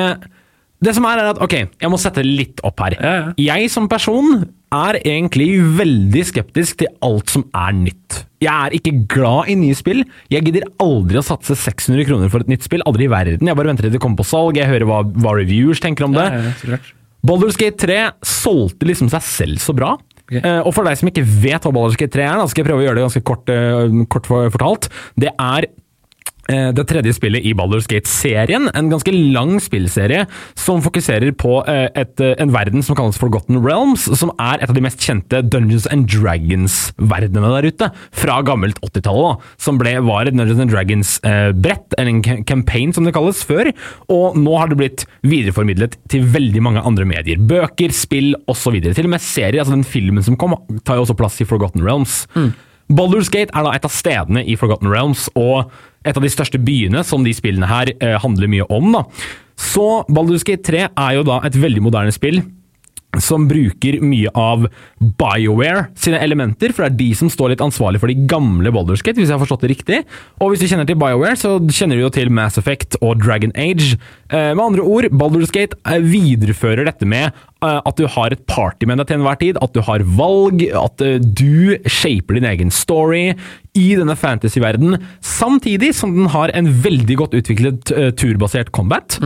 det 0.84 0.95
som 0.99 1.07
er, 1.09 1.22
er 1.22 1.32
at 1.32 1.41
Ok, 1.47 1.57
jeg 1.80 1.91
må 1.93 2.01
sette 2.03 2.26
litt 2.26 2.61
opp 2.66 2.82
her. 2.84 2.99
Ja, 2.99 3.14
ja. 3.22 3.32
Jeg 3.55 3.70
som 3.72 3.89
person 3.91 4.43
er 4.74 4.99
egentlig 5.01 5.55
veldig 5.78 6.22
skeptisk 6.28 6.82
til 6.82 6.91
alt 7.07 7.32
som 7.32 7.47
er 7.57 7.72
nytt. 7.78 8.24
Jeg 8.45 8.53
er 8.53 8.76
ikke 8.76 8.93
glad 9.14 9.49
i 9.51 9.57
nye 9.59 9.78
spill. 9.78 10.03
Jeg 10.30 10.45
gidder 10.47 10.68
aldri 10.84 11.18
å 11.18 11.24
satse 11.24 11.57
600 11.57 12.05
kroner 12.11 12.30
for 12.30 12.45
et 12.45 12.53
nytt 12.53 12.66
spill. 12.66 12.84
Aldri 12.86 13.09
i 13.09 13.12
verden. 13.14 13.49
Jeg 13.49 13.59
bare 13.59 13.72
venter 13.72 13.89
til 13.89 13.97
det 13.97 14.03
kommer 14.03 14.20
på 14.20 14.28
salg. 14.28 14.61
Jeg 14.61 14.68
hører 14.68 14.86
hva, 14.91 15.01
hva 15.09 15.34
reviewers 15.39 15.80
tenker 15.82 16.07
om 16.07 16.14
det. 16.18 16.28
Ja, 16.28 16.53
ja. 16.76 16.82
Baldur's 17.27 17.59
Gate 17.59 17.79
3 17.81 17.99
solgte 18.27 18.89
liksom 18.89 19.11
seg 19.12 19.25
selv 19.27 19.62
så 19.62 19.75
bra. 19.77 19.97
Okay. 20.29 20.43
Uh, 20.45 20.61
og 20.69 20.75
for 20.77 20.85
deg 20.85 20.99
som 21.01 21.09
ikke 21.11 21.25
vet 21.25 21.64
hva 21.64 21.73
Baldur's 21.75 21.99
Gate 21.99 22.14
3 22.14 22.27
er, 22.27 22.41
da 22.41 22.49
skal 22.51 22.62
jeg 22.62 22.69
prøve 22.69 22.85
å 22.85 22.87
gjøre 22.87 22.99
det 22.99 23.07
ganske 23.07 23.25
kort, 23.27 23.53
uh, 23.53 24.07
kort 24.12 24.29
fortalt. 24.29 24.91
Det 25.19 25.33
er 25.33 25.69
det 26.49 26.87
tredje 26.89 27.13
spillet 27.17 27.45
i 27.45 27.53
Baldur's 27.57 27.89
Gate-serien. 27.91 28.71
En 28.77 28.89
ganske 28.89 29.13
lang 29.13 29.59
spillserie 29.61 30.25
som 30.59 30.83
fokuserer 30.85 31.33
på 31.37 31.59
eh, 31.69 31.89
et, 31.99 32.15
eh, 32.25 32.35
en 32.41 32.53
verden 32.55 32.85
som 32.85 32.97
kalles 32.99 33.19
Forgotten 33.21 33.61
Realms, 33.65 34.07
som 34.19 34.33
er 34.41 34.63
et 34.63 34.71
av 34.71 34.77
de 34.77 34.85
mest 34.85 35.03
kjente 35.05 35.43
Dungeons 35.45 35.89
and 35.93 36.09
Dragons-verdenene 36.11 37.53
der 37.57 37.69
ute. 37.69 37.91
Fra 38.17 38.41
gammelt 38.47 38.81
80-tallet. 38.85 39.45
Som 39.61 39.81
ble, 39.81 39.97
var 40.07 40.29
et 40.29 40.37
Dungeons 40.37 40.63
and 40.65 40.73
Dragons-brett, 40.73 41.99
eller 41.99 42.15
en 42.15 42.45
campaign 42.49 42.95
som 42.97 43.07
det 43.07 43.15
kalles, 43.17 43.43
før. 43.49 43.73
Og 44.13 44.39
nå 44.39 44.57
har 44.59 44.71
det 44.71 44.81
blitt 44.81 45.07
videreformidlet 45.27 45.99
til 46.13 46.27
veldig 46.33 46.65
mange 46.65 46.85
andre 46.87 47.09
medier. 47.09 47.41
Bøker, 47.41 47.93
spill 47.95 48.35
osv. 48.49 48.81
Til 48.89 49.09
og 49.09 49.15
med 49.17 49.25
serier. 49.25 49.61
altså 49.61 49.77
Den 49.77 49.87
filmen 49.89 50.25
som 50.25 50.39
kom, 50.41 50.57
tar 50.85 50.99
jo 50.99 51.07
også 51.07 51.19
plass 51.19 51.39
i 51.43 51.49
Forgotten 51.49 51.85
Realms. 51.85 52.25
Baldur's 52.89 53.28
Gate 53.28 53.53
er 53.53 53.66
da 53.66 53.74
et 53.76 53.84
av 53.84 53.93
stedene 53.93 54.45
i 54.49 54.57
Forgotten 54.57 54.89
Realms, 54.89 55.26
og 55.36 55.68
et 56.09 56.16
av 56.16 56.24
de 56.24 56.30
største 56.32 56.61
byene 56.62 57.03
som 57.05 57.24
de 57.26 57.34
spillene 57.36 57.68
her 57.68 57.93
eh, 57.99 58.16
handler 58.22 58.49
mye 58.51 58.68
om. 58.72 58.93
da. 58.97 59.05
Så 59.59 60.05
Baldur's 60.09 60.47
Gate 60.47 60.64
3 60.64 60.86
er 60.89 61.18
jo 61.18 61.26
da 61.28 61.41
et 61.45 61.59
veldig 61.59 61.82
moderne 61.84 62.14
spill 62.14 62.41
som 63.17 63.47
bruker 63.49 63.99
mye 64.05 64.29
av 64.37 64.67
BioWare 65.01 65.87
sine 65.99 66.21
elementer, 66.21 66.75
for 66.75 66.85
det 66.85 66.91
er 66.91 66.99
de 66.99 67.09
som 67.17 67.31
står 67.33 67.55
litt 67.55 67.65
ansvarlig 67.65 68.03
for 68.03 68.13
de 68.13 68.27
gamle 68.29 68.73
Baldur's 68.75 69.01
Gate, 69.05 69.17
hvis 69.17 69.31
jeg 69.31 69.39
har 69.39 69.43
forstått 69.43 69.65
det 69.65 69.73
riktig. 69.73 70.01
Og 70.43 70.53
hvis 70.53 70.63
du 70.63 70.69
kjenner 70.69 70.89
til 70.89 70.99
BioWare, 71.01 71.39
så 71.41 71.57
kjenner 71.73 71.97
du 71.97 72.05
jo 72.05 72.13
til 72.13 72.31
Mass 72.35 72.61
Effect 72.61 72.99
og 73.01 73.23
Dragon 73.25 73.55
Age. 73.57 73.97
Eh, 74.29 74.53
med 74.53 74.65
andre 74.67 74.85
ord, 74.85 75.09
Baldur's 75.09 75.55
Gate 75.55 75.79
eh, 75.89 76.05
viderefører 76.05 76.85
dette 76.91 77.09
med 77.09 77.31
eh, 77.31 77.81
at 77.81 77.97
du 77.97 78.05
har 78.13 78.35
et 78.35 78.45
party 78.51 78.89
med 78.89 79.01
deg 79.01 79.09
til 79.09 79.21
enhver 79.23 79.41
tid, 79.41 79.61
at 79.65 79.73
du 79.73 79.83
har 79.89 80.05
valg, 80.21 80.67
at 80.69 81.09
du 81.25 81.79
shaper 81.89 82.37
din 82.39 82.49
egen 82.53 82.73
story 82.75 83.33
i 83.79 83.89
denne 83.97 84.19
fantasy-verden, 84.19 84.99
samtidig 85.25 85.95
som 85.97 86.13
den 86.13 86.29
har 86.35 86.53
en 86.53 86.69
veldig 86.85 87.23
godt 87.25 87.37
utviklet 87.41 87.93
turbasert 88.19 88.73
combat. 88.75 89.17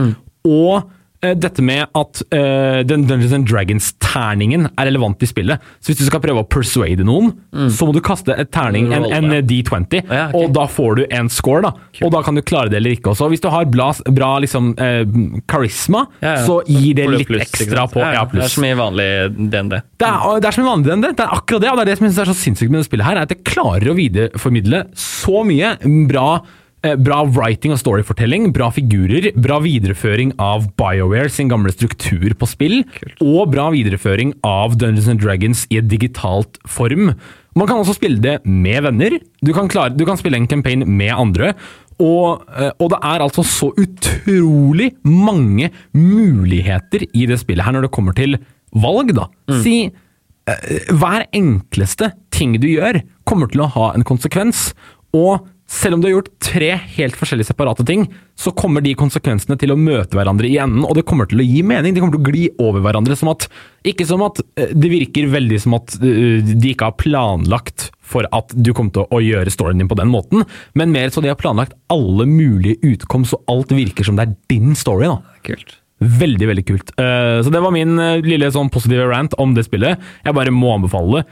Og 0.47 0.75
eh, 0.79 0.91
dette 1.39 1.63
med 1.65 1.85
at 1.95 2.21
uh, 2.33 2.81
den 2.87 3.05
Dungeons 3.09 3.33
and 3.35 3.47
Dragons-terningen 3.49 4.67
er 4.73 4.89
relevant 4.89 5.23
i 5.23 5.29
spillet. 5.29 5.63
Så 5.79 5.91
hvis 5.91 6.01
du 6.01 6.05
skal 6.07 6.21
prøve 6.23 6.43
å 6.43 6.47
persuade 6.49 7.05
noen, 7.07 7.31
så 7.73 7.87
må 7.87 7.93
du 7.95 8.01
kaste 8.03 8.35
et 8.39 8.51
terning, 8.53 8.91
en, 8.95 9.05
en 9.07 9.37
D20, 9.47 10.03
Ja, 10.03 10.27
okay. 10.29 10.37
og 10.39 10.53
da 10.55 10.65
får 10.69 10.99
du 10.99 11.03
en 11.09 11.29
score. 11.31 11.63
da. 11.65 11.73
Og 12.03 12.11
da 12.13 12.23
kan 12.25 12.35
du 12.37 12.43
klare 12.45 12.71
det 12.71 12.79
eller 12.81 12.95
ikke 12.97 13.13
også. 13.13 13.29
Hvis 13.31 13.43
du 13.43 13.49
har 13.53 13.67
bra, 13.71 13.91
bra 14.13 14.31
liksom, 14.43 14.73
uh, 14.79 15.39
karisma, 15.49 16.05
Ja, 16.23 16.37
ja. 16.39 16.45
så 16.47 16.59
gir 16.67 16.97
det 16.99 17.07
litt 17.13 17.29
pluss, 17.29 17.47
ekstra 17.47 17.87
på. 17.91 18.01
Ja, 18.03 18.13
ja. 18.21 18.25
Det 18.31 18.43
er 18.47 18.53
som 18.53 18.65
i 18.67 18.73
vanlig 18.77 19.09
DND. 19.37 19.77
Det 20.01 20.09
er, 20.09 20.41
det 20.43 20.49
er 20.49 20.57
som 20.57 20.65
i 20.65 20.69
vanlig 20.69 20.89
DND. 20.91 21.09
Det 21.13 21.25
er 21.27 21.37
akkurat 21.37 21.63
det, 21.63 21.71
og 21.71 21.79
det 21.79 21.85
er 21.85 21.91
det 21.93 21.97
som 21.99 22.07
jeg 22.09 22.15
synes 22.15 22.25
er 22.25 22.33
så 22.33 22.39
sinnssykt 22.39 22.73
med 22.73 22.83
det 22.83 22.89
spillet 22.89 23.07
her, 23.07 23.19
er 23.21 23.27
at 23.27 23.33
det 23.33 23.43
klarer 23.47 23.91
å 23.93 23.97
videreformidle 23.97 24.83
så 24.99 25.43
mye 25.47 25.75
bra 26.09 26.27
eh, 26.41 26.59
Bra 26.83 27.21
writing 27.31 27.71
og 27.71 27.79
storyfortelling, 27.79 28.49
bra 28.51 28.67
figurer, 28.75 29.29
bra 29.39 29.61
videreføring 29.63 30.33
av 30.43 30.65
BioWare 30.75 31.31
sin 31.31 31.47
gamle 31.47 31.71
struktur 31.71 32.33
på 32.35 32.49
spill, 32.49 32.81
og 33.23 33.53
bra 33.53 33.69
videreføring 33.71 34.33
av 34.43 34.75
Dungeons 34.75 35.07
and 35.13 35.23
Dragons 35.23 35.63
i 35.71 35.79
et 35.79 35.87
digitalt 35.87 36.59
form. 36.67 37.13
Man 37.55 37.69
kan 37.69 37.79
også 37.79 37.95
spille 37.95 38.19
det 38.19 38.41
med 38.43 38.83
venner. 38.83 39.15
Du 39.39 39.53
kan, 39.55 39.69
klare, 39.71 39.93
du 39.95 40.03
kan 40.09 40.19
spille 40.19 40.39
en 40.41 40.49
campaign 40.49 40.83
med 40.89 41.13
andre. 41.15 41.53
Og, 42.01 42.43
eh, 42.51 42.71
og 42.81 42.89
det 42.91 42.99
er 43.05 43.23
altså 43.23 43.45
så 43.45 43.69
utrolig 43.79 44.91
mange 45.05 45.69
muligheter 45.95 47.05
i 47.13 47.27
det 47.29 47.39
spillet 47.41 47.65
her 47.65 47.75
når 47.75 47.87
det 47.87 47.93
kommer 47.95 48.17
til 48.17 48.39
valg, 48.73 49.13
da. 49.15 49.29
Si 49.61 49.77
eh, 49.87 50.89
hver 50.89 51.27
enkleste 51.31 52.11
ting 52.33 52.57
du 52.59 52.67
gjør, 52.71 53.03
kommer 53.29 53.51
til 53.51 53.63
å 53.63 53.71
ha 53.75 53.91
en 53.93 54.05
konsekvens. 54.07 54.71
Og 55.13 55.45
selv 55.73 55.97
om 55.97 56.01
du 56.01 56.07
har 56.07 56.17
gjort 56.17 56.31
tre 56.43 56.69
helt 56.97 57.15
forskjellige 57.17 57.49
separate 57.49 57.85
ting, 57.87 58.05
så 58.37 58.53
kommer 58.55 58.83
de 58.83 58.93
konsekvensene 58.97 59.57
til 59.59 59.73
å 59.73 59.77
møte 59.79 60.17
hverandre 60.17 60.49
i 60.49 60.59
enden, 60.61 60.85
og 60.85 60.97
det 60.97 61.05
kommer 61.09 61.29
til 61.29 61.41
å 61.41 61.47
gi 61.47 61.63
mening. 61.65 61.95
De 61.95 62.03
kommer 62.03 62.17
til 62.17 62.21
å 62.21 62.33
gli 62.33 62.43
over 62.61 62.83
hverandre. 62.85 63.17
som 63.17 63.31
at, 63.33 63.47
Ikke 63.87 64.05
som 64.09 64.21
at 64.25 64.41
eh, 64.59 64.73
det 64.73 64.91
virker 64.91 65.31
veldig 65.33 65.59
som 65.63 65.77
at 65.79 65.95
eh, 65.99 66.45
de 66.45 66.73
ikke 66.73 66.91
har 66.91 66.97
planlagt 67.01 67.89
for 68.03 68.27
at 68.35 68.53
du 68.53 68.73
kommer 68.75 68.93
til 68.93 69.09
å 69.09 69.21
gjøre 69.23 69.53
storyen 69.53 69.81
din 69.81 69.89
på 69.89 69.97
den 69.97 70.11
måten, 70.13 70.45
men 70.77 70.93
mer 70.93 71.09
så 71.13 71.23
de 71.23 71.31
har 71.31 71.39
planlagt 71.39 71.73
alle 71.93 72.27
mulige 72.29 72.77
utkom, 72.93 73.25
så 73.25 73.41
alt 73.49 73.73
virker 73.73 74.05
som 74.05 74.19
det 74.19 74.27
er 74.27 74.37
din 74.53 74.77
story. 74.77 75.09
da. 75.09 75.39
Kult. 75.47 75.79
Veldig, 76.03 76.47
veldig 76.49 76.65
kult. 76.67 76.95
Eh, 76.99 77.41
så 77.41 77.49
det 77.53 77.61
var 77.63 77.73
min 77.73 77.97
lille 78.25 78.51
sånn 78.53 78.71
positive 78.73 79.07
rant 79.09 79.33
om 79.41 79.55
det 79.57 79.65
spillet. 79.65 80.01
Jeg 80.25 80.37
bare 80.37 80.53
må 80.53 80.75
anbefale 80.75 81.23
det. 81.23 81.29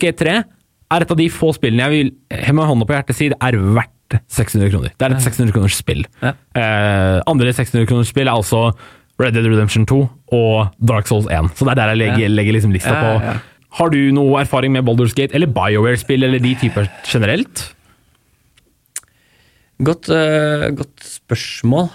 Gate 0.00 0.20
3 0.20 0.42
er 0.94 1.04
et 1.04 1.14
av 1.14 1.18
de 1.20 1.28
få 1.32 1.52
spillene 1.56 1.86
jeg 1.86 1.92
vil 1.94 2.10
med 2.56 2.68
hånda 2.70 2.86
på 2.88 2.96
hjertet 2.96 3.18
si 3.18 3.30
det 3.32 3.38
er 3.42 3.58
verdt 3.76 4.18
600 4.30 4.70
kroner. 4.70 4.92
Det 4.94 5.06
er 5.06 5.14
et 5.16 5.24
600 5.24 5.54
kroners 5.54 5.78
spill. 5.80 6.04
Ja. 6.22 6.34
Eh, 6.60 7.16
andre 7.30 7.54
600 7.56 7.88
kroners 7.90 8.12
spill 8.12 8.28
er 8.28 8.36
altså 8.36 8.66
Red 9.20 9.34
Dead 9.36 9.46
Redemption 9.46 9.86
2 9.86 10.00
og 10.34 10.74
Dark 10.82 11.08
Souls 11.10 11.26
1. 11.30 11.52
Så 11.58 11.66
det 11.66 11.74
er 11.74 11.80
der 11.80 11.92
jeg 11.94 12.00
legger, 12.02 12.32
legger 12.34 12.56
liksom 12.56 12.74
lista 12.74 12.94
på. 12.94 13.34
Har 13.74 13.90
du 13.90 13.98
noe 14.14 14.38
erfaring 14.42 14.74
med 14.74 14.86
Baldur's 14.86 15.14
Gate 15.18 15.34
eller 15.34 15.50
BioWare-spill 15.50 16.26
eller 16.26 16.42
de 16.42 16.54
typer 16.60 16.86
generelt? 17.10 17.64
Godt, 19.82 20.08
uh, 20.14 20.68
godt 20.78 21.02
spørsmål. 21.02 21.88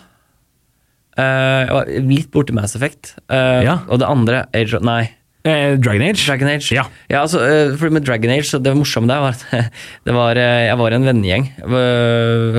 Uh, 1.20 1.24
jeg 1.24 1.76
var 1.76 1.94
litt 2.10 2.30
borti 2.34 2.56
Mass 2.56 2.76
Effect. 2.76 3.14
Uh, 3.32 3.64
Ja. 3.64 3.78
Og 3.88 4.02
det 4.02 4.10
andre 4.10 4.44
Age 4.56 4.76
of, 4.76 4.84
Nei, 4.84 5.06
Eh, 5.48 5.78
Dragon 5.80 6.04
Age? 6.04 6.26
Dragon 6.26 6.50
Age. 6.52 6.76
Ja. 6.76 6.84
altså, 7.22 7.40
eh, 7.46 7.78
for 7.80 7.90
med 7.90 8.04
Dragon 8.04 8.32
Age, 8.34 8.44
så 8.50 8.60
det 8.60 8.76
morsomme 8.76 9.08
der 9.08 9.22
var 9.24 9.38
at 9.38 9.46
det 10.06 10.14
var, 10.16 10.36
eh, 10.36 10.68
jeg 10.68 10.78
var 10.82 10.96
en 10.96 11.08
vennegjeng 11.08 11.48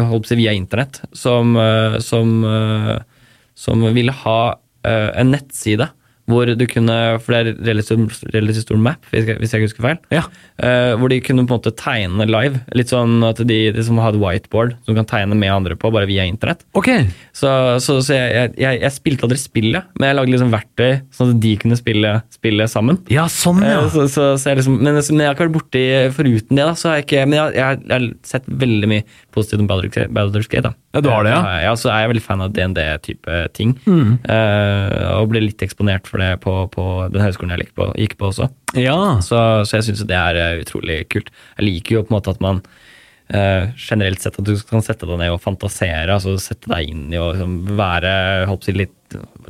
holdt 0.08 0.32
via 0.32 0.54
internett 0.56 1.02
som, 1.12 1.52
som, 2.00 2.30
som 3.54 3.86
ville 3.94 4.14
ha 4.24 4.40
en 4.82 5.34
nettside 5.34 5.90
hvor 6.30 6.48
du 6.56 6.66
kunne 6.70 6.96
For 7.22 7.34
det 7.34 7.40
er 7.40 7.64
relativt, 7.70 8.22
relativt 8.34 8.66
stor 8.66 8.80
map, 8.80 9.04
hvis 9.12 9.28
jeg, 9.28 9.38
hvis 9.40 9.54
jeg 9.54 9.66
husker 9.66 9.84
feil. 9.84 9.98
Ja. 10.14 10.24
Uh, 10.60 10.94
hvor 11.00 11.12
de 11.12 11.20
kunne 11.24 11.44
på 11.44 11.54
en 11.54 11.60
måte 11.60 11.74
tegne 11.76 12.26
live. 12.28 12.62
Litt 12.76 12.92
sånn 12.92 13.20
at 13.26 13.42
de, 13.46 13.58
de 13.74 13.84
som 13.86 14.00
hadde 14.02 14.20
whiteboard, 14.22 14.76
som 14.86 14.96
kan 14.98 15.08
tegne 15.08 15.38
med 15.38 15.52
andre 15.52 15.76
på, 15.80 15.92
bare 15.94 16.08
via 16.10 16.26
internett. 16.28 16.64
Ok. 16.78 16.90
Så, 17.36 17.50
så, 17.84 17.98
så 18.04 18.16
jeg, 18.16 18.54
jeg, 18.60 18.80
jeg 18.82 18.94
spilte 18.94 19.26
aldri 19.26 19.40
spillet, 19.40 19.90
men 19.98 20.10
jeg 20.10 20.18
lagde 20.18 20.34
liksom 20.34 20.52
verktøy 20.54 20.90
sånn 21.16 21.34
at 21.34 21.42
de 21.44 21.54
kunne 21.62 21.78
spille, 21.78 22.14
spille 22.34 22.68
sammen. 22.70 23.00
Ja, 23.12 23.26
sånn, 23.30 23.62
ja. 23.66 23.82
Uh, 23.86 24.06
Så, 24.10 24.32
liksom, 24.46 24.78
men, 24.80 24.96
men 24.96 25.24
jeg 25.24 25.30
har 25.30 25.36
ikke 25.36 25.48
vært 25.48 25.56
borti 25.58 25.84
foruten 26.16 26.58
det. 26.58 26.64
da, 26.64 26.76
så 26.78 26.90
har 26.92 27.00
jeg 27.00 27.08
ikke, 27.08 27.26
Men 27.30 27.54
jeg, 27.56 27.80
har 27.90 28.06
sett 28.26 28.46
veldig 28.46 28.90
mye 28.90 29.06
positivt 29.34 29.64
om 29.64 29.70
Baldur's 29.70 30.50
Gate- 30.50 30.66
da. 30.68 30.74
Ja, 30.90 31.00
du 31.00 31.08
har 31.12 31.22
det, 31.22 31.30
ja? 31.30 31.58
Ja, 31.62 31.74
så 31.78 31.90
er 31.92 32.02
jeg 32.02 32.10
veldig 32.14 32.24
fan 32.24 32.40
av 32.42 32.54
DND-type 32.54 33.36
ting. 33.54 33.76
Mm. 33.86 34.16
Uh, 34.26 35.20
og 35.20 35.30
ble 35.30 35.44
litt 35.44 35.62
eksponert 35.62 36.08
for 36.10 36.19
det 36.22 36.30
på, 36.44 36.54
på 36.72 36.86
den 37.12 37.24
høyskolen 37.24 37.54
jeg 37.54 37.66
gikk 37.66 37.74
på, 37.80 37.88
gikk 37.98 38.16
på 38.20 38.30
også. 38.30 38.50
Ja. 38.78 39.18
Så, 39.24 39.38
så 39.66 39.78
jeg 39.78 39.88
syns 39.88 40.04
det 40.08 40.16
er 40.16 40.38
eh, 40.38 40.60
utrolig 40.62 41.02
kult. 41.12 41.32
Jeg 41.56 41.66
liker 41.66 41.98
jo 41.98 42.04
på 42.04 42.12
en 42.12 42.18
måte 42.18 42.34
at 42.34 42.42
man 42.44 42.62
eh, 43.34 43.68
generelt 43.76 44.22
sett 44.22 44.38
at 44.40 44.46
du 44.46 44.54
kan 44.68 44.84
sette 44.84 45.08
deg 45.08 45.20
ned 45.20 45.34
og 45.34 45.42
fantasere, 45.42 46.14
altså 46.14 46.36
sette 46.40 46.70
deg 46.72 46.90
inn 46.92 47.06
i 47.12 47.20
å 47.20 47.30
liksom, 47.32 47.60
være 47.78 48.14
si, 48.64 48.74
litt 48.76 48.96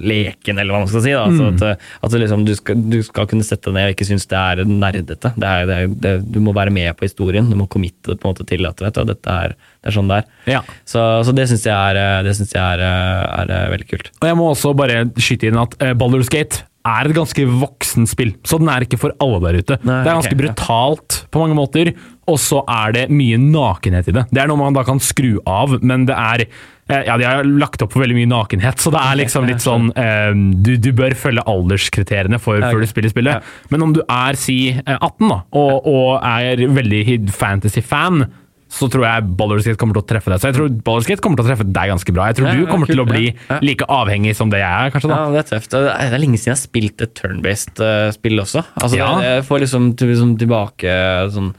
leken, 0.00 0.58
eller 0.58 0.72
hva 0.72 0.80
man 0.82 0.88
skal 0.90 1.02
si. 1.04 1.12
Da. 1.12 1.24
Altså, 1.26 1.48
at, 1.50 1.64
eh, 1.66 1.90
at 2.06 2.16
liksom, 2.22 2.44
du, 2.48 2.54
skal, 2.56 2.84
du 2.92 2.98
skal 3.06 3.28
kunne 3.30 3.46
sette 3.46 3.68
deg 3.68 3.76
ned 3.76 3.90
og 3.90 3.96
ikke 3.96 4.08
synes 4.08 4.28
det 4.30 4.40
er 4.40 4.62
nerdete. 4.68 5.34
Det 5.34 5.50
er, 5.50 5.66
det 5.68 5.76
er, 5.76 5.92
det, 6.06 6.14
du 6.32 6.40
må 6.44 6.54
være 6.56 6.72
med 6.74 6.92
på 6.96 7.08
historien. 7.08 7.50
Du 7.50 7.58
må 7.58 7.68
committe 7.70 8.16
på 8.16 8.16
en 8.16 8.32
måte 8.32 8.46
til 8.48 8.68
at 8.68 8.80
vet 8.84 8.96
du, 8.96 9.04
dette 9.12 9.36
er, 9.44 9.56
det 9.80 9.92
er 9.92 9.96
sånn 9.96 10.10
det 10.10 10.22
er. 10.22 10.32
Ja. 10.56 10.64
Så, 10.88 11.04
så 11.26 11.36
det 11.36 11.48
syns 11.50 11.68
jeg, 11.68 11.76
er, 11.76 12.24
det 12.26 12.36
synes 12.38 12.56
jeg 12.56 12.80
er, 12.80 12.84
eh, 12.86 13.68
veldig 13.74 13.90
kult. 13.92 14.12
Og 14.20 14.30
jeg 14.30 14.40
må 14.40 14.50
også 14.54 14.74
bare 14.78 15.04
skyte 15.20 15.50
inn 15.50 15.60
at 15.60 15.76
uh, 15.82 15.94
Baldur's 15.98 16.32
Gate 16.32 16.64
er 16.86 17.10
et 17.10 17.16
ganske 17.16 17.44
voksen 17.44 18.08
spill, 18.08 18.32
så 18.46 18.58
den 18.60 18.70
er 18.72 18.86
ikke 18.86 18.98
for 19.00 19.14
alle 19.20 19.40
der 19.44 19.60
ute. 19.60 19.76
Nei, 19.84 20.00
det 20.00 20.10
er 20.10 20.18
ganske 20.18 20.32
ok, 20.32 20.36
ja. 20.36 20.40
brutalt 20.40 21.18
på 21.30 21.42
mange 21.42 21.56
måter, 21.58 21.92
og 22.30 22.38
så 22.40 22.62
er 22.70 22.96
det 22.96 23.06
mye 23.12 23.38
nakenhet 23.40 24.08
i 24.08 24.14
det. 24.16 24.26
Det 24.30 24.42
er 24.42 24.50
noe 24.50 24.60
man 24.60 24.76
da 24.76 24.84
kan 24.86 25.02
skru 25.02 25.34
av, 25.48 25.76
men 25.84 26.06
det 26.08 26.16
er 26.16 26.46
eh, 26.46 27.04
ja, 27.08 27.18
De 27.20 27.28
har 27.28 27.44
lagt 27.44 27.84
opp 27.84 27.92
for 27.92 28.04
veldig 28.04 28.16
mye 28.16 28.30
nakenhet, 28.32 28.80
så 28.80 28.92
det 28.94 29.02
er 29.02 29.20
liksom 29.20 29.48
litt 29.50 29.64
sånn 29.64 29.90
eh, 29.98 30.32
du, 30.32 30.74
du 30.80 30.90
bør 30.96 31.16
følge 31.18 31.44
alderskriteriene 31.50 32.40
for, 32.40 32.60
okay. 32.60 32.72
før 32.72 32.84
du 32.84 32.92
spiller 32.94 33.12
spillet. 33.12 33.50
Men 33.74 33.88
om 33.88 33.96
du 33.96 34.02
er 34.06 34.40
si 34.40 34.60
eh, 34.72 34.96
18 34.96 35.26
da, 35.28 35.42
og, 35.60 35.90
og 35.90 36.14
er 36.24 36.64
veldig 36.80 37.04
fantasy-fan, 37.36 38.24
så 38.70 38.86
tror 38.92 39.02
jeg 39.02 39.24
Baldur's 39.34 39.66
Gate 39.66 39.80
kommer 39.80 39.96
til 39.98 40.04
å 40.04 40.08
treffe 40.12 40.30
deg. 40.30 40.38
Så 40.42 40.50
jeg 40.50 40.56
tror 40.56 40.68
Baldur's 40.86 41.08
Gate 41.10 41.24
kommer 41.24 41.40
til 41.40 41.46
å 41.48 41.50
treffe 41.50 41.66
deg 41.66 41.90
ganske 41.90 42.14
bra. 42.14 42.28
Jeg 42.30 42.38
tror 42.38 42.48
Ja, 42.48 42.54
du 42.60 42.70
kommer 42.70 42.86
til 42.90 43.02
å 43.02 43.08
bli 43.08 43.32
like 43.66 43.88
avhengig 43.90 44.36
som 44.38 44.52
det 44.52 44.60
jeg 44.62 44.70
er, 44.70 44.94
kanskje. 44.94 45.10
da. 45.10 45.18
Ja, 45.24 45.34
det 45.34 45.42
er 45.42 45.50
tøft. 45.58 45.74
Det 45.74 45.82
er, 45.90 46.16
lenge 46.22 46.38
siden 46.38 46.52
jeg 46.52 46.56
har 46.56 46.62
spilt 46.62 47.02
et 47.02 47.14
turn-based 47.18 47.82
eh, 47.82 48.08
spill 48.14 48.38
også. 48.46 48.62
Altså, 48.78 48.96
Ja. 49.02 49.10
jeg 49.26 49.44
får 49.50 49.64
liksom, 49.66 49.90
liksom 49.98 50.38
tilbake 50.38 50.94
sånn 51.34 51.50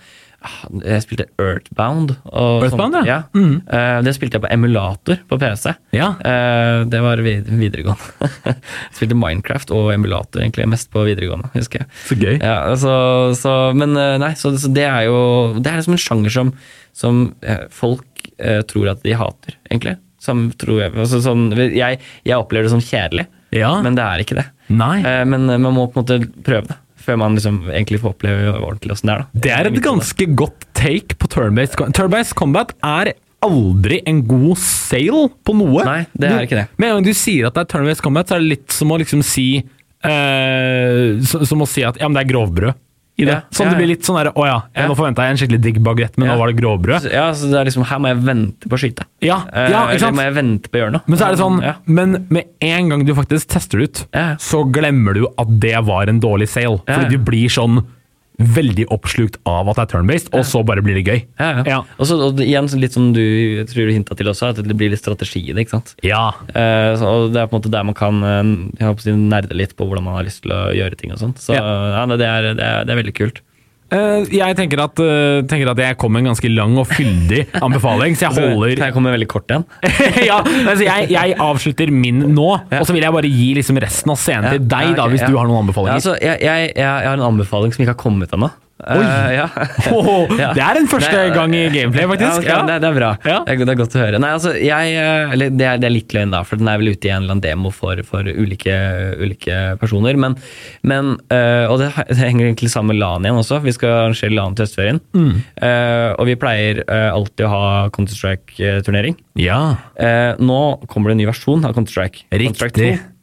ah, 0.42 0.56
Jeg 0.88 1.04
spilte 1.04 1.26
Earthbound. 1.38 2.16
Og 2.32 2.64
Earthbound, 2.66 2.96
sånt. 2.96 3.06
ja. 3.12 3.20
Mm. 3.36 3.62
Eh, 3.68 4.02
det 4.08 4.16
spilte 4.16 4.40
jeg 4.40 4.46
på 4.48 4.50
emulator 4.56 5.20
på 5.30 5.38
PC. 5.38 5.76
Ja. 5.94 6.14
Eh, 6.18 6.86
det 6.90 7.02
var 7.04 7.22
videregående. 7.22 8.32
jeg 8.48 8.56
spilte 8.98 9.20
Minecraft 9.20 9.70
og 9.76 9.92
emulator 9.94 10.42
egentlig 10.42 10.66
mest 10.72 10.90
på 10.96 11.04
videregående, 11.06 11.52
husker 11.54 11.84
jeg. 11.84 11.92
Så 12.08 12.18
gøy. 12.18 12.40
Ja, 12.42 12.74
så, 12.80 12.96
så, 13.38 13.58
men 13.78 13.94
eh, 14.00 14.16
nei, 14.24 14.32
så, 14.40 14.56
så 14.58 14.72
det 14.74 14.88
er 14.88 15.10
jo 15.12 15.20
Det 15.60 15.68
er 15.70 15.78
liksom 15.84 16.00
en 16.00 16.06
sjanger 16.08 16.34
som, 16.40 16.54
som 16.94 17.34
eh, 17.42 17.66
folk 17.72 18.26
eh, 18.38 18.62
tror 18.68 18.92
at 18.94 19.04
de 19.04 19.14
hater, 19.18 19.56
egentlig. 19.70 19.98
Som 20.22 20.52
tror 20.54 20.84
jeg, 20.84 20.94
altså, 20.94 21.22
sånn, 21.26 21.48
jeg, 21.74 22.00
jeg 22.28 22.38
opplever 22.38 22.68
det 22.68 22.74
som 22.76 22.84
kjedelig, 22.86 23.26
Ja. 23.56 23.72
men 23.82 23.96
det 23.98 24.04
er 24.06 24.22
ikke 24.24 24.38
det. 24.38 24.46
Eh, 24.70 25.24
men 25.26 25.50
eh, 25.50 25.58
man 25.58 25.74
må 25.74 25.88
på 25.92 26.00
en 26.00 26.06
måte 26.06 26.44
prøve 26.46 26.68
det, 26.70 26.78
før 27.02 27.18
man 27.18 27.34
liksom 27.40 27.64
egentlig 27.72 28.00
får 28.04 28.14
oppleve 28.14 28.52
ordentlig 28.62 28.94
åssen 28.94 29.10
det 29.10 29.16
er. 29.16 29.24
Da. 29.26 29.42
Det 29.48 29.52
er 29.58 29.70
et 29.72 29.82
ganske 29.82 30.28
godt 30.38 30.68
take 30.78 31.18
på 31.18 31.28
turn-based 31.34 31.76
combat. 31.80 31.96
Turn-based 31.98 32.36
combat 32.38 32.76
er 32.86 33.14
aldri 33.42 34.04
en 34.06 34.20
god 34.30 34.60
sale 34.62 35.24
på 35.42 35.56
noe. 35.58 35.82
Nei, 35.88 36.04
det 36.14 36.30
er 36.30 36.38
Du- 36.38 36.46
ikke 36.46 36.60
det. 36.62 36.68
Med 36.78 36.92
en 36.92 36.96
gang 37.00 37.08
du 37.10 37.14
sier 37.18 37.48
at 37.50 37.56
det 37.58 37.64
er 37.66 37.72
turn-based 37.74 38.04
combat, 38.06 38.28
så 38.30 38.36
er 38.38 38.44
det 38.46 38.52
litt 38.54 38.70
som 38.78 38.94
å 38.94 39.00
liksom 39.02 39.24
si 39.26 39.48
eh, 40.06 41.20
som, 41.26 41.46
Som 41.50 41.64
å 41.66 41.68
si 41.70 41.84
at 41.86 41.98
ja, 42.00 42.08
men 42.08 42.18
det 42.20 42.26
er 42.28 42.34
grovbrød 42.36 42.78
i 43.20 43.26
det. 43.28 43.36
Sånn 43.52 43.70
det 43.70 43.76
blir 43.78 43.90
litt 43.92 44.06
sånn 44.08 44.16
derre 44.18 44.32
Å 44.34 44.46
ja, 44.48 44.56
nå 44.88 44.96
forventa 44.96 45.26
jeg 45.28 45.36
en 45.36 45.40
skikkelig 45.42 45.60
digg 45.62 45.80
bagett, 45.84 46.16
men 46.18 46.30
nå 46.32 46.38
var 46.40 46.48
det 46.52 46.56
grovbrød. 46.62 47.10
Ja, 47.12 47.28
så 47.38 47.50
det 47.52 47.60
er 47.60 47.68
liksom, 47.70 47.84
Her 47.86 48.00
må 48.00 48.08
jeg 48.08 48.22
vente 48.26 48.70
på 48.72 48.78
å 48.78 48.82
skyte. 48.82 49.06
Ja, 49.22 49.42
Eh, 49.52 49.70
ja, 49.70 49.82
ikke 49.84 49.90
Eller 49.90 50.00
sant? 50.00 50.16
må 50.18 50.24
jeg 50.26 50.34
vente 50.40 50.70
på 50.72 50.78
å 50.80 50.82
gjøre 50.82 50.92
noe. 50.96 51.02
Men 51.08 51.18
så 51.20 51.26
er 51.28 51.36
det 51.36 51.42
sånn. 51.44 51.62
Men 51.86 52.26
med 52.30 52.46
en 52.62 52.90
gang 52.90 53.06
du 53.06 53.14
faktisk 53.14 53.48
tester 53.52 53.78
det 53.84 53.90
ut, 53.90 54.06
så 54.40 54.64
glemmer 54.72 55.14
du 55.20 55.26
at 55.38 55.60
det 55.60 55.76
var 55.86 56.08
en 56.10 56.20
dårlig 56.24 56.48
sale. 56.50 56.80
Fordi 56.88 57.10
du 57.10 57.18
blir 57.20 57.50
sånn 57.52 57.84
veldig 58.40 58.88
oppslukt 58.94 59.38
av 59.46 59.70
at 59.70 59.78
det 59.78 59.84
er 59.84 59.90
turn-based, 59.92 60.32
og 60.34 60.46
så 60.48 60.64
bare 60.66 60.82
blir 60.82 60.98
det 60.98 61.04
gøy. 61.06 61.20
Ja, 61.40 61.50
ja. 61.60 61.64
Ja. 61.68 61.80
Og 62.00 62.08
så 62.10 62.18
og 62.22 62.40
igjen 62.42 62.70
litt 62.82 62.96
som 62.96 63.12
du 63.14 63.22
tror 63.70 63.90
du 63.90 63.94
hinta 63.94 64.18
til 64.18 64.32
også, 64.32 64.52
at 64.54 64.62
det 64.66 64.78
blir 64.78 64.90
litt 64.94 65.02
strategi 65.04 65.44
i 65.44 65.54
det. 65.54 65.66
ikke 65.66 65.78
sant? 65.78 65.94
Ja. 66.06 66.32
Eh, 66.50 66.96
så, 66.98 67.06
og 67.06 67.36
Det 67.36 67.42
er 67.42 67.52
på 67.52 67.56
en 67.58 67.62
måte 67.62 67.74
der 67.74 67.86
man 67.88 67.98
kan 67.98 68.24
eh, 68.24 68.42
jeg 68.80 68.88
håper 68.88 69.18
nerde 69.20 69.58
litt 69.58 69.76
på 69.78 69.86
hvordan 69.86 70.08
man 70.08 70.18
har 70.20 70.28
lyst 70.28 70.44
til 70.46 70.56
å 70.56 70.64
gjøre 70.74 70.98
ting. 70.98 71.14
og 71.14 71.22
sånt. 71.22 71.42
Så 71.44 71.54
Ja. 71.58 71.62
ja, 72.00 72.06
det, 72.10 72.26
er, 72.26 72.54
det, 72.56 72.66
er, 72.66 72.86
det 72.88 72.96
er 72.96 73.02
veldig 73.04 73.18
kult. 73.20 73.42
Eh, 73.92 74.24
jeg 74.32 74.56
tenker 74.56 74.80
at, 74.86 75.00
eh, 75.04 75.42
tenker 75.52 75.68
at 75.74 75.80
jeg 75.84 75.98
kom 76.00 76.14
med 76.16 76.24
en 76.24 76.30
ganske 76.32 76.48
lang 76.54 76.78
og 76.80 76.88
fyldig 76.88 77.42
anbefaling, 77.66 78.16
så 78.16 78.30
jeg 78.30 78.78
Kan 78.80 78.88
jeg 78.88 78.96
komme 78.96 79.12
veldig 79.12 79.28
kort 79.32 79.52
igjen? 79.52 79.66
ja, 80.30 80.38
altså 80.40 80.86
jeg, 80.86 81.10
jeg 81.12 81.36
avslutter 81.44 81.92
min 81.92 82.24
nå, 82.32 82.48
og 82.72 82.86
så 82.88 82.96
vil 82.96 83.04
jeg 83.04 83.16
bare 83.18 83.32
gi 83.32 83.50
liksom 83.60 83.82
resten 83.84 84.14
av 84.14 84.22
scenen 84.22 84.56
til 84.56 84.64
deg, 84.64 84.94
Ja, 84.94 84.98
da, 85.02 85.10
hvis 85.12 85.26
ja. 85.26 85.28
du 85.28 85.36
har 85.36 85.50
noen 85.50 85.60
Ja, 85.60 85.64
anbefalinger. 85.66 86.00
altså, 86.00 86.16
jeg, 86.24 86.40
jeg, 86.40 86.72
jeg 86.80 86.88
har 86.88 87.20
en 87.20 87.28
anbefaling 87.34 87.76
som 87.76 87.84
ikke 87.84 87.96
har 87.98 88.00
kommet 88.00 88.32
ennå. 88.38 88.52
Eh, 88.82 89.34
ja. 90.42 90.52
Det 90.56 90.64
er 90.64 90.80
en 90.80 90.90
første 90.90 91.12
Nei, 91.14 91.30
gang 91.36 91.54
i 91.56 91.64
gameplay, 91.74 92.08
faktisk. 92.10 92.48
Ja. 92.48 92.62
Det, 92.68 92.80
det 92.84 92.90
er 92.90 92.98
bra. 92.98 93.12
Ja. 93.28 93.40
Det, 93.48 93.58
er, 93.66 93.78
godt 93.80 93.98
å 93.98 94.02
høre. 94.02 94.22
Nei, 94.22 94.32
altså, 94.38 94.54
jeg, 94.58 94.96
eh, 94.98 95.36
eller 95.36 95.54
det 95.54 95.68
er, 95.68 95.82
det 95.82 95.90
er 95.90 95.96
litt 95.96 96.16
løgn, 96.16 96.34
da, 96.34 96.44
for 96.48 96.62
den 96.62 96.72
er 96.72 96.82
vel 96.82 96.94
ute 96.94 97.10
i 97.10 97.14
en 97.14 97.24
eller 97.24 97.38
annen 97.38 97.46
demo 97.46 97.74
for, 97.76 98.02
for 98.08 98.28
ulike, 98.28 98.76
ulike 99.22 99.62
personer. 99.82 100.20
Men, 100.22 100.38
men 100.88 101.16
uh, 101.34 101.70
Og 101.72 101.80
det, 101.82 101.92
henger 102.20 102.48
egentlig 102.48 102.72
sammen 102.74 102.96
med 102.96 103.02
LAN 103.02 103.28
igjen 103.28 103.42
også. 103.42 103.62
Vi 103.66 103.76
skal 103.76 103.96
arrangere 104.08 104.36
LAN 104.36 104.58
til 104.58 104.68
høstferien. 104.68 105.02
Mm. 105.16 105.32
Uh, 105.62 106.10
og 106.18 106.28
vi 106.30 106.38
pleier 106.42 106.84
alltid 106.90 107.48
å 107.48 107.54
ha 107.54 107.64
Counter-Strike-turnering. 107.96 109.18
ja. 109.40 109.62
Nå 110.42 110.60
kommer 110.90 111.12
det 111.12 111.16
en 111.16 111.20
ny 111.22 111.26
versjon 111.30 111.66
av 111.68 111.74
Counter-Strike. 111.76 112.26
Riktig. 112.42 112.94
2. 112.98 113.21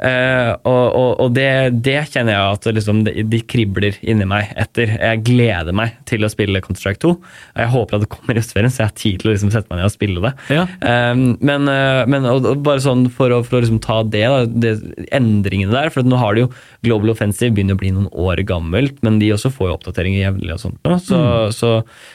Eh, 0.00 0.50
og 0.64 0.86
og, 0.96 1.10
og 1.20 1.32
det, 1.36 1.48
det 1.84 1.98
kjenner 2.08 2.32
jeg 2.32 2.56
at 2.56 2.68
liksom, 2.78 3.02
de, 3.06 3.24
de 3.28 3.40
kribler 3.44 3.98
inni 4.00 4.26
meg 4.28 4.52
etter. 4.58 4.94
Jeg 4.96 5.22
gleder 5.26 5.76
meg 5.76 5.98
til 6.08 6.24
å 6.24 6.30
spille 6.32 6.62
Counter-Strike 6.64 7.02
2. 7.04 7.12
Og 7.12 7.60
Jeg 7.60 7.72
håper 7.74 7.98
at 7.98 8.04
det 8.04 8.10
kommer 8.12 8.36
i 8.36 8.42
høstferien, 8.42 8.72
så 8.72 8.84
jeg 8.84 8.90
har 8.90 8.96
tid 8.98 9.20
til 9.20 9.30
å 9.30 9.34
liksom 9.34 9.52
sette 9.54 9.70
meg 9.70 9.80
ned 9.80 9.90
og 9.90 9.94
spille 9.94 10.24
det. 10.24 10.32
Ja. 10.56 10.66
Eh, 10.80 11.24
men 11.50 11.70
eh, 11.70 12.02
men 12.10 12.28
og, 12.30 12.48
og 12.48 12.64
bare 12.66 12.82
sånn 12.84 13.06
for 13.12 13.32
å, 13.34 13.42
for 13.46 13.58
å 13.58 13.62
liksom 13.64 13.82
ta 13.84 14.00
det, 14.06 14.24
da, 14.32 14.44
det, 14.48 14.74
endringene 15.16 15.74
der. 15.74 15.92
For 15.94 16.06
nå 16.06 16.20
har 16.20 16.36
det 16.36 16.46
jo 16.46 16.52
Global 16.86 17.14
Offensive 17.14 17.52
begynner 17.54 17.76
å 17.76 17.82
bli 17.82 17.92
noen 17.94 18.08
år 18.10 18.44
gammelt, 18.48 19.00
men 19.06 19.20
de 19.20 19.32
også 19.34 19.52
får 19.52 19.70
jo 19.70 19.76
oppdateringer 19.76 20.24
jevnlig 20.24 20.56
og 20.56 20.62
sånt 20.64 20.80
nå. 20.86 20.96
Så, 21.04 21.20
så, 21.56 21.74
eh, 21.80 22.08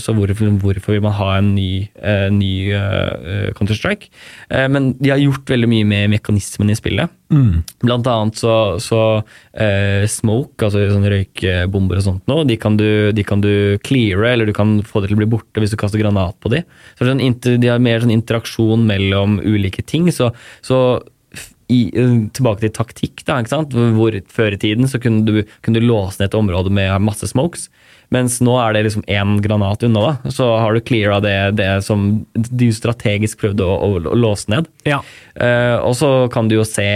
så 0.00 0.14
hvorfor, 0.16 0.48
hvorfor 0.62 0.94
vil 0.96 1.02
man 1.04 1.14
ha 1.18 1.28
en 1.38 1.52
ny, 1.54 1.88
eh, 2.00 2.26
ny 2.34 2.72
uh, 2.74 3.50
Counter-Strike? 3.54 4.10
Eh, 4.50 4.66
men 4.72 4.92
de 4.98 5.12
har 5.12 5.22
gjort 5.22 5.52
veldig 5.52 5.68
mye 5.70 5.86
med 5.86 6.10
mekanismen 6.16 6.72
i 6.72 6.78
spillet. 6.78 7.12
Blant 7.82 8.06
annet 8.06 8.38
så, 8.38 8.54
så 8.82 9.00
eh, 9.58 10.04
smoke, 10.10 10.58
altså 10.66 10.84
sånne 10.90 11.10
røykebomber 11.10 11.98
og 11.98 12.04
sånt 12.06 12.28
nå, 12.30 12.40
de 12.46 12.58
kan, 12.60 12.76
du, 12.78 13.10
de 13.16 13.24
kan 13.26 13.42
du 13.42 13.78
cleare, 13.82 14.34
eller 14.34 14.46
du 14.46 14.54
kan 14.54 14.76
få 14.86 15.02
det 15.02 15.10
til 15.10 15.18
å 15.18 15.22
bli 15.24 15.32
borte 15.32 15.62
hvis 15.62 15.74
du 15.74 15.78
kaster 15.80 16.02
granat 16.02 16.38
på 16.44 16.52
de. 16.52 16.62
Så 16.98 17.08
sånn, 17.08 17.22
inter- 17.24 17.58
de 17.58 17.72
har 17.72 17.82
mer 17.82 18.04
sånn 18.04 18.14
interaksjon 18.14 18.86
mellom 18.86 19.40
ulike 19.42 19.82
ting. 19.82 20.10
Så, 20.14 20.30
så 20.62 21.00
i, 21.72 21.88
eh, 21.96 22.16
tilbake 22.36 22.60
til 22.64 22.74
taktikk, 22.76 23.24
da, 23.24 23.40
ikke 23.40 23.54
sant? 23.54 23.74
hvor 23.74 24.14
før 24.30 24.54
i 24.54 24.60
tiden 24.60 24.88
så 24.90 25.00
kunne 25.02 25.24
du, 25.26 25.42
kunne 25.64 25.80
du 25.80 25.88
låse 25.88 26.20
ned 26.20 26.28
et 26.28 26.38
område 26.38 26.72
med 26.74 26.92
masse 27.02 27.28
smokes. 27.30 27.68
Mens 28.14 28.38
nå 28.44 28.54
er 28.62 28.76
det 28.76 28.84
liksom 28.86 29.04
én 29.10 29.36
granat 29.44 29.82
unna, 29.86 30.04
da. 30.06 30.32
så 30.34 30.48
har 30.60 30.74
du 30.74 30.84
cleara 30.84 31.18
det, 31.24 31.36
det 31.58 31.70
som 31.86 32.24
du 32.34 32.66
strategisk 32.74 33.40
prøvde 33.42 33.66
å, 33.66 33.74
å, 33.74 34.00
å 34.12 34.18
låse 34.18 34.50
ned. 34.52 34.68
Ja. 34.86 35.00
Uh, 35.34 35.80
og 35.82 35.96
så 35.98 36.10
kan 36.32 36.48
du 36.50 36.58
jo 36.58 36.66
se 36.68 36.86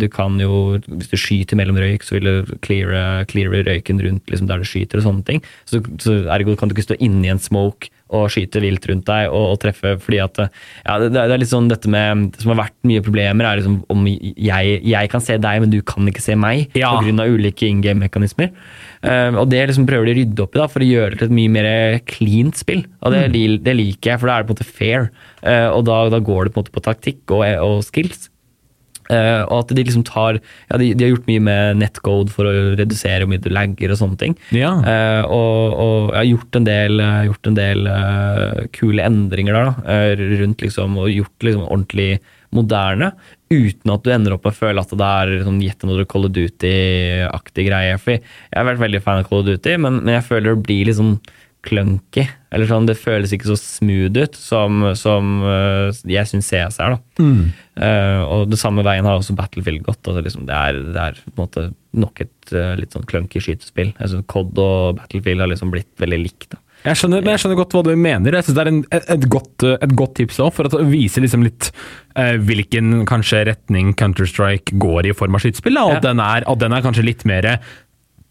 du 0.00 0.06
kan 0.08 0.38
jo, 0.40 0.78
Hvis 0.86 1.10
du 1.10 1.18
skyter 1.20 1.58
mellom 1.60 1.76
røyk, 1.76 2.06
så 2.06 2.16
vil 2.16 2.28
du 2.28 2.54
cleare, 2.64 3.26
cleare 3.28 3.64
røyken 3.66 4.00
rundt 4.00 4.32
liksom 4.32 4.48
der 4.48 4.62
du 4.62 4.68
skyter. 4.68 5.02
og 5.02 5.08
sånne 5.08 5.26
ting. 5.28 5.42
Så, 5.68 5.82
så 6.00 6.22
ergo 6.32 6.56
kan 6.56 6.70
du 6.70 6.76
ikke 6.76 6.88
stå 6.88 7.00
inni 7.04 7.32
en 7.32 7.42
smoke 7.42 7.92
og 8.12 8.28
skyte 8.32 8.60
vilt 8.62 8.84
rundt 8.90 9.06
deg 9.08 9.30
og, 9.32 9.54
og 9.54 9.60
treffe. 9.62 9.94
fordi 10.02 10.20
at 10.22 10.40
ja, 10.44 10.96
det, 11.02 11.10
det 11.14 11.22
er 11.24 11.40
litt 11.40 11.50
sånn 11.52 11.70
dette 11.70 11.88
med 11.90 12.28
Det 12.34 12.42
som 12.44 12.52
har 12.52 12.60
vært 12.66 12.76
mye 12.88 13.02
problemer, 13.04 13.48
er 13.48 13.60
liksom 13.62 13.78
om 13.92 14.06
jeg, 14.06 14.78
jeg 14.84 15.10
kan 15.12 15.24
se 15.24 15.38
deg, 15.40 15.60
men 15.64 15.72
du 15.72 15.80
kan 15.86 16.08
ikke 16.10 16.24
se 16.24 16.36
meg. 16.38 16.72
Ja. 16.78 16.92
Pga. 17.00 17.26
ulike 17.28 17.68
in 17.68 17.80
game-mekanismer. 17.84 18.52
Uh, 19.02 19.34
og 19.40 19.48
det 19.50 19.64
liksom 19.70 19.86
prøver 19.88 20.08
de 20.10 20.14
å 20.14 20.18
rydde 20.20 20.44
opp 20.44 20.56
i 20.56 20.60
da, 20.62 20.68
for 20.70 20.84
å 20.84 20.88
gjøre 20.88 21.14
det 21.14 21.22
til 21.22 21.30
et 21.30 21.36
mye 21.40 21.52
mer 21.56 21.70
cleant 22.10 22.58
spill. 22.60 22.84
Og 23.02 23.14
det, 23.14 23.22
Mm. 23.32 23.62
det 23.64 23.76
liker 23.78 24.12
jeg, 24.12 24.20
for 24.20 24.28
da 24.28 24.36
er 24.36 24.42
det 24.42 24.50
på 24.50 24.54
en 24.54 24.60
måte 24.60 24.72
fair. 24.78 25.08
Uh, 25.42 25.70
og 25.76 25.84
da, 25.88 26.02
da 26.12 26.20
går 26.22 26.46
det 26.46 26.54
på 26.54 26.60
en 26.60 26.64
måte 26.66 26.74
på 26.76 26.84
taktikk 26.84 27.34
og, 27.34 27.42
og 27.64 27.82
skills. 27.86 28.28
Uh, 29.12 29.44
og 29.44 29.56
at 29.60 29.74
de 29.76 29.84
liksom 29.84 30.04
tar 30.08 30.38
ja, 30.40 30.78
de, 30.80 30.92
de 30.96 31.04
har 31.04 31.12
gjort 31.12 31.28
mye 31.28 31.44
med 31.44 31.80
netcode 31.82 32.32
for 32.32 32.48
å 32.48 32.74
redusere 32.78 33.22
hvor 33.22 33.32
mye 33.34 33.44
du 33.44 33.50
lagger 33.52 33.92
og 33.92 34.00
sånne 34.00 34.20
ting. 34.20 34.36
Ja. 34.56 34.74
Uh, 34.80 35.22
og, 35.28 35.76
og 35.76 35.96
jeg 36.12 36.18
har 36.18 36.30
gjort 36.30 36.60
en 36.60 36.68
del, 36.68 37.02
uh, 37.04 37.24
gjort 37.28 37.50
en 37.50 37.58
del 37.58 37.90
uh, 37.90 38.62
kule 38.74 39.04
endringer 39.06 39.58
der, 39.58 39.72
da, 39.72 39.98
rundt 40.42 40.64
liksom, 40.64 40.96
og 41.02 41.12
gjort 41.12 41.46
liksom 41.46 41.68
ordentlig 41.68 42.10
moderne, 42.52 43.12
uten 43.52 43.92
at 43.92 44.04
du 44.04 44.10
ender 44.12 44.34
opp 44.34 44.46
med 44.46 44.52
å 44.52 44.58
føle 44.58 44.82
at 44.82 44.92
det 44.96 45.08
er 45.08 45.44
sånn 45.46 45.60
gjett 45.64 45.84
another 45.86 46.08
Call 46.08 46.28
of 46.28 46.34
Duty-aktig 46.36 47.68
greie. 47.68 47.94
For 48.00 48.16
jeg 48.16 48.56
har 48.56 48.68
vært 48.68 48.82
veldig 48.82 49.00
fan 49.04 49.22
av 49.22 49.28
Call 49.28 49.42
of 49.42 49.48
Duty, 49.48 49.78
men, 49.80 50.02
men 50.04 50.18
jeg 50.18 50.26
føler 50.28 50.52
det 50.52 50.66
blir 50.66 50.90
liksom 50.90 51.14
clunky. 51.62 52.24
Eller 52.52 52.66
sånn, 52.68 52.86
Det 52.90 52.96
føles 52.98 53.32
ikke 53.32 53.48
så 53.52 53.56
smooth 53.60 54.18
ut 54.24 54.34
som, 54.38 54.82
som 54.98 55.36
uh, 55.46 55.92
jeg 56.08 56.26
syns 56.30 56.50
CS 56.50 56.80
er. 56.82 56.96
da. 56.96 57.22
Uh, 57.22 58.20
og 58.26 58.50
det 58.52 58.58
samme 58.60 58.84
veien 58.84 59.06
har 59.08 59.20
også 59.20 59.36
Battlefield 59.38 59.84
gått. 59.86 60.02
Altså, 60.04 60.24
liksom, 60.26 60.44
det, 60.50 60.58
er, 60.58 60.80
det 60.92 61.06
er 61.06 61.20
på 61.22 61.36
en 61.36 61.44
måte 61.46 61.68
nok 62.02 62.24
et 62.26 62.52
uh, 62.56 62.74
litt 62.80 62.92
sånn 62.96 63.06
clunky 63.08 63.40
skytespill. 63.40 63.94
Jeg 63.94 64.12
synes 64.12 64.28
COD 64.32 64.58
og 64.60 64.98
Battlefield 65.00 65.44
har 65.44 65.52
liksom 65.52 65.72
blitt 65.72 65.90
veldig 66.02 66.20
likt. 66.26 66.50
da. 66.56 66.60
Jeg 66.82 66.98
skjønner, 66.98 67.22
jeg 67.30 67.38
skjønner 67.38 67.58
godt 67.60 67.74
hva 67.76 67.84
du 67.86 67.92
mener. 67.94 68.34
Jeg 68.34 68.42
synes 68.48 68.56
Det 68.58 68.62
er 68.64 68.70
en, 68.72 68.80
et, 68.98 69.26
godt, 69.30 69.62
et 69.86 69.92
godt 69.94 70.16
tips 70.18 70.40
også, 70.42 70.50
for 70.56 70.66
å 70.80 70.88
vise 70.90 71.22
liksom 71.22 71.44
litt 71.46 71.68
eh, 72.18 72.34
hvilken 72.42 73.04
kanskje 73.06 73.44
retning 73.52 73.92
Counter-Strike 73.94 74.74
går 74.82 75.06
i 75.06 75.14
form 75.14 75.38
av 75.38 75.44
skytespill. 75.44 75.78
Og 75.78 75.92
Ja. 75.94 76.00
den 76.08 76.18
er, 76.18 76.42
at 76.42 76.58
den 76.58 76.74
er 76.74 76.82
kanskje 76.82 77.04
litt 77.06 77.22
mer 77.28 77.46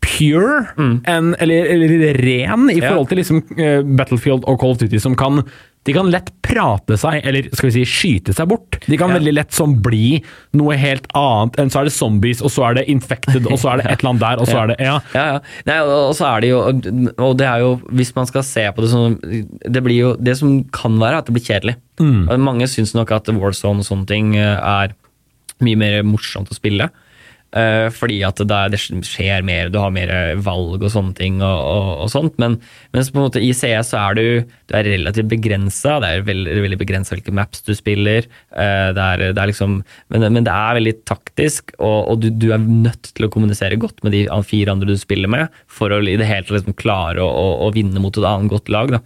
pure, 0.02 0.64
enn, 1.08 1.34
eller, 1.40 1.68
eller 1.76 2.18
ren, 2.26 2.70
i 2.74 2.80
forhold 2.82 3.10
til 3.12 3.22
liksom, 3.22 3.44
uh, 3.58 3.82
Battlefield 3.98 4.48
og 4.50 4.60
Call 4.62 4.74
of 4.76 4.82
Duty, 4.82 5.00
som 5.02 5.16
kan 5.20 5.44
de 5.90 5.96
kan 5.96 6.12
lett 6.14 6.28
prate 6.46 6.94
seg, 7.02 7.24
eller 7.26 7.48
skal 7.58 7.72
vi 7.72 7.80
si 7.80 7.84
skyte 7.90 8.36
seg 8.38 8.46
bort. 8.52 8.76
De 8.86 8.98
kan 9.02 9.10
Ja. 9.10 9.16
veldig 9.18 9.32
lett 9.34 9.50
sånn 9.58 9.80
bli 9.82 10.20
noe 10.54 10.76
helt 10.78 11.08
annet 11.18 11.58
enn 11.58 11.72
så 11.74 11.80
er 11.82 11.88
det 11.90 11.94
zombies, 11.96 12.42
og 12.46 12.52
så 12.54 12.68
er 12.70 12.76
det 12.78 12.84
infected, 12.94 13.48
og 13.50 13.58
så 13.58 13.72
er 13.72 13.78
det 13.82 13.86
et 13.90 14.04
eller 14.04 14.12
annet 14.12 14.22
der, 14.22 14.42
og 14.44 14.46
så 14.46 14.54
Ja. 14.60 14.62
er 14.62 14.68
det 14.68 14.76
Ja. 14.86 15.00
Ja, 15.16 15.26
ja. 15.34 15.40
Nei, 15.66 15.80
og 15.82 16.10
og 16.12 16.14
så 16.20 16.28
er 16.38 16.42
det 16.42 16.50
jo 16.52 16.60
Og 17.18 17.38
det 17.38 17.48
er 17.48 17.60
jo, 17.64 17.72
hvis 17.90 18.14
man 18.16 18.28
skal 18.30 18.44
se 18.44 18.62
på 18.70 18.82
det 18.86 18.92
sånn 18.94 19.18
Det 19.74 19.82
blir 19.84 19.98
jo 19.98 20.16
Det 20.22 20.38
som 20.38 20.64
kan 20.66 21.00
være, 21.00 21.18
at 21.18 21.26
det 21.26 21.34
blir 21.34 21.50
kjedelig. 21.50 21.76
Mm. 22.00 22.30
Mange 22.40 22.68
syns 22.70 22.94
nok 22.94 23.12
at 23.18 23.26
Warzone 23.34 23.80
og 23.82 23.86
sånne 23.90 24.06
ting 24.06 24.36
eh, 24.36 24.62
er 24.62 24.94
mye 25.62 25.78
mer 25.78 26.04
morsomt 26.04 26.50
å 26.50 26.54
spille. 26.58 26.92
Eh, 27.52 27.90
fordi 27.92 28.22
at 28.24 28.40
det, 28.48 28.58
er, 28.58 29.02
skjer 29.04 29.44
mer, 29.44 29.68
du 29.72 29.76
har 29.82 29.92
mer 29.92 30.12
valg 30.40 30.80
og 30.80 30.92
sånne 30.94 31.16
ting. 31.18 31.42
og, 31.44 31.60
og, 31.60 31.90
og 32.06 32.12
sånt, 32.14 32.38
Men 32.40 32.58
mens 32.96 33.12
på 33.12 33.20
en 33.20 33.28
måte 33.28 33.44
i 33.44 33.52
CS 33.56 33.92
så 33.92 34.00
er 34.06 34.18
du, 34.18 34.26
du 34.72 34.76
er 34.78 34.88
relativt 34.88 35.32
begrensa. 35.32 35.98
Det 36.04 36.12
er 36.12 36.28
veldig, 36.30 36.58
veldig 36.68 36.80
begrensa 36.80 37.18
hvilke 37.18 37.36
maps 37.36 37.66
du 37.68 37.74
spiller. 37.76 38.30
Eh, 38.56 38.88
det 38.96 39.08
er, 39.08 39.26
det 39.36 39.44
er 39.44 39.52
liksom, 39.52 39.82
men, 40.14 40.28
men 40.30 40.48
det 40.48 40.56
er 40.56 40.80
veldig 40.80 40.96
taktisk, 41.10 41.76
og, 41.80 42.00
og 42.14 42.24
du, 42.24 42.30
du 42.32 42.50
er 42.56 42.64
nødt 42.64 43.12
til 43.12 43.28
å 43.28 43.32
kommunisere 43.34 43.80
godt 43.82 44.00
med 44.06 44.16
de 44.16 44.26
fire 44.48 44.72
andre 44.74 44.94
du 44.94 44.98
spiller 45.00 45.32
med, 45.32 45.62
for 45.68 45.92
å 45.92 46.02
i 46.02 46.18
det 46.20 46.28
hele 46.28 46.48
tatt 46.48 46.58
liksom 46.62 46.78
klare 46.80 47.22
å, 47.24 47.28
å, 47.28 47.48
å 47.68 47.72
vinne 47.76 48.02
mot 48.02 48.16
et 48.16 48.28
annet 48.28 48.52
godt 48.52 48.72
lag. 48.72 48.96
Da. 48.96 49.02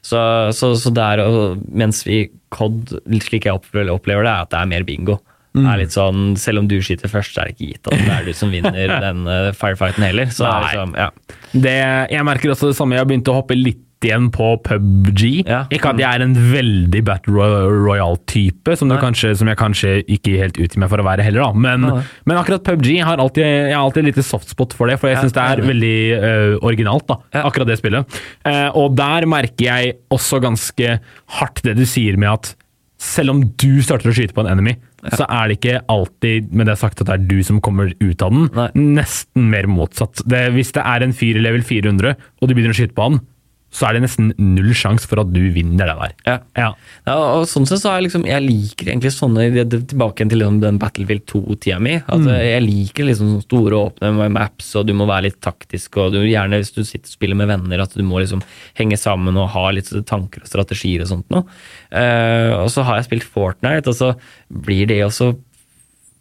Så, 0.00 0.20
så, 0.56 0.72
så 0.80 0.92
der, 0.94 1.22
mens 1.68 2.02
vi 2.08 2.24
COD, 2.54 2.96
slik 3.22 3.46
jeg 3.46 3.60
opplever 3.60 4.24
det, 4.24 4.32
er 4.32 4.46
at 4.46 4.50
det 4.52 4.58
er 4.58 4.72
mer 4.72 4.86
bingo. 4.88 5.20
Det 5.50 5.66
er 5.66 5.80
litt 5.80 5.94
sånn, 5.94 6.34
Selv 6.38 6.62
om 6.62 6.70
du 6.70 6.76
skyter 6.84 7.10
først, 7.10 7.34
så 7.34 7.42
er 7.42 7.50
det 7.50 7.56
ikke 7.56 7.70
gitt 7.72 7.90
at 7.90 7.98
det 7.98 8.16
er 8.16 8.26
du 8.28 8.34
som 8.38 8.52
vinner 8.54 8.96
den 9.06 9.26
uh, 9.26 9.50
firefighten 9.56 10.06
heller. 10.06 10.30
Så 10.34 10.46
liksom, 10.46 10.96
ja. 10.98 11.10
Det, 11.52 11.78
jeg 12.14 12.26
merker 12.28 12.54
også 12.54 12.70
det 12.70 12.78
samme. 12.78 12.96
Jeg 12.96 13.04
har 13.04 13.10
begynt 13.10 13.30
å 13.32 13.38
hoppe 13.40 13.58
litt 13.58 13.86
igjen 14.06 14.30
på 14.32 14.54
PubG. 14.64 15.22
Ja. 15.44 15.64
Ikke 15.72 15.92
at 15.92 16.00
jeg 16.00 16.08
er 16.08 16.24
en 16.24 16.32
veldig 16.32 17.02
Battle 17.04 17.34
Ro- 17.36 17.72
Royale-type, 17.84 18.76
som, 18.78 18.88
som 18.88 19.50
jeg 19.50 19.60
kanskje 19.60 19.92
ikke 20.06 20.38
helt 20.40 20.60
utgir 20.60 20.80
meg 20.80 20.92
for 20.92 21.02
å 21.02 21.06
være 21.06 21.26
heller, 21.26 21.44
da. 21.44 21.64
Men, 21.66 21.84
ja. 21.84 21.98
men 22.30 22.40
akkurat 22.40 22.64
PubG 22.64 22.94
har 23.04 23.20
alltid, 23.20 23.44
jeg 23.44 23.74
har 23.74 23.82
alltid 23.82 24.04
en 24.04 24.10
liten 24.10 24.26
softspot 24.26 24.76
for 24.78 24.90
det, 24.90 24.96
for 25.02 25.12
jeg 25.12 25.20
syns 25.20 25.36
det 25.36 25.44
er 25.44 25.64
veldig 25.66 25.98
uh, 26.14 26.54
originalt, 26.70 27.06
da. 27.10 27.44
Akkurat 27.44 27.68
det 27.68 27.76
spillet. 27.82 28.20
Uh, 28.46 28.70
og 28.78 28.96
der 28.98 29.28
merker 29.30 29.68
jeg 29.68 29.98
også 30.14 30.40
ganske 30.42 30.96
hardt 31.36 31.62
det 31.66 31.76
du 31.76 31.84
sier 31.88 32.16
med 32.20 32.32
at 32.32 32.54
selv 33.00 33.32
om 33.32 33.44
du 33.60 33.80
starter 33.84 34.10
å 34.10 34.14
skyte 34.16 34.36
på 34.36 34.42
en 34.44 34.50
enemy, 34.52 34.74
så 35.08 35.26
er 35.26 35.48
det 35.48 35.58
ikke 35.58 35.80
alltid 35.90 36.50
med 36.52 36.68
det 36.68 36.76
sagt 36.80 37.00
at 37.00 37.08
det 37.08 37.16
er 37.16 37.26
du 37.30 37.38
som 37.46 37.60
kommer 37.64 37.92
ut 38.00 38.24
av 38.24 38.34
den. 38.34 38.48
Nei. 38.56 38.68
Nesten 39.00 39.48
mer 39.52 39.68
motsatt. 39.70 40.22
Det, 40.28 40.42
hvis 40.56 40.74
det 40.76 40.84
er 40.84 41.06
en 41.06 41.16
fyr 41.16 41.40
i 41.40 41.44
level 41.44 41.64
400, 41.66 42.16
og 42.40 42.48
du 42.48 42.54
begynner 42.54 42.74
å 42.74 42.80
skyte 42.80 42.96
på 42.96 43.08
han, 43.08 43.20
så 43.70 43.86
er 43.86 43.96
det 43.96 44.02
nesten 44.04 44.32
null 44.38 44.72
sjanse 44.74 45.06
for 45.06 45.22
at 45.22 45.30
du 45.30 45.40
vinner 45.54 45.90
det 45.90 45.96
der. 46.00 46.14
Ja. 46.26 46.36
Ja. 46.58 46.70
Ja, 47.06 47.16
og 47.38 47.46
sånn 47.50 47.68
sett 47.68 47.82
så 47.82 47.92
er 47.92 48.00
jeg 48.00 48.08
liksom, 48.08 48.26
jeg 48.28 48.42
liker 48.44 48.90
egentlig 48.90 49.12
sånne 49.14 49.46
Tilbake 49.70 50.26
til 50.30 50.42
den, 50.42 50.58
den 50.62 50.78
Battlefield 50.80 51.22
2-tida 51.30 51.78
mi. 51.82 51.98
At 52.00 52.20
Mm. 52.20 52.28
Jeg 52.36 52.62
liker 52.66 53.06
liksom 53.08 53.28
store 53.40 53.78
åpne 53.78 54.28
maps, 54.34 54.74
og 54.76 54.86
du 54.86 54.92
må 54.96 55.06
være 55.08 55.28
litt 55.30 55.38
taktisk. 55.40 55.96
og 55.96 56.12
du 56.12 56.20
Gjerne 56.20 56.60
hvis 56.60 56.74
du 56.74 56.82
sitter 56.84 57.08
og 57.08 57.14
spiller 57.14 57.38
med 57.38 57.48
venner, 57.48 57.80
at 57.80 57.94
du 57.96 58.02
må 58.06 58.20
liksom 58.20 58.42
henge 58.78 58.98
sammen 59.00 59.38
og 59.40 59.48
ha 59.54 59.70
litt 59.72 59.88
tanker 60.06 60.44
og 60.44 60.50
strategier 60.50 61.04
og 61.06 61.10
sånt 61.10 61.30
noe. 61.32 61.46
Uh, 61.90 62.60
og 62.60 62.68
så 62.74 62.84
har 62.86 63.00
jeg 63.00 63.08
spilt 63.08 63.30
Fortnite, 63.30 63.90
og 63.90 63.96
så 63.96 64.12
blir 64.50 64.90
det 64.90 65.00
også 65.06 65.32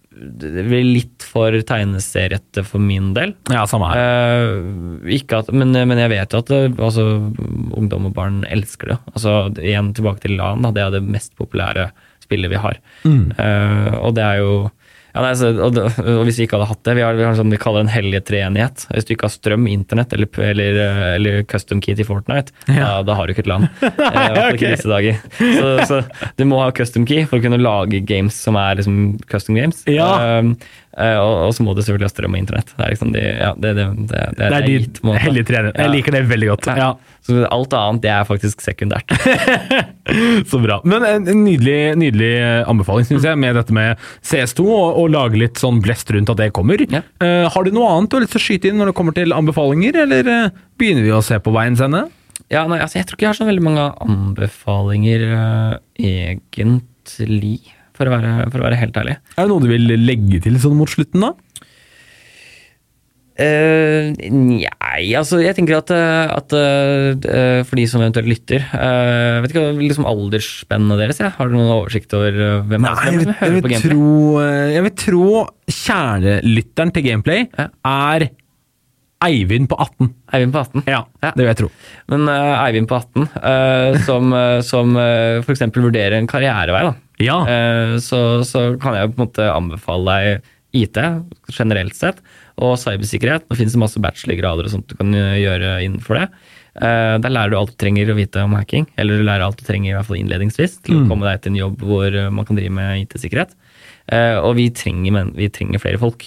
det 0.10 0.64
blir 0.66 0.84
litt 0.84 1.24
for 1.24 1.54
tegneseriete 1.54 2.64
for 2.66 2.82
min 2.82 3.12
del. 3.14 3.36
ja, 3.54 3.62
samme 3.70 3.92
her. 3.92 4.00
Eh, 4.02 5.20
at, 5.38 5.52
men, 5.54 5.72
men 5.72 6.02
jeg 6.02 6.12
vet 6.16 6.34
jo 6.34 6.42
at 6.42 6.50
det, 6.50 6.62
altså, 6.82 7.06
ungdom 7.78 8.10
og 8.10 8.16
barn 8.18 8.42
elsker 8.50 8.96
det. 8.96 9.00
Altså, 9.14 9.36
igjen 9.62 9.94
tilbake 9.98 10.26
til 10.26 10.36
LAN, 10.40 10.66
da, 10.66 10.74
det 10.76 10.86
er 10.86 10.96
det 10.98 11.06
mest 11.06 11.36
populære 11.40 11.92
spillet 12.26 12.52
vi 12.52 12.62
har. 12.62 12.82
Eh, 13.06 13.94
og 14.02 14.18
det 14.18 14.26
er 14.26 14.42
jo 14.42 14.54
ja, 15.20 15.24
nei, 15.26 15.34
så, 15.36 15.50
og, 15.60 15.76
og 16.00 16.22
hvis 16.24 16.38
vi 16.40 16.46
ikke 16.48 16.56
hadde 16.56 16.70
hatt 16.70 16.82
det 16.88 16.94
Vi 16.96 17.04
har, 17.04 17.18
vi 17.18 17.26
har 17.28 17.36
sånn 17.36 17.52
vi 17.52 17.60
kaller 17.60 17.84
en 17.84 17.92
hellig 17.92 18.22
treenighet. 18.28 18.86
Hvis 18.94 19.08
du 19.08 19.14
ikke 19.16 19.28
har 19.28 19.34
strøm, 19.34 19.68
internett 19.68 20.16
eller, 20.16 20.32
eller, 20.48 20.80
eller 21.18 21.42
custom 21.50 21.82
key 21.84 21.98
til 22.00 22.08
Fortnite, 22.08 22.56
da, 22.70 23.02
da 23.04 23.18
har 23.18 23.28
du 23.28 23.36
ikke 23.36 23.44
et 23.44 23.52
land. 23.52 23.68
nei, 24.00 24.26
okay. 24.46 24.78
disse 24.78 24.88
dager. 24.88 25.20
Så, 25.36 25.74
så 25.90 26.02
du 26.40 26.46
må 26.48 26.62
ha 26.64 26.72
custom 26.76 27.08
key 27.10 27.28
for 27.28 27.40
å 27.40 27.44
kunne 27.44 27.60
lage 27.60 28.00
games 28.08 28.38
som 28.40 28.56
er 28.60 28.80
liksom 28.80 29.18
custom 29.28 29.60
games. 29.60 29.84
Ja. 29.92 30.40
Um, 30.40 30.56
eh, 30.56 30.80
og, 31.00 31.34
og 31.48 31.54
så 31.56 31.64
må 31.64 31.76
du 31.78 31.84
selvfølgelig 31.84 32.10
ha 32.10 32.12
strøm 32.12 32.36
og 32.36 32.42
internett. 32.42 32.74
Det 32.76 32.84
er 32.86 32.94
liksom 32.96 33.14
de, 33.14 33.22
ja, 33.24 33.54
det, 33.56 33.74
det, 33.78 33.88
det, 34.10 34.24
det, 34.40 34.50
er 34.50 34.66
de 34.66 35.20
hellige 35.24 35.48
treene. 35.52 35.74
Jeg 35.78 35.94
liker 35.94 36.18
det 36.18 36.24
veldig 36.28 36.50
godt. 36.50 36.70
Ja. 36.80 36.90
Så 37.24 37.44
alt 37.46 37.76
annet 37.78 38.04
det 38.04 38.12
er 38.12 38.28
faktisk 38.28 38.64
sekundært. 38.66 39.14
Så 40.50 40.60
bra. 40.60 40.80
Men 40.90 41.06
en 41.06 41.30
en 41.30 41.44
nydelig, 41.46 41.96
nydelig 42.00 42.32
anbefaling, 42.70 43.08
syns 43.08 43.28
jeg, 43.28 43.40
med 43.40 43.58
dette 43.60 43.76
med 43.76 44.00
CS2, 44.26 44.66
og, 44.66 45.00
og 45.02 45.10
lage 45.14 45.40
litt 45.40 45.62
sånn 45.62 45.82
blest 45.84 46.12
rundt 46.16 46.32
at 46.34 46.42
det 46.42 46.52
kommer. 46.56 46.82
Ja. 46.90 47.04
Uh, 47.22 47.48
har 47.52 47.66
du 47.66 47.74
noe 47.76 47.90
annet 47.94 48.12
du 48.12 48.18
har 48.18 48.26
lyst 48.26 48.36
til 48.36 48.42
å 48.42 48.48
skyte 48.48 48.72
inn 48.72 48.80
når 48.82 48.92
det 48.92 48.98
kommer 49.00 49.16
til 49.18 49.36
anbefalinger, 49.36 50.02
eller 50.06 50.32
eh, 50.34 50.56
begynner 50.80 51.06
vi 51.06 51.14
å 51.16 51.24
se 51.26 51.40
på 51.44 51.54
veiens 51.56 51.84
ende? 51.86 52.06
Ja, 52.50 52.64
nei, 52.70 52.80
altså, 52.82 53.00
jeg 53.00 53.08
tror 53.08 53.18
ikke 53.18 53.28
jeg 53.28 53.34
har 53.34 53.40
så 53.40 53.50
veldig 53.50 53.66
mange 53.66 53.90
anbefalinger 54.06 55.26
uh, 55.30 55.76
egentlig, 56.00 57.76
for 58.00 58.08
å, 58.08 58.16
være, 58.16 58.34
for 58.54 58.64
å 58.64 58.68
være 58.70 58.80
helt 58.80 58.98
ærlig. 59.02 59.20
Er 59.36 59.44
det 59.44 59.52
noe 59.52 59.64
du 59.66 59.70
vil 59.70 59.92
legge 60.00 60.40
til 60.46 60.56
sånn 60.64 60.78
mot 60.80 60.90
slutten, 60.90 61.28
da? 61.28 61.34
Uh, 63.40 64.10
nei, 64.36 65.14
altså 65.16 65.38
jeg 65.40 65.56
tenker 65.56 65.78
at, 65.78 65.92
eh, 65.96 66.32
at 66.34 66.52
uh, 66.52 67.62
for 67.64 67.80
de 67.80 67.86
som 67.88 68.02
eventuelt 68.04 68.28
lytter 68.28 68.66
uh, 68.74 69.40
Vet 69.46 69.54
ikke 69.54 69.64
liksom 69.80 70.08
aldersspennet 70.10 71.00
deres? 71.00 71.22
Ja. 71.24 71.30
Har 71.38 71.48
du 71.48 71.56
noen 71.56 71.72
oversikt 71.72 72.12
over 72.18 72.36
hvem 72.36 72.68
hvem 72.68 72.90
er 72.90 73.00
som 73.00 73.32
hører 73.40 73.64
på 73.64 73.72
gameplay? 73.72 73.94
tro, 73.94 74.44
jeg 74.74 74.86
vil 74.90 74.96
tro 75.06 75.30
kjernelytteren 75.72 76.92
til 76.98 77.08
Gameplay 77.08 77.46
Ja. 77.54 77.70
er 77.88 78.28
Eivind 79.24 79.68
på 79.72 79.76
18. 79.88 80.12
Eivind 80.36 80.56
på 80.56 80.60
18. 80.66 80.84
Ja, 80.88 81.00
Ja. 81.24 81.32
det 81.32 81.40
vil 81.40 81.50
jeg 81.54 81.60
tro. 81.60 81.72
Men 82.12 82.28
Eivind 82.32 82.88
på 82.92 83.00
18, 83.00 83.26
eh, 83.40 83.98
som, 84.08 84.36
som 84.64 84.96
f.eks. 85.44 85.66
vurderer 85.76 86.16
en 86.20 86.28
karrierevei, 86.28 86.86
da. 86.88 86.94
Ja. 87.24 87.42
Eh, 87.48 87.98
så, 88.04 88.42
så 88.48 88.74
kan 88.82 88.96
jeg 88.98 89.12
på 89.12 89.20
en 89.20 89.28
måte 89.28 89.50
anbefale 89.52 90.16
deg 90.16 90.48
IT 90.86 91.00
generelt 91.52 91.98
sett, 91.98 92.22
og 92.62 92.78
cybersikkerhet. 92.80 93.48
Nå 93.50 93.58
finnes 93.58 93.76
det 93.76 93.82
masse 93.82 94.02
bachelorgrader 94.04 94.68
og 94.68 94.74
sånt 94.74 94.90
du 94.92 94.98
kan 95.00 95.14
eh, 95.18 95.40
gjøre 95.42 95.80
innenfor 95.86 96.20
det. 96.20 96.26
Eh, 96.80 97.16
der 97.20 97.34
lærer 97.34 97.54
du 97.54 97.60
alt 97.60 97.74
du 97.74 97.80
trenger 97.82 98.14
å 98.14 98.18
vite 98.20 98.44
om 98.46 98.56
hacking, 98.58 98.88
eller 99.00 99.20
du 99.20 99.28
lærer 99.28 99.48
alt 99.48 99.60
du 99.60 99.66
trenger 99.68 99.92
i 99.92 99.98
hvert 99.98 100.10
fall 100.10 100.20
innledningsvis 100.22 100.80
til 100.86 101.02
å 101.02 101.08
komme 101.10 101.28
deg 101.28 101.44
til 101.44 101.56
en 101.56 101.64
jobb 101.64 101.88
hvor 101.90 102.20
man 102.36 102.48
kan 102.48 102.60
drive 102.60 102.76
med 102.76 103.06
IT-sikkerhet. 103.06 103.56
Og 104.42 104.56
vi 104.58 104.70
trenger, 104.74 105.14
men, 105.14 105.34
vi 105.38 105.50
trenger 105.54 105.82
flere 105.82 106.00
folk. 106.02 106.24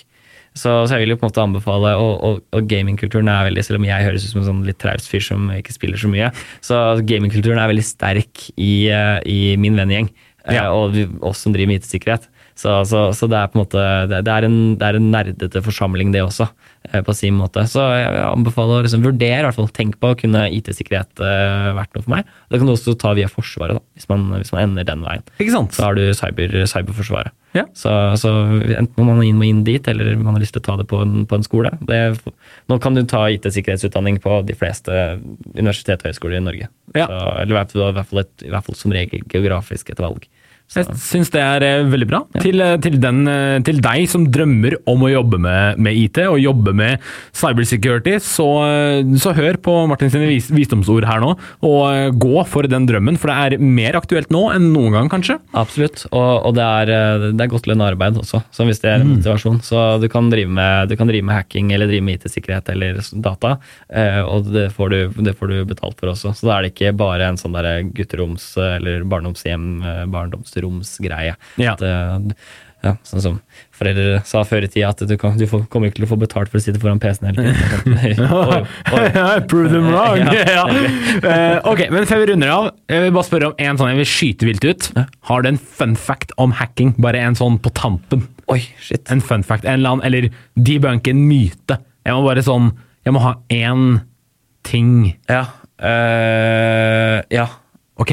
Så, 0.53 0.69
så 0.85 0.99
jeg 0.99 1.07
vil 1.07 1.15
jo 1.15 1.17
på 1.17 1.25
en 1.25 1.31
måte 1.31 1.43
anbefale, 1.43 1.95
og, 1.97 2.13
og, 2.27 2.41
og 2.53 2.67
gamingkulturen 2.69 3.31
er 3.33 3.47
veldig, 3.49 3.63
selv 3.65 3.81
om 3.81 3.87
jeg 3.89 4.05
høres 4.05 4.27
ut 4.27 4.35
som 4.35 4.43
en 4.43 4.49
sånn 4.51 4.67
litt 4.67 4.79
traust 4.83 5.09
fyr 5.09 5.25
som 5.25 5.47
ikke 5.55 5.73
spiller 5.73 6.01
så 6.01 6.11
mye, 6.13 6.29
så 6.65 6.81
gamingkulturen 7.09 7.61
er 7.63 7.71
veldig 7.73 7.87
sterk 7.89 8.45
i, 8.61 8.75
i 8.93 9.39
min 9.61 9.81
vennegjeng, 9.81 10.11
Ja. 10.51 10.71
og 10.75 10.95
vi, 10.97 11.07
oss 11.23 11.45
som 11.45 11.55
driver 11.55 11.71
med 11.71 11.83
IT-sikkerhet. 11.83 12.29
Så, 12.59 12.73
så, 12.89 13.05
så 13.17 13.29
det 13.31 13.39
er 13.39 13.51
på 13.51 13.57
en 13.57 13.63
måte 13.63 13.83
det, 14.11 14.21
det, 14.27 14.33
er 14.33 14.47
en, 14.47 14.57
det 14.79 14.89
er 14.89 14.99
en 14.99 15.09
nerdete 15.13 15.63
forsamling, 15.65 16.11
det 16.13 16.21
også, 16.25 16.49
eh, 16.91 17.01
på 17.05 17.15
sin 17.17 17.39
måte. 17.39 17.65
Så 17.71 17.85
jeg 17.97 18.25
anbefaler 18.27 18.83
å 18.83 18.87
liksom 18.87 19.07
vurdere, 19.07 19.41
i 19.41 19.47
hvert 19.47 19.59
fall 19.59 19.71
tenk 19.73 19.97
på 20.03 20.13
kunne 20.25 20.45
IT-sikkerhet 20.59 21.23
uh, 21.23 21.73
vært 21.79 21.95
noe 21.97 22.05
for 22.05 22.15
meg. 22.17 22.35
Det 22.53 22.61
kan 22.61 22.69
du 22.69 22.75
også 22.75 22.97
ta 23.01 23.15
via 23.19 23.31
Forsvaret, 23.33 23.79
da, 23.79 23.85
hvis 23.97 24.11
man, 24.13 24.29
hvis 24.37 24.53
man 24.55 24.67
ender 24.67 24.89
den 24.89 25.07
veien. 25.07 25.25
Ikke 25.39 25.55
sant? 25.55 25.77
Så 25.77 25.87
har 25.87 25.97
du 25.99 26.05
cyber, 26.19 26.59
cyberforsvaret. 26.75 27.35
Ja. 27.53 27.67
Så, 27.77 27.91
så 28.17 28.31
enten 28.79 29.05
man 29.05 29.21
må 29.21 29.45
inn 29.45 29.65
dit, 29.67 29.89
eller 29.89 30.17
man 30.17 30.37
har 30.37 30.43
lyst 30.43 30.57
til 30.57 30.63
å 30.63 30.67
ta 30.71 30.77
det 30.81 30.87
på 30.89 31.03
en, 31.05 31.27
på 31.29 31.37
en 31.37 31.45
skole. 31.45 31.73
Det, 31.89 31.99
nå 32.73 32.79
kan 32.83 32.97
du 32.97 33.03
ta 33.09 33.27
IT-sikkerhetsutdanning 33.33 34.21
på 34.25 34.41
de 34.49 34.57
fleste 34.57 35.03
universitet 35.53 36.01
og 36.01 36.11
høyskoler 36.11 36.41
i 36.41 36.47
Norge. 36.47 36.71
Ja. 36.97 37.09
Så, 37.09 37.19
eller 37.43 37.53
i 37.53 37.59
hvert 37.59 37.77
i 37.77 37.83
hvert 37.99 38.13
fall, 38.13 38.23
et, 38.25 38.47
i 38.47 38.53
hvert 38.53 38.69
fall 38.69 38.79
som 38.79 38.97
regel 38.97 39.27
geografisk 39.29 39.93
et 39.93 40.01
valg. 40.03 40.29
Så, 40.73 40.81
Jeg 40.81 40.97
syns 41.05 41.29
det 41.35 41.41
er 41.45 41.65
eh, 41.67 41.83
veldig 41.93 42.07
bra. 42.09 42.23
Til, 42.41 42.61
eh, 42.65 42.77
til, 42.81 42.95
den, 43.03 43.19
eh, 43.29 43.59
til 43.67 43.81
deg 43.85 44.07
som 44.09 44.25
drømmer 44.33 44.79
om 44.89 45.03
å 45.05 45.11
jobbe 45.13 45.37
med, 45.45 45.81
med 45.85 45.99
IT 46.01 46.23
og 46.25 46.39
jobbe 46.41 46.73
med 46.79 47.03
cybersecurity, 47.37 48.15
så, 48.25 48.47
så 49.21 49.35
hør 49.37 49.59
på 49.63 49.75
Martin 49.91 50.13
sine 50.13 50.31
vis, 50.31 50.49
visdomsord 50.55 51.05
her 51.09 51.21
nå, 51.21 51.35
og 51.69 52.17
gå 52.23 52.45
for 52.49 52.69
den 52.71 52.87
drømmen. 52.89 53.19
For 53.21 53.29
det 53.29 53.59
er 53.59 53.63
mer 53.63 53.99
aktuelt 54.01 54.33
nå 54.33 54.47
enn 54.55 54.71
noen 54.73 54.97
gang, 54.97 55.11
kanskje. 55.13 55.37
Absolutt, 55.59 56.07
og, 56.11 56.49
og 56.49 56.57
det, 56.57 56.65
er, 56.65 57.27
det 57.37 57.45
er 57.47 57.53
godt 57.53 57.69
lønna 57.69 57.91
arbeid 57.93 58.23
også, 58.23 58.43
så 58.53 58.69
hvis 58.69 58.81
det 58.83 58.91
er 58.95 59.01
Mm. 59.03 59.17
motivasjon. 59.17 59.57
Så 59.67 59.81
du 59.99 60.05
kan, 60.13 60.29
med, 60.31 60.89
du 60.89 60.95
kan 60.97 61.09
drive 61.11 61.27
med 61.27 61.35
hacking 61.35 61.73
eller 61.75 61.89
drive 61.91 62.05
med 62.07 62.21
IT-sikkerhet 62.21 62.69
eller 62.71 63.01
data, 63.25 63.57
og 64.31 64.47
det 64.53 64.69
får, 64.77 64.93
du, 64.95 65.23
det 65.27 65.35
får 65.39 65.51
du 65.51 65.57
betalt 65.73 65.99
for 65.99 66.13
også. 66.13 66.31
Så 66.39 66.47
da 66.47 66.55
er 66.61 66.67
det 66.69 66.73
ikke 66.77 66.93
bare 66.97 67.27
en 67.33 67.41
sånn 67.41 67.57
der 67.57 67.83
gutteroms- 67.91 68.53
eller 68.63 69.03
barndomshjem, 69.11 69.67
eh, 69.83 70.05
barndomsromsgreie. 70.63 71.35
Ja. 71.57 71.73
At, 71.75 71.83
eh, 71.83 72.45
ja, 72.83 72.97
sånn 73.07 73.23
som 73.23 73.35
foreldre 73.71 74.25
sa 74.27 74.41
før 74.43 74.65
i 74.67 74.69
tida, 74.71 74.89
at 74.91 75.03
du, 75.07 75.15
kan, 75.21 75.37
du 75.39 75.45
får, 75.47 75.69
kommer 75.71 75.89
ikke 75.89 76.01
til 76.01 76.07
å 76.09 76.11
få 76.11 76.19
betalt 76.19 76.51
for 76.51 76.59
å 76.59 76.63
sitte 76.65 76.81
foran 76.83 76.99
PC-en 77.03 77.29
hele 77.31 77.53
tiden. 77.55 77.95
Oi, 78.03 78.59
oi. 78.91 79.37
Prove 79.51 79.71
them 79.71 79.87
wrong! 79.93 80.19
Ja. 80.35 80.65
Eh, 80.67 81.59
ok, 81.71 81.85
men 81.95 82.09
før 82.11 82.25
vi 82.25 82.33
runder 82.33 82.51
av, 82.51 82.71
jeg 82.91 83.05
vil 83.05 83.15
bare 83.15 83.29
spørre 83.29 83.51
om 83.53 83.63
en 83.63 83.79
sånn 83.79 83.93
jeg 83.93 84.01
vil 84.01 84.11
skyte 84.11 84.49
vilt 84.51 84.67
ut. 84.67 84.89
Har 85.31 85.45
du 85.45 85.53
en 85.53 85.63
fun 85.79 85.95
fact 85.95 86.35
om 86.43 86.55
hacking? 86.59 86.97
Bare 87.03 87.23
en 87.23 87.39
sånn 87.39 87.61
på 87.63 87.71
tampen. 87.79 88.27
Oi, 88.51 88.59
shit. 88.83 89.05
En 89.15 89.23
fun 89.23 89.47
fact, 89.47 89.63
en 89.69 89.79
eller 89.79 89.95
annen, 89.95 90.07
eller 90.09 90.27
debunk 90.59 91.07
en 91.13 91.23
myte. 91.29 91.79
Jeg 92.03 92.19
må 92.19 92.25
bare 92.27 92.43
sånn 92.43 92.73
Jeg 93.07 93.15
må 93.15 93.21
ha 93.23 93.37
én 93.51 94.01
ting. 94.67 95.13
Ja. 95.31 95.45
Uh, 95.83 97.19
ja. 97.35 97.47
Ok. 98.03 98.13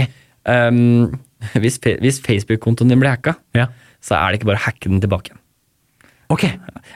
Um, 0.50 1.10
hvis, 1.64 1.78
hvis 2.02 2.22
Facebook-kontoen 2.26 2.90
din 2.92 3.00
blir 3.02 3.14
hacka, 3.16 3.36
Ja. 3.58 3.68
så 4.04 4.16
er 4.20 4.32
det 4.32 4.40
ikke 4.42 4.50
bare 4.52 4.62
å 4.62 4.66
hacke 4.68 4.90
den 4.92 5.02
tilbake 5.04 5.32
igjen. 5.32 5.42
Ok. 6.30 6.44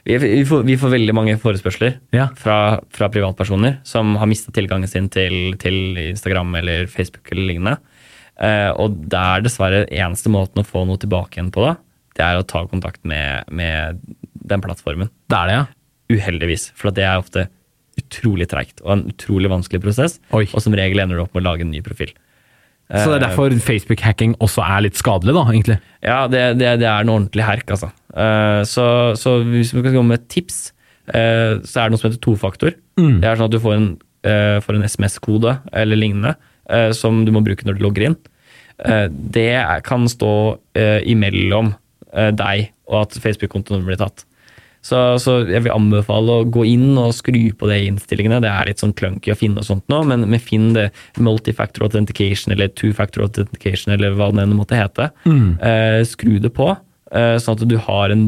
Vi, 0.06 0.18
vi, 0.22 0.44
får, 0.46 0.62
vi 0.68 0.76
får 0.78 0.91
veldig 0.94 1.14
mange 1.18 1.34
forespørsler 1.41 1.96
Ja. 2.14 2.28
fra, 2.38 2.58
fra 2.94 3.08
privatpersoner 3.10 3.80
som 3.88 4.14
har 4.22 4.30
mista 4.30 4.54
tilgangen 4.54 4.88
sin 4.91 5.08
til, 5.10 5.56
til 5.62 5.98
Instagram 6.12 6.54
eller 6.60 6.86
Facebook 6.91 7.32
eller 7.34 7.48
lignende. 7.50 7.78
Eh, 8.38 8.70
og 8.78 9.00
det 9.10 9.18
er 9.20 9.41
dessverre 9.46 9.82
eneste 9.89 10.30
måten 10.34 10.62
å 10.62 10.68
få 10.68 10.84
noe 10.89 11.02
tilbake 11.02 11.38
igjen 11.39 11.50
på, 11.54 11.66
da, 11.66 11.76
det 12.18 12.26
er 12.28 12.38
å 12.38 12.46
ta 12.46 12.62
kontakt 12.70 13.02
med, 13.10 13.50
med 13.50 14.04
den 14.44 14.62
plattformen. 14.62 15.10
Det 15.30 15.39
er 15.39 15.50
det, 15.50 15.58
ja. 15.58 15.66
Uheldigvis. 16.14 16.68
For 16.78 16.94
det 16.94 17.06
er 17.08 17.18
ofte 17.22 17.48
utrolig 17.98 18.48
treigt 18.50 18.82
og 18.86 18.91
en 18.96 19.04
utrolig 19.14 19.50
vanskelig 19.54 19.82
prosess. 19.82 20.20
Oi. 20.34 20.46
Og 20.54 20.62
som 20.66 20.74
regel 20.78 21.02
ender 21.02 21.18
du 21.18 21.24
opp 21.26 21.34
med 21.34 21.41
å 21.46 21.48
lage 21.52 21.66
en 21.66 21.74
ny 21.74 21.82
profil. 21.86 22.14
Så 22.94 23.10
det 23.10 23.16
er 23.18 23.24
derfor 23.26 23.54
Facebook-hacking 23.66 24.36
også 24.44 24.62
er 24.62 24.84
litt 24.86 25.00
skadelig, 25.00 25.34
da, 25.34 25.44
egentlig. 25.50 25.78
Ja, 26.06 26.20
det, 26.30 26.44
det, 26.60 26.76
det 26.84 26.88
er 26.89 27.02
en 27.02 27.10
ordentlig 27.10 27.46
herk, 27.48 27.72
altså. 27.74 27.89
Eh, 28.14 28.62
så, 28.70 28.86
så 29.18 29.39
hvis 29.48 29.74
vi 29.74 29.82
skal 29.82 29.96
gå 29.96 30.04
med 30.06 30.20
et 30.20 30.28
tips, 30.30 30.60
eh, 31.10 31.58
så 31.66 31.80
er 31.82 31.89
det 31.89 31.96
noe 31.96 32.02
som 32.02 32.12
heter 32.12 32.22
tofaktor. 32.22 32.76
Det 33.24 33.30
er 33.30 33.39
sånn 33.39 33.50
at 33.50 33.56
du 33.56 33.62
får 33.64 33.78
en, 33.80 33.88
eh, 34.30 34.60
en 34.76 34.86
SMS-kode 34.86 35.56
eller 35.74 36.00
lignende 36.00 36.36
eh, 36.70 36.91
som 36.94 37.24
du 37.26 37.34
må 37.34 37.41
bruke 37.46 37.66
når 37.66 37.80
du 37.80 37.86
logger 37.88 38.12
inn. 38.12 38.20
Eh, 38.84 39.08
det 39.10 39.50
kan 39.88 40.06
stå 40.10 40.34
eh, 40.78 41.00
imellom 41.10 41.74
eh, 42.14 42.30
deg 42.36 42.70
og 42.89 43.08
at 43.08 43.18
Facebook-kontoen 43.24 43.86
blir 43.88 44.00
tatt. 44.02 44.26
Så, 44.84 44.99
så 45.23 45.38
jeg 45.47 45.63
vil 45.63 45.73
anbefale 45.73 46.39
å 46.41 46.47
gå 46.51 46.65
inn 46.67 46.97
og 46.99 47.13
skru 47.15 47.53
på 47.55 47.69
det 47.69 47.79
i 47.79 47.86
innstillingene. 47.88 48.41
Det 48.43 48.51
er 48.51 48.67
litt 48.67 48.84
sånn 48.84 48.95
clunky 48.97 49.31
å 49.31 49.38
finne 49.39 49.63
og 49.63 49.67
sånt 49.67 49.86
nå, 49.91 50.01
men, 50.09 50.25
men 50.27 50.43
finn 50.43 50.73
det 50.75 50.89
multifactor 51.23 51.88
authentication 51.88 52.55
eller 52.55 52.73
two-factor 52.75 53.23
authentication 53.23 53.95
eller 53.95 54.17
hva 54.17 54.31
det 54.34 54.43
enn 54.43 54.57
måtte 54.57 54.79
hete. 54.79 55.07
Eh, 55.63 56.01
skru 56.07 56.36
det 56.43 56.51
på, 56.57 56.73
eh, 57.15 57.38
sånn 57.39 57.55
at 57.55 57.63
du 57.69 57.77
har 57.88 58.11
en 58.11 58.27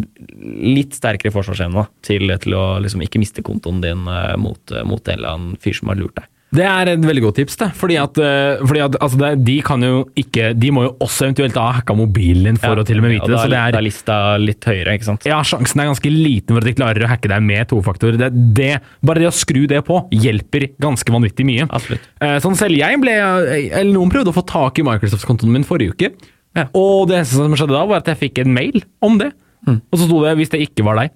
litt 0.64 0.96
sterkere 0.96 1.36
forsvarsevne 1.36 1.88
til, 2.08 2.32
til 2.40 2.56
å 2.56 2.66
liksom 2.84 3.04
ikke 3.04 3.20
miste 3.20 3.44
kontoen 3.46 3.84
din 3.84 4.08
eh, 4.08 4.38
mot, 4.40 4.78
mot 4.88 5.04
en 5.12 5.20
eller 5.20 5.36
annen 5.36 5.60
fyr 5.60 5.76
som 5.76 5.92
har 5.92 6.00
lurt 6.00 6.16
deg. 6.22 6.32
Det 6.56 6.64
er 6.64 6.88
et 6.94 7.02
veldig 7.04 7.24
godt 7.26 7.36
tips, 7.40 7.56
det. 7.60 7.68
Fordi 7.76 7.96
at, 8.00 8.18
eh, 8.22 8.62
fordi 8.62 8.82
at 8.86 8.96
altså 9.02 9.18
det, 9.20 9.30
de 9.44 9.56
kan 9.66 9.82
jo 9.82 10.06
ikke 10.16 10.54
De 10.58 10.70
må 10.72 10.84
jo 10.86 10.92
også 11.04 11.26
eventuelt 11.26 11.58
ha 11.60 11.72
hacka 11.80 11.96
mobilen 11.98 12.44
din 12.54 12.60
for 12.62 12.80
å 12.80 12.86
til 12.86 13.02
og 13.02 13.04
med 13.04 13.16
vite 13.16 13.26
det. 13.28 13.34
da, 13.34 13.42
Så 13.44 13.50
det 13.52 13.60
er 13.60 13.76
er 13.76 13.84
lista 13.84 14.38
litt 14.40 14.64
høyere, 14.70 14.94
ikke 14.96 15.08
sant? 15.10 15.26
ja, 15.26 15.42
sjansen 15.44 15.82
er 15.82 15.90
ganske 15.90 16.12
liten 16.14 16.56
for 16.56 16.62
at 16.62 16.70
de 16.70 16.76
klarer 16.78 17.04
å 17.04 17.10
hacke 17.12 17.28
deg 17.28 17.44
med 17.44 17.68
tofaktor. 17.68 18.16
Det, 18.22 18.30
det, 18.56 18.70
bare 19.04 19.20
det 19.26 19.28
å 19.28 19.36
skru 19.36 19.66
det 19.68 19.82
på 19.84 20.00
hjelper 20.14 20.70
ganske 20.80 21.12
vanvittig 21.12 21.46
mye. 21.50 21.68
Absolutt. 21.68 22.08
Eh, 22.22 22.38
Sånn 22.46 22.56
selv 22.56 22.78
jeg 22.78 23.02
ble 23.02 23.12
Eller 23.16 23.92
noen 23.92 24.12
prøvde 24.14 24.32
å 24.32 24.38
få 24.38 24.46
tak 24.46 24.80
i 24.80 24.86
Microsoft-kontoen 24.86 25.52
min 25.52 25.66
forrige 25.68 25.98
uke. 25.98 26.14
Ja. 26.56 26.70
Og 26.78 27.10
det 27.10 27.18
eneste 27.20 27.36
som 27.42 27.52
skjedde 27.58 27.76
da, 27.76 27.84
var 27.90 28.00
at 28.00 28.14
jeg 28.14 28.22
fikk 28.30 28.46
en 28.46 28.54
mail 28.56 28.80
om 29.04 29.18
det. 29.20 29.34
Og 29.68 29.98
så 29.98 30.06
sto 30.06 30.22
det 30.24 30.38
'hvis 30.38 30.52
det 30.54 30.62
ikke 30.70 30.86
var 30.86 30.96
deg, 31.02 31.10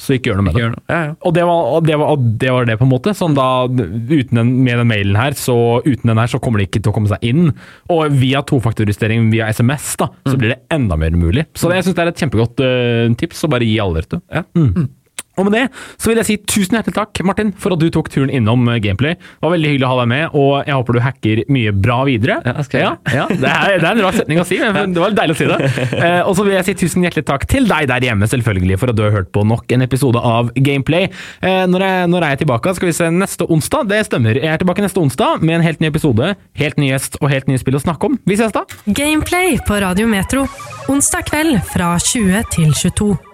så 0.00 0.16
ikke 0.16 0.30
gjør 0.30 0.40
noe 0.40 0.46
med 0.48 0.56
det'. 0.58 0.70
noe. 0.72 0.82
Ja, 0.90 1.00
ja. 1.06 1.12
Og 1.22 1.34
det, 1.36 1.44
var, 1.46 1.68
og, 1.76 1.86
det 1.86 1.98
var, 2.00 2.08
og 2.14 2.24
det 2.40 2.50
var 2.50 2.66
det, 2.66 2.78
på 2.80 2.86
en 2.86 2.90
måte. 2.90 3.14
Sånn 3.14 3.36
da, 3.36 3.46
uten 3.68 4.40
den, 4.40 4.50
med 4.66 4.80
den 4.82 4.90
mailen 4.90 5.18
her, 5.18 5.36
så 5.38 5.56
uten 5.86 6.10
den 6.10 6.18
her, 6.18 6.26
så 6.30 6.40
kommer 6.42 6.58
det 6.58 6.68
ikke 6.68 6.82
til 6.82 6.90
å 6.90 6.96
komme 6.96 7.12
seg 7.12 7.22
inn. 7.22 7.52
Og 7.94 8.10
via 8.18 8.42
tofaktorjustering 8.42 9.30
via 9.30 9.48
SMS, 9.54 9.94
da, 10.00 10.10
så 10.26 10.34
blir 10.40 10.56
det 10.56 10.60
enda 10.74 10.98
mer 10.98 11.14
mulig. 11.14 11.46
Så 11.54 11.70
det, 11.70 11.78
jeg 11.78 11.88
syns 11.88 11.98
det 12.00 12.04
er 12.04 12.12
et 12.12 12.24
kjempegodt 12.24 12.64
uh, 12.64 13.14
tips 13.22 13.46
å 13.46 13.52
bare 13.54 13.68
gi 13.68 13.78
alle 13.82 14.02
rett 14.02 14.18
Ja. 14.34 14.44
Mm. 14.58 14.90
Og 15.38 15.48
med 15.48 15.56
det 15.56 15.64
så 15.98 16.10
vil 16.10 16.20
jeg 16.20 16.28
si 16.28 16.36
tusen 16.46 16.78
hjertelig 16.78 16.94
takk, 16.96 17.20
Martin, 17.26 17.52
for 17.58 17.74
at 17.74 17.82
du 17.82 17.88
tok 17.92 18.10
turen 18.12 18.30
innom 18.32 18.68
eh, 18.70 18.80
Gameplay. 18.82 19.16
Det 19.18 19.44
var 19.44 19.54
veldig 19.54 19.72
hyggelig 19.72 19.86
å 19.88 19.92
ha 19.92 19.98
deg 20.02 20.10
med, 20.12 20.36
og 20.38 20.52
jeg 20.62 20.78
håper 20.78 20.96
du 20.96 21.00
hacker 21.04 21.42
mye 21.54 21.74
bra 21.74 21.98
videre. 22.08 22.38
Ja, 22.44 22.54
skal 22.66 22.80
jeg. 22.80 23.00
ja, 23.14 23.24
ja, 23.24 23.26
det, 23.30 23.50
er, 23.50 23.76
det 23.82 23.88
er 23.88 23.90
en 23.90 24.04
rar 24.04 24.18
setning 24.18 24.42
å 24.42 24.46
si, 24.48 24.60
men 24.62 24.92
det 24.94 25.02
var 25.02 25.12
litt 25.12 25.20
deilig 25.20 25.36
å 25.36 25.40
si 25.40 25.50
det. 25.50 25.58
Eh, 26.04 26.20
og 26.22 26.36
så 26.38 26.46
vil 26.46 26.56
jeg 26.56 26.68
si 26.68 26.76
tusen 26.84 27.06
hjertelig 27.06 27.26
takk 27.30 27.48
til 27.50 27.68
deg 27.70 27.88
der 27.90 28.08
hjemme, 28.08 28.28
selvfølgelig, 28.30 28.78
for 28.82 28.92
at 28.92 28.98
du 28.98 29.04
har 29.06 29.14
hørt 29.14 29.32
på 29.34 29.44
nok 29.48 29.74
en 29.74 29.86
episode 29.86 30.22
av 30.22 30.52
Gameplay. 30.54 31.10
Eh, 31.42 31.64
når, 31.70 31.86
jeg, 31.88 32.08
når 32.14 32.28
er 32.28 32.34
jeg 32.34 32.44
tilbake? 32.44 32.76
Skal 32.78 32.90
vi 32.90 32.96
se, 33.00 33.10
neste 33.14 33.48
onsdag? 33.50 33.90
Det 33.90 34.00
stemmer. 34.10 34.40
Jeg 34.40 34.52
er 34.54 34.62
tilbake 34.62 34.84
neste 34.84 35.02
onsdag 35.02 35.44
med 35.44 35.58
en 35.58 35.66
helt 35.66 35.82
ny 35.82 35.90
episode, 35.90 36.34
helt 36.60 36.80
ny 36.80 36.92
gjest 36.92 37.18
og 37.20 37.30
helt 37.32 37.50
nye 37.50 37.60
spill 37.60 37.78
å 37.80 37.84
snakke 37.84 38.10
om. 38.10 38.18
Vi 38.28 38.38
ses 38.38 38.54
da! 38.54 38.66
Gameplay 38.86 39.58
på 39.66 39.82
Radio 39.82 40.08
Metro. 40.10 40.46
Onsdag 40.92 41.30
kveld 41.30 41.62
fra 41.72 41.94
20 41.98 42.50
til 42.54 42.74
22. 42.84 43.33